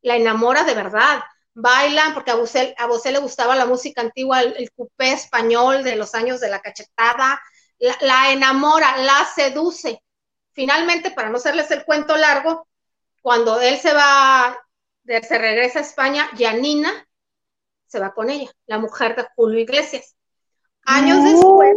la 0.02 0.16
enamora 0.16 0.64
de 0.64 0.74
verdad, 0.74 1.22
bailan, 1.54 2.14
porque 2.14 2.30
a 2.30 2.36
Bosé, 2.36 2.74
a 2.78 3.10
le 3.10 3.18
gustaba 3.18 3.56
la 3.56 3.66
música 3.66 4.00
antigua, 4.00 4.40
el, 4.42 4.54
el 4.56 4.70
cupé 4.72 5.12
español 5.12 5.82
de 5.84 5.96
los 5.96 6.14
años 6.14 6.40
de 6.40 6.48
la 6.48 6.60
cachetada, 6.60 7.40
la, 7.78 7.96
la 8.00 8.32
enamora, 8.32 8.96
la 8.98 9.26
seduce. 9.34 10.02
Finalmente, 10.52 11.10
para 11.10 11.30
no 11.30 11.36
hacerles 11.36 11.70
el 11.70 11.84
cuento 11.84 12.16
largo, 12.16 12.68
cuando 13.22 13.60
él 13.60 13.78
se 13.78 13.92
va 13.92 14.58
se 15.04 15.38
regresa 15.38 15.80
a 15.80 15.82
España, 15.82 16.30
Janina 16.38 17.06
se 17.86 17.98
va 17.98 18.14
con 18.14 18.30
ella, 18.30 18.50
la 18.66 18.78
mujer 18.78 19.16
de 19.16 19.26
Julio 19.34 19.58
Iglesias. 19.58 20.14
Años 20.84 21.24
después, 21.24 21.76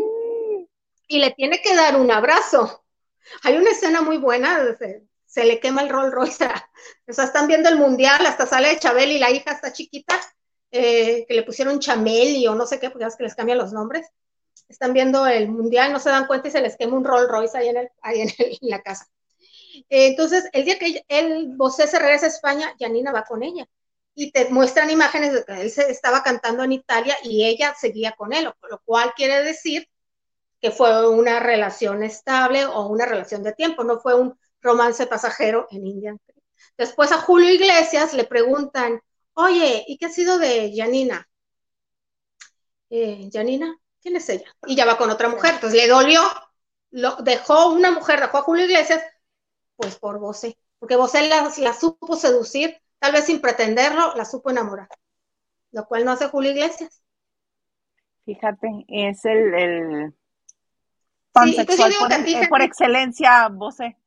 y 1.08 1.20
le 1.20 1.32
tiene 1.32 1.62
que 1.62 1.76
dar 1.76 2.00
un 2.00 2.12
abrazo. 2.12 2.86
Hay 3.42 3.58
una 3.58 3.72
escena 3.72 4.02
muy 4.02 4.18
buena, 4.18 4.64
se, 5.34 5.46
le 5.46 5.60
quema 5.60 5.82
el 5.82 5.90
Rolls 5.90 6.14
Royce. 6.14 6.48
O 7.08 7.14
sea, 7.14 7.26
están 7.26 7.48
viendo 7.48 7.70
el 7.70 7.78
mundial, 7.78 8.26
hasta 8.26 8.46
sale 8.46 8.78
Chabel 8.78 9.12
y 9.12 9.20
la 9.20 9.32
hija 9.32 9.52
está 9.52 9.72
chiquita, 9.72 10.20
eh, 10.72 11.26
que 11.28 11.34
le 11.34 11.44
pusieron 11.44 11.80
Chameli 11.80 12.46
o 12.48 12.56
no 12.56 12.66
sé 12.66 12.80
qué, 12.80 12.90
porque 12.90 13.06
es 13.06 13.16
que 13.16 13.24
les 13.24 13.36
cambian 13.36 13.58
los 13.58 13.72
nombres. 13.72 14.08
Están 14.68 14.94
viendo 14.94 15.26
el 15.28 15.50
mundial, 15.50 15.94
no 15.94 16.00
se 16.00 16.10
dan 16.10 16.28
cuenta 16.28 16.48
y 16.48 16.52
se 16.52 16.62
les 16.62 16.76
quema 16.78 16.98
un 16.98 17.06
Rolls 17.06 17.30
Royce 17.30 17.58
ahí 17.58 17.70
en, 17.70 17.90
la 18.62 18.82
casa. 18.82 19.08
Eh, 19.90 20.08
entonces, 20.08 20.50
el 20.52 20.66
día 20.66 20.78
que 20.80 21.06
él, 21.08 21.54
Bosé 21.56 21.88
se 21.88 22.00
regresa 22.00 22.26
a 22.26 22.30
España, 22.30 22.76
Janina 22.80 23.12
va 23.12 23.24
con 23.24 23.44
ella 23.44 23.68
y 24.16 24.32
te 24.32 24.50
muestran 24.50 24.90
imágenes 24.90 25.34
de 25.34 25.44
que 25.44 25.62
él 25.62 25.72
se 25.72 25.90
estaba 25.90 26.24
cantando 26.24 26.64
en 26.64 26.72
Italia 26.74 27.16
y 27.24 27.46
ella 27.46 27.74
seguía 27.80 28.14
con 28.14 28.34
él, 28.34 28.46
lo 28.46 28.82
cual 28.86 29.14
quiere 29.16 29.44
decir 29.44 29.88
que 30.62 30.72
fue 30.72 31.10
una 31.10 31.40
relación 31.40 32.04
estable 32.04 32.66
o 32.66 32.88
una 32.88 33.06
relación 33.06 33.44
de 33.44 33.54
tiempo, 33.54 33.84
no 33.84 34.00
fue 34.00 34.16
un 34.16 34.38
romance 34.64 35.06
pasajero 35.06 35.68
en 35.70 35.86
India. 35.86 36.18
Después 36.78 37.12
a 37.12 37.20
Julio 37.20 37.52
Iglesias 37.52 38.14
le 38.14 38.24
preguntan, 38.24 39.02
oye, 39.34 39.84
¿y 39.88 39.98
qué 39.98 40.08
ha 40.08 40.10
sido 40.10 40.40
de 40.40 40.74
Janina? 40.76 41.28
Eh, 42.90 43.30
Janina, 43.32 43.76
¿quién 44.02 44.16
es 44.16 44.30
ella? 44.30 44.56
Y 44.66 44.76
ya 44.76 44.86
va 44.86 44.98
con 44.98 45.10
otra 45.10 45.30
mujer, 45.30 45.56
entonces 45.56 45.80
le 45.80 45.88
dolió, 45.88 46.22
lo, 46.92 47.16
dejó 47.18 47.74
una 47.74 47.92
mujer, 47.92 48.20
dejó 48.20 48.38
a 48.38 48.44
Julio 48.44 48.66
Iglesias 48.66 49.04
pues 49.76 49.98
por 49.98 50.20
Bosé, 50.20 50.58
porque 50.80 50.96
Bosé 50.96 51.28
la, 51.28 51.74
supo 51.74 52.16
seducir, 52.16 52.80
tal 53.00 53.12
vez 53.12 53.26
sin 53.26 53.42
pretenderlo, 53.42 54.16
la 54.16 54.26
supo 54.26 54.50
enamorar, 54.50 54.88
lo 55.72 55.86
cual 55.86 56.06
no 56.06 56.12
hace 56.12 56.30
Julio 56.30 56.52
Iglesias. 56.52 57.02
Fíjate, 58.26 58.86
es 58.88 59.26
el, 59.26 59.54
el 59.54 60.14
por, 62.50 62.62
excelencia, 62.62 63.50
Bosé. 63.50 63.98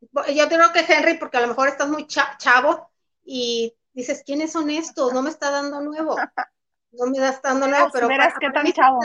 Yo 0.00 0.48
creo 0.48 0.72
que 0.72 0.92
Henry, 0.92 1.18
porque 1.18 1.36
a 1.36 1.40
lo 1.42 1.48
mejor 1.48 1.68
estás 1.68 1.88
muy 1.88 2.06
chavo 2.06 2.90
y 3.24 3.74
dices, 3.92 4.22
¿quiénes 4.24 4.52
son 4.52 4.70
estos? 4.70 5.12
No 5.12 5.22
me 5.22 5.30
está 5.30 5.50
dando 5.50 5.80
nuevo. 5.80 6.16
No 6.92 7.06
me 7.06 7.18
está 7.18 7.50
dando 7.50 7.68
nuevo, 7.68 7.88
pero 7.92 8.08
verás 8.08 8.34
qué 8.40 8.50
tan 8.50 8.66
chavo. 8.72 9.00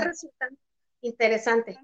Interesante. 1.02 1.78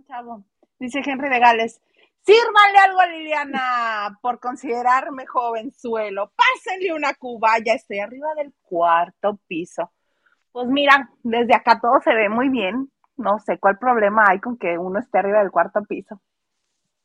Dice 0.80 1.02
Henry 1.06 1.30
de 1.30 1.40
Gales, 1.40 1.82
Sírvanle 2.24 2.78
algo 2.78 3.00
a 3.00 3.08
Liliana 3.08 4.20
por 4.22 4.40
considerarme 4.40 5.26
jovenzuelo. 5.26 6.32
Pásenle 6.36 6.94
una 6.94 7.16
cuba, 7.16 7.58
ya 7.66 7.74
estoy 7.74 8.00
arriba 8.00 8.28
del 8.36 8.54
cuarto 8.62 9.40
piso. 9.48 9.92
Pues 10.52 10.68
mira, 10.68 11.10
desde 11.24 11.56
acá 11.56 11.80
todo 11.82 12.00
se 12.04 12.14
ve 12.14 12.30
muy 12.30 12.50
bien. 12.50 12.92
No 13.18 13.40
sé 13.40 13.58
cuál 13.60 13.80
problema 13.80 14.26
hay 14.28 14.40
con 14.40 14.58
que 14.58 14.78
uno 14.78 15.00
esté 15.00 15.18
arriba 15.18 15.40
del 15.40 15.50
cuarto 15.50 15.82
piso. 15.84 16.22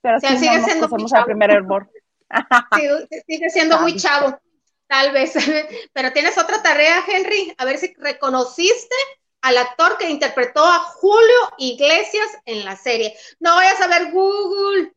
Pero 0.00 0.20
sigue 0.20 0.62
siendo 0.62 0.88
muy 0.88 1.06
chavo. 1.06 1.24
primer 1.26 1.50
hervor. 1.50 1.90
sigue 3.26 3.50
siendo 3.50 3.80
muy 3.80 3.96
chavo, 3.96 4.38
tal 4.86 5.12
vez. 5.12 5.34
Pero 5.92 6.12
tienes 6.12 6.38
otra 6.38 6.62
tarea, 6.62 7.02
Henry, 7.08 7.54
a 7.58 7.64
ver 7.64 7.78
si 7.78 7.94
reconociste 7.98 8.94
al 9.42 9.58
actor 9.58 9.96
que 9.98 10.10
interpretó 10.10 10.64
a 10.64 10.78
Julio 10.78 11.52
Iglesias 11.58 12.26
en 12.46 12.64
la 12.64 12.76
serie. 12.76 13.16
No 13.38 13.54
vayas 13.54 13.80
a 13.80 13.86
ver 13.86 14.10
Google, 14.10 14.92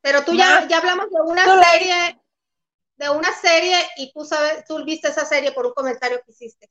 pero 0.00 0.22
tú 0.22 0.34
ya, 0.34 0.68
ya 0.68 0.78
hablamos 0.78 1.10
de 1.10 1.20
una 1.22 1.64
serie, 1.64 2.20
de 2.96 3.10
una 3.10 3.32
serie 3.32 3.76
y 3.96 4.12
tú 4.12 4.24
sabes, 4.24 4.64
tú 4.66 4.84
viste 4.84 5.08
esa 5.08 5.24
serie 5.24 5.52
por 5.52 5.66
un 5.66 5.72
comentario 5.72 6.20
que 6.24 6.30
hiciste. 6.30 6.70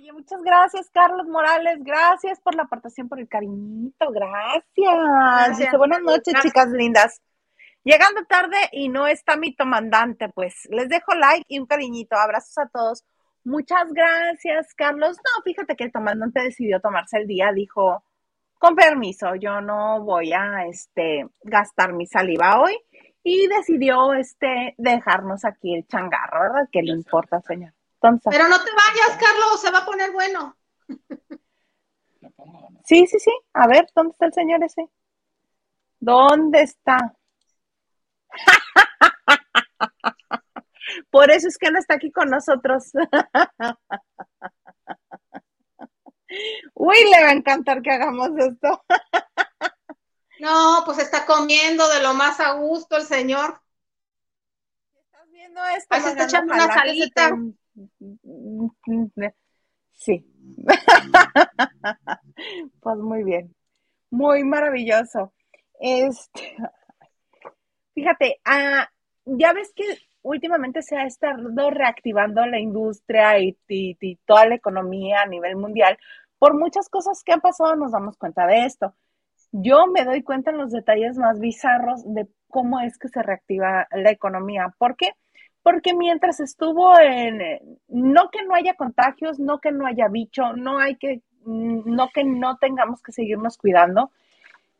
Oye, 0.00 0.12
muchas 0.12 0.40
gracias, 0.42 0.88
Carlos 0.94 1.26
Morales. 1.26 1.76
Gracias 1.80 2.40
por 2.40 2.54
la 2.54 2.62
aportación, 2.62 3.06
por 3.06 3.20
el 3.20 3.28
cariñito. 3.28 4.10
Gracias. 4.10 5.58
Dice, 5.58 5.76
buenas 5.76 6.00
noches, 6.00 6.32
chicas 6.40 6.68
lindas. 6.70 7.20
Llegando 7.84 8.24
tarde 8.24 8.56
y 8.72 8.88
no 8.88 9.06
está 9.06 9.36
mi 9.36 9.54
comandante, 9.54 10.30
pues 10.30 10.66
les 10.70 10.88
dejo 10.88 11.12
like 11.14 11.44
y 11.48 11.58
un 11.58 11.66
cariñito. 11.66 12.16
Abrazos 12.16 12.56
a 12.56 12.68
todos. 12.72 13.04
Muchas 13.44 13.92
gracias, 13.92 14.72
Carlos. 14.74 15.18
No, 15.18 15.42
fíjate 15.42 15.76
que 15.76 15.84
el 15.84 15.92
comandante 15.92 16.40
decidió 16.44 16.80
tomarse 16.80 17.18
el 17.18 17.26
día, 17.26 17.52
dijo, 17.52 18.02
con 18.58 18.74
permiso, 18.74 19.34
yo 19.34 19.60
no 19.60 20.02
voy 20.02 20.32
a 20.32 20.64
este, 20.66 21.26
gastar 21.42 21.92
mi 21.92 22.06
saliva 22.06 22.58
hoy 22.58 22.74
y 23.22 23.48
decidió 23.48 24.14
este, 24.14 24.74
dejarnos 24.78 25.44
aquí 25.44 25.74
el 25.74 25.86
changarro, 25.86 26.40
¿verdad? 26.40 26.68
¿Qué 26.72 26.80
le 26.80 26.92
importa, 26.92 27.42
señor? 27.42 27.74
Pero 28.00 28.48
no 28.48 28.64
te 28.64 28.70
vayas, 28.70 29.18
Carlos, 29.18 29.60
se 29.60 29.70
va 29.70 29.78
a 29.78 29.86
poner 29.86 30.12
bueno. 30.12 30.56
Sí, 32.84 33.06
sí, 33.06 33.18
sí. 33.20 33.30
A 33.52 33.68
ver, 33.68 33.86
¿dónde 33.94 34.10
está 34.10 34.26
el 34.26 34.32
señor 34.32 34.64
ese? 34.64 34.88
¿Dónde 36.00 36.62
está? 36.62 37.14
Por 41.10 41.30
eso 41.30 41.46
es 41.46 41.56
que 41.56 41.70
no 41.70 41.78
está 41.78 41.94
aquí 41.94 42.10
con 42.10 42.30
nosotros. 42.30 42.90
Uy, 46.74 47.10
le 47.10 47.22
va 47.22 47.28
a 47.28 47.32
encantar 47.32 47.80
que 47.80 47.92
hagamos 47.92 48.30
esto. 48.38 48.84
No, 50.40 50.82
pues 50.84 50.98
está 50.98 51.24
comiendo 51.26 51.88
de 51.90 52.02
lo 52.02 52.12
más 52.14 52.40
a 52.40 52.54
gusto 52.54 52.96
el 52.96 53.04
señor. 53.04 53.62
¿Estás 54.96 55.30
viendo 55.30 55.64
esto? 55.66 56.00
se 56.00 56.08
está 56.08 56.24
echando 56.24 56.54
una 56.54 56.72
salita. 56.72 57.36
Sí. 59.92 60.24
Pues 62.80 62.96
muy 62.96 63.22
bien. 63.22 63.54
Muy 64.10 64.44
maravilloso. 64.44 65.32
Este, 65.78 66.56
fíjate, 67.94 68.40
ah, 68.44 68.88
ya 69.24 69.52
ves 69.52 69.72
que 69.74 69.84
últimamente 70.22 70.82
se 70.82 70.96
ha 70.96 71.04
estado 71.04 71.70
reactivando 71.70 72.44
la 72.46 72.58
industria 72.58 73.38
y, 73.38 73.56
toda 74.26 74.46
la 74.46 74.54
economía 74.54 75.22
a 75.22 75.26
nivel 75.26 75.56
mundial. 75.56 75.98
Por 76.38 76.58
muchas 76.58 76.88
cosas 76.88 77.22
que 77.24 77.32
han 77.32 77.40
pasado 77.40 77.76
nos 77.76 77.92
damos 77.92 78.16
cuenta 78.16 78.46
de 78.46 78.64
esto. 78.64 78.94
Yo 79.52 79.86
me 79.86 80.04
doy 80.04 80.22
cuenta 80.22 80.50
en 80.50 80.58
los 80.58 80.70
detalles 80.70 81.18
más 81.18 81.38
bizarros 81.40 82.02
de 82.04 82.28
cómo 82.48 82.80
es 82.80 82.98
que 82.98 83.08
se 83.08 83.22
reactiva 83.22 83.86
la 83.90 84.10
economía. 84.10 84.74
¿Por 84.78 84.96
qué? 84.96 85.12
Porque 85.62 85.94
mientras 85.94 86.40
estuvo 86.40 86.98
en, 86.98 87.40
no 87.88 88.30
que 88.30 88.42
no 88.44 88.54
haya 88.54 88.74
contagios, 88.74 89.38
no 89.38 89.60
que 89.60 89.72
no 89.72 89.86
haya 89.86 90.08
bicho, 90.08 90.54
no 90.54 90.78
hay 90.78 90.96
que, 90.96 91.22
no 91.44 92.08
que 92.14 92.24
no 92.24 92.56
tengamos 92.56 93.02
que 93.02 93.12
seguirnos 93.12 93.58
cuidando, 93.58 94.10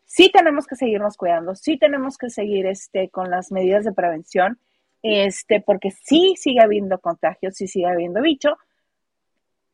sí 0.05 0.31
tenemos 0.33 0.67
que 0.67 0.77
seguirnos 0.77 1.17
cuidando, 1.17 1.55
sí 1.55 1.79
tenemos 1.79 2.17
que 2.17 2.31
seguir 2.31 2.67
este, 2.67 3.11
con 3.11 3.31
las 3.31 3.53
medidas 3.53 3.85
de 3.85 3.93
prevención 3.93 4.59
este, 5.03 5.61
porque 5.61 5.91
sí 5.91 6.35
sigue 6.37 6.61
habiendo 6.61 6.99
contagios, 6.99 7.57
sí 7.57 7.67
sigue 7.67 7.87
habiendo 7.87 8.21
bicho, 8.21 8.59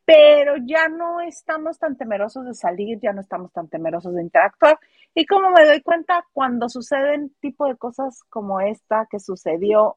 pero 0.05 0.55
ya 0.65 0.89
no 0.89 1.21
estamos 1.21 1.79
tan 1.79 1.97
temerosos 1.97 2.47
de 2.47 2.55
salir, 2.55 3.01
ya 3.01 3.13
no 3.13 3.21
estamos 3.21 3.53
tan 3.53 3.69
temerosos 3.69 4.15
de 4.15 4.23
interactuar. 4.23 4.79
Y 5.15 5.27
como 5.27 5.51
me 5.51 5.65
doy 5.65 5.81
cuenta, 5.83 6.25
cuando 6.33 6.69
suceden 6.69 7.35
tipo 7.41 7.67
de 7.67 7.77
cosas 7.77 8.23
como 8.31 8.61
esta 8.61 9.09
que 9.11 9.19
sucedió 9.19 9.97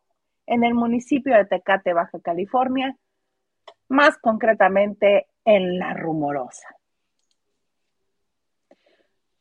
en 0.49 0.63
el 0.63 0.73
municipio 0.73 1.35
de 1.35 1.45
Tecate, 1.45 1.93
Baja 1.93 2.19
California, 2.21 2.97
más 3.87 4.17
concretamente 4.17 5.27
en 5.45 5.79
La 5.79 5.93
Rumorosa 5.93 6.67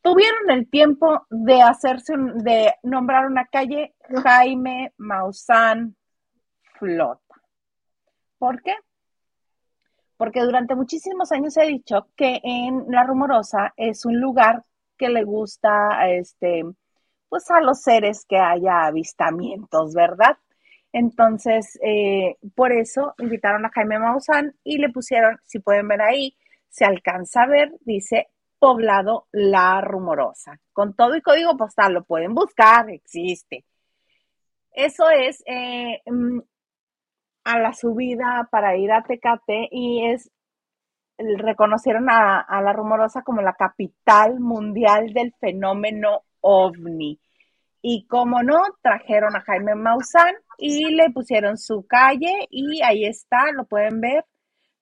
tuvieron 0.09 0.51
el 0.51 0.69
tiempo 0.71 1.27
de 1.29 1.61
hacerse, 1.61 2.15
de 2.17 2.75
nombrar 2.83 3.27
una 3.27 3.45
calle 3.47 3.95
Jaime 4.09 4.95
Maussan 4.97 5.97
Flota. 6.79 7.35
¿Por 8.39 8.63
qué? 8.63 8.75
Porque 10.17 10.41
durante 10.41 10.75
muchísimos 10.75 11.31
años 11.33 11.59
ha 11.59 11.63
dicho 11.63 12.09
que 12.17 12.41
en 12.43 12.87
La 12.89 13.05
Rumorosa 13.05 13.75
es 13.77 14.07
un 14.07 14.19
lugar 14.19 14.65
que 14.97 15.11
le 15.11 15.25
gusta 15.25 16.09
este, 16.09 16.65
pues 17.29 17.51
a 17.51 17.61
los 17.61 17.83
seres 17.83 18.25
que 18.27 18.39
haya 18.39 18.87
avistamientos, 18.87 19.93
¿verdad? 19.95 20.39
Entonces, 20.93 21.79
eh, 21.83 22.37
por 22.55 22.73
eso 22.73 23.15
invitaron 23.19 23.65
a 23.67 23.71
Jaime 23.71 23.99
Maussan 23.99 24.55
y 24.65 24.79
le 24.79 24.89
pusieron, 24.91 25.39
si 25.45 25.59
pueden 25.59 25.89
ver 25.89 26.01
ahí, 26.03 26.37
se 26.69 26.85
alcanza 26.85 27.43
a 27.43 27.47
ver, 27.47 27.73
dice 27.81 28.29
poblado 28.59 29.27
La 29.33 29.81
Rumorosa. 29.81 30.59
Con 30.73 30.95
todo 30.95 31.17
y 31.17 31.23
código 31.23 31.57
postal, 31.57 31.95
lo 31.95 32.05
pueden 32.05 32.35
buscar, 32.35 32.91
existe. 32.91 33.65
Eso 34.73 35.11
es 35.11 35.43
eh, 35.47 36.01
mm, 36.07 36.41
a 37.45 37.59
la 37.59 37.73
subida 37.73 38.49
para 38.51 38.77
ir 38.77 38.93
a 38.93 39.03
Tecate 39.03 39.69
y 39.71 40.07
es, 40.07 40.31
reconocieron 41.19 42.11
a, 42.11 42.41
a 42.41 42.63
La 42.63 42.73
Rumorosa 42.73 43.23
como 43.23 43.43
la 43.43 43.55
capital 43.55 44.41
mundial 44.41 45.13
del 45.13 45.35
fenómeno 45.41 46.23
ovni. 46.41 47.21
Y 47.83 48.07
como 48.07 48.43
no, 48.43 48.63
trajeron 48.83 49.37
a 49.37 49.41
Jaime 49.43 49.75
Maussan 49.75 50.35
y 50.59 50.91
le 50.91 51.11
pusieron 51.11 51.57
su 51.57 51.87
calle 51.87 52.49
y 52.51 52.83
ahí 52.83 53.05
está, 53.05 53.53
lo 53.53 53.65
pueden 53.65 54.01
ver. 54.01 54.25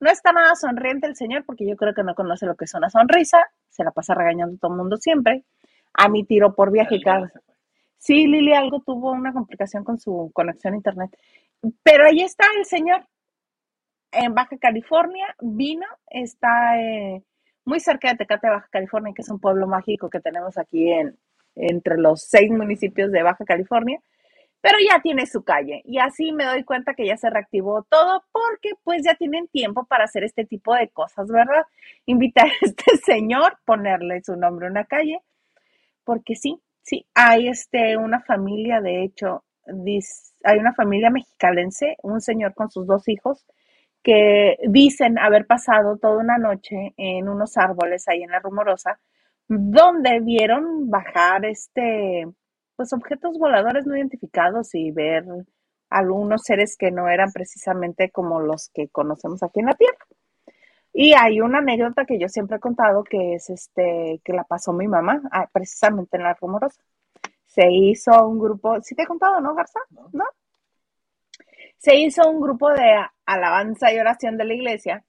No 0.00 0.10
está 0.10 0.32
nada 0.32 0.54
sonriente 0.56 1.06
el 1.06 1.16
señor 1.16 1.44
porque 1.44 1.66
yo 1.68 1.76
creo 1.76 1.94
que 1.94 2.02
no 2.02 2.14
conoce 2.14 2.46
lo 2.46 2.56
que 2.56 2.64
es 2.64 2.74
una 2.74 2.90
sonrisa, 2.90 3.38
se 3.68 3.84
la 3.84 3.90
pasa 3.92 4.14
regañando 4.14 4.56
a 4.56 4.58
todo 4.58 4.72
el 4.72 4.78
mundo 4.78 4.96
siempre. 4.96 5.44
A 5.92 6.08
mi 6.08 6.24
tiro 6.24 6.54
por 6.54 6.72
viaje. 6.72 6.98
Sí, 7.98 8.26
Lili 8.26 8.52
algo 8.52 8.80
tuvo 8.80 9.12
una 9.12 9.32
complicación 9.32 9.84
con 9.84 9.98
su 9.98 10.30
conexión 10.34 10.74
a 10.74 10.76
internet. 10.76 11.10
Pero 11.82 12.06
ahí 12.06 12.20
está 12.20 12.44
el 12.58 12.64
señor 12.66 13.06
en 14.12 14.34
Baja 14.34 14.56
California, 14.58 15.34
vino, 15.40 15.86
está 16.08 16.78
eh, 16.78 17.22
muy 17.64 17.80
cerca 17.80 18.08
de 18.08 18.16
Tecate, 18.16 18.48
Baja 18.48 18.68
California, 18.70 19.12
que 19.14 19.22
es 19.22 19.30
un 19.30 19.40
pueblo 19.40 19.66
mágico 19.66 20.08
que 20.08 20.20
tenemos 20.20 20.56
aquí 20.58 20.90
en, 20.90 21.18
entre 21.54 21.98
los 21.98 22.22
seis 22.22 22.50
municipios 22.50 23.10
de 23.10 23.22
Baja 23.22 23.44
California 23.44 24.00
pero 24.66 24.78
ya 24.80 25.00
tiene 25.00 25.26
su 25.26 25.44
calle 25.44 25.80
y 25.84 26.00
así 26.00 26.32
me 26.32 26.44
doy 26.44 26.64
cuenta 26.64 26.94
que 26.94 27.06
ya 27.06 27.16
se 27.16 27.30
reactivó 27.30 27.84
todo 27.88 28.24
porque 28.32 28.70
pues 28.82 29.00
ya 29.04 29.14
tienen 29.14 29.46
tiempo 29.46 29.86
para 29.86 30.06
hacer 30.06 30.24
este 30.24 30.44
tipo 30.44 30.74
de 30.74 30.88
cosas, 30.88 31.28
¿verdad? 31.28 31.62
Invitar 32.04 32.46
a 32.48 32.52
este 32.62 32.96
señor, 32.96 33.58
ponerle 33.64 34.24
su 34.24 34.34
nombre 34.34 34.66
a 34.66 34.70
una 34.70 34.84
calle, 34.84 35.20
porque 36.02 36.34
sí, 36.34 36.60
sí, 36.82 37.06
hay 37.14 37.46
este, 37.46 37.96
una 37.96 38.22
familia, 38.22 38.80
de 38.80 39.04
hecho, 39.04 39.44
hay 40.42 40.58
una 40.58 40.74
familia 40.74 41.10
mexicalense, 41.10 41.94
un 42.02 42.20
señor 42.20 42.52
con 42.54 42.68
sus 42.68 42.88
dos 42.88 43.06
hijos, 43.06 43.46
que 44.02 44.56
dicen 44.68 45.16
haber 45.16 45.46
pasado 45.46 45.96
toda 45.96 46.18
una 46.18 46.38
noche 46.38 46.92
en 46.96 47.28
unos 47.28 47.56
árboles 47.56 48.08
ahí 48.08 48.24
en 48.24 48.32
la 48.32 48.40
rumorosa, 48.40 48.98
donde 49.46 50.18
vieron 50.18 50.90
bajar 50.90 51.44
este 51.44 52.26
pues 52.76 52.92
objetos 52.92 53.38
voladores 53.38 53.86
no 53.86 53.96
identificados 53.96 54.74
y 54.74 54.90
ver 54.90 55.24
algunos 55.90 56.42
seres 56.42 56.76
que 56.76 56.90
no 56.90 57.08
eran 57.08 57.32
precisamente 57.32 58.10
como 58.10 58.40
los 58.40 58.70
que 58.74 58.88
conocemos 58.88 59.42
aquí 59.42 59.60
en 59.60 59.66
la 59.66 59.74
Tierra. 59.74 59.98
Y 60.92 61.14
hay 61.14 61.40
una 61.40 61.58
anécdota 61.58 62.06
que 62.06 62.18
yo 62.18 62.28
siempre 62.28 62.56
he 62.56 62.60
contado 62.60 63.04
que 63.04 63.34
es 63.34 63.50
este 63.50 64.20
que 64.24 64.32
la 64.32 64.44
pasó 64.44 64.72
mi 64.72 64.88
mamá, 64.88 65.20
ah, 65.30 65.48
precisamente 65.52 66.16
en 66.16 66.24
la 66.24 66.34
rumorosa. 66.34 66.82
Se 67.46 67.70
hizo 67.70 68.26
un 68.26 68.38
grupo, 68.38 68.80
¿sí 68.82 68.94
te 68.94 69.02
he 69.02 69.06
contado, 69.06 69.40
no, 69.40 69.54
Garza? 69.54 69.80
¿No? 70.12 70.24
Se 71.78 71.96
hizo 71.96 72.28
un 72.30 72.40
grupo 72.40 72.70
de 72.70 72.96
alabanza 73.26 73.92
y 73.92 73.98
oración 73.98 74.36
de 74.36 74.44
la 74.44 74.54
iglesia 74.54 75.04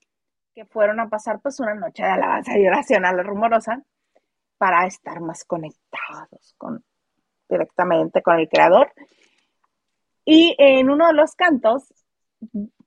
que 0.54 0.66
fueron 0.66 1.00
a 1.00 1.10
pasar 1.10 1.40
pues 1.42 1.60
una 1.60 1.76
noche 1.76 2.04
de 2.04 2.10
alabanza 2.10 2.58
y 2.58 2.68
oración 2.68 3.06
a 3.06 3.14
la 3.14 3.24
rumorosa 3.24 3.84
para 4.58 4.86
estar 4.88 5.22
más 5.22 5.46
conectados 5.46 6.54
con 6.58 6.84
directamente 7.50 8.22
con 8.22 8.40
el 8.40 8.48
creador. 8.50 8.92
Y 10.26 10.56
en 10.58 10.90
uno 10.90 11.08
de 11.08 11.14
los 11.14 11.36
cantos, 11.36 11.94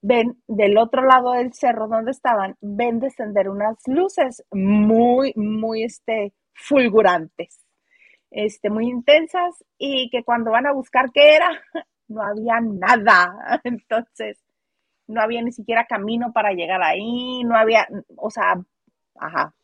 ven 0.03 0.41
del 0.47 0.79
otro 0.79 1.03
lado 1.03 1.33
del 1.33 1.53
cerro 1.53 1.89
donde 1.89 2.11
estaban, 2.11 2.57
ven 2.61 3.01
descender 3.01 3.49
unas 3.49 3.77
luces 3.87 4.45
muy, 4.51 5.33
muy 5.37 5.85
este, 5.85 6.33
fulgurantes. 6.55 7.65
este, 8.31 8.71
muy 8.71 8.89
intensas 8.89 9.65
y 9.79 10.09
que 10.11 10.23
cuando 10.23 10.53
van 10.53 10.67
a 10.67 10.73
buscar 10.73 11.11
qué 11.13 11.37
era, 11.37 11.49
no 12.09 12.23
había 12.23 12.61
nada. 12.61 13.61
Entonces, 13.65 14.39
no 15.07 15.21
había 15.21 15.43
ni 15.43 15.53
siquiera 15.53 15.87
camino 15.87 16.33
para 16.33 16.53
llegar 16.53 16.83
ahí, 16.83 17.43
no 17.45 17.57
había, 17.57 17.89
o 18.17 18.31
sea, 18.31 18.61
ajá. 19.17 19.55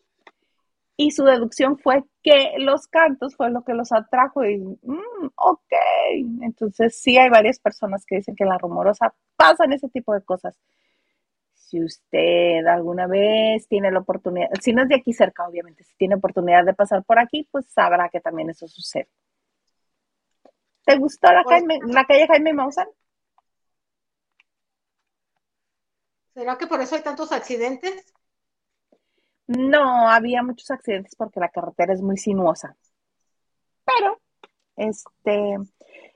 Y 0.97 1.11
su 1.11 1.25
deducción 1.25 1.79
fue 1.79 2.05
que 2.23 2.55
los 2.59 2.87
cantos 2.87 3.37
fue 3.37 3.51
lo 3.51 3.63
que 3.65 3.75
los 3.75 3.93
atrajo 3.93 4.45
y, 4.45 4.59
mm, 4.59 5.31
ok. 5.35 5.73
Entonces, 6.43 6.99
sí 6.99 7.19
hay 7.19 7.29
varias 7.29 7.59
personas 7.59 8.05
que 8.07 8.17
dicen 8.17 8.35
que 8.35 8.45
en 8.45 8.51
la 8.51 8.59
rumorosa 8.59 9.15
pasan 9.37 9.73
ese 9.73 9.89
tipo 9.91 10.15
de 10.15 10.25
cosas. 10.25 10.59
Si 11.55 11.83
usted 11.83 12.65
alguna 12.67 13.07
vez 13.07 13.69
tiene 13.69 13.91
la 13.91 13.99
oportunidad, 13.99 14.49
si 14.61 14.73
no 14.73 14.83
es 14.85 14.89
de 14.89 14.95
aquí 14.95 15.13
cerca, 15.13 15.47
obviamente, 15.47 15.85
si 15.85 15.95
tiene 15.97 16.15
oportunidad 16.15 16.65
de 16.65 16.75
pasar 16.75 17.05
por 17.05 17.19
aquí, 17.19 17.47
pues 17.51 17.67
sabrá 17.67 18.09
que 18.09 18.21
también 18.21 18.51
eso 18.51 18.67
sucede. 18.67 19.09
¿Te 20.85 20.97
gustó 20.97 21.31
la, 21.33 21.43
pues, 21.43 21.65
la 21.89 22.05
calle 22.05 22.29
Jaime 22.29 22.53
Maussan? 22.53 22.87
¿Será 26.33 26.57
que 26.57 26.67
por 26.67 26.81
eso 26.81 26.95
hay 26.95 27.03
tantos 27.03 27.33
accidentes? 27.33 28.15
No, 29.47 30.09
había 30.09 30.43
muchos 30.43 30.71
accidentes 30.71 31.15
porque 31.15 31.41
la 31.41 31.49
carretera 31.49 31.93
es 31.93 32.03
muy 32.03 32.17
sinuosa. 32.17 32.77
Pero, 33.85 34.21
este, 34.77 35.57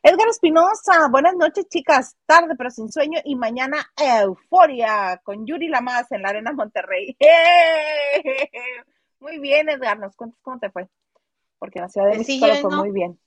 Edgar 0.03 0.29
Espinosa, 0.29 1.09
buenas 1.11 1.37
noches, 1.37 1.69
chicas. 1.69 2.17
Tarde 2.27 2.55
pero 2.57 2.71
sin 2.71 2.91
sueño 2.91 3.21
y 3.25 3.37
mañana 3.37 3.87
euforia 3.97 5.21
con 5.23 5.47
Yuri 5.47 5.69
Lamas 5.69 6.11
en 6.11 6.23
la 6.23 6.31
Arena 6.31 6.53
Monterrey. 6.53 7.17
Muy 9.21 9.39
bien, 9.39 9.69
Edgar, 9.69 9.99
nos 9.99 10.17
cuentas 10.17 10.41
cómo 10.43 10.59
te 10.59 10.71
fue. 10.71 10.89
Porque 11.59 11.79
en 11.79 11.83
la 11.83 11.89
Ciudad 11.91 12.11
de 12.11 12.19
México 12.19 12.47
fue 12.63 12.75
muy 12.75 12.91
bien. 12.91 13.21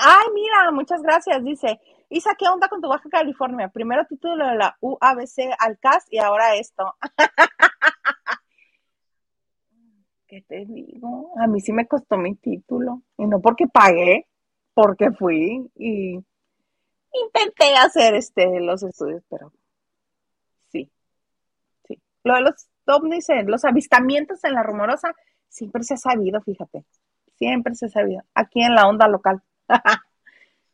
Ay, 0.00 0.26
mira, 0.34 0.70
muchas 0.72 1.02
gracias, 1.02 1.42
dice. 1.44 1.80
Isa, 2.10 2.34
¿qué 2.38 2.48
onda 2.48 2.68
con 2.68 2.80
tu 2.80 2.88
Baja 2.88 3.08
California? 3.10 3.68
Primero 3.68 4.06
título 4.06 4.46
de 4.46 4.56
la 4.56 4.76
UABC 4.80 5.54
al 5.58 5.78
CAS 5.78 6.06
y 6.10 6.18
ahora 6.18 6.56
esto. 6.56 6.94
¿Qué 10.26 10.42
te 10.42 10.64
digo? 10.66 11.32
A 11.38 11.46
mí 11.46 11.60
sí 11.60 11.72
me 11.72 11.86
costó 11.86 12.16
mi 12.16 12.34
título. 12.36 13.02
Y 13.16 13.26
no 13.26 13.40
porque 13.40 13.66
pagué, 13.66 14.26
porque 14.74 15.10
fui 15.12 15.70
y 15.74 16.18
intenté 17.12 17.74
hacer 17.76 18.14
este 18.14 18.60
los 18.60 18.82
estudios, 18.82 19.22
pero 19.28 19.52
sí. 20.70 20.90
Sí. 21.86 22.00
Lo 22.24 22.34
de 22.34 22.40
los 22.42 22.68
ovnis, 22.86 23.26
los 23.46 23.64
avistamientos 23.64 24.44
en 24.44 24.54
la 24.54 24.62
rumorosa, 24.62 25.14
siempre 25.48 25.82
se 25.82 25.94
ha 25.94 25.98
sabido, 25.98 26.40
fíjate. 26.42 26.84
Siempre 27.36 27.74
se 27.74 27.86
ha 27.86 27.88
sabido. 27.88 28.22
Aquí 28.34 28.62
en 28.62 28.74
la 28.74 28.86
onda 28.86 29.08
local. 29.08 29.42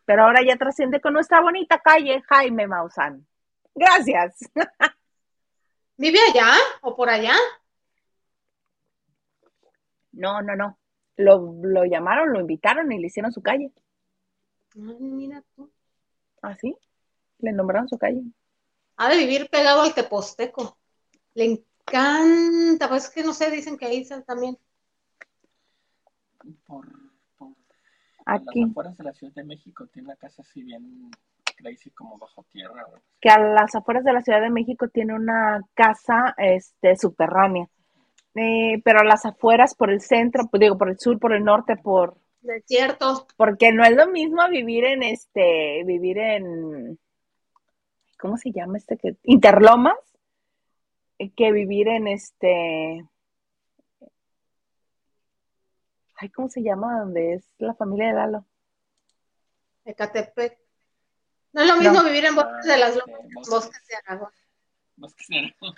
Pero 0.05 0.25
ahora 0.25 0.41
ya 0.47 0.57
trasciende 0.57 1.01
con 1.01 1.15
nuestra 1.15 1.41
bonita 1.41 1.79
calle 1.79 2.23
Jaime 2.29 2.67
Maussan. 2.67 3.27
Gracias. 3.75 4.39
¿Vive 5.97 6.19
allá 6.31 6.53
o 6.83 6.95
por 6.95 7.09
allá? 7.09 7.35
No, 10.13 10.43
no, 10.43 10.57
no. 10.57 10.79
Lo, 11.17 11.55
lo 11.63 11.85
llamaron, 11.85 12.33
lo 12.33 12.41
invitaron 12.41 12.91
y 12.93 12.99
le 12.99 13.07
hicieron 13.07 13.33
su 13.33 13.43
calle. 13.43 13.73
Ay, 14.75 14.97
mira 15.01 15.43
tú. 15.55 15.71
¿Ah, 16.43 16.57
sí? 16.57 16.77
Le 17.39 17.53
nombraron 17.53 17.89
su 17.89 17.97
calle. 17.97 18.23
Ha 18.97 19.09
de 19.09 19.19
vivir 19.19 19.49
pegado 19.49 19.83
al 19.83 19.95
Teposteco. 19.95 20.77
Le 21.35 21.45
encanta, 21.45 22.89
pues 22.89 23.05
es 23.05 23.11
que 23.11 23.23
no 23.23 23.33
sé, 23.33 23.51
dicen 23.51 23.77
que 23.77 23.87
ahí 23.87 24.07
también. 24.27 24.59
Por 26.67 27.04
Aquí. 28.27 28.63
A 28.63 28.67
las 28.67 28.71
afueras 28.71 28.97
de 28.97 29.05
la 29.05 29.13
Ciudad 29.13 29.35
de 29.35 29.45
México 29.45 29.87
tiene 29.87 30.09
una 30.09 30.17
casa 30.17 30.43
así 30.43 30.63
bien 30.63 31.11
crazy 31.57 31.91
como 31.91 32.19
bajo 32.19 32.45
tierra. 32.51 32.87
Que 33.21 33.29
a 33.31 33.39
las 33.39 33.75
afueras 33.75 34.05
de 34.05 34.13
la 34.13 34.23
Ciudad 34.23 34.41
de 34.41 34.51
México 34.51 34.89
tiene 34.89 35.15
una 35.15 35.63
casa 35.75 36.35
este, 36.39 36.97
subterránea. 36.97 37.69
Eh, 38.35 38.81
pero 38.85 39.01
a 39.01 39.05
las 39.05 39.25
afueras, 39.25 39.75
por 39.75 39.91
el 39.91 40.01
centro, 40.01 40.49
pues, 40.51 40.61
digo, 40.61 40.77
por 40.77 40.91
el 40.91 40.99
sur, 40.99 41.19
por 41.19 41.33
el 41.33 41.45
norte, 41.45 41.77
por... 41.77 42.17
Desierto. 42.41 43.27
Porque 43.37 43.73
no 43.73 43.85
es 43.85 43.97
lo 43.97 44.09
mismo 44.09 44.47
vivir 44.51 44.85
en 44.85 45.03
este, 45.03 45.83
vivir 45.85 46.19
en, 46.19 46.99
¿cómo 48.19 48.37
se 48.37 48.53
llama 48.53 48.77
este? 48.77 48.99
que 48.99 49.17
Interlomas, 49.23 49.97
que 51.37 51.53
vivir 51.53 51.89
en 51.89 52.09
este, 52.09 53.07
Ay, 56.17 56.29
¿cómo 56.31 56.49
se 56.49 56.63
llama? 56.63 57.01
¿Dónde 57.01 57.35
es 57.35 57.51
la 57.59 57.75
familia 57.75 58.09
de 58.09 58.15
Lalo? 58.15 58.47
Ecatepec. 59.85 60.59
No 61.53 61.63
es 61.63 61.69
lo 61.69 61.77
mismo 61.77 62.03
vivir 62.05 62.25
en 62.25 62.35
bosques 62.35 62.67
de 62.67 62.77
las 62.79 62.97
lomas, 62.97 63.21
bosques, 63.35 63.51
bosques 63.51 63.87
de 63.87 63.97
Aragón. 63.97 64.31
Bosques 64.97 65.27
de 65.29 65.39
Aragón. 65.39 65.75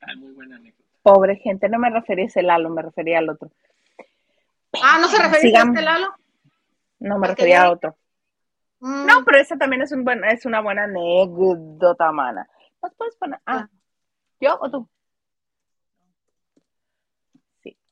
Ay, 0.00 0.16
muy 0.18 0.32
buena 0.32 0.56
anécdota. 0.56 0.88
Pobre 1.02 1.36
gente, 1.36 1.68
no 1.68 1.78
me 1.78 1.90
refería 1.90 2.24
a 2.24 2.28
ese 2.28 2.42
Lalo, 2.42 2.70
me 2.70 2.82
refería 2.82 3.18
al 3.18 3.30
otro. 3.30 3.50
Ah, 4.82 4.98
¿no 5.00 5.08
se 5.08 5.22
refería 5.22 5.62
a 5.62 5.64
este 5.64 5.82
Lalo? 5.82 6.14
No, 6.98 7.18
me 7.18 7.28
refería 7.28 7.62
a 7.62 7.70
otro. 7.70 7.96
Mm. 8.80 9.06
No, 9.06 9.24
pero 9.24 9.38
esa 9.38 9.56
también 9.56 9.82
es, 9.82 9.92
un 9.92 10.04
buen, 10.04 10.24
es 10.24 10.44
una 10.46 10.60
buena 10.60 10.84
anécdota, 10.84 12.12
mana. 12.12 12.48
¿Nos 12.82 12.94
puedes 12.94 13.16
poner? 13.16 13.40
Ah, 13.46 13.68
ah. 13.68 13.70
¿yo 14.40 14.58
o 14.60 14.70
tú? 14.70 14.88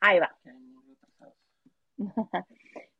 Ahí 0.05 0.19
va. 0.19 0.37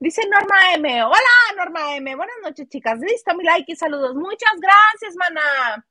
Dice 0.01 0.23
Norma 0.27 0.73
M. 0.75 1.05
Hola, 1.05 1.55
Norma 1.57 1.97
M. 1.97 2.17
Buenas 2.17 2.37
noches, 2.43 2.67
chicas. 2.69 2.99
Listo, 2.99 3.35
mi 3.35 3.45
like 3.45 3.71
y 3.71 3.77
saludos. 3.77 4.15
Muchas 4.15 4.55
gracias, 4.59 5.15
mana. 5.17 5.87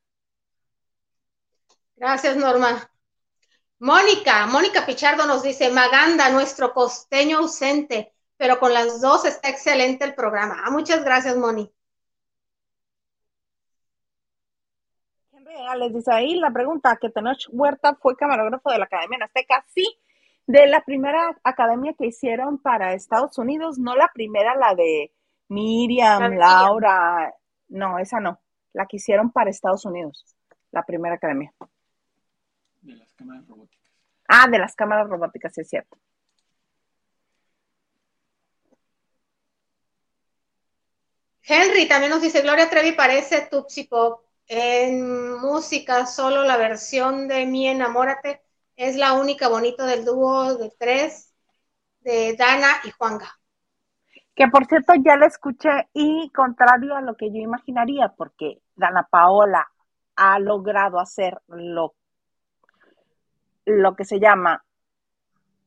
Gracias, 1.96 2.36
Norma. 2.36 2.90
Mónica, 3.78 4.48
Mónica 4.48 4.88
Pichardo 4.88 5.28
nos 5.28 5.44
dice, 5.44 5.70
Maganda, 5.70 6.30
nuestro 6.30 6.74
costeño 6.74 7.40
ausente, 7.40 8.12
pero 8.36 8.58
con 8.58 8.74
las 8.74 9.00
dos 9.00 9.26
está 9.26 9.50
excelente 9.50 10.06
el 10.06 10.16
programa. 10.16 10.64
Ah, 10.66 10.72
muchas 10.72 11.04
gracias, 11.04 11.38
Moni. 11.38 11.72
Les 15.78 15.94
dice 15.94 16.12
ahí 16.12 16.36
la 16.36 16.52
pregunta, 16.52 16.98
que 17.00 17.10
Tenoch 17.10 17.48
Huerta 17.52 17.96
fue 17.96 18.16
camarógrafo 18.16 18.72
de 18.72 18.80
la 18.80 18.86
Academia 18.86 19.20
Azteca. 19.24 19.64
Sí, 19.74 19.86
de 20.46 20.68
la 20.68 20.82
primera 20.82 21.38
academia 21.44 21.94
que 21.98 22.08
hicieron 22.08 22.58
para 22.58 22.94
Estados 22.94 23.38
Unidos, 23.38 23.80
no 23.80 23.96
la 23.96 24.12
primera, 24.14 24.56
la 24.56 24.76
de 24.76 25.12
Miriam, 25.48 26.34
Laura, 26.36 27.34
no, 27.70 28.00
esa 28.00 28.20
no, 28.20 28.42
la 28.74 28.86
que 28.86 28.98
hicieron 28.98 29.32
para 29.32 29.50
Estados 29.50 29.86
Unidos, 29.86 30.36
la 30.72 30.84
primera 30.84 31.16
academia. 31.16 31.54
De 32.82 32.94
las 32.94 33.14
cámaras 33.14 33.48
robóticas. 33.48 33.92
Ah, 34.28 34.48
de 34.50 34.60
las 34.60 34.76
cámaras 34.76 35.10
robóticas, 35.10 35.58
es 35.58 35.70
cierto. 35.70 35.98
Henry 41.46 41.88
también 41.88 42.12
nos 42.12 42.22
dice, 42.22 42.42
Gloria 42.42 42.70
Trevi 42.70 42.94
parece 42.94 43.48
Tutsi 43.50 43.84
Pop. 43.86 44.22
En 44.48 45.38
música, 45.40 46.06
solo 46.06 46.44
la 46.44 46.58
versión 46.58 47.28
de 47.28 47.46
Mi 47.46 47.68
Enamórate 47.68 48.42
es 48.76 48.96
la 48.96 49.14
única 49.14 49.48
bonita 49.48 49.86
del 49.86 50.06
dúo 50.06 50.56
de 50.56 50.72
tres 50.78 51.34
de 52.02 52.36
Dana 52.38 52.68
y 52.84 52.92
Juanga. 52.92 53.30
Que 54.36 54.48
por 54.48 54.66
cierto 54.66 54.94
ya 55.04 55.16
la 55.16 55.28
escuché 55.28 55.90
y 55.94 56.30
contrario 56.32 56.96
a 56.96 57.02
lo 57.02 57.16
que 57.16 57.30
yo 57.30 57.38
imaginaría, 57.38 58.10
porque 58.10 58.62
Dana 58.76 59.08
Paola 59.10 59.70
ha 60.16 60.40
logrado 60.40 61.00
hacer 61.00 61.40
lo, 61.48 61.96
lo 63.66 63.96
que 63.96 64.06
se 64.06 64.20
llama 64.20 64.64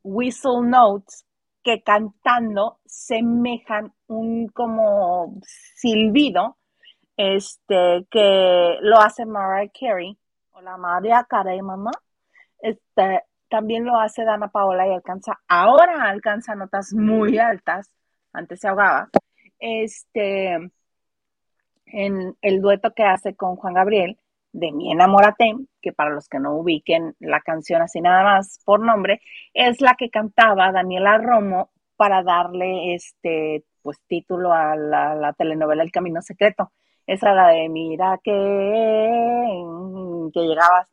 whistle 0.03 0.61
notes, 0.63 1.25
que 1.63 1.81
cantando 1.81 2.79
semejan 2.85 3.93
un 4.07 4.47
como 4.49 5.35
silbido, 5.43 6.57
este, 7.17 8.07
que 8.09 8.77
lo 8.81 8.99
hace 8.99 9.25
Mariah 9.25 9.71
Carey, 9.77 10.17
o 10.51 10.61
la 10.61 10.77
María 10.77 11.25
Carey, 11.29 11.61
mamá, 11.61 11.91
este, 12.59 13.23
también 13.49 13.85
lo 13.85 13.99
hace 13.99 14.23
Dana 14.23 14.49
Paola 14.49 14.87
y 14.87 14.93
alcanza, 14.93 15.39
ahora 15.47 16.09
alcanza 16.09 16.55
notas 16.55 16.93
muy 16.93 17.37
altas, 17.37 17.91
antes 18.33 18.59
se 18.59 18.67
ahogaba, 18.67 19.09
este, 19.59 20.71
en 21.85 22.35
el 22.41 22.61
dueto 22.61 22.93
que 22.93 23.03
hace 23.03 23.35
con 23.35 23.55
Juan 23.55 23.73
Gabriel 23.73 24.17
de 24.51 24.71
Mi 24.71 24.91
Enamórate, 24.91 25.55
que 25.81 25.93
para 25.93 26.09
los 26.09 26.27
que 26.27 26.39
no 26.39 26.55
ubiquen 26.55 27.15
la 27.19 27.41
canción 27.41 27.81
así 27.81 28.01
nada 28.01 28.23
más 28.23 28.59
por 28.65 28.79
nombre, 28.79 29.21
es 29.53 29.81
la 29.81 29.95
que 29.95 30.09
cantaba 30.09 30.71
Daniela 30.71 31.17
Romo 31.17 31.71
para 31.95 32.23
darle 32.23 32.95
este 32.95 33.63
pues 33.81 33.99
título 34.07 34.51
a 34.51 34.75
la, 34.75 35.33
telenovela 35.37 35.83
El 35.83 35.91
Camino 35.91 36.21
Secreto. 36.21 36.71
Esa 37.05 37.33
la 37.33 37.47
de 37.49 37.69
Mira 37.69 38.19
que, 38.21 38.31
que 40.33 40.39
llegabas 40.41 40.89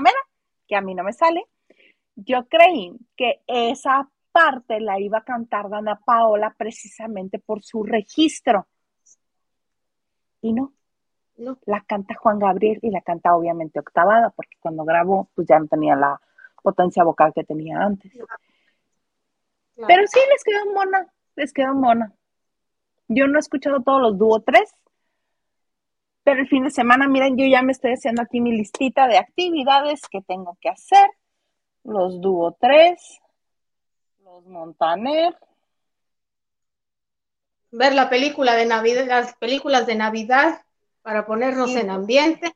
mera, 0.00 0.18
que 0.66 0.76
a 0.76 0.80
mí 0.80 0.94
no 0.94 1.04
me 1.04 1.12
sale, 1.12 1.44
yo 2.16 2.46
creí 2.48 2.96
que 3.16 3.42
esa 3.46 4.08
parte 4.32 4.80
la 4.80 4.98
iba 4.98 5.18
a 5.18 5.24
cantar 5.24 5.68
Dana 5.68 6.00
Paola 6.04 6.54
precisamente 6.56 7.38
por 7.38 7.62
su 7.62 7.84
registro. 7.84 8.66
Y 10.42 10.52
no, 10.52 10.72
no, 11.36 11.58
la 11.66 11.80
canta 11.82 12.14
Juan 12.14 12.38
Gabriel 12.38 12.78
y 12.82 12.90
la 12.90 13.00
canta 13.00 13.34
obviamente 13.34 13.80
octavada, 13.80 14.30
porque 14.30 14.56
cuando 14.60 14.84
grabó, 14.84 15.28
pues 15.34 15.46
ya 15.46 15.58
no 15.58 15.66
tenía 15.66 15.96
la 15.96 16.20
potencia 16.62 17.04
vocal 17.04 17.32
que 17.34 17.44
tenía 17.44 17.78
antes. 17.80 18.12
Pero 19.76 20.06
sí 20.06 20.20
les 20.30 20.44
quedó 20.44 20.72
mona, 20.72 21.06
les 21.36 21.52
quedó 21.52 21.74
mona. 21.74 22.12
Yo 23.08 23.26
no 23.26 23.38
he 23.38 23.40
escuchado 23.40 23.82
todos 23.82 24.00
los 24.00 24.18
dúo 24.18 24.40
tres, 24.40 24.74
pero 26.24 26.40
el 26.40 26.48
fin 26.48 26.64
de 26.64 26.70
semana, 26.70 27.06
miren, 27.06 27.36
yo 27.36 27.44
ya 27.46 27.62
me 27.62 27.72
estoy 27.72 27.92
haciendo 27.92 28.22
aquí 28.22 28.40
mi 28.40 28.50
listita 28.50 29.06
de 29.06 29.18
actividades 29.18 30.00
que 30.10 30.22
tengo 30.22 30.56
que 30.60 30.70
hacer. 30.70 31.06
Los 31.84 32.20
dúo 32.20 32.56
tres, 32.58 33.20
los 34.24 34.46
Montaner. 34.46 35.36
Ver 37.70 37.92
la 37.92 38.08
película 38.08 38.54
de 38.54 38.64
Navidad, 38.64 39.06
las 39.06 39.34
películas 39.36 39.86
de 39.86 39.96
Navidad 39.96 40.62
para 41.02 41.26
ponernos 41.26 41.70
en 41.76 41.90
ambiente. 41.90 42.54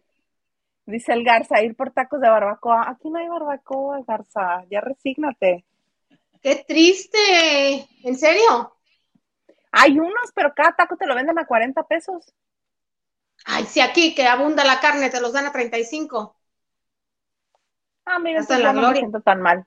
Dice 0.87 1.12
el 1.12 1.23
Garza, 1.23 1.62
ir 1.62 1.77
por 1.77 1.91
tacos 1.91 2.21
de 2.23 2.31
barbacoa. 2.31 2.89
Aquí 2.89 3.11
no 3.11 3.19
hay 3.19 3.29
barbacoa, 3.29 4.01
Garza, 4.07 4.64
ya 4.71 4.81
resígnate. 4.81 5.66
Qué 6.41 6.64
triste, 6.66 7.19
¿en 8.05 8.16
serio? 8.16 8.75
Hay 9.73 9.99
unos, 9.99 10.33
pero 10.35 10.55
cada 10.55 10.73
taco 10.73 10.97
te 10.97 11.07
lo 11.07 11.14
venden 11.14 11.39
a 11.39 11.47
40 11.47 11.83
pesos. 11.83 12.33
Ay, 13.45 13.64
si 13.66 13.80
aquí 13.80 14.14
que 14.14 14.26
abunda 14.26 14.64
la 14.64 14.80
carne 14.80 15.11
te 15.11 15.20
los 15.20 15.32
dan 15.32 15.47
a 15.47 15.53
35. 15.53 16.36
Ah, 18.05 18.18
mira, 18.18 18.41
Hasta 18.41 18.59
la 18.59 18.72
no 18.72 18.91
me 18.91 18.97
siento 18.97 19.20
tan 19.20 19.41
mal. 19.41 19.66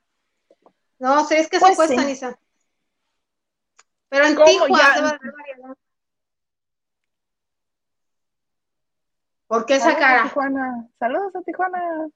No, 0.98 1.24
sí, 1.24 1.34
es 1.34 1.48
que 1.48 1.58
pues 1.58 1.76
cuesta, 1.76 2.10
Isa. 2.10 2.38
Pero 4.08 4.26
en 4.26 4.36
Tijuana 4.36 5.18
¿Por 9.52 9.66
qué 9.66 9.76
esa 9.76 9.96
cara? 9.98 10.22
Tijuana. 10.22 10.88
Saludos 10.98 11.36
a 11.36 11.42
Tijuana. 11.42 12.08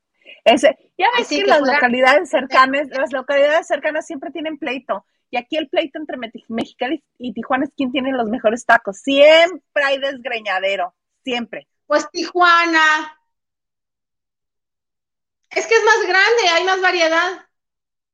Ese, 0.45 0.75
ya 0.97 1.07
ves 1.19 1.29
que, 1.29 1.45
las 1.45 1.61
localidades 1.61 2.31
cercanas, 2.31 2.89
las 2.89 3.13
localidades 3.13 3.67
cercanas 3.67 4.07
siempre 4.07 4.31
tienen 4.31 4.59
pleito. 4.59 5.05
Y 5.31 5.37
aquí 5.37 5.57
el 5.57 5.69
pleito 5.69 5.99
entre 5.99 6.17
Mexicali 6.49 7.05
y 7.19 7.35
Tijuana 7.35 7.65
es 7.65 7.73
quien 7.77 7.93
tiene 7.93 8.13
los 8.13 8.29
mejores 8.29 8.65
tacos. 8.65 9.01
Siempre 9.01 9.85
hay 9.85 9.99
desgreñadero, 9.99 10.95
siempre. 11.27 11.67
Pues 11.87 12.09
Tijuana. 12.11 13.19
Es 15.51 15.67
que 15.67 15.75
es 15.75 15.85
más 15.85 16.03
grande, 16.07 16.49
hay 16.53 16.65
más 16.65 16.81
variedad. 16.81 17.45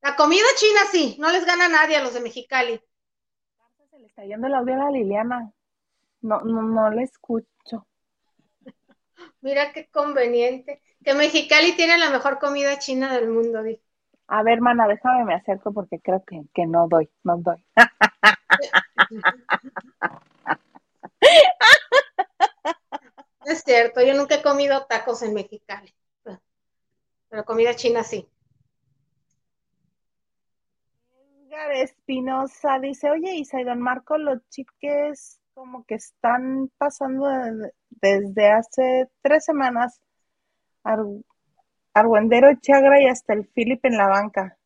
La 0.01 0.15
comida 0.15 0.47
china 0.55 0.79
sí, 0.91 1.15
no 1.19 1.31
les 1.31 1.45
gana 1.45 1.69
nadie 1.69 1.97
a 1.97 2.03
los 2.03 2.15
de 2.15 2.21
Mexicali. 2.21 2.81
Se 3.91 3.99
le 3.99 4.07
está 4.07 4.25
yendo 4.25 4.47
el 4.47 4.55
audio 4.55 4.73
a 4.73 4.77
la 4.77 4.89
Liliana. 4.89 5.53
No, 6.21 6.39
no, 6.41 6.63
no 6.63 6.89
le 6.89 7.03
escucho. 7.03 7.85
Mira 9.41 9.71
qué 9.73 9.87
conveniente. 9.89 10.81
Que 11.03 11.13
Mexicali 11.13 11.75
tiene 11.75 11.99
la 11.99 12.09
mejor 12.09 12.39
comida 12.39 12.79
china 12.79 13.13
del 13.13 13.29
mundo, 13.29 13.59
A 14.27 14.43
ver, 14.43 14.53
hermana, 14.53 14.87
déjame 14.87 15.25
me 15.25 15.35
acerco 15.35 15.71
porque 15.71 15.99
creo 15.99 16.23
que, 16.25 16.41
que 16.53 16.65
no 16.65 16.87
doy, 16.87 17.11
no 17.23 17.37
doy. 17.37 17.63
Es 23.45 23.63
cierto, 23.63 24.01
yo 24.01 24.13
nunca 24.13 24.35
he 24.35 24.41
comido 24.41 24.85
tacos 24.85 25.21
en 25.23 25.33
Mexicali, 25.33 25.93
pero 27.29 27.45
comida 27.45 27.75
china 27.75 28.03
sí. 28.03 28.29
Edgar 31.45 31.71
Espinosa 31.71 32.79
dice, 32.79 33.09
oye, 33.11 33.35
Isa 33.35 33.59
y 33.59 33.63
Don 33.63 33.81
Marco, 33.81 34.17
los 34.17 34.39
chiques 34.49 35.39
como 35.53 35.85
que 35.85 35.95
están 35.95 36.71
pasando 36.77 37.27
desde 37.89 38.51
hace 38.51 39.09
tres 39.21 39.45
semanas 39.45 40.01
Argüendero 41.93 42.49
Chagra 42.59 43.01
y 43.01 43.07
hasta 43.07 43.33
el 43.33 43.47
Philip 43.47 43.83
en 43.85 43.97
la 43.97 44.07
banca. 44.07 44.57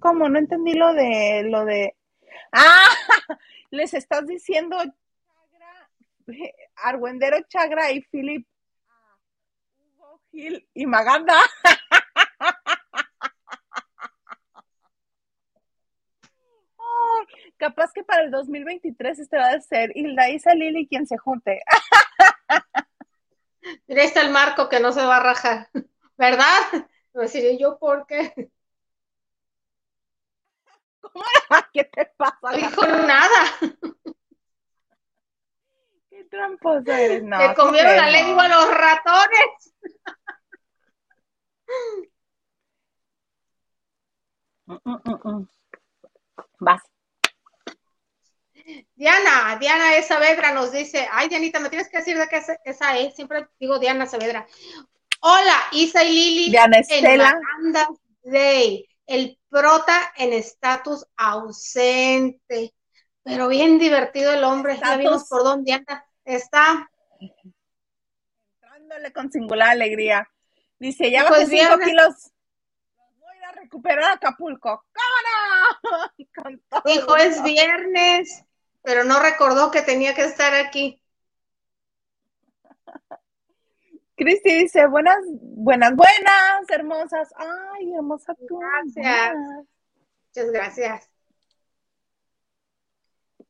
¿Cómo? 0.00 0.28
No 0.28 0.38
entendí 0.38 0.74
lo 0.74 0.92
de 0.92 1.44
lo 1.44 1.64
de. 1.64 1.94
¡Ah! 2.50 2.88
Les 3.70 3.94
estás 3.94 4.26
diciendo 4.26 4.76
Argüendero 6.76 7.38
Chagra 7.48 7.92
y 7.92 8.02
Philip 8.02 8.46
Hugo 9.78 10.20
Gil 10.30 10.68
y 10.74 10.86
Maganda. 10.86 11.38
capaz 17.62 17.92
que 17.92 18.02
para 18.02 18.24
el 18.24 18.32
2023 18.32 19.20
este 19.20 19.36
va 19.36 19.50
a 19.50 19.60
ser 19.60 19.92
Hilda 19.94 20.28
Isa 20.30 20.52
Lili 20.52 20.88
quien 20.88 21.06
se 21.06 21.16
junte. 21.16 21.62
Mira, 23.86 24.02
ahí 24.02 24.08
está 24.08 24.20
el 24.20 24.30
marco 24.30 24.68
que 24.68 24.80
no 24.80 24.90
se 24.90 25.04
va 25.04 25.18
a 25.18 25.22
rajar, 25.22 25.70
¿verdad? 26.16 26.58
No 27.14 27.22
decir 27.22 27.56
yo 27.60 27.78
por 27.78 28.04
qué. 28.06 28.50
¿Cómo 31.00 31.24
¿Qué 31.72 31.84
te 31.84 32.06
pasa? 32.16 32.36
No 32.42 32.56
dijo 32.56 32.84
nada. 32.84 33.44
Tramposo 36.32 36.90
eres, 36.90 37.22
no. 37.22 37.38
Te 37.38 37.54
comieron 37.54 37.94
la 37.94 38.08
lengua 38.08 38.48
los 38.48 38.74
ratones. 38.74 39.74
Mm, 44.64 44.76
mm, 44.82 45.28
mm, 45.28 45.48
Vas. 46.60 46.80
Diana, 48.94 49.58
Diana 49.60 49.96
e. 49.96 50.02
Saavedra 50.02 50.54
nos 50.54 50.72
dice, 50.72 51.06
ay 51.12 51.28
Dianita, 51.28 51.60
me 51.60 51.68
tienes 51.68 51.90
que 51.90 51.98
decir 51.98 52.16
de 52.16 52.26
qué 52.28 52.38
es 52.38 52.46
esa 52.64 52.96
es, 52.96 53.14
siempre 53.14 53.48
digo 53.60 53.78
Diana 53.78 54.06
Saavedra. 54.06 54.46
Hola, 55.20 55.58
Isa 55.72 56.02
y 56.02 56.14
Lili. 56.14 56.50
Diana 56.50 56.78
Estela. 56.78 57.38
Day, 58.22 58.88
el 59.04 59.38
prota 59.50 60.14
en 60.16 60.32
estatus 60.32 61.04
ausente, 61.14 62.72
pero 63.22 63.48
bien 63.48 63.78
divertido 63.78 64.32
el 64.32 64.44
hombre, 64.44 64.78
ya 64.78 64.96
vimos 64.96 65.28
por 65.28 65.44
dónde 65.44 65.64
Diana 65.64 66.06
está. 66.24 66.90
Entrándole 68.54 69.12
con 69.12 69.30
singular 69.30 69.70
alegría. 69.70 70.28
Dice, 70.78 71.10
ya 71.10 71.24
bajé 71.24 71.46
5 71.46 71.64
pues 71.74 71.86
kilos 71.86 72.32
voy 73.18 73.36
a 73.48 73.52
recuperar 73.52 74.12
Acapulco. 74.12 74.84
¡Cámara! 74.92 76.12
Dijo, 76.84 77.16
es 77.16 77.42
viernes 77.42 78.44
pero 78.82 79.04
no 79.04 79.20
recordó 79.20 79.70
que 79.70 79.82
tenía 79.82 80.14
que 80.14 80.24
estar 80.24 80.54
aquí. 80.54 81.00
Cristi 84.16 84.62
dice, 84.62 84.86
buenas, 84.86 85.18
buenas, 85.40 85.94
buenas, 85.94 86.68
hermosas. 86.68 87.32
Ay, 87.36 87.94
hermosa 87.94 88.34
tú. 88.46 88.58
Gracias. 88.58 89.36
Muchas 90.26 90.50
gracias. 90.50 91.11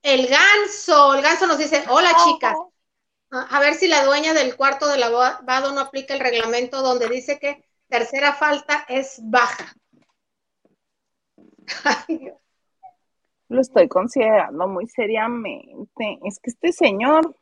El 0.03 0.27
ganso, 0.27 1.15
el 1.15 1.23
ganso 1.23 1.47
nos 1.47 1.59
dice, 1.59 1.85
hola 1.89 2.11
chicas. 2.25 2.57
A 3.31 3.61
ver 3.61 3.75
si 3.75 3.89
la 3.89 4.05
dueña 4.05 4.35
del 4.35 4.57
cuarto 4.57 4.89
de 4.89 4.99
lavado 4.99 5.73
no 5.73 5.81
aplica 5.81 6.13
el 6.13 6.21
reglamento 6.21 6.83
donde 6.83 7.09
dice 7.09 7.39
que 7.39 7.65
tercera 7.89 8.35
falta 8.35 8.85
es 8.89 9.21
baja. 9.23 9.75
Ay, 12.07 12.19
Dios 12.19 12.43
lo 13.53 13.61
estoy 13.61 13.89
considerando 13.89 14.67
muy 14.67 14.89
seriamente. 14.89 16.19
Es 16.25 16.41
que 16.41 16.51
este 16.51 16.73
señor, 16.73 17.37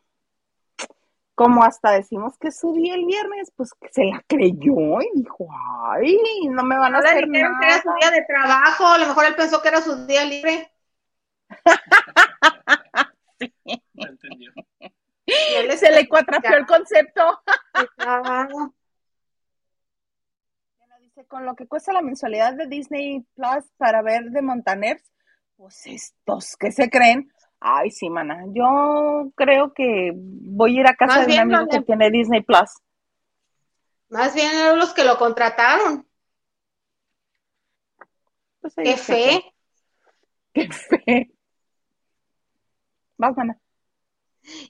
como 1.35 1.65
hasta 1.65 1.93
decimos 1.93 2.37
que 2.39 2.51
subí 2.51 2.91
el 2.91 3.07
viernes, 3.07 3.53
pues 3.57 3.73
que 3.81 3.89
se 3.91 4.05
la 4.05 4.23
creyó 4.27 5.01
y 5.01 5.21
dijo, 5.21 5.47
ay, 5.93 6.19
no 6.51 6.65
me 6.65 6.77
van 6.77 6.95
a 6.95 6.99
hacer 6.99 7.29
nada. 7.29 7.59
que 7.61 7.67
era 7.67 7.83
su 7.83 7.89
día 8.01 8.11
de 8.11 8.25
trabajo, 8.25 8.87
a 8.87 8.99
lo 8.99 9.07
mejor 9.07 9.25
él 9.27 9.37
pensó 9.37 9.63
que 9.63 9.69
era 9.69 9.81
su 9.81 10.07
día 10.07 10.25
libre. 10.25 10.71
Sí. 13.39 13.53
No 13.95 14.07
entendió. 14.07 14.53
Se 15.77 15.91
le 15.93 16.09
cuatrapeó 16.09 16.57
el 16.57 16.67
concepto. 16.67 17.43
Dice, 21.01 21.25
con 21.27 21.47
lo 21.47 21.55
que 21.57 21.67
cuesta 21.67 21.93
la 21.93 22.03
mensualidad 22.03 22.55
de 22.55 22.67
Disney 22.67 23.25
Plus 23.35 23.65
para 23.79 24.03
ver 24.03 24.25
de 24.31 24.43
Montaners, 24.43 25.03
pues 25.57 25.87
estos 25.87 26.57
que 26.57 26.73
se 26.73 26.91
creen, 26.91 27.33
ay 27.59 27.91
sí, 27.91 28.11
mana, 28.11 28.45
yo 28.49 29.31
creo 29.35 29.73
que 29.73 30.13
voy 30.15 30.77
a 30.77 30.81
ir 30.81 30.87
a 30.87 30.95
casa 30.95 31.25
de 31.25 31.35
un 31.35 31.41
amigo 31.41 31.69
que 31.69 31.81
tiene 31.83 32.11
Disney 32.11 32.43
Plus. 32.43 32.71
Más 34.09 34.35
bien 34.35 34.53
eran 34.53 34.79
los 34.79 34.93
que 34.93 35.05
lo 35.05 35.17
contrataron. 35.17 36.07
Pues 38.61 38.75
Qué 38.75 38.97
fe. 38.97 39.55
Qué 40.53 40.69
fe. 40.71 41.31
Vas, 43.21 43.37
mana. 43.37 43.59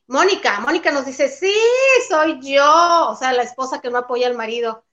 Mónica, 0.09 0.59
Mónica 0.59 0.91
nos 0.91 1.07
dice, 1.07 1.29
sí, 1.29 1.55
soy 2.09 2.41
yo, 2.43 3.11
o 3.11 3.15
sea, 3.15 3.33
la 3.33 3.45
esposa 3.45 3.81
que 3.81 3.91
no 3.91 3.99
apoya 3.99 4.27
al 4.27 4.35
marido. 4.35 4.85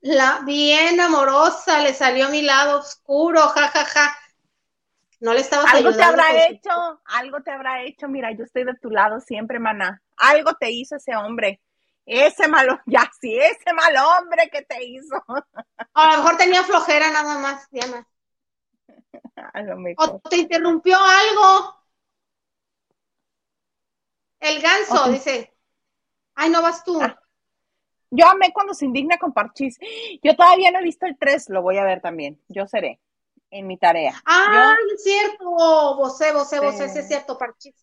La 0.00 0.40
bien 0.46 0.98
amorosa, 0.98 1.80
le 1.80 1.92
salió 1.92 2.26
a 2.26 2.30
mi 2.30 2.40
lado 2.40 2.80
oscuro, 2.80 3.42
jajaja. 3.48 3.84
Ja, 3.84 4.06
ja. 4.06 4.16
No 5.20 5.34
le 5.34 5.40
estabas 5.40 5.72
Algo 5.74 5.94
te 5.94 6.02
habrá 6.02 6.46
hecho, 6.46 7.02
algo 7.04 7.42
te 7.42 7.50
habrá 7.50 7.82
hecho. 7.82 8.08
Mira, 8.08 8.32
yo 8.32 8.44
estoy 8.44 8.64
de 8.64 8.74
tu 8.80 8.88
lado 8.88 9.20
siempre, 9.20 9.60
mana. 9.60 10.02
Algo 10.16 10.54
te 10.54 10.70
hizo 10.70 10.96
ese 10.96 11.14
hombre. 11.14 11.60
Ese 12.06 12.48
malo, 12.48 12.80
ya 12.86 13.08
sí, 13.20 13.38
ese 13.38 13.74
mal 13.74 13.94
hombre 13.96 14.48
que 14.50 14.62
te 14.62 14.82
hizo. 14.82 15.22
A 15.92 16.10
lo 16.10 16.16
mejor 16.16 16.38
tenía 16.38 16.64
flojera 16.64 17.10
nada 17.10 17.38
más, 17.38 17.68
Diana. 17.70 18.08
O 19.98 20.20
te 20.20 20.36
interrumpió 20.36 20.98
algo. 20.98 21.81
El 24.42 24.60
ganso, 24.60 25.08
dice. 25.08 25.54
Ay, 26.34 26.50
no 26.50 26.62
vas 26.62 26.82
tú. 26.82 27.00
Ah. 27.00 27.16
Yo 28.10 28.26
amé 28.26 28.52
cuando 28.52 28.74
se 28.74 28.84
indigna 28.84 29.16
con 29.16 29.32
Parchís. 29.32 29.78
Yo 30.20 30.34
todavía 30.34 30.72
no 30.72 30.80
he 30.80 30.82
visto 30.82 31.06
el 31.06 31.16
3, 31.16 31.48
lo 31.50 31.62
voy 31.62 31.78
a 31.78 31.84
ver 31.84 32.00
también. 32.00 32.42
Yo 32.48 32.66
seré 32.66 33.00
en 33.50 33.68
mi 33.68 33.78
tarea. 33.78 34.20
Ah, 34.26 34.74
es 34.92 35.04
cierto. 35.04 35.44
Vosé, 35.44 36.32
vosé, 36.32 36.58
vosé, 36.58 36.88
sí. 36.88 36.98
es 36.98 37.08
cierto, 37.08 37.38
Parchís. 37.38 37.74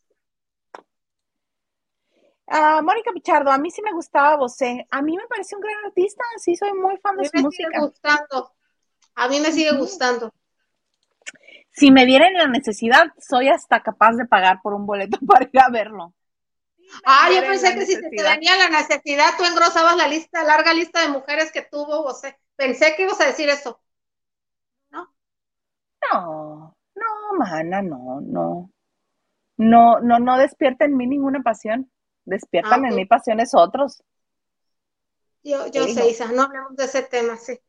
Ah, 2.45 2.81
Mónica 2.83 3.11
Pichardo, 3.13 3.51
a 3.51 3.57
mí 3.57 3.71
sí 3.71 3.81
me 3.81 3.93
gustaba 3.93 4.35
Vosé. 4.35 4.85
A 4.91 5.01
mí 5.01 5.15
me 5.15 5.27
parece 5.27 5.55
un 5.55 5.61
gran 5.61 5.85
artista, 5.85 6.23
sí 6.37 6.57
soy 6.57 6.73
muy 6.73 6.97
fan 6.97 7.15
de 7.15 7.29
su 7.29 7.37
música. 7.37 7.69
A 7.69 7.79
mí 7.79 7.85
me 7.85 7.87
sigue 7.87 7.87
gustando. 7.87 8.51
A 9.15 9.27
mí 9.29 9.39
me 9.39 9.51
sigue 9.53 9.77
gustando. 9.77 10.33
Si 11.71 11.89
me 11.91 12.05
dieran 12.05 12.33
la 12.33 12.47
necesidad, 12.47 13.13
soy 13.17 13.47
hasta 13.47 13.81
capaz 13.81 14.13
de 14.17 14.25
pagar 14.25 14.59
por 14.61 14.73
un 14.73 14.85
boleto 14.85 15.19
para 15.25 15.45
ir 15.45 15.59
a 15.61 15.69
verlo. 15.69 16.13
Ah, 17.05 17.29
yo 17.33 17.41
pensé 17.41 17.73
que 17.75 17.85
si 17.85 17.99
te 17.99 18.23
venía 18.23 18.55
la 18.57 18.69
necesidad, 18.69 19.33
tú 19.37 19.43
engrosabas 19.45 19.95
la 19.95 20.07
lista, 20.07 20.43
larga 20.43 20.73
lista 20.73 21.01
de 21.01 21.09
mujeres 21.09 21.51
que 21.51 21.61
tuvo 21.61 22.03
Vosé. 22.03 22.37
Pensé 22.55 22.95
que 22.95 23.03
ibas 23.03 23.19
a 23.21 23.27
decir 23.27 23.49
eso. 23.49 23.79
¿No? 24.91 25.13
No, 26.11 26.75
no, 26.95 27.37
mana, 27.37 27.81
no, 27.81 28.21
no. 28.21 28.71
No, 29.57 29.99
no, 29.99 30.19
no 30.19 30.37
despierta 30.37 30.85
en 30.85 30.95
mí 30.95 31.05
ninguna 31.07 31.41
pasión. 31.41 31.91
Despiertan 32.25 32.85
ah, 32.85 32.89
en 32.89 32.95
mí 32.95 33.05
pasiones 33.05 33.53
otros. 33.53 34.03
Yo, 35.43 35.67
yo 35.67 35.87
sé, 35.87 36.09
Isa, 36.09 36.31
no 36.31 36.43
hablemos 36.43 36.75
de 36.75 36.85
ese 36.85 37.03
tema, 37.03 37.37
sí. 37.37 37.59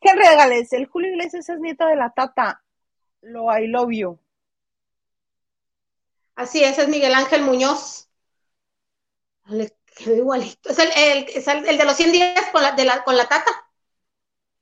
¿Qué 0.00 0.14
regales? 0.14 0.72
El 0.72 0.86
Julio 0.86 1.10
Iglesias 1.12 1.48
es 1.48 1.58
nieto 1.60 1.86
de 1.86 1.96
la 1.96 2.10
tata. 2.10 2.62
Lo 3.20 3.56
I 3.56 3.66
love 3.66 3.90
you. 3.90 4.18
Así 6.38 6.62
es, 6.62 6.78
es 6.78 6.86
Miguel 6.86 7.14
Ángel 7.14 7.42
Muñoz. 7.42 8.08
Le 9.46 9.72
quedó 9.96 10.14
igualito. 10.14 10.70
Es 10.70 10.78
el, 10.78 11.26
el, 11.66 11.76
de 11.76 11.84
los 11.84 11.96
100 11.96 12.12
días 12.12 12.48
con 12.52 12.62
la, 12.62 12.70
de 12.76 12.84
la, 12.84 13.02
con 13.02 13.16
la 13.16 13.24
tata. 13.24 13.50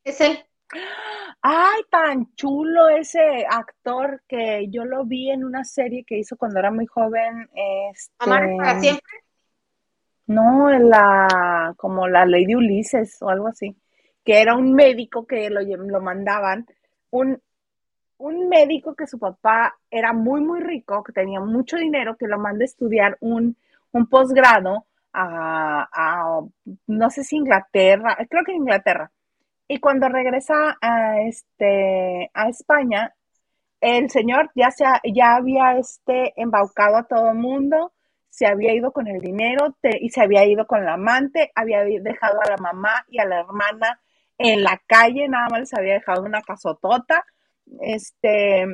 Es 0.03 0.18
él. 0.22 0.43
Ay, 1.43 1.83
tan 1.91 2.35
chulo 2.35 2.89
ese 2.89 3.45
actor 3.47 4.22
que 4.27 4.68
yo 4.70 4.87
lo 4.87 5.05
vi 5.05 5.31
en 5.31 5.45
una 5.45 5.64
serie 5.64 6.05
que 6.07 6.16
hizo 6.16 6.39
cuando 6.39 6.61
era 6.61 6.70
muy 6.70 6.87
joven. 6.87 7.47
Este, 7.93 8.14
¿Amar 8.20 8.49
para 8.57 8.81
siempre? 8.81 9.12
No, 10.29 10.70
la, 10.70 11.74
como 11.77 12.09
la 12.09 12.24
Lady 12.24 12.55
Ulises 12.55 13.20
o 13.20 13.29
algo 13.29 13.49
así, 13.49 13.77
que 14.24 14.41
era 14.41 14.57
un 14.57 14.72
médico 14.72 15.27
que 15.27 15.51
lo, 15.51 15.61
lo 15.61 16.01
mandaban, 16.01 16.66
un, 17.11 17.43
un 18.19 18.49
médico 18.49 18.95
que 18.95 19.07
su 19.07 19.19
papá 19.19 19.77
era 19.91 20.12
muy, 20.12 20.41
muy 20.41 20.61
rico, 20.61 21.03
que 21.05 21.12
tenía 21.12 21.41
mucho 21.41 21.77
dinero, 21.77 22.17
que 22.17 22.27
lo 22.29 22.39
manda 22.39 22.62
a 22.64 22.67
estudiar 22.67 23.17
un, 23.21 23.57
un 23.93 24.07
posgrado 24.09 24.87
a, 25.12 25.89
a, 25.93 26.41
no 26.87 27.11
sé 27.11 27.25
si 27.25 27.37
Inglaterra, 27.37 28.17
creo 28.29 28.45
que 28.45 28.53
Inglaterra. 28.53 29.11
Y 29.69 29.81
cuando 29.81 30.09
regresa 30.09 30.79
a, 30.81 31.21
este, 31.23 32.31
a 32.35 32.49
España, 32.49 33.14
el 33.81 34.11
señor 34.11 34.51
ya, 34.55 34.71
se, 34.71 34.85
ya 35.12 35.37
había 35.37 35.77
este, 35.79 36.33
embaucado 36.41 36.97
a 36.99 37.05
todo 37.05 37.31
el 37.31 37.39
mundo, 37.39 37.93
se 38.31 38.47
había 38.47 38.75
ido 38.75 38.93
con 38.93 39.09
el 39.09 39.21
dinero 39.21 39.77
y 39.83 40.11
se 40.11 40.21
había 40.21 40.45
ido 40.45 40.67
con 40.67 40.85
la 40.85 40.95
amante, 40.95 41.53
había 41.55 41.85
dejado 41.85 42.41
a 42.43 42.51
la 42.51 42.57
mamá 42.59 43.05
y 43.09 43.19
a 43.19 43.25
la 43.25 43.41
hermana 43.41 44.01
en 44.39 44.62
la 44.62 44.81
calle, 44.87 45.29
nada 45.29 45.49
más 45.49 45.61
les 45.61 45.75
había 45.75 45.95
dejado 45.95 46.23
una 46.23 46.43
casotota, 46.43 47.25
este, 47.81 48.67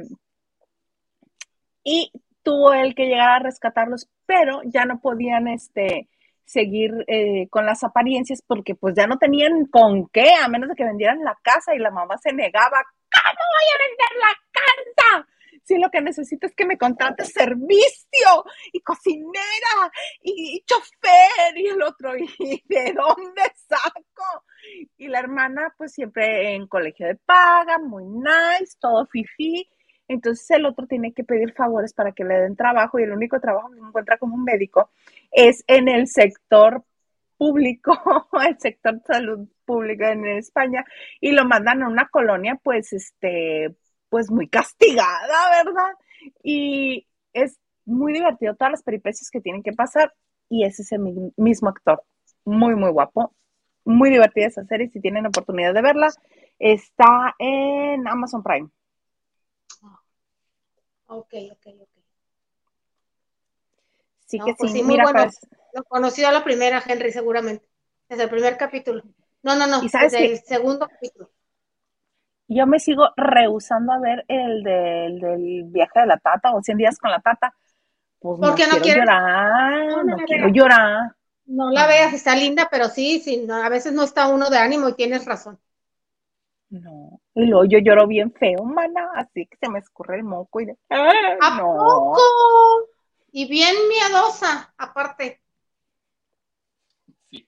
y 1.84 2.12
tuvo 2.42 2.72
él 2.72 2.94
que 2.94 3.06
llegar 3.06 3.30
a 3.30 3.38
rescatarlos, 3.44 4.08
pero 4.26 4.60
ya 4.64 4.84
no 4.84 5.00
podían, 5.00 5.48
este, 5.48 6.08
seguir 6.52 6.92
eh, 7.06 7.48
con 7.48 7.64
las 7.64 7.82
apariencias 7.82 8.42
porque 8.46 8.74
pues 8.74 8.94
ya 8.94 9.06
no 9.06 9.18
tenían 9.18 9.66
con 9.66 10.08
qué, 10.08 10.34
a 10.34 10.48
menos 10.48 10.68
de 10.68 10.74
que 10.74 10.84
vendieran 10.84 11.24
la 11.24 11.38
casa 11.42 11.74
y 11.74 11.78
la 11.78 11.90
mamá 11.90 12.18
se 12.18 12.32
negaba, 12.32 12.84
¿cómo 13.10 13.42
voy 13.56 13.68
a 13.72 13.82
vender 13.88 14.12
la 14.20 14.34
casa? 14.52 15.28
Si 15.64 15.78
lo 15.78 15.90
que 15.90 16.02
necesito 16.02 16.46
es 16.46 16.54
que 16.54 16.66
me 16.66 16.76
contrates 16.76 17.32
servicio 17.32 18.44
y 18.72 18.80
cocinera 18.80 19.92
y, 20.20 20.56
y 20.56 20.64
chofer 20.64 21.56
y 21.56 21.68
el 21.68 21.82
otro, 21.82 22.16
¿y 22.16 22.62
de 22.66 22.92
dónde 22.92 23.42
saco? 23.68 24.44
Y 24.96 25.08
la 25.08 25.20
hermana 25.20 25.74
pues 25.76 25.92
siempre 25.92 26.54
en 26.54 26.66
colegio 26.66 27.06
de 27.06 27.16
paga, 27.16 27.78
muy 27.78 28.04
nice, 28.04 28.76
todo 28.80 29.06
fifi. 29.06 29.68
Entonces 30.08 30.50
el 30.50 30.66
otro 30.66 30.86
tiene 30.86 31.12
que 31.12 31.24
pedir 31.24 31.52
favores 31.54 31.94
para 31.94 32.12
que 32.12 32.24
le 32.24 32.34
den 32.34 32.56
trabajo 32.56 32.98
y 32.98 33.04
el 33.04 33.12
único 33.12 33.40
trabajo 33.40 33.70
que 33.70 33.78
encuentra 33.78 34.18
como 34.18 34.34
un 34.34 34.44
médico 34.44 34.90
es 35.30 35.64
en 35.66 35.88
el 35.88 36.06
sector 36.08 36.84
público, 37.42 37.92
el 38.48 38.56
sector 38.60 39.02
salud 39.04 39.48
pública 39.64 40.12
en 40.12 40.26
España, 40.26 40.84
y 41.20 41.32
lo 41.32 41.44
mandan 41.44 41.82
a 41.82 41.88
una 41.88 42.06
colonia, 42.08 42.60
pues, 42.62 42.92
este, 42.92 43.74
pues 44.08 44.30
muy 44.30 44.48
castigada, 44.48 45.64
¿verdad? 45.64 45.92
Y 46.44 47.08
es 47.32 47.58
muy 47.84 48.12
divertido 48.12 48.54
todas 48.54 48.70
las 48.70 48.82
peripecias 48.84 49.28
que 49.30 49.40
tienen 49.40 49.64
que 49.64 49.72
pasar, 49.72 50.14
y 50.48 50.64
es 50.64 50.78
ese 50.78 50.98
mismo 51.36 51.68
actor, 51.68 52.04
muy, 52.44 52.76
muy 52.76 52.90
guapo, 52.90 53.34
muy 53.84 54.10
divertida 54.10 54.46
esa 54.46 54.64
serie, 54.64 54.88
si 54.88 55.00
tienen 55.00 55.26
oportunidad 55.26 55.74
de 55.74 55.82
verla, 55.82 56.08
está 56.58 57.34
en 57.38 58.06
Amazon 58.06 58.42
Prime. 58.42 58.68
Ok, 61.06 61.34
ok, 61.52 61.66
ok. 61.80 61.88
Sí 64.26 64.38
que 64.38 64.54
pues 64.54 64.72
sí, 64.72 64.82
muy 64.82 64.98
bueno. 65.00 65.26
Lo 65.74 65.84
conocido 65.84 66.28
a 66.28 66.32
la 66.32 66.44
primera, 66.44 66.82
Henry, 66.86 67.12
seguramente. 67.12 67.66
Desde 68.08 68.24
el 68.24 68.30
primer 68.30 68.56
capítulo. 68.56 69.02
No, 69.42 69.56
no, 69.56 69.66
no, 69.66 69.80
desde 69.80 70.24
el 70.24 70.38
segundo 70.38 70.88
capítulo. 70.88 71.30
Yo 72.48 72.66
me 72.66 72.78
sigo 72.78 73.08
rehusando 73.16 73.92
a 73.92 73.98
ver 73.98 74.24
el, 74.28 74.62
del 74.62 75.64
viaje 75.64 76.00
de 76.00 76.06
la 76.06 76.18
tata 76.18 76.54
o 76.54 76.62
100 76.62 76.78
días 76.78 76.98
con 76.98 77.10
la 77.10 77.20
tata. 77.20 77.54
Pues 78.18 78.38
Porque 78.40 78.66
no, 78.66 78.78
quiero 78.78 79.00
llorar, 79.00 80.04
no, 80.04 80.16
quiero 80.26 80.48
llorar. 80.48 81.16
No 81.52 81.70
la 81.70 81.86
veas, 81.86 82.14
está 82.14 82.34
linda, 82.34 82.68
pero 82.70 82.88
sí, 82.88 83.20
sí, 83.20 83.46
a 83.50 83.68
veces 83.68 83.92
no 83.92 84.04
está 84.04 84.28
uno 84.28 84.48
de 84.48 84.56
ánimo 84.56 84.88
y 84.88 84.94
tienes 84.94 85.26
razón. 85.26 85.60
No, 86.70 87.20
y 87.34 87.44
luego 87.44 87.66
yo 87.66 87.78
lloro 87.78 88.06
bien 88.06 88.32
feo, 88.32 88.64
mana, 88.64 89.10
así 89.16 89.44
que 89.44 89.58
se 89.58 89.68
me 89.68 89.78
escurre 89.78 90.16
el 90.16 90.24
moco 90.24 90.62
y 90.62 90.66
de... 90.66 90.78
¿A 90.88 91.60
poco? 91.60 92.22
Y 93.32 93.46
bien 93.50 93.74
miedosa, 93.86 94.72
aparte. 94.78 95.42
Sí. 97.30 97.46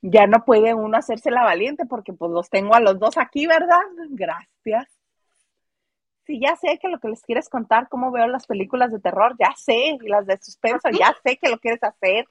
Ya 0.00 0.26
no 0.26 0.44
puede 0.44 0.74
uno 0.74 0.98
hacerse 0.98 1.30
la 1.30 1.44
valiente 1.44 1.86
porque 1.86 2.12
pues 2.12 2.32
los 2.32 2.50
tengo 2.50 2.74
a 2.74 2.80
los 2.80 2.98
dos 2.98 3.16
aquí, 3.16 3.46
¿verdad? 3.46 3.78
Gracias. 4.08 4.88
Sí, 6.26 6.40
ya 6.40 6.54
sé 6.56 6.78
que 6.80 6.88
lo 6.88 7.00
que 7.00 7.08
les 7.08 7.22
quieres 7.22 7.48
contar, 7.48 7.88
cómo 7.88 8.12
veo 8.12 8.28
las 8.28 8.46
películas 8.46 8.92
de 8.92 9.00
terror, 9.00 9.34
ya 9.38 9.54
sé, 9.56 9.98
y 10.00 10.08
las 10.08 10.26
de 10.26 10.38
suspenso, 10.40 10.88
ya 10.90 11.16
sé 11.24 11.36
que 11.36 11.48
lo 11.48 11.58
quieres 11.58 11.82
hacer. 11.82 12.26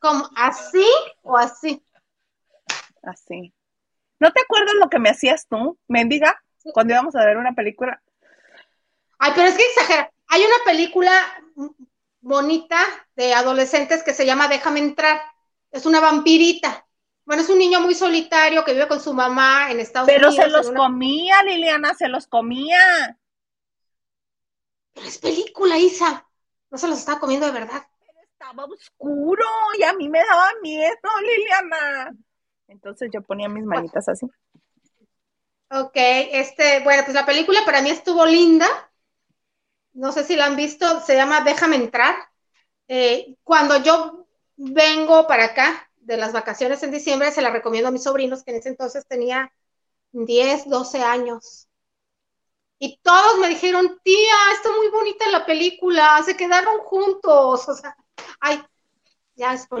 ¿Cómo? 0.00 0.28
¿Así 0.36 0.86
o 1.22 1.36
así? 1.36 1.84
Así. 3.02 3.54
¿No 4.18 4.32
te 4.32 4.40
acuerdas 4.40 4.74
lo 4.80 4.88
que 4.88 4.98
me 4.98 5.10
hacías 5.10 5.46
tú, 5.46 5.78
mendiga, 5.86 6.42
cuando 6.72 6.94
íbamos 6.94 7.14
a 7.14 7.24
ver 7.24 7.36
una 7.36 7.52
película? 7.52 8.02
Ay, 9.18 9.32
pero 9.34 9.48
es 9.48 9.56
que 9.56 9.64
exagera. 9.64 10.10
Hay 10.28 10.42
una 10.42 10.64
película 10.64 11.12
bonita 12.20 12.78
de 13.14 13.34
adolescentes 13.34 14.02
que 14.02 14.14
se 14.14 14.26
llama 14.26 14.48
Déjame 14.48 14.80
entrar. 14.80 15.20
Es 15.70 15.86
una 15.86 16.00
vampirita. 16.00 16.83
Bueno, 17.24 17.42
es 17.42 17.48
un 17.48 17.58
niño 17.58 17.80
muy 17.80 17.94
solitario 17.94 18.64
que 18.64 18.72
vive 18.72 18.88
con 18.88 19.00
su 19.00 19.14
mamá 19.14 19.70
en 19.70 19.80
Estados 19.80 20.08
Unidos. 20.08 20.34
Pero 20.36 20.48
se 20.48 20.50
los 20.50 20.70
comía, 20.70 21.42
Liliana, 21.42 21.94
se 21.94 22.08
los 22.08 22.26
comía. 22.26 23.18
Pero 24.92 25.06
es 25.06 25.18
película, 25.18 25.78
Isa. 25.78 26.26
No 26.70 26.78
se 26.78 26.88
los 26.88 26.98
estaba 26.98 27.20
comiendo 27.20 27.46
de 27.46 27.52
verdad. 27.52 27.86
Pero 28.00 28.20
estaba 28.22 28.64
oscuro 28.64 29.44
y 29.78 29.82
a 29.84 29.92
mí 29.94 30.08
me 30.08 30.18
daba 30.18 30.48
miedo, 30.62 30.96
Liliana. 31.22 32.14
Entonces 32.68 33.10
yo 33.12 33.22
ponía 33.22 33.48
mis 33.48 33.64
manitas 33.64 34.08
así. 34.08 34.26
Ok, 35.70 35.92
este, 35.94 36.80
bueno, 36.84 37.02
pues 37.04 37.14
la 37.14 37.26
película 37.26 37.60
para 37.64 37.80
mí 37.82 37.90
estuvo 37.90 38.24
linda 38.26 38.66
no 39.94 40.12
sé 40.12 40.24
si 40.24 40.36
la 40.36 40.46
han 40.46 40.56
visto, 40.56 41.00
se 41.00 41.14
llama 41.14 41.40
Déjame 41.40 41.76
entrar. 41.76 42.14
Eh, 42.88 43.36
cuando 43.42 43.82
yo 43.82 44.26
vengo 44.56 45.26
para 45.26 45.46
acá 45.46 45.90
de 46.04 46.16
las 46.16 46.32
vacaciones 46.32 46.82
en 46.82 46.90
diciembre, 46.90 47.30
se 47.32 47.42
la 47.42 47.50
recomiendo 47.50 47.88
a 47.88 47.92
mis 47.92 48.02
sobrinos, 48.02 48.44
que 48.44 48.52
en 48.52 48.58
ese 48.58 48.68
entonces 48.68 49.06
tenía 49.06 49.52
10, 50.12 50.68
12 50.68 51.02
años. 51.02 51.68
Y 52.78 52.98
todos 53.02 53.38
me 53.38 53.48
dijeron, 53.48 53.98
tía, 54.02 54.34
está 54.54 54.70
muy 54.76 54.88
bonita 54.88 55.28
la 55.30 55.46
película, 55.46 56.20
se 56.24 56.36
quedaron 56.36 56.78
juntos. 56.80 57.68
O 57.68 57.74
sea, 57.74 57.96
ay, 58.40 58.62
ya 59.36 59.54
es 59.54 59.66
por... 59.66 59.80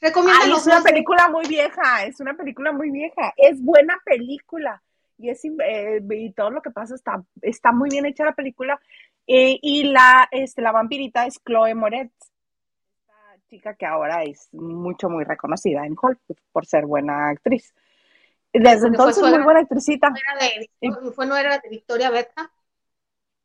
Recomiendo. 0.00 0.56
es 0.56 0.66
una 0.66 0.82
película 0.82 1.28
muy 1.28 1.46
vieja, 1.46 2.04
es 2.04 2.18
una 2.18 2.34
película 2.34 2.72
muy 2.72 2.90
vieja, 2.90 3.32
es 3.36 3.62
buena 3.62 4.00
película. 4.04 4.82
Y, 5.16 5.30
es, 5.30 5.44
eh, 5.44 6.02
y 6.10 6.32
todo 6.32 6.50
lo 6.50 6.60
que 6.60 6.72
pasa 6.72 6.96
está, 6.96 7.22
está 7.40 7.70
muy 7.70 7.88
bien 7.88 8.06
hecha 8.06 8.24
la 8.24 8.34
película. 8.34 8.80
Eh, 9.28 9.60
y 9.62 9.84
la, 9.84 10.28
este, 10.32 10.60
la 10.60 10.72
vampirita 10.72 11.26
es 11.26 11.38
Chloe 11.44 11.76
Moretz, 11.76 12.31
chica 13.52 13.74
que 13.74 13.84
ahora 13.84 14.24
es 14.24 14.48
mucho, 14.54 15.10
muy 15.10 15.24
reconocida 15.24 15.84
en 15.84 15.94
Hollywood 16.00 16.38
por 16.52 16.64
ser 16.64 16.86
buena 16.86 17.28
actriz. 17.28 17.74
Desde 18.50 18.86
entonces, 18.86 19.22
muy 19.22 19.42
buena 19.42 19.60
actricita. 19.60 20.10
¿Fue 21.14 21.26
no 21.26 21.36
era 21.36 21.58
de 21.58 21.68
Victoria 21.68 22.08
Beta? 22.10 22.50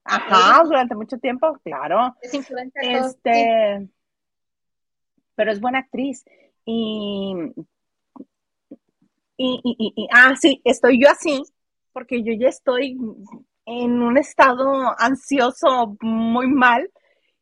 Ajá, 0.06 0.64
durante 0.64 0.96
mucho 0.96 1.18
tiempo, 1.18 1.60
claro. 1.62 2.16
Es 2.22 2.34
influente. 2.34 2.80
Este, 2.82 3.90
pero 5.36 5.52
es 5.52 5.60
buena 5.60 5.80
actriz. 5.80 6.24
Y, 6.64 7.36
y, 9.36 9.62
y, 9.64 9.94
y, 9.94 10.08
ah, 10.14 10.36
sí, 10.40 10.62
estoy 10.64 11.02
yo 11.02 11.10
así, 11.10 11.44
porque 11.92 12.24
yo 12.24 12.32
ya 12.32 12.48
estoy 12.48 12.98
en 13.66 14.02
un 14.02 14.18
estado 14.18 14.96
ansioso 14.98 15.98
muy 16.00 16.48
mal 16.48 16.90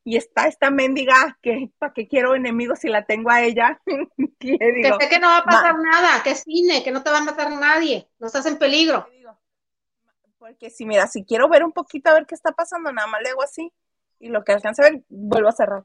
y 0.08 0.18
está 0.18 0.48
esta 0.48 0.70
mendiga 0.70 1.38
que 1.42 1.72
para 1.80 1.92
qué 1.92 2.08
quiero 2.08 2.36
enemigos 2.36 2.80
si 2.80 2.90
la 2.90 3.06
tengo 3.06 3.32
a 3.32 3.42
ella. 3.42 3.82
que 4.40 4.58
sé 4.58 5.10
que 5.10 5.20
no 5.20 5.28
va 5.28 5.40
a 5.40 5.44
pasar 5.44 5.76
nada, 5.80 6.22
que 6.24 6.32
es 6.32 6.44
cine, 6.44 6.84
que 6.84 6.92
no 6.92 7.02
te 7.04 7.10
va 7.10 7.18
a 7.18 7.24
matar 7.24 7.52
nadie, 7.52 8.08
no 8.20 8.28
estás 8.28 8.46
en 8.46 8.58
peligro. 8.58 9.10
Porque 10.38 10.70
si 10.70 10.86
mira, 10.86 11.08
si 11.08 11.26
quiero 11.26 11.50
ver 11.50 11.64
un 11.64 11.72
poquito 11.72 12.12
a 12.12 12.14
ver 12.14 12.28
qué 12.28 12.36
está 12.36 12.52
pasando, 12.52 12.94
nada 12.94 13.08
más 13.08 13.20
le 13.24 13.32
hago 13.32 13.42
así 13.42 13.74
y 14.20 14.30
lo 14.30 14.44
que 14.44 14.52
alcance 14.52 14.84
a 14.84 14.92
ver, 14.92 15.04
vuelvo 15.10 15.50
a 15.50 15.54
cerrar. 15.54 15.84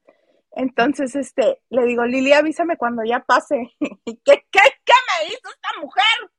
Entonces, 0.52 1.16
este, 1.16 1.62
le 1.70 1.84
digo, 1.84 2.04
Lili, 2.04 2.34
avísame 2.34 2.76
cuando 2.76 3.02
ya 3.02 3.20
pase. 3.20 3.74
¿Qué, 3.80 4.14
qué, 4.24 4.44
qué 4.50 4.94
me 5.08 5.28
hizo 5.28 5.48
esta 5.48 5.80
mujer? 5.80 6.30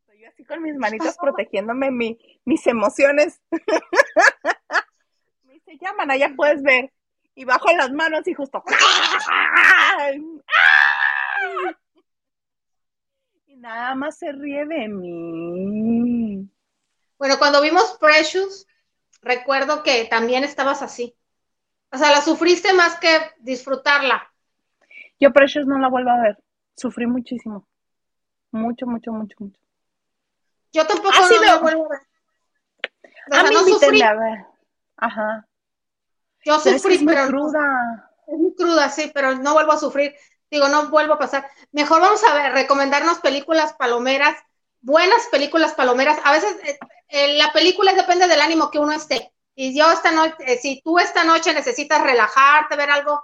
Estoy 0.00 0.24
así 0.24 0.44
con 0.44 0.60
mis 0.60 0.74
manitas 0.74 1.16
protegiéndome 1.18 1.92
mi, 1.92 2.18
mis 2.44 2.66
emociones. 2.66 3.40
ya, 5.80 5.92
mana, 5.92 6.16
ya 6.16 6.30
puedes 6.36 6.62
ver. 6.62 6.92
Y 7.34 7.44
bajo 7.44 7.72
las 7.72 7.92
manos 7.92 8.26
y 8.26 8.34
justo. 8.34 8.62
Y 13.46 13.56
nada 13.56 13.94
más 13.94 14.18
se 14.18 14.32
ríe 14.32 14.66
de 14.66 14.88
mí. 14.88 16.48
Bueno, 17.18 17.38
cuando 17.38 17.60
vimos 17.60 17.96
Precious, 18.00 18.66
recuerdo 19.22 19.82
que 19.82 20.04
también 20.06 20.44
estabas 20.44 20.82
así. 20.82 21.14
O 21.92 21.98
sea, 21.98 22.10
la 22.10 22.20
sufriste 22.20 22.72
más 22.72 22.98
que 22.98 23.08
disfrutarla. 23.38 24.30
Yo 25.18 25.32
Precious 25.32 25.66
no 25.66 25.78
la 25.78 25.88
vuelvo 25.88 26.10
a 26.10 26.22
ver. 26.22 26.38
Sufrí 26.76 27.06
muchísimo. 27.06 27.66
Mucho, 28.52 28.86
mucho, 28.86 29.12
mucho, 29.12 29.36
mucho. 29.38 29.60
Yo 30.72 30.86
tampoco 30.86 31.10
ah, 31.14 31.28
no 31.30 31.42
la 31.42 31.58
vuelvo 31.58 31.86
a 31.86 31.88
ver. 31.88 32.00
a 33.32 33.42
mí 33.44 33.50
no 33.54 33.64
sufrí. 33.64 34.02
a 34.02 34.14
ver. 34.14 34.46
Ajá. 34.96 35.46
Yo 36.44 36.58
sufrí, 36.58 36.96
es 36.96 37.02
pero. 37.04 37.26
cruda. 37.28 38.10
Es 38.26 38.38
muy 38.38 38.54
cruda, 38.54 38.88
sí, 38.90 39.10
pero 39.12 39.34
no 39.36 39.54
vuelvo 39.54 39.72
a 39.72 39.78
sufrir. 39.78 40.14
Digo, 40.50 40.68
no 40.68 40.88
vuelvo 40.88 41.14
a 41.14 41.18
pasar. 41.18 41.48
Mejor 41.72 42.00
vamos 42.00 42.22
a 42.24 42.34
ver, 42.34 42.52
recomendarnos 42.52 43.18
películas 43.18 43.72
palomeras, 43.74 44.36
buenas 44.80 45.26
películas 45.30 45.74
palomeras. 45.74 46.18
A 46.24 46.32
veces 46.32 46.56
eh, 46.64 46.78
eh, 47.08 47.38
la 47.38 47.52
película 47.52 47.92
depende 47.92 48.26
del 48.26 48.40
ánimo 48.40 48.70
que 48.70 48.78
uno 48.78 48.92
esté. 48.92 49.32
Y 49.54 49.76
yo 49.76 49.90
esta 49.90 50.10
noche, 50.10 50.34
eh, 50.40 50.58
si 50.60 50.80
tú 50.82 50.98
esta 50.98 51.24
noche 51.24 51.52
necesitas 51.52 52.02
relajarte, 52.02 52.76
ver 52.76 52.90
algo, 52.90 53.22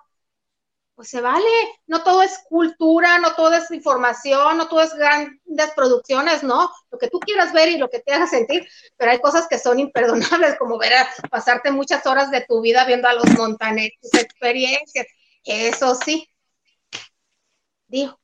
pues 0.97 1.11
se 1.11 1.21
vale. 1.21 1.47
No 1.87 2.03
todo 2.03 2.23
es 2.23 2.41
cultura, 2.49 3.19
no 3.19 3.35
todo 3.35 3.55
es 3.55 3.71
información, 3.71 4.57
no 4.57 4.67
todo 4.67 4.81
es 4.81 4.95
grandes 4.95 5.71
producciones, 5.77 6.43
¿no? 6.43 6.71
Lo 6.91 6.99
que 6.99 7.09
tú 7.09 7.21
quieras 7.21 7.53
ver 7.53 7.69
y 7.69 7.79
lo 7.79 7.89
que 7.91 8.01
te 8.01 8.13
haga 8.13 8.27
sentir, 8.27 8.67
pero 8.97 9.13
hay 9.13 9.21
cosas 9.21 9.47
que 9.47 9.59
son 9.59 9.79
imperdonables, 9.79 10.57
como 10.59 10.79
ver 10.79 10.95
a 10.95 11.09
pasarte 11.31 11.71
muchas 11.71 12.05
horas 12.07 12.31
de 12.31 12.45
tu 12.49 12.63
vida 12.63 12.85
viendo 12.87 13.09
a 13.09 13.15
los 13.15 13.29
montaneros, 13.37 13.99
experiencias. 14.15 15.07
Eso 15.45 15.95
sí. 15.95 16.29
Dijo. 17.89 18.19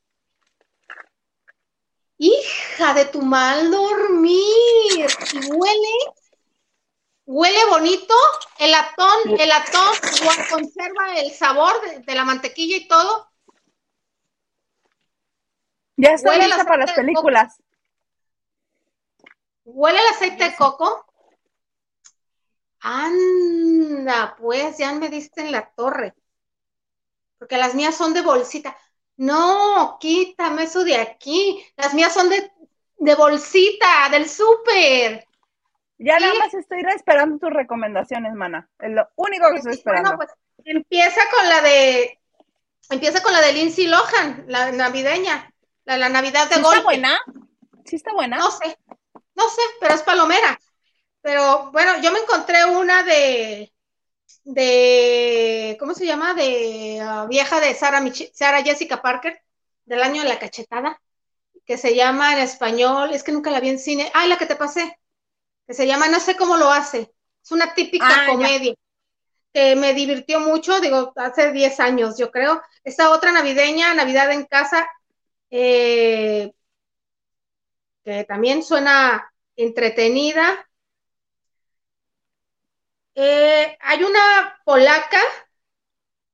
Hija 2.18 2.94
de 2.94 3.04
tu 3.04 3.20
mal 3.20 3.70
dormir. 3.70 5.06
Y 5.32 5.50
huele 5.50 5.88
huele 7.32 7.64
bonito, 7.70 8.14
el 8.58 8.74
atón, 8.74 9.40
el 9.40 9.50
atón 9.50 9.94
conserva 10.50 11.14
el 11.16 11.32
sabor 11.32 11.72
de, 12.04 12.14
la 12.14 12.24
mantequilla 12.24 12.76
y 12.76 12.86
todo. 12.86 13.30
Ya 15.96 16.10
está 16.10 16.36
lista 16.36 16.64
para 16.64 16.84
las 16.84 16.92
películas. 16.92 17.62
¿Huele 19.64 19.98
el 19.98 20.06
aceite 20.08 20.44
de 20.44 20.56
coco? 20.56 21.06
Anda, 22.80 24.36
pues 24.38 24.76
ya 24.76 24.92
me 24.92 25.08
diste 25.08 25.40
en 25.40 25.52
la 25.52 25.70
torre. 25.70 26.14
Porque 27.38 27.56
las 27.56 27.74
mías 27.74 27.94
son 27.94 28.12
de 28.12 28.22
bolsita. 28.22 28.76
No, 29.16 29.98
quítame 30.00 30.64
eso 30.64 30.84
de 30.84 30.96
aquí. 30.96 31.64
Las 31.76 31.94
mías 31.94 32.12
son 32.12 32.28
de, 32.28 32.52
de 32.98 33.14
bolsita, 33.14 34.08
del 34.10 34.28
súper. 34.28 35.26
Ya 36.04 36.18
nada 36.18 36.34
más 36.34 36.52
estoy 36.52 36.82
esperando 36.94 37.38
tus 37.38 37.50
recomendaciones, 37.50 38.34
mana. 38.34 38.68
Es 38.80 38.90
lo 38.90 39.08
único 39.14 39.48
que 39.50 39.58
estoy 39.58 39.74
esperando. 39.74 40.16
Bueno, 40.16 40.24
pues 40.24 40.30
empieza 40.64 41.20
con 41.30 41.48
la 41.48 41.60
de 41.60 42.18
empieza 42.90 43.22
con 43.22 43.32
la 43.32 43.40
de 43.40 43.52
Lindsay 43.52 43.86
Lohan, 43.86 44.44
la 44.48 44.72
navideña, 44.72 45.52
la, 45.84 45.96
la 45.98 46.08
Navidad 46.08 46.48
de 46.48 46.56
¿Sí 46.56 46.60
está 46.60 46.82
buena? 46.82 47.20
¿Sí 47.84 47.96
está 47.96 48.12
buena? 48.12 48.36
No 48.36 48.50
sé, 48.50 48.76
no 49.34 49.48
sé, 49.48 49.62
pero 49.80 49.94
es 49.94 50.02
palomera. 50.02 50.58
Pero 51.20 51.70
bueno, 51.70 51.92
yo 52.02 52.10
me 52.10 52.18
encontré 52.18 52.64
una 52.64 53.04
de 53.04 53.72
de 54.44 55.76
¿cómo 55.78 55.94
se 55.94 56.04
llama? 56.04 56.34
de 56.34 57.00
ah, 57.00 57.26
vieja 57.28 57.60
de 57.60 57.74
Sara, 57.74 58.02
Sara 58.32 58.62
Jessica 58.64 59.00
Parker 59.00 59.40
del 59.84 60.02
año 60.02 60.22
de 60.22 60.28
la 60.28 60.40
cachetada, 60.40 61.00
que 61.64 61.78
se 61.78 61.94
llama 61.94 62.32
en 62.32 62.40
español, 62.40 63.12
es 63.12 63.22
que 63.22 63.30
nunca 63.30 63.50
la 63.50 63.60
vi 63.60 63.68
en 63.68 63.78
cine. 63.78 64.10
Ay, 64.14 64.28
la 64.28 64.36
que 64.36 64.46
te 64.46 64.56
pasé 64.56 64.98
que 65.72 65.76
se 65.76 65.86
llama 65.86 66.06
No 66.06 66.20
sé 66.20 66.36
cómo 66.36 66.58
lo 66.58 66.70
hace. 66.70 67.14
Es 67.42 67.50
una 67.50 67.72
típica 67.72 68.24
ah, 68.24 68.26
comedia 68.26 68.74
que 69.54 69.74
me 69.74 69.94
divirtió 69.94 70.38
mucho, 70.38 70.80
digo, 70.80 71.14
hace 71.16 71.50
10 71.50 71.80
años, 71.80 72.18
yo 72.18 72.30
creo. 72.30 72.60
Esta 72.84 73.10
otra 73.10 73.32
navideña, 73.32 73.94
Navidad 73.94 74.30
en 74.32 74.44
casa, 74.44 74.86
eh, 75.50 76.52
que 78.04 78.24
también 78.24 78.62
suena 78.62 79.32
entretenida. 79.56 80.68
Eh, 83.14 83.78
hay 83.80 84.04
una 84.04 84.60
polaca 84.66 85.20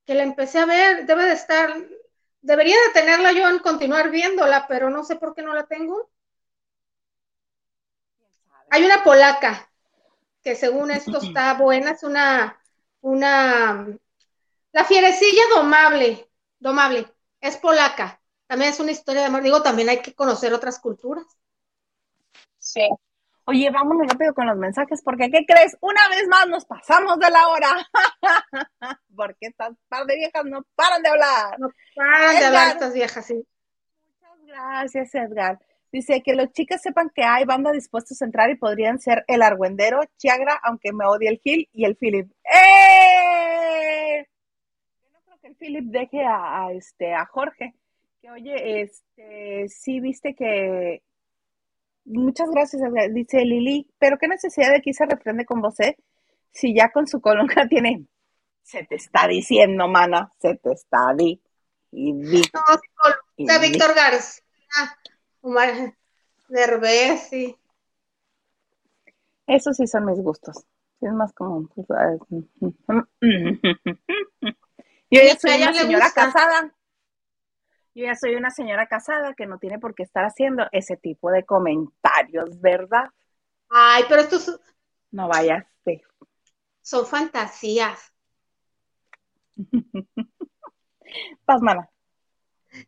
que 0.04 0.14
la 0.14 0.24
empecé 0.24 0.58
a 0.58 0.66
ver, 0.66 1.06
debe 1.06 1.24
de 1.24 1.34
estar, 1.34 1.76
debería 2.40 2.76
de 2.88 3.00
tenerla 3.00 3.30
yo 3.30 3.48
en 3.48 3.60
continuar 3.60 4.10
viéndola, 4.10 4.66
pero 4.66 4.90
no 4.90 5.04
sé 5.04 5.14
por 5.14 5.32
qué 5.32 5.42
no 5.42 5.54
la 5.54 5.66
tengo. 5.66 6.10
Hay 8.70 8.84
una 8.84 9.02
polaca 9.02 9.70
que 10.42 10.54
según 10.54 10.90
esto 10.90 11.18
está 11.18 11.54
buena, 11.54 11.90
es 11.92 12.02
una, 12.02 12.58
una, 13.00 13.86
la 14.72 14.84
fierecilla 14.84 15.42
domable, 15.54 16.28
domable, 16.58 17.06
es 17.40 17.56
polaca. 17.56 18.20
También 18.46 18.70
es 18.70 18.80
una 18.80 18.92
historia 18.92 19.22
de 19.22 19.26
amor. 19.26 19.42
Digo, 19.42 19.62
también 19.62 19.88
hay 19.90 20.00
que 20.00 20.14
conocer 20.14 20.54
otras 20.54 20.80
culturas. 20.80 21.26
Sí. 22.58 22.88
Oye, 23.44 23.70
vámonos 23.70 24.06
rápido 24.06 24.34
con 24.34 24.46
los 24.46 24.56
mensajes, 24.56 25.02
porque 25.02 25.30
¿qué 25.30 25.44
crees? 25.46 25.76
Una 25.80 26.06
vez 26.10 26.28
más 26.28 26.46
nos 26.48 26.66
pasamos 26.66 27.18
de 27.18 27.30
la 27.30 27.48
hora. 27.48 27.88
porque 29.16 29.46
estas 29.46 29.74
par 29.88 30.04
de 30.06 30.16
viejas 30.16 30.44
no 30.44 30.62
paran 30.74 31.02
de 31.02 31.08
hablar. 31.08 31.58
No 31.58 31.70
paran 31.94 32.38
de 32.38 32.44
hablar 32.44 32.68
estas 32.72 32.92
viejas, 32.92 33.26
sí. 33.26 33.46
Muchas 34.10 34.46
gracias, 34.46 35.14
Edgar. 35.14 35.58
Dice 35.90 36.22
que 36.22 36.34
los 36.34 36.52
chicas 36.52 36.82
sepan 36.82 37.10
que 37.14 37.22
hay 37.22 37.44
banda 37.44 37.72
dispuestos 37.72 38.20
a 38.20 38.26
entrar 38.26 38.50
y 38.50 38.56
podrían 38.56 39.00
ser 39.00 39.24
el 39.26 39.40
Argüendero, 39.40 40.00
Chiagra, 40.18 40.60
aunque 40.62 40.92
me 40.92 41.06
odie 41.06 41.30
el 41.30 41.38
Gil 41.38 41.68
y 41.72 41.86
el 41.86 41.96
Philip. 41.96 42.30
¡Eh! 42.44 44.26
Yo 45.02 45.10
no 45.10 45.20
creo 45.24 45.38
que 45.40 45.48
el 45.48 45.56
Philip 45.56 45.84
deje 45.86 46.24
a, 46.26 46.68
este, 46.72 47.14
a 47.14 47.24
Jorge. 47.24 47.74
Que 48.20 48.30
oye, 48.30 48.82
este, 48.82 49.68
sí 49.68 50.00
viste 50.00 50.34
que. 50.34 51.02
Muchas 52.04 52.50
gracias, 52.50 52.82
dice 53.12 53.44
Lili, 53.44 53.86
pero 53.98 54.18
qué 54.18 54.28
necesidad 54.28 54.72
de 54.72 54.80
que 54.80 54.94
se 54.94 55.06
reprende 55.06 55.44
con 55.44 55.60
vos, 55.60 55.78
eh? 55.80 55.96
Si 56.50 56.74
ya 56.74 56.90
con 56.90 57.06
su 57.06 57.20
colonca 57.20 57.66
tiene. 57.68 58.04
Se 58.62 58.84
te 58.84 58.96
está 58.96 59.26
diciendo, 59.26 59.88
mana, 59.88 60.30
se 60.38 60.54
te 60.56 60.72
está 60.72 61.14
di. 61.16 61.40
Y, 61.90 62.12
Víctor 62.12 63.94
García, 63.94 64.42
Omar 65.40 65.94
Derbez, 66.48 67.28
sí. 67.28 67.56
Esos 69.46 69.76
sí 69.76 69.86
son 69.86 70.04
mis 70.06 70.20
gustos. 70.20 70.66
Es 71.00 71.12
más 71.12 71.32
como. 71.32 71.68
Pues, 71.68 71.86
Yo 75.10 75.22
ya 75.22 75.36
soy 75.38 75.62
una 75.62 75.72
señora 75.72 76.10
casada. 76.12 76.74
Yo 77.94 78.04
ya 78.04 78.14
soy 78.14 78.34
una 78.34 78.50
señora 78.50 78.86
casada 78.86 79.34
que 79.34 79.46
no 79.46 79.58
tiene 79.58 79.78
por 79.78 79.94
qué 79.94 80.02
estar 80.02 80.24
haciendo 80.24 80.66
ese 80.72 80.96
tipo 80.96 81.30
de 81.30 81.44
comentarios, 81.44 82.60
¿verdad? 82.60 83.10
Ay, 83.68 84.04
pero 84.08 84.22
estos. 84.22 84.60
No 85.10 85.28
vayas. 85.28 85.64
Son 86.88 87.06
fantasías. 87.06 88.14
Pasmana. 91.44 91.90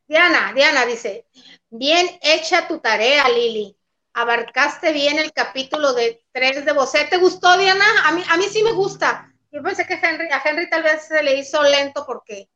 Diana, 0.07 0.53
Diana 0.53 0.87
dice: 0.87 1.27
Bien 1.69 2.07
hecha 2.23 2.69
tu 2.69 2.79
tarea, 2.81 3.29
Lili. 3.29 3.77
Abarcaste 4.13 4.93
bien 4.93 5.19
el 5.19 5.33
capítulo 5.33 5.93
de 5.93 6.25
tres 6.33 6.65
de 6.65 6.73
Bosé. 6.73 7.05
¿Te 7.05 7.19
gustó, 7.19 7.57
Diana? 7.57 7.85
A 8.05 8.13
mí, 8.13 8.23
a 8.29 8.37
mí 8.37 8.45
sí 8.45 8.63
me 8.63 8.73
gusta. 8.73 9.33
Yo 9.53 9.63
pensé 9.63 9.87
que 9.87 9.95
Henry, 9.95 10.29
a 10.31 10.43
Henry 10.45 10.69
tal 10.69 10.83
vez 10.83 11.07
se 11.07 11.23
le 11.23 11.39
hizo 11.39 11.63
lento 11.63 12.05
porque 12.07 12.49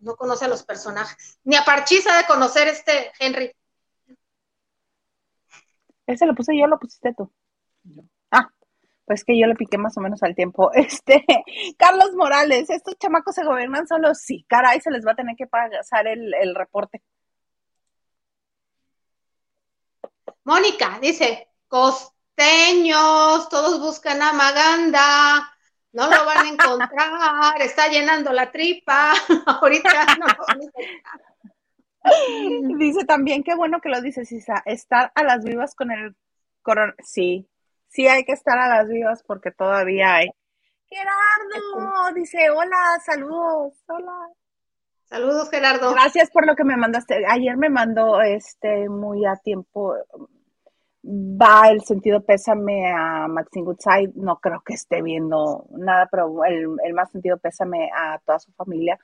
no 0.00 0.16
conoce 0.16 0.44
a 0.44 0.48
los 0.48 0.62
personajes. 0.62 1.38
Ni 1.44 1.56
a 1.56 1.64
Parchisa 1.64 2.16
de 2.16 2.26
conocer 2.26 2.68
este 2.68 3.12
Henry. 3.18 3.52
Ese 6.06 6.26
lo 6.26 6.34
puse 6.34 6.56
yo, 6.58 6.66
lo 6.66 6.78
pusiste 6.78 7.14
tú. 7.14 7.32
Pues 9.04 9.24
que 9.24 9.38
yo 9.38 9.46
le 9.46 9.54
piqué 9.54 9.78
más 9.78 9.96
o 9.96 10.00
menos 10.00 10.22
al 10.22 10.34
tiempo. 10.34 10.70
Este, 10.74 11.24
Carlos 11.76 12.12
Morales, 12.14 12.70
¿estos 12.70 12.96
chamacos 12.98 13.34
se 13.34 13.44
gobiernan 13.44 13.86
solos? 13.86 14.18
Sí, 14.18 14.44
caray, 14.48 14.80
se 14.80 14.90
les 14.90 15.06
va 15.06 15.12
a 15.12 15.16
tener 15.16 15.36
que 15.36 15.46
pasar 15.46 16.06
el, 16.06 16.34
el 16.34 16.54
reporte. 16.54 17.02
Mónica 20.44 20.98
dice, 21.00 21.48
costeños, 21.68 23.48
todos 23.48 23.80
buscan 23.80 24.20
a 24.22 24.32
Maganda 24.32 25.52
no 25.92 26.08
lo 26.08 26.24
van 26.24 26.46
a 26.46 26.48
encontrar, 26.48 27.60
está 27.60 27.88
llenando 27.88 28.32
la 28.32 28.50
tripa, 28.50 29.12
ahorita 29.46 30.16
no 30.18 30.26
lo 30.26 30.44
van 30.46 30.60
a 30.60 30.64
encontrar. 30.64 31.22
Dice 32.78 33.04
también, 33.04 33.44
qué 33.44 33.54
bueno 33.54 33.80
que 33.80 33.88
lo 33.88 34.00
dices, 34.00 34.32
Isa, 34.32 34.62
estar 34.66 35.12
a 35.14 35.22
las 35.22 35.44
vivas 35.44 35.74
con 35.74 35.92
el 35.92 36.16
corona. 36.62 36.94
Sí, 37.04 37.48
sí 37.92 38.08
hay 38.08 38.24
que 38.24 38.32
estar 38.32 38.58
a 38.58 38.68
las 38.68 38.88
vivas 38.88 39.22
porque 39.26 39.50
todavía 39.50 40.16
hay. 40.16 40.28
Gerardo, 40.88 42.14
dice, 42.14 42.50
hola, 42.50 43.00
saludos, 43.04 43.74
hola. 43.86 44.28
Saludos, 45.04 45.50
Gerardo. 45.50 45.92
Gracias 45.92 46.30
por 46.30 46.46
lo 46.46 46.56
que 46.56 46.64
me 46.64 46.76
mandaste. 46.76 47.24
Ayer 47.26 47.56
me 47.56 47.68
mandó 47.68 48.20
este 48.22 48.88
muy 48.88 49.24
a 49.26 49.36
tiempo 49.36 49.94
va 51.04 51.68
el 51.70 51.82
sentido 51.82 52.22
pésame 52.22 52.92
a 52.92 53.26
Maxine 53.26 53.64
Goodside, 53.64 54.12
no 54.14 54.36
creo 54.36 54.62
que 54.64 54.74
esté 54.74 55.02
viendo 55.02 55.66
nada, 55.70 56.06
pero 56.10 56.44
el, 56.44 56.76
el, 56.84 56.94
más 56.94 57.10
sentido 57.10 57.38
pésame 57.38 57.90
a 57.94 58.18
toda 58.24 58.38
su 58.38 58.52
familia 58.52 58.98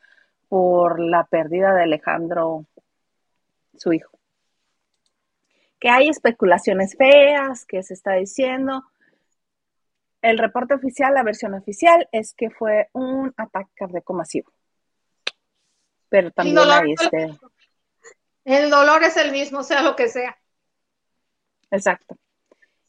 por 0.48 1.01
la 1.01 1.24
pérdida 1.24 1.74
de 1.74 1.82
Alejandro, 1.82 2.66
su 3.77 3.93
hijo. 3.93 4.17
Que 5.80 5.90
hay 5.90 6.09
especulaciones 6.09 6.96
feas, 6.96 7.64
que 7.64 7.82
se 7.82 7.94
está 7.94 8.14
diciendo. 8.14 8.84
El 10.20 10.38
reporte 10.38 10.74
oficial, 10.74 11.14
la 11.14 11.22
versión 11.22 11.55
oficial, 11.55 12.09
es 12.10 12.34
que 12.34 12.50
fue 12.50 12.88
un 12.92 13.32
ataque 13.36 13.70
cardíaco 13.74 14.14
masivo. 14.14 14.52
Pero 16.09 16.30
también 16.30 16.59
hay 16.59 16.92
este... 16.92 17.38
El 18.44 18.70
dolor 18.70 19.02
es 19.05 19.16
el 19.18 19.30
mismo, 19.30 19.62
sea 19.62 19.82
lo 19.82 19.94
que 19.94 20.09
sea. 20.09 20.36
Exacto. 21.70 22.16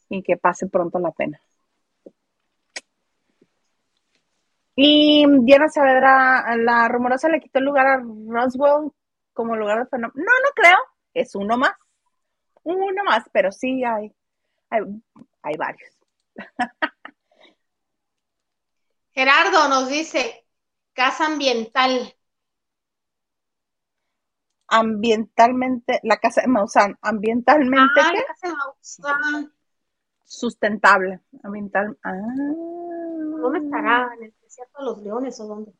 Y 0.08 0.22
que 0.22 0.36
pase 0.36 0.66
pronto 0.68 0.98
la 0.98 1.10
pena. 1.10 1.40
Y 4.74 5.26
Diana 5.42 5.68
Saavedra, 5.68 6.56
la 6.56 6.88
rumorosa 6.88 7.28
le 7.28 7.40
quitó 7.40 7.58
el 7.58 7.66
lugar 7.66 7.86
a 7.86 7.98
Roswell 7.98 8.90
como 9.34 9.54
lugar 9.54 9.80
de 9.80 9.86
fenómeno. 9.86 10.14
No, 10.16 10.24
no 10.24 10.50
creo. 10.54 10.78
Es 11.12 11.34
uno 11.34 11.58
más. 11.58 11.72
Uno 12.62 13.04
más, 13.04 13.24
pero 13.32 13.50
sí 13.52 13.82
hay, 13.84 14.12
hay, 14.70 14.82
hay 15.42 15.56
varios. 15.56 15.92
Gerardo 19.12 19.68
nos 19.68 19.88
dice, 19.88 20.46
casa 20.94 21.26
ambiental 21.26 22.14
ambientalmente, 24.70 26.00
la 26.04 26.16
casa 26.16 26.42
de 26.42 26.46
Maussan, 26.46 26.96
ambientalmente 27.02 28.00
ah, 28.00 28.12
¿qué? 28.40 28.48
sustentable, 30.24 31.20
ambiental. 31.42 31.98
Ah. 32.04 32.12
¿Dónde 32.12 33.58
estará? 33.58 34.10
¿En 34.16 34.24
el 34.24 34.34
desierto 34.40 34.78
de 34.78 34.84
los 34.84 35.02
leones 35.02 35.40
o 35.40 35.46
dónde? 35.46 35.72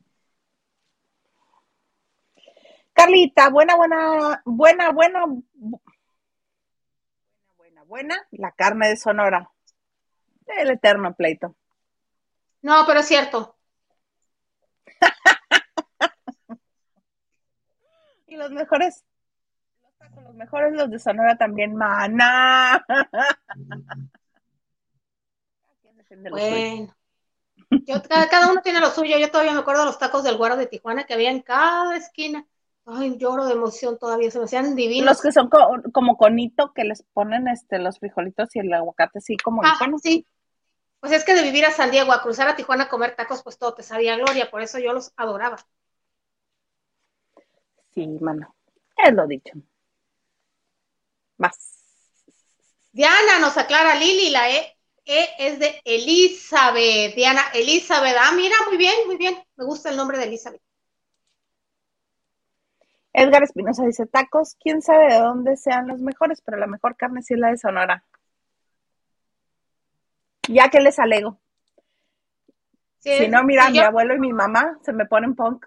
Carlita, 2.93 3.49
buena, 3.49 3.77
buena, 3.77 4.43
buena, 4.45 4.91
buena, 4.91 5.25
buena, 7.91 8.17
la 8.31 8.53
carne 8.53 8.89
de 8.89 8.97
Sonora. 8.97 9.51
El 10.47 10.71
eterno 10.71 11.13
pleito. 11.15 11.57
No, 12.63 12.85
pero 12.87 13.01
es 13.01 13.07
cierto. 13.07 13.57
Y 18.27 18.37
los 18.37 18.53
mejores, 18.53 19.03
los 20.23 20.35
mejores 20.37 20.73
los 20.73 20.89
de 20.89 21.01
Sonora 21.01 21.37
también, 21.37 21.75
maná. 21.75 22.87
Bueno. 26.29 26.93
Yo, 27.71 28.03
cada, 28.03 28.51
uno 28.51 28.63
tiene 28.63 28.81
lo 28.81 28.91
suyo. 28.91 29.17
Yo 29.17 29.31
todavía 29.31 29.53
me 29.53 29.61
acuerdo 29.61 29.83
de 29.83 29.87
los 29.87 29.99
tacos 29.99 30.25
del 30.25 30.37
guaro 30.37 30.57
de 30.57 30.67
Tijuana 30.67 31.05
que 31.05 31.15
había 31.15 31.31
en 31.31 31.41
cada 31.41 31.97
esquina. 31.97 32.45
Ay, 32.93 33.17
lloro 33.19 33.47
de 33.47 33.53
emoción 33.53 33.99
todavía, 33.99 34.31
se 34.31 34.39
me 34.39 34.47
hacían 34.47 34.75
divinos. 34.75 35.07
Los 35.07 35.23
que 35.23 35.33
son 35.33 35.49
como 35.93 36.17
conito, 36.17 36.73
que 36.75 36.85
les 36.85 37.05
ponen 37.13 37.47
este 37.47 37.79
los 37.79 37.99
frijolitos 37.99 38.55
y 38.57 38.61
el 38.61 38.73
aguacate 38.73 39.19
así 39.19 39.37
como 39.37 39.63
ah, 39.65 39.79
sí. 40.03 40.27
Pues 40.99 41.13
es 41.13 41.25
que 41.25 41.35
de 41.35 41.43
vivir 41.43 41.65
a 41.65 41.71
San 41.71 41.91
Diego, 41.91 42.13
a 42.13 42.23
cruzar 42.23 42.49
a 42.49 42.57
Tijuana 42.57 42.85
a 42.85 42.89
comer 42.89 43.15
tacos, 43.15 43.43
pues 43.43 43.59
todo 43.59 43.75
te 43.75 43.83
sabía 43.83 44.17
gloria, 44.17 44.51
por 44.51 44.61
eso 44.61 44.79
yo 44.79 44.93
los 44.93 45.13
adoraba. 45.17 45.59
Sí, 47.95 48.07
mano. 48.21 48.55
Es 48.97 49.13
lo 49.13 49.27
dicho. 49.27 49.53
Más. 51.39 51.57
Diana 52.93 53.39
nos 53.41 53.57
aclara 53.57 53.95
Lili, 53.95 54.31
la 54.31 54.51
E, 54.51 54.77
e 55.05 55.29
es 55.39 55.59
de 55.59 55.81
Elizabeth. 55.85 57.15
Diana, 57.15 57.43
Elizabeth. 57.55 58.17
Ah, 58.19 58.33
mira, 58.33 58.57
muy 58.69 58.77
bien, 58.77 58.95
muy 59.07 59.17
bien. 59.17 59.43
Me 59.57 59.65
gusta 59.65 59.91
el 59.91 59.97
nombre 59.97 60.19
de 60.19 60.25
Elizabeth. 60.25 60.61
Edgar 63.13 63.43
Espinosa 63.43 63.85
dice 63.85 64.07
tacos, 64.07 64.57
quién 64.61 64.83
sabe 64.83 65.13
de 65.13 65.21
dónde 65.21 65.57
sean 65.57 65.89
los 65.89 66.01
mejores, 66.01 66.41
pero 66.43 66.57
la 66.57 66.67
mejor 66.67 66.97
carne 66.97 67.23
sí 67.23 67.35
es 67.35 67.41
la 67.41 67.51
de 67.51 67.59
Sonora. 67.59 68.05
Ya 70.49 70.69
que 70.69 70.81
les 70.81 70.99
alego. 70.99 71.41
si 72.99 73.29
no, 73.29 73.43
mira, 73.45 73.71
mi 73.71 73.79
abuelo 73.79 74.15
y 74.15 74.19
mi 74.21 74.33
mamá 74.33 74.79
se 74.83 74.93
me 74.93 75.07
ponen 75.07 75.35
punk. 75.35 75.67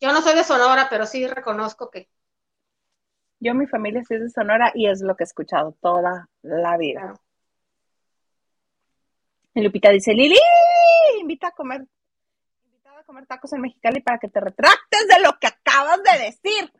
Yo 0.00 0.12
no 0.12 0.20
soy 0.20 0.34
de 0.34 0.44
Sonora, 0.44 0.88
pero 0.90 1.06
sí 1.06 1.26
reconozco 1.26 1.90
que. 1.90 2.08
Yo, 3.38 3.54
mi 3.54 3.66
familia 3.66 4.02
sí 4.04 4.14
es 4.14 4.22
de 4.22 4.30
Sonora 4.30 4.72
y 4.74 4.88
es 4.88 5.02
lo 5.02 5.14
que 5.14 5.24
he 5.24 5.26
escuchado 5.26 5.76
toda 5.80 6.28
la 6.42 6.76
vida. 6.76 7.14
Y 9.54 9.62
Lupita 9.62 9.90
dice, 9.90 10.12
Lili, 10.12 10.38
invita 11.20 11.48
a 11.48 11.52
comer, 11.52 11.86
comer 13.06 13.26
tacos 13.26 13.52
en 13.52 13.60
Mexicali 13.62 14.00
para 14.02 14.18
que 14.18 14.28
te 14.28 14.40
retractes 14.40 15.08
de 15.08 15.20
lo 15.20 15.38
que 15.38 15.46
acabas 15.46 16.02
de 16.02 16.24
decir. 16.24 16.72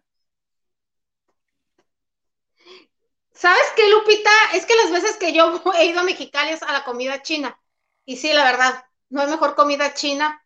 ¿Sabes 3.33 3.73
qué, 3.77 3.89
Lupita? 3.91 4.31
Es 4.55 4.67
que 4.67 4.75
las 4.77 4.91
veces 4.91 5.17
que 5.17 5.33
yo 5.33 5.63
he 5.79 5.87
ido 5.87 6.01
a 6.01 6.05
Mexicali 6.05 6.51
es 6.51 6.63
a 6.63 6.73
la 6.73 6.85
comida 6.85 7.23
china. 7.23 7.59
Y 8.05 8.17
sí, 8.17 8.33
la 8.33 8.45
verdad, 8.45 8.85
no 9.09 9.23
hay 9.23 9.29
mejor 9.29 9.55
comida 9.55 9.95
china 9.95 10.43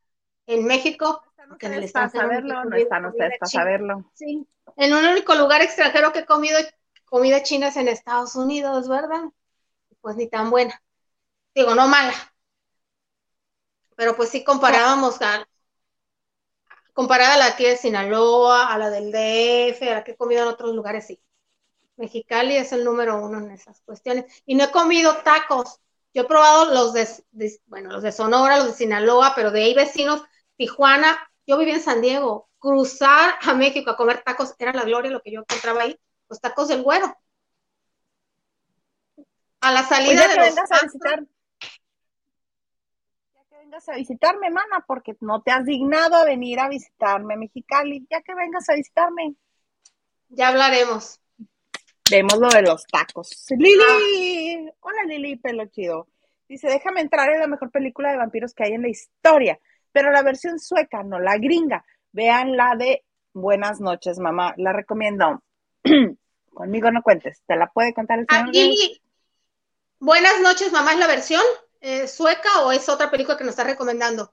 en 0.47 0.65
México 0.67 1.23
que 1.59 1.67
en 1.67 1.75
el 1.75 1.85
extranjero. 1.85 2.41
no 2.65 2.77
están 2.77 3.07
ustedes 3.07 3.39
para 3.39 3.51
saberlo. 3.51 4.11
Sí, 4.15 4.47
en 4.77 4.95
un 4.95 5.05
único 5.05 5.35
lugar 5.35 5.63
extranjero 5.63 6.13
que 6.13 6.21
he 6.21 6.27
comido 6.27 6.59
comida 7.07 7.43
china 7.43 7.69
es 7.69 7.77
en 7.77 7.89
Estados 7.89 8.37
Unidos, 8.37 8.89
¿verdad? 8.89 9.25
Pues 10.01 10.17
ni 10.17 10.29
tan 10.29 10.51
buena. 10.51 10.81
Digo, 11.55 11.75
no 11.75 11.89
mala. 11.89 12.15
Pero 13.97 14.17
pues 14.17 14.31
sí 14.31 14.45
comparábamos 14.45 15.21
a, 15.21 15.47
comparada 17.01 17.33
a 17.33 17.39
la 17.39 17.57
que 17.57 17.71
de 17.71 17.77
Sinaloa, 17.79 18.71
a 18.71 18.77
la 18.77 18.91
del 18.91 19.11
DF, 19.11 19.91
a 19.91 19.95
la 19.95 20.05
que 20.05 20.11
he 20.11 20.17
comido 20.19 20.43
en 20.43 20.49
otros 20.49 20.75
lugares, 20.75 21.07
sí. 21.07 21.19
Mexicali 21.97 22.57
es 22.57 22.73
el 22.73 22.85
número 22.85 23.25
uno 23.25 23.39
en 23.39 23.53
esas 23.53 23.81
cuestiones. 23.87 24.27
Y 24.45 24.55
no 24.55 24.65
he 24.65 24.71
comido 24.71 25.17
tacos. 25.25 25.81
Yo 26.13 26.25
he 26.25 26.27
probado 26.27 26.67
los 26.75 26.93
de, 26.93 27.09
bueno, 27.65 27.91
los 27.91 28.03
de 28.03 28.13
Sonora, 28.13 28.59
los 28.59 28.67
de 28.67 28.73
Sinaloa, 28.75 29.33
pero 29.35 29.51
de 29.51 29.63
ahí 29.63 29.73
vecinos, 29.73 30.23
Tijuana, 30.59 31.19
yo 31.47 31.57
vivía 31.57 31.77
en 31.77 31.81
San 31.81 32.03
Diego, 32.03 32.51
cruzar 32.59 33.37
a 33.41 33.55
México 33.55 33.93
a 33.93 33.97
comer 33.97 34.23
tacos 34.23 34.55
era 34.59 34.75
la 34.75 34.85
gloria 34.85 35.11
lo 35.11 35.23
que 35.23 35.33
yo 35.33 35.41
encontraba 35.41 35.81
ahí, 35.81 35.99
los 36.29 36.39
tacos 36.39 36.69
del 36.69 36.83
güero. 36.83 37.17
A 39.63 39.73
la 39.73 39.89
salida 39.89 40.29
de 40.29 40.37
los 40.37 40.59
a 40.59 40.85
visitar. 40.85 41.25
Vengas 43.71 43.89
a 43.89 43.95
visitarme, 43.95 44.51
mana, 44.51 44.85
porque 44.85 45.17
no 45.21 45.43
te 45.43 45.53
has 45.53 45.65
dignado 45.65 46.17
a 46.17 46.25
venir 46.25 46.59
a 46.59 46.69
visitarme, 46.69 47.37
Mexicali, 47.37 48.05
ya 48.11 48.21
que 48.21 48.35
vengas 48.35 48.69
a 48.69 48.75
visitarme. 48.75 49.37
Ya 50.29 50.49
hablaremos. 50.49 51.21
Vemos 52.11 52.37
lo 52.41 52.49
de 52.49 52.63
los 52.63 52.85
tacos. 52.89 53.47
Lili, 53.51 54.67
ah. 54.67 54.73
hola 54.81 55.05
Lili, 55.05 55.37
pelo 55.37 55.67
chido. 55.67 56.09
Dice, 56.49 56.67
déjame 56.67 57.01
entrar 57.01 57.31
en 57.31 57.39
la 57.39 57.47
mejor 57.47 57.71
película 57.71 58.11
de 58.11 58.17
vampiros 58.17 58.55
que 58.55 58.65
hay 58.65 58.73
en 58.73 58.83
la 58.83 58.89
historia 58.89 59.61
pero 59.93 60.11
la 60.11 60.23
versión 60.23 60.59
sueca, 60.59 61.05
no 61.05 61.21
la 61.21 61.39
gringa. 61.39 61.85
Vean 62.11 62.57
la 62.57 62.75
de 62.77 63.05
Buenas 63.35 63.81
noches, 63.81 64.19
mamá. 64.19 64.53
La 64.57 64.73
recomiendo. 64.73 65.45
Conmigo 66.53 66.91
no 66.91 67.03
cuentes. 67.03 67.41
¿Te 67.47 67.55
la 67.55 67.69
puede 67.69 67.95
contar 67.95 68.19
el 68.19 68.27
señor? 68.29 68.49
Aquí, 68.49 69.01
Buenas 70.01 70.41
noches, 70.41 70.73
mamá, 70.73 70.93
¿es 70.93 70.99
la 70.99 71.07
versión 71.07 71.43
eh, 71.81 72.07
sueca 72.07 72.65
o 72.65 72.73
es 72.73 72.89
otra 72.89 73.11
película 73.11 73.37
que 73.37 73.45
nos 73.45 73.53
está 73.53 73.65
recomendando? 73.65 74.33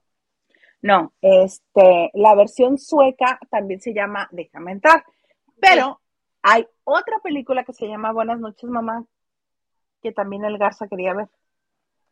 No, 0.81 1.13
este, 1.21 2.11
la 2.13 2.35
versión 2.35 2.77
sueca 2.77 3.39
también 3.49 3.81
se 3.81 3.93
llama 3.93 4.27
Déjame 4.31 4.73
entrar. 4.73 5.03
Pero 5.59 6.01
hay 6.41 6.67
otra 6.83 7.19
película 7.23 7.63
que 7.63 7.73
se 7.73 7.87
llama 7.87 8.11
Buenas 8.11 8.39
noches, 8.39 8.69
mamá, 8.69 9.05
que 10.01 10.11
también 10.11 10.45
el 10.45 10.57
Garza 10.57 10.87
quería 10.87 11.13
ver. 11.13 11.29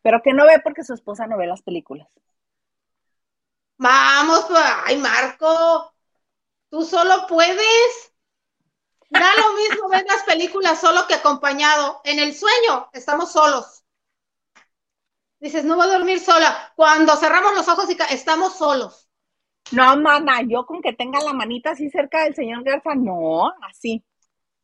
Pero 0.02 0.20
que 0.22 0.32
no 0.32 0.44
ve 0.46 0.60
porque 0.62 0.84
su 0.84 0.94
esposa 0.94 1.26
no 1.26 1.36
ve 1.38 1.46
las 1.46 1.62
películas. 1.62 2.08
Vamos, 3.78 4.46
ay, 4.84 4.96
Marco, 4.96 5.92
tú 6.70 6.82
solo 6.84 7.26
puedes. 7.28 8.12
Da 9.08 9.30
lo 9.36 9.54
mismo 9.54 9.88
ver 9.88 10.04
las 10.06 10.24
películas 10.24 10.80
solo 10.80 11.06
que 11.06 11.14
acompañado. 11.14 12.00
En 12.04 12.18
el 12.18 12.34
sueño 12.34 12.88
estamos 12.92 13.32
solos. 13.32 13.85
Dices, 15.46 15.64
no 15.64 15.76
voy 15.76 15.86
a 15.88 15.98
dormir 15.98 16.18
sola. 16.18 16.72
Cuando 16.74 17.14
cerramos 17.16 17.54
los 17.54 17.68
ojos 17.68 17.88
y 17.88 17.96
estamos 18.10 18.56
solos. 18.58 19.08
No, 19.70 19.96
mana, 19.96 20.42
yo 20.42 20.66
con 20.66 20.82
que 20.82 20.92
tenga 20.92 21.20
la 21.20 21.32
manita 21.32 21.70
así 21.70 21.88
cerca 21.88 22.24
del 22.24 22.34
señor 22.34 22.64
Garza, 22.64 22.94
no, 22.96 23.52
así 23.68 24.04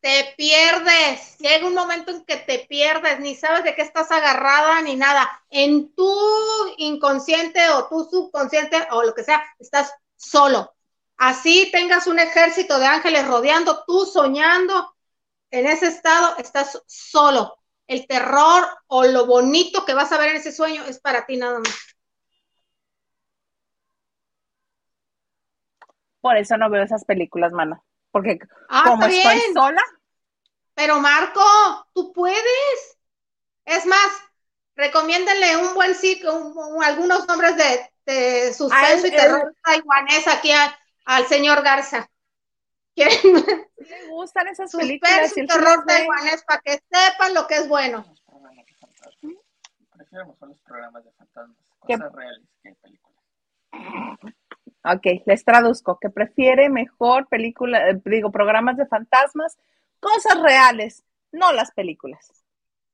te 0.00 0.34
pierdes. 0.36 1.38
Llega 1.38 1.68
un 1.68 1.74
momento 1.74 2.10
en 2.10 2.24
que 2.24 2.36
te 2.36 2.66
pierdes, 2.68 3.20
ni 3.20 3.36
sabes 3.36 3.62
de 3.62 3.76
qué 3.76 3.82
estás 3.82 4.10
agarrada 4.10 4.82
ni 4.82 4.96
nada. 4.96 5.30
En 5.48 5.94
tu 5.94 6.12
inconsciente 6.78 7.70
o 7.70 7.88
tu 7.88 8.04
subconsciente 8.10 8.88
o 8.90 9.04
lo 9.04 9.14
que 9.14 9.22
sea, 9.22 9.40
estás 9.60 9.94
solo. 10.16 10.74
Así 11.16 11.70
tengas 11.70 12.08
un 12.08 12.18
ejército 12.18 12.80
de 12.80 12.86
ángeles 12.86 13.28
rodeando, 13.28 13.84
tú 13.86 14.04
soñando, 14.04 14.92
en 15.52 15.66
ese 15.66 15.86
estado 15.86 16.36
estás 16.38 16.82
solo. 16.86 17.61
El 17.92 18.06
terror 18.06 18.64
o 18.86 19.04
lo 19.04 19.26
bonito 19.26 19.84
que 19.84 19.94
vas 19.94 20.12
a 20.12 20.18
ver 20.18 20.30
en 20.30 20.36
ese 20.36 20.52
sueño 20.52 20.84
es 20.84 20.98
para 21.00 21.26
ti 21.26 21.36
nada 21.36 21.58
más. 21.58 21.96
Por 26.20 26.36
eso 26.36 26.56
no 26.56 26.70
veo 26.70 26.84
esas 26.84 27.04
películas, 27.04 27.52
mana 27.52 27.82
porque 28.12 28.38
ah, 28.68 28.84
como 28.86 29.06
estoy 29.06 29.40
sola. 29.52 29.82
Pero 30.74 31.00
Marco, 31.00 31.42
tú 31.92 32.12
puedes. 32.12 32.98
Es 33.64 33.86
más, 33.86 34.08
recomiéndenle 34.76 35.56
un 35.56 35.74
buen 35.74 35.94
sitio, 35.94 36.30
algunos 36.82 37.26
nombres 37.26 37.56
de, 37.56 38.52
suspenso 38.52 39.06
y 39.06 39.10
terror 39.10 39.54
taiwanés 39.64 40.28
aquí 40.28 40.50
al 41.04 41.26
señor 41.26 41.62
Garza. 41.62 42.08
Me 42.96 43.06
gustan 44.10 44.48
esas 44.48 44.74
películas. 44.74 45.28
Suspenso 45.28 45.40
y 45.40 45.46
terror 45.46 45.84
taiwanés 45.86 46.44
para 46.44 46.60
que 46.60 46.72
sepan 46.72 47.34
lo 47.34 47.46
que 47.46 47.56
es 47.56 47.68
bueno. 47.68 48.04
Prefiero 49.92 50.26
mejor 50.26 50.48
los 50.48 50.60
programas 50.60 51.04
de 51.04 51.12
fantasmas, 51.12 51.56
cosas 51.78 52.12
reales 52.12 52.48
que 52.62 52.74
películas. 52.74 53.12
Ok, 54.84 55.22
les 55.26 55.44
traduzco, 55.44 55.98
que 56.00 56.10
prefiere 56.10 56.68
mejor 56.68 57.28
película, 57.28 57.88
eh, 57.88 58.00
digo, 58.04 58.32
programas 58.32 58.76
de 58.76 58.86
fantasmas, 58.86 59.56
cosas 60.00 60.42
reales, 60.42 61.04
no 61.30 61.52
las 61.52 61.70
películas. 61.70 62.44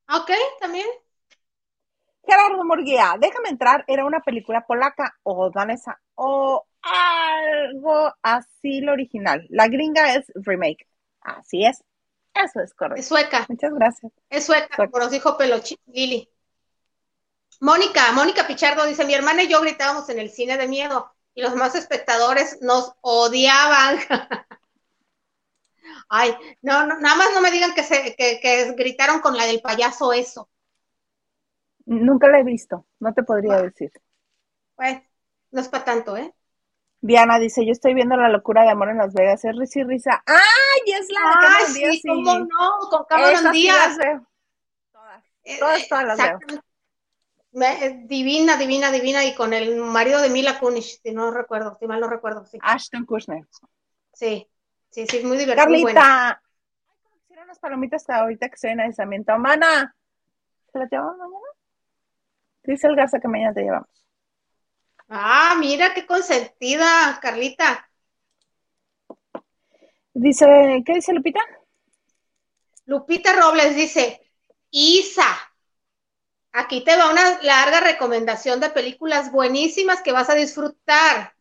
Ok, 0.08 0.30
también. 0.60 0.86
Gerardo 2.28 2.62
Morguía, 2.64 3.16
déjame 3.18 3.48
entrar, 3.48 3.84
era 3.86 4.04
una 4.04 4.20
película 4.20 4.66
polaca 4.66 5.16
o 5.22 5.50
danesa 5.50 5.98
o 6.14 6.66
algo 6.82 8.12
así 8.22 8.82
lo 8.82 8.92
original. 8.92 9.46
La 9.48 9.68
gringa 9.68 10.14
es 10.14 10.30
remake. 10.34 10.86
Así 11.22 11.64
es. 11.64 11.82
Eso 12.34 12.60
es 12.60 12.74
correcto. 12.74 13.00
Es 13.00 13.08
sueca. 13.08 13.46
Muchas 13.48 13.72
gracias. 13.72 14.12
Es 14.28 14.44
sueca, 14.44 14.76
por 14.76 15.00
nos 15.00 15.10
dijo 15.10 15.38
Pelochi, 15.38 15.78
Lili. 15.86 16.28
Mónica, 17.60 18.12
Mónica 18.12 18.46
Pichardo 18.46 18.84
dice, 18.84 19.04
mi 19.04 19.14
hermana 19.14 19.42
y 19.42 19.48
yo 19.48 19.60
gritábamos 19.60 20.08
en 20.10 20.18
el 20.18 20.30
cine 20.30 20.58
de 20.58 20.68
miedo 20.68 21.10
y 21.34 21.40
los 21.42 21.54
más 21.56 21.74
espectadores 21.74 22.58
nos 22.60 22.92
odiaban. 23.00 23.98
Ay, 26.08 26.34
no, 26.62 26.86
nada 26.86 27.16
más 27.16 27.28
no 27.34 27.40
me 27.40 27.50
digan 27.50 27.74
que, 27.74 27.82
se, 27.82 28.14
que, 28.16 28.74
gritaron 28.76 29.20
con 29.20 29.36
la 29.36 29.46
del 29.46 29.60
payaso 29.60 30.12
eso. 30.12 30.48
Nunca 31.88 32.28
la 32.28 32.40
he 32.40 32.44
visto, 32.44 32.86
no 33.00 33.14
te 33.14 33.22
podría 33.22 33.62
decir. 33.62 33.90
Pues, 34.76 35.00
no 35.50 35.60
es 35.60 35.68
para 35.68 35.84
tanto, 35.84 36.16
¿eh? 36.16 36.34
Diana 37.00 37.38
dice, 37.38 37.64
yo 37.64 37.72
estoy 37.72 37.94
viendo 37.94 38.16
la 38.16 38.28
locura 38.28 38.62
de 38.62 38.70
amor 38.70 38.90
en 38.90 38.98
Las 38.98 39.14
Vegas, 39.14 39.44
es 39.44 39.56
risa 39.56 39.80
y 39.80 39.84
risa. 39.84 40.22
¡Ay, 40.26 40.92
es 40.92 41.08
la 41.10 41.30
de 41.30 41.46
Cameron 41.46 41.92
sí, 41.92 42.02
¿Cómo 42.06 42.38
no? 42.40 42.78
Con 42.90 43.04
Cameron 43.08 43.52
Díaz. 43.52 43.96
Todas, 44.92 45.24
todas, 45.58 45.88
todas 45.88 46.04
las 46.04 46.18
veo 46.18 46.38
divina, 48.04 48.56
divina, 48.56 48.90
divina, 48.90 49.24
y 49.24 49.34
con 49.34 49.52
el 49.52 49.76
marido 49.76 50.20
de 50.20 50.30
Mila 50.30 50.58
Kunis, 50.58 51.00
si 51.02 51.12
no 51.12 51.30
recuerdo, 51.30 51.76
si 51.78 51.86
mal 51.86 52.00
no 52.00 52.08
recuerdo. 52.08 52.44
Sí. 52.44 52.58
Ashton 52.60 53.04
Kushner. 53.04 53.46
Sí, 54.12 54.48
sí, 54.90 55.06
sí, 55.06 55.16
es 55.18 55.24
muy 55.24 55.36
divertido. 55.36 55.64
Carlita, 55.64 56.42
hicieron 57.24 57.46
las 57.46 57.58
palomitas 57.58 58.08
ahorita 58.08 58.48
que 58.48 58.56
se 58.56 58.68
ven 58.68 58.80
a. 58.80 59.38
Mana, 59.38 59.96
¿se 60.72 60.78
las 60.78 60.90
llevamos 60.90 61.16
mañana? 61.18 61.47
Dice 62.68 62.86
el 62.86 62.96
Garza 62.96 63.18
que 63.18 63.28
mañana 63.28 63.54
te 63.54 63.62
llevamos. 63.62 63.88
Ah, 65.08 65.56
mira 65.58 65.94
qué 65.94 66.04
consentida, 66.04 67.18
Carlita. 67.22 67.90
Dice, 70.12 70.82
¿qué 70.84 70.94
dice 70.96 71.14
Lupita? 71.14 71.40
Lupita 72.84 73.32
Robles 73.32 73.74
dice, 73.74 74.20
Isa, 74.70 75.34
Aquí 76.52 76.84
te 76.84 76.94
va 76.94 77.10
una 77.10 77.40
larga 77.40 77.80
recomendación 77.80 78.60
de 78.60 78.68
películas 78.68 79.32
buenísimas 79.32 80.02
que 80.02 80.12
vas 80.12 80.28
a 80.28 80.34
disfrutar. 80.34 81.34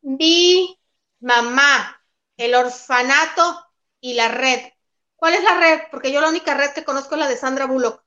Vi 0.00 0.76
Mamá, 1.20 2.02
El 2.36 2.56
Orfanato 2.56 3.64
y 4.00 4.14
La 4.14 4.26
Red. 4.26 4.72
¿Cuál 5.14 5.34
es 5.34 5.44
la 5.44 5.54
red? 5.56 5.82
Porque 5.92 6.10
yo 6.10 6.20
la 6.20 6.30
única 6.30 6.54
red 6.54 6.72
que 6.72 6.82
conozco 6.82 7.14
es 7.14 7.20
la 7.20 7.28
de 7.28 7.36
Sandra 7.36 7.66
Bullock. 7.66 8.01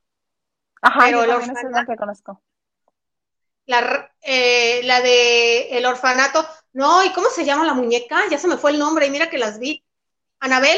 Ajá, 0.85 1.09
yo 1.09 1.23
el 1.23 1.31
orfanato, 1.31 1.69
la 1.69 1.85
que 1.85 1.95
conozco. 1.95 2.41
La, 3.65 4.11
eh, 4.21 4.81
la 4.83 5.01
de 5.01 5.75
El 5.75 5.85
Orfanato. 5.87 6.45
No, 6.73 7.03
¿y 7.03 7.11
cómo 7.11 7.27
se 7.29 7.43
llama 7.43 7.65
la 7.65 7.73
muñeca? 7.73 8.21
Ya 8.29 8.37
se 8.37 8.47
me 8.47 8.57
fue 8.57 8.69
el 8.69 8.77
nombre 8.77 9.07
y 9.07 9.09
mira 9.09 9.27
que 9.27 9.39
las 9.39 9.57
vi. 9.57 9.83
¿Anabel? 10.39 10.77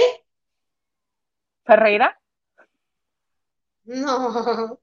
¿Ferreira? 1.66 2.18
No. 3.84 4.80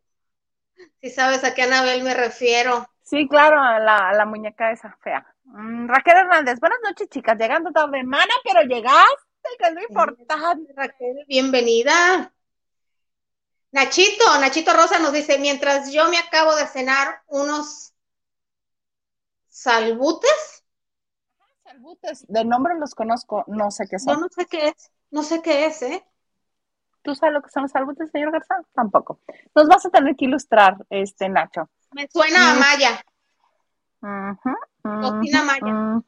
Si 1.00 1.08
sabes 1.08 1.42
a 1.44 1.54
qué 1.54 1.62
Anabel 1.62 2.02
me 2.02 2.12
refiero. 2.12 2.86
Sí, 3.02 3.26
claro, 3.26 3.62
a 3.62 3.78
la, 3.78 4.26
muñeca 4.26 4.72
esa 4.72 4.94
fea. 5.02 5.26
Mm, 5.44 5.88
Raquel 5.88 6.18
Hernández, 6.18 6.60
buenas 6.60 6.80
noches, 6.84 7.08
chicas. 7.08 7.38
Llegando 7.38 7.70
tarde, 7.70 8.02
mana, 8.02 8.32
pero 8.42 8.60
llegaste, 8.62 9.48
que 9.58 9.66
es 9.68 9.74
lo 9.74 9.82
importante. 9.82 10.70
Raquel, 10.76 11.24
bienvenida. 11.26 12.33
Nachito, 13.74 14.38
Nachito 14.38 14.72
Rosa 14.72 15.00
nos 15.00 15.12
dice, 15.12 15.36
mientras 15.40 15.90
yo 15.92 16.08
me 16.08 16.16
acabo 16.16 16.54
de 16.54 16.64
cenar 16.68 17.22
unos 17.26 17.92
salbutes. 19.48 20.64
Salbutes, 21.64 22.24
de 22.28 22.44
nombre 22.44 22.78
los 22.78 22.94
conozco, 22.94 23.42
no 23.48 23.72
sé 23.72 23.88
qué 23.90 23.98
son. 23.98 24.14
No, 24.14 24.20
no 24.20 24.28
sé 24.30 24.46
qué 24.46 24.68
es, 24.68 24.92
no 25.10 25.24
sé 25.24 25.42
qué 25.42 25.66
es, 25.66 25.82
¿eh? 25.82 26.06
¿Tú 27.02 27.16
sabes 27.16 27.34
lo 27.34 27.42
que 27.42 27.50
son 27.50 27.62
los 27.64 27.72
salbutes, 27.72 28.12
señor 28.12 28.30
Garza? 28.30 28.62
Tampoco. 28.74 29.18
Nos 29.56 29.66
vas 29.66 29.84
a 29.84 29.90
tener 29.90 30.14
que 30.14 30.26
ilustrar, 30.26 30.76
este 30.88 31.28
Nacho. 31.28 31.68
Me 31.90 32.06
suena 32.08 32.52
a 32.52 32.54
Maya. 32.54 33.04
Cocina 34.82 35.42
Maya. 35.42 36.00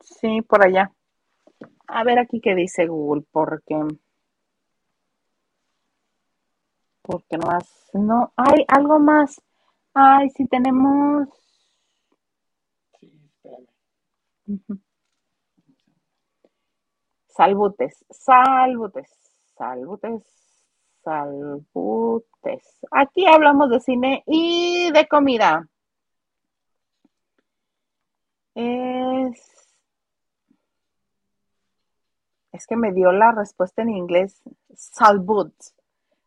Sí, 0.00 0.42
por 0.42 0.66
allá. 0.66 0.90
A 1.86 2.02
ver 2.02 2.18
aquí 2.18 2.40
qué 2.40 2.56
dice 2.56 2.88
Google, 2.88 3.24
porque. 3.30 3.76
Porque 7.06 7.38
no 7.38 7.46
más. 7.46 7.88
No, 7.92 8.32
hay 8.36 8.64
algo 8.68 8.98
más. 8.98 9.40
Ay, 9.94 10.28
sí 10.30 10.46
tenemos. 10.48 11.28
Sí, 13.00 13.12
Salbutes, 17.28 18.04
salbutes, 18.10 19.10
salbutes, 19.56 20.22
salbutes. 21.04 22.78
Aquí 22.90 23.26
hablamos 23.26 23.70
de 23.70 23.80
cine 23.80 24.22
y 24.26 24.90
de 24.90 25.06
comida. 25.06 25.68
Es 28.54 29.68
es 32.52 32.66
que 32.66 32.76
me 32.76 32.92
dio 32.92 33.12
la 33.12 33.32
respuesta 33.32 33.82
en 33.82 33.90
inglés. 33.90 34.42
Salbut 34.74 35.54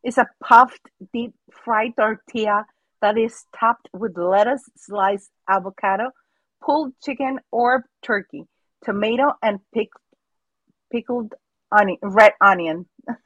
is 0.03 0.17
a 0.17 0.27
puffed 0.43 0.89
deep 1.13 1.33
fried 1.51 1.91
tortilla 1.97 2.65
that 3.01 3.17
is 3.17 3.45
topped 3.57 3.87
with 3.93 4.17
lettuce, 4.17 4.63
sliced 4.75 5.31
avocado, 5.47 6.11
pulled 6.63 6.93
chicken 7.03 7.39
or 7.51 7.85
turkey, 8.03 8.43
tomato, 8.83 9.33
and 9.41 9.59
pick, 9.73 9.89
pickled 10.91 11.33
onion, 11.71 11.97
red 12.01 12.33
onion. 12.41 12.85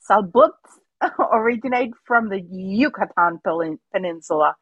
Salbuts 0.00 0.80
originate 1.32 1.92
from 2.04 2.28
the 2.28 2.40
Yucatan 2.40 3.40
Peninsula 3.92 4.56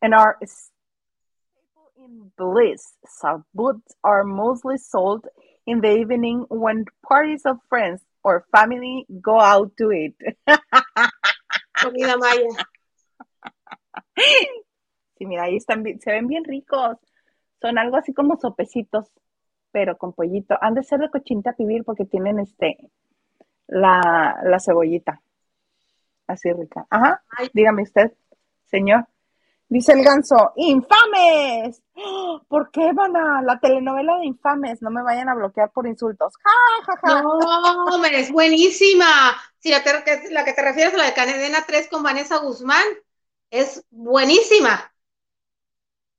and 0.00 0.14
are 0.14 0.36
staple 0.44 1.92
in 1.96 2.30
Belize. 2.36 2.94
Salbuts 3.06 3.94
are 4.04 4.24
mostly 4.24 4.76
sold 4.76 5.26
in 5.66 5.80
the 5.80 5.90
evening 5.90 6.44
when 6.48 6.84
parties 7.02 7.46
of 7.46 7.58
friends 7.68 8.02
or 8.22 8.46
family 8.50 9.06
go 9.20 9.40
out 9.40 9.72
to 9.78 9.92
eat. 9.92 10.16
Comida 11.74 12.16
maya. 12.18 12.48
Sí, 15.18 15.26
mira, 15.26 15.44
ahí 15.44 15.56
están, 15.56 15.84
se 16.00 16.10
ven 16.10 16.26
bien 16.26 16.42
ricos. 16.42 16.96
Son 17.60 17.78
algo 17.78 17.96
así 17.96 18.12
como 18.12 18.36
sopecitos, 18.40 19.12
pero 19.70 19.96
con 19.96 20.14
pollito. 20.14 20.58
Han 20.60 20.74
de 20.74 20.82
ser 20.82 20.98
de 20.98 21.10
cochinita 21.10 21.52
pibil 21.52 21.84
porque 21.84 22.04
tienen 22.04 22.40
este, 22.40 22.76
la, 23.68 24.40
la 24.42 24.58
cebollita. 24.58 25.22
Así 26.26 26.52
rica. 26.52 26.86
Ajá, 26.90 27.22
dígame 27.52 27.82
usted, 27.82 28.12
señor. 28.66 29.06
Dice 29.72 29.92
el 29.92 30.04
ganso, 30.04 30.52
infames. 30.56 31.80
¿Por 32.46 32.70
qué 32.70 32.92
van 32.92 33.16
a 33.16 33.40
la 33.40 33.58
telenovela 33.58 34.18
de 34.18 34.26
infames? 34.26 34.82
No 34.82 34.90
me 34.90 35.02
vayan 35.02 35.30
a 35.30 35.34
bloquear 35.34 35.72
por 35.72 35.86
insultos. 35.86 36.34
No, 37.04 37.86
hombre, 37.86 38.20
es 38.20 38.30
buenísima. 38.30 39.34
Si 39.60 39.70
la, 39.70 39.82
la, 40.30 40.44
que 40.44 40.52
te 40.52 40.60
refieres 40.60 40.92
a 40.92 40.98
la 40.98 41.06
de 41.06 41.14
Canedena 41.14 41.64
3 41.66 41.88
con 41.88 42.02
Vanessa 42.02 42.36
Guzmán, 42.36 42.84
es 43.48 43.82
buenísima. 43.88 44.92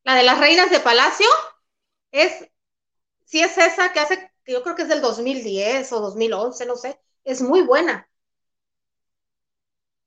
La 0.03 0.15
de 0.15 0.23
las 0.23 0.39
reinas 0.39 0.71
de 0.71 0.80
palacio, 0.80 1.27
es, 2.09 2.49
si 3.23 3.39
es 3.39 3.55
esa 3.55 3.93
que 3.93 3.99
hace, 3.99 4.31
yo 4.47 4.63
creo 4.63 4.75
que 4.75 4.81
es 4.81 4.89
del 4.89 5.01
2010 5.01 5.93
o 5.93 5.99
2011, 5.99 6.65
no 6.65 6.75
sé, 6.75 6.99
es 7.23 7.43
muy 7.43 7.61
buena. 7.61 8.09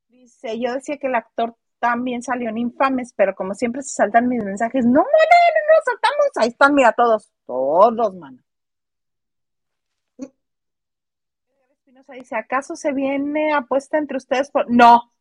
Dice, 0.08 0.58
yo 0.58 0.72
decía 0.74 0.98
que 0.98 1.06
el 1.06 1.14
actor 1.14 1.56
también 1.86 2.20
salió 2.20 2.50
Infames, 2.56 3.12
pero 3.14 3.36
como 3.36 3.54
siempre 3.54 3.80
se 3.80 3.90
saltan 3.90 4.26
mis 4.26 4.42
mensajes, 4.42 4.84
no, 4.84 4.90
no, 4.90 5.02
no, 5.02 5.04
no, 5.04 5.82
saltamos, 5.84 6.26
ahí 6.34 6.48
están, 6.48 6.74
mira, 6.74 6.92
todos, 6.92 7.32
todos, 7.46 8.12
mano. 8.16 8.42
Espinosa 11.78 12.14
dice, 12.14 12.34
¿acaso 12.34 12.74
se 12.74 12.92
viene 12.92 13.52
apuesta 13.52 13.98
entre 13.98 14.16
ustedes? 14.16 14.50
No, 14.66 15.12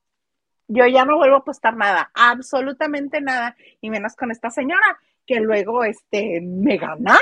yo 0.68 0.88
ya 0.88 1.06
no 1.06 1.18
vuelvo 1.18 1.36
a 1.36 1.40
apostar 1.40 1.78
nada, 1.78 2.10
absolutamente 2.16 3.22
nada, 3.22 3.56
y 3.80 3.92
menos 3.92 4.16
con 4.16 4.32
esta 4.32 4.50
señora, 4.50 5.00
que 5.28 5.40
luego, 5.40 5.84
este, 5.84 6.42
me 6.42 6.78
gana. 6.78 7.20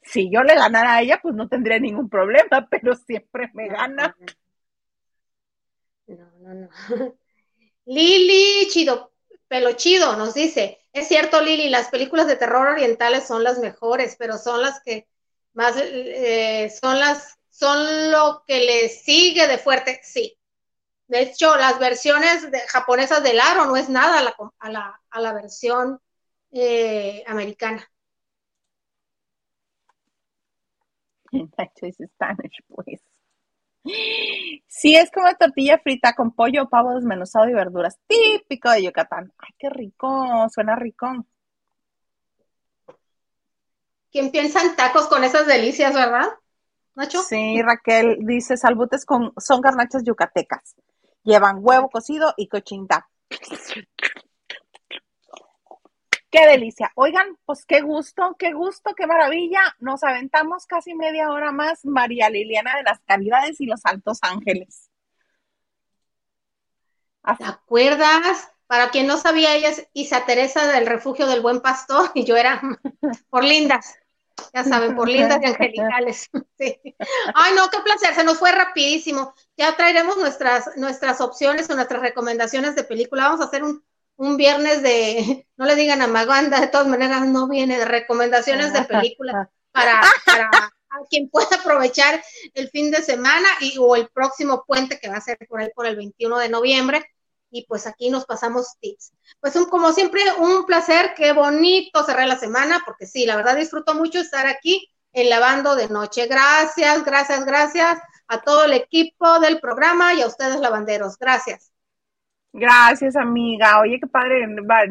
Si 0.00 0.30
yo 0.30 0.42
le 0.42 0.54
ganara 0.54 0.94
a 0.94 1.02
ella, 1.02 1.20
pues 1.22 1.34
no 1.34 1.48
tendría 1.48 1.78
ningún 1.78 2.08
problema, 2.08 2.66
pero 2.70 2.94
siempre 2.94 3.50
me 3.52 3.68
gana. 3.68 4.16
No, 6.06 6.30
no, 6.40 6.54
no. 6.54 7.20
Lili 7.86 8.68
Chido, 8.68 9.12
pelo 9.48 9.72
chido, 9.72 10.16
nos 10.16 10.34
dice, 10.34 10.80
es 10.92 11.08
cierto 11.08 11.40
Lili, 11.40 11.68
las 11.68 11.88
películas 11.88 12.26
de 12.26 12.36
terror 12.36 12.68
orientales 12.68 13.26
son 13.26 13.44
las 13.44 13.58
mejores, 13.58 14.16
pero 14.18 14.38
son 14.38 14.62
las 14.62 14.80
que 14.82 15.08
más, 15.52 15.74
eh, 15.76 16.70
son 16.80 16.98
las, 16.98 17.38
son 17.50 18.10
lo 18.10 18.44
que 18.46 18.60
le 18.60 18.88
sigue 18.88 19.46
de 19.46 19.58
fuerte, 19.58 20.00
sí. 20.02 20.38
De 21.08 21.22
hecho, 21.22 21.56
las 21.56 21.78
versiones 21.80 22.46
japonesas 22.68 23.22
del 23.22 23.40
aro 23.40 23.66
no 23.66 23.76
es 23.76 23.88
nada 23.88 24.20
a 24.20 24.70
la, 24.70 25.00
a 25.10 25.20
la, 25.20 25.32
versión 25.32 26.00
eh, 26.52 27.24
americana. 27.26 27.84
Spanish, 31.32 32.62
pues. 32.68 33.09
Sí, 34.66 34.94
es 34.96 35.10
como 35.10 35.26
tortilla 35.34 35.78
frita 35.78 36.14
con 36.14 36.32
pollo, 36.32 36.68
pavo 36.68 36.94
desmenuzado 36.94 37.48
y 37.48 37.54
verduras. 37.54 37.98
Típico 38.06 38.70
de 38.70 38.84
Yucatán. 38.84 39.32
Ay, 39.38 39.54
qué 39.58 39.68
rico, 39.68 40.48
suena 40.52 40.76
rico. 40.76 41.26
¿Quién 44.10 44.30
piensa 44.30 44.62
en 44.62 44.74
tacos 44.76 45.06
con 45.06 45.22
esas 45.22 45.46
delicias, 45.46 45.94
verdad? 45.94 46.28
Nacho. 46.94 47.22
Sí, 47.22 47.60
Raquel 47.62 48.18
dice, 48.20 48.56
salbutes 48.56 49.04
con, 49.04 49.32
son 49.36 49.60
garnachas 49.60 50.02
yucatecas. 50.04 50.74
Llevan 51.22 51.58
huevo 51.60 51.88
cocido 51.90 52.34
y 52.36 52.48
cochinta. 52.48 53.08
Qué 56.30 56.46
delicia. 56.46 56.92
Oigan, 56.94 57.36
pues 57.44 57.66
qué 57.66 57.80
gusto, 57.80 58.36
qué 58.38 58.52
gusto, 58.52 58.94
qué 58.94 59.06
maravilla. 59.06 59.60
Nos 59.80 60.04
aventamos 60.04 60.64
casi 60.66 60.94
media 60.94 61.30
hora 61.30 61.50
más, 61.50 61.84
María 61.84 62.30
Liliana 62.30 62.76
de 62.76 62.84
las 62.84 63.00
Caridades 63.00 63.60
y 63.60 63.66
los 63.66 63.84
Altos 63.84 64.18
Ángeles. 64.22 64.90
¿Te 67.36 67.44
acuerdas? 67.44 68.48
Para 68.68 68.90
quien 68.90 69.08
no 69.08 69.16
sabía, 69.18 69.56
ella 69.56 69.70
es 69.70 69.88
Isa 69.92 70.24
Teresa 70.24 70.68
del 70.68 70.86
Refugio 70.86 71.26
del 71.26 71.40
Buen 71.40 71.60
Pastor 71.60 72.12
y 72.14 72.24
yo 72.24 72.36
era 72.36 72.62
por 73.30 73.42
lindas. 73.42 73.96
Ya 74.54 74.64
saben, 74.64 74.94
por 74.94 75.08
lindas 75.08 75.40
y 75.42 75.46
angelicales. 75.46 76.30
Ay, 77.34 77.54
no, 77.56 77.68
qué 77.70 77.78
placer, 77.80 78.14
se 78.14 78.24
nos 78.24 78.38
fue 78.38 78.52
rapidísimo. 78.52 79.34
Ya 79.56 79.76
traeremos 79.76 80.16
nuestras, 80.16 80.76
nuestras 80.76 81.20
opciones 81.20 81.68
o 81.68 81.74
nuestras 81.74 82.00
recomendaciones 82.00 82.76
de 82.76 82.84
película. 82.84 83.24
Vamos 83.24 83.40
a 83.40 83.44
hacer 83.44 83.64
un, 83.64 83.84
un 84.20 84.36
viernes 84.36 84.82
de, 84.82 85.46
no 85.56 85.64
le 85.64 85.74
digan 85.74 86.02
a 86.02 86.06
Maganda, 86.06 86.60
de 86.60 86.68
todas 86.68 86.86
maneras 86.86 87.26
no 87.26 87.48
viene 87.48 87.78
de 87.78 87.86
recomendaciones 87.86 88.72
de 88.72 88.82
películas 88.82 89.48
para, 89.72 90.02
para 90.26 90.50
quien 91.08 91.30
pueda 91.30 91.56
aprovechar 91.56 92.22
el 92.52 92.68
fin 92.68 92.90
de 92.90 93.02
semana 93.02 93.48
y, 93.60 93.78
o 93.78 93.96
el 93.96 94.08
próximo 94.08 94.64
puente 94.66 95.00
que 95.00 95.08
va 95.08 95.16
a 95.16 95.22
ser 95.22 95.38
por 95.48 95.60
ahí 95.60 95.70
por 95.74 95.86
el 95.86 95.96
21 95.96 96.38
de 96.38 96.48
noviembre. 96.50 97.06
Y 97.50 97.64
pues 97.66 97.86
aquí 97.86 98.10
nos 98.10 98.26
pasamos 98.26 98.76
tips. 98.78 99.12
Pues 99.40 99.56
un, 99.56 99.64
como 99.64 99.90
siempre, 99.92 100.22
un 100.38 100.66
placer, 100.66 101.14
qué 101.16 101.32
bonito 101.32 102.04
cerrar 102.04 102.28
la 102.28 102.38
semana, 102.38 102.82
porque 102.84 103.06
sí, 103.06 103.24
la 103.24 103.36
verdad 103.36 103.56
disfruto 103.56 103.94
mucho 103.94 104.20
estar 104.20 104.46
aquí 104.46 104.88
en 105.12 105.30
Lavando 105.30 105.74
de 105.74 105.88
Noche. 105.88 106.26
Gracias, 106.26 107.04
gracias, 107.04 107.44
gracias 107.44 107.98
a 108.28 108.42
todo 108.42 108.66
el 108.66 108.74
equipo 108.74 109.40
del 109.40 109.60
programa 109.60 110.14
y 110.14 110.20
a 110.20 110.26
ustedes 110.26 110.60
lavanderos. 110.60 111.16
Gracias. 111.18 111.69
Gracias, 112.52 113.16
amiga. 113.16 113.80
Oye, 113.80 114.00
qué 114.00 114.06
padre. 114.06 114.46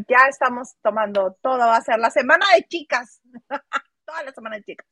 Ya 0.08 0.28
estamos 0.30 0.76
tomando 0.82 1.38
todo. 1.42 1.58
Va 1.58 1.78
a 1.78 1.82
ser 1.82 2.00
la 2.00 2.10
semana 2.10 2.46
de 2.56 2.64
chicas. 2.64 3.22
Toda 4.06 4.24
la 4.24 4.32
semana 4.32 4.58
de 4.58 4.64
chicas. 4.64 4.88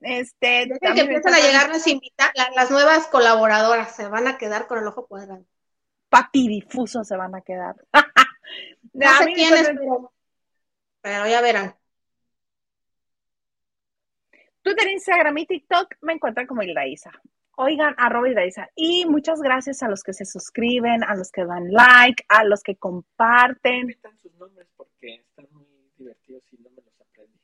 Este, 0.00 0.68
que 0.80 1.00
empiezan 1.00 1.34
a 1.34 1.38
llegar 1.38 1.68
las, 1.68 1.84
las 2.54 2.70
nuevas 2.70 3.06
colaboradoras. 3.08 3.94
Se 3.94 4.08
van 4.08 4.26
a 4.26 4.38
quedar 4.38 4.66
con 4.66 4.78
el 4.78 4.86
ojo 4.86 5.06
cuadrado. 5.06 5.44
Patidifuso 6.08 7.04
se 7.04 7.16
van 7.16 7.34
a 7.34 7.42
quedar. 7.42 7.76
no 8.92 9.18
sé 9.18 9.32
quiénes, 9.32 9.68
pero, 9.68 10.12
pero 11.00 11.26
ya 11.26 11.40
verán. 11.40 11.76
Twitter, 14.62 14.88
Instagram 14.88 15.38
y 15.38 15.46
TikTok 15.46 15.94
me 16.02 16.14
encuentran 16.14 16.46
como 16.46 16.62
Hilda 16.62 16.86
Isa. 16.86 17.10
Oigan, 17.56 17.94
arroba 17.98 18.44
Isa. 18.44 18.68
Y 18.74 19.04
muchas 19.06 19.40
gracias 19.40 19.82
a 19.82 19.88
los 19.88 20.02
que 20.02 20.12
se 20.12 20.24
suscriben, 20.24 21.04
a 21.04 21.14
los 21.14 21.30
que 21.30 21.44
dan 21.44 21.70
like, 21.70 22.24
a 22.28 22.44
los 22.44 22.62
que 22.62 22.76
comparten. 22.76 23.90
Están 23.90 24.18
sus 24.18 24.32
nombres 24.34 24.68
porque 24.76 25.16
están 25.16 25.46
muy 25.50 25.66
divertidos 25.96 26.42
y 26.52 26.56
no 26.58 26.70
me 26.70 26.82
los 26.82 27.00
aprendí. 27.00 27.38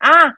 Ah, 0.00 0.34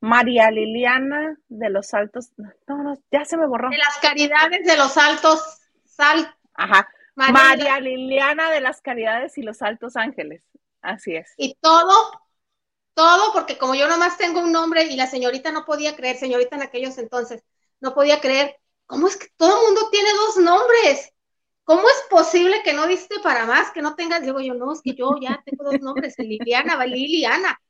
María 0.00 0.50
Liliana 0.50 1.36
de 1.48 1.70
los 1.70 1.92
Altos. 1.94 2.30
No, 2.36 2.82
no, 2.82 2.98
ya 3.10 3.24
se 3.24 3.36
me 3.36 3.46
borró. 3.46 3.70
De 3.70 3.78
las 3.78 3.98
Caridades 3.98 4.64
de 4.64 4.76
los 4.76 4.96
Altos. 4.96 5.58
Sal. 5.84 6.34
Ajá. 6.54 6.88
María, 7.16 7.80
Liliana 7.80 8.50
de 8.50 8.60
las 8.60 8.82
Caridades 8.82 9.38
y 9.38 9.42
los 9.42 9.62
Altos 9.62 9.96
Ángeles. 9.96 10.42
Así 10.82 11.16
es. 11.16 11.32
Y 11.38 11.56
todo, 11.60 11.92
todo, 12.94 13.32
porque 13.32 13.56
como 13.56 13.74
yo 13.74 13.88
nomás 13.88 14.18
tengo 14.18 14.40
un 14.40 14.52
nombre 14.52 14.84
y 14.84 14.96
la 14.96 15.06
señorita 15.06 15.50
no 15.50 15.64
podía 15.64 15.96
creer, 15.96 16.16
señorita 16.16 16.56
en 16.56 16.62
aquellos 16.62 16.98
entonces, 16.98 17.42
no 17.80 17.94
podía 17.94 18.20
creer, 18.20 18.56
¿cómo 18.86 19.08
es 19.08 19.16
que 19.16 19.28
todo 19.36 19.58
el 19.58 19.66
mundo 19.66 19.88
tiene 19.90 20.10
dos 20.12 20.36
nombres? 20.38 21.12
¿Cómo 21.64 21.82
es 21.88 22.06
posible 22.08 22.62
que 22.62 22.72
no 22.72 22.86
diste 22.86 23.18
para 23.20 23.44
más, 23.44 23.72
que 23.72 23.82
no 23.82 23.96
tengas? 23.96 24.22
Digo 24.22 24.40
yo, 24.40 24.54
no, 24.54 24.72
es 24.72 24.80
que 24.82 24.94
yo 24.94 25.10
ya 25.20 25.42
tengo 25.44 25.64
dos 25.64 25.80
nombres, 25.80 26.14
Liliana, 26.16 26.84
Liliana. 26.86 27.60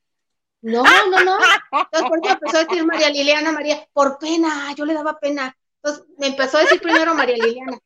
No, 0.61 0.83
no, 0.83 1.23
no. 1.23 1.37
Entonces, 1.71 2.09
por 2.09 2.19
eso 2.19 2.33
empezó 2.33 2.57
a 2.57 2.63
decir 2.65 2.85
María 2.85 3.09
Liliana, 3.09 3.51
María, 3.51 3.87
por 3.93 4.19
pena, 4.19 4.71
yo 4.75 4.85
le 4.85 4.93
daba 4.93 5.19
pena. 5.19 5.57
Entonces, 5.81 6.05
me 6.19 6.27
empezó 6.27 6.57
a 6.57 6.61
decir 6.61 6.79
primero 6.79 7.15
María 7.15 7.37
Liliana. 7.37 7.79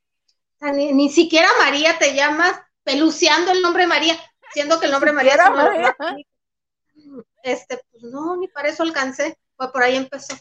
ni, 0.73 1.09
siquiera 1.09 1.47
María 1.59 1.97
te 1.97 2.13
llamas 2.13 2.59
peluceando 2.83 3.51
el 3.51 3.61
nombre 3.61 3.87
María, 3.87 4.19
siendo 4.53 4.79
que 4.79 4.87
el 4.87 4.91
nombre 4.91 5.13
María 5.13 5.35
es 5.35 5.49
María. 5.49 5.95
Este, 7.43 7.79
pues 7.89 8.03
no, 8.03 8.35
ni 8.35 8.47
para 8.49 8.67
eso 8.67 8.83
alcancé. 8.83 9.37
Fue 9.55 9.71
por 9.71 9.83
ahí 9.83 9.95
empezó. 9.95 10.35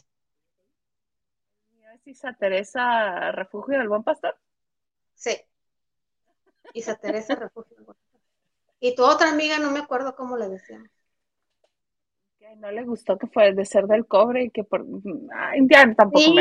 ¿Es 2.11 2.19
Isa 2.19 2.33
Teresa 2.33 3.33
Refugio 3.33 3.79
del 3.79 3.89
Buen 3.89 4.03
Pastor? 4.03 4.37
Sí. 5.15 5.37
Isa 6.75 6.97
Teresa 6.97 7.35
Refugio 7.35 7.77
del 7.77 7.85
Buen 7.85 7.97
Pastor. 7.97 8.21
Y 8.81 8.95
tu 8.95 9.05
otra 9.05 9.31
amiga, 9.31 9.59
no 9.59 9.71
me 9.71 9.81
acuerdo 9.81 10.17
cómo 10.17 10.37
le 10.37 10.49
decíamos 10.49 10.91
no 12.57 12.71
le 12.71 12.85
gustó 12.85 13.17
que 13.17 13.27
fue 13.27 13.53
de 13.53 13.65
ser 13.65 13.87
del 13.87 14.07
cobre 14.07 14.45
y 14.45 14.51
que 14.51 14.65
por. 14.65 14.85
Ay, 15.35 15.67
tampoco 15.97 16.19
sí, 16.19 16.35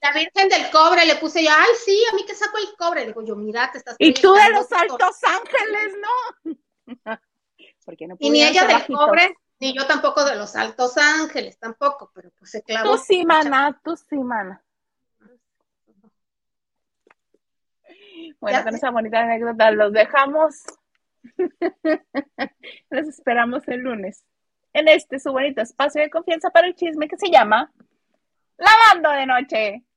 la 0.00 0.12
Virgen 0.12 0.48
del 0.48 0.70
Cobre 0.70 1.04
le 1.06 1.16
puse 1.16 1.42
yo, 1.42 1.50
ay, 1.50 1.70
sí, 1.84 2.00
a 2.10 2.14
mí 2.14 2.24
que 2.24 2.34
saco 2.34 2.56
el 2.58 2.76
cobre. 2.76 3.00
Le 3.00 3.08
digo 3.08 3.22
yo, 3.24 3.36
mira, 3.36 3.70
te 3.70 3.78
estás. 3.78 3.96
Y 3.98 4.14
tú 4.14 4.32
de 4.32 4.50
los 4.50 4.70
altos 4.72 5.16
ángeles, 5.24 5.96
¿no? 6.00 6.54
Porque 7.84 8.06
no 8.06 8.16
y 8.18 8.30
ni 8.30 8.42
ella 8.42 8.64
del 8.66 8.86
cobre, 8.86 9.36
ni 9.58 9.74
yo 9.74 9.86
tampoco 9.86 10.24
de 10.24 10.36
los 10.36 10.54
altos 10.54 10.96
ángeles, 10.96 11.58
tampoco, 11.58 12.10
pero 12.14 12.30
pues 12.38 12.50
se 12.50 12.62
clavó. 12.62 12.92
Tú 12.92 12.98
sí, 12.98 13.24
mana, 13.24 13.80
tú 13.82 13.96
sí, 13.96 14.16
mana. 14.16 14.62
Bueno, 18.40 18.64
con 18.64 18.74
esa 18.74 18.90
bonita 18.90 19.20
anécdota 19.20 19.70
los 19.70 19.92
dejamos. 19.92 20.62
Los 22.90 23.08
esperamos 23.08 23.66
el 23.68 23.80
lunes 23.80 24.24
en 24.72 24.88
este 24.88 25.18
su 25.18 25.32
bonito 25.32 25.60
espacio 25.60 26.00
de 26.00 26.10
confianza 26.10 26.50
para 26.50 26.68
el 26.68 26.74
chisme 26.74 27.08
que 27.08 27.16
se 27.16 27.30
llama 27.30 27.72
Lavando 28.56 29.10
de 29.10 29.26
Noche. 29.26 29.87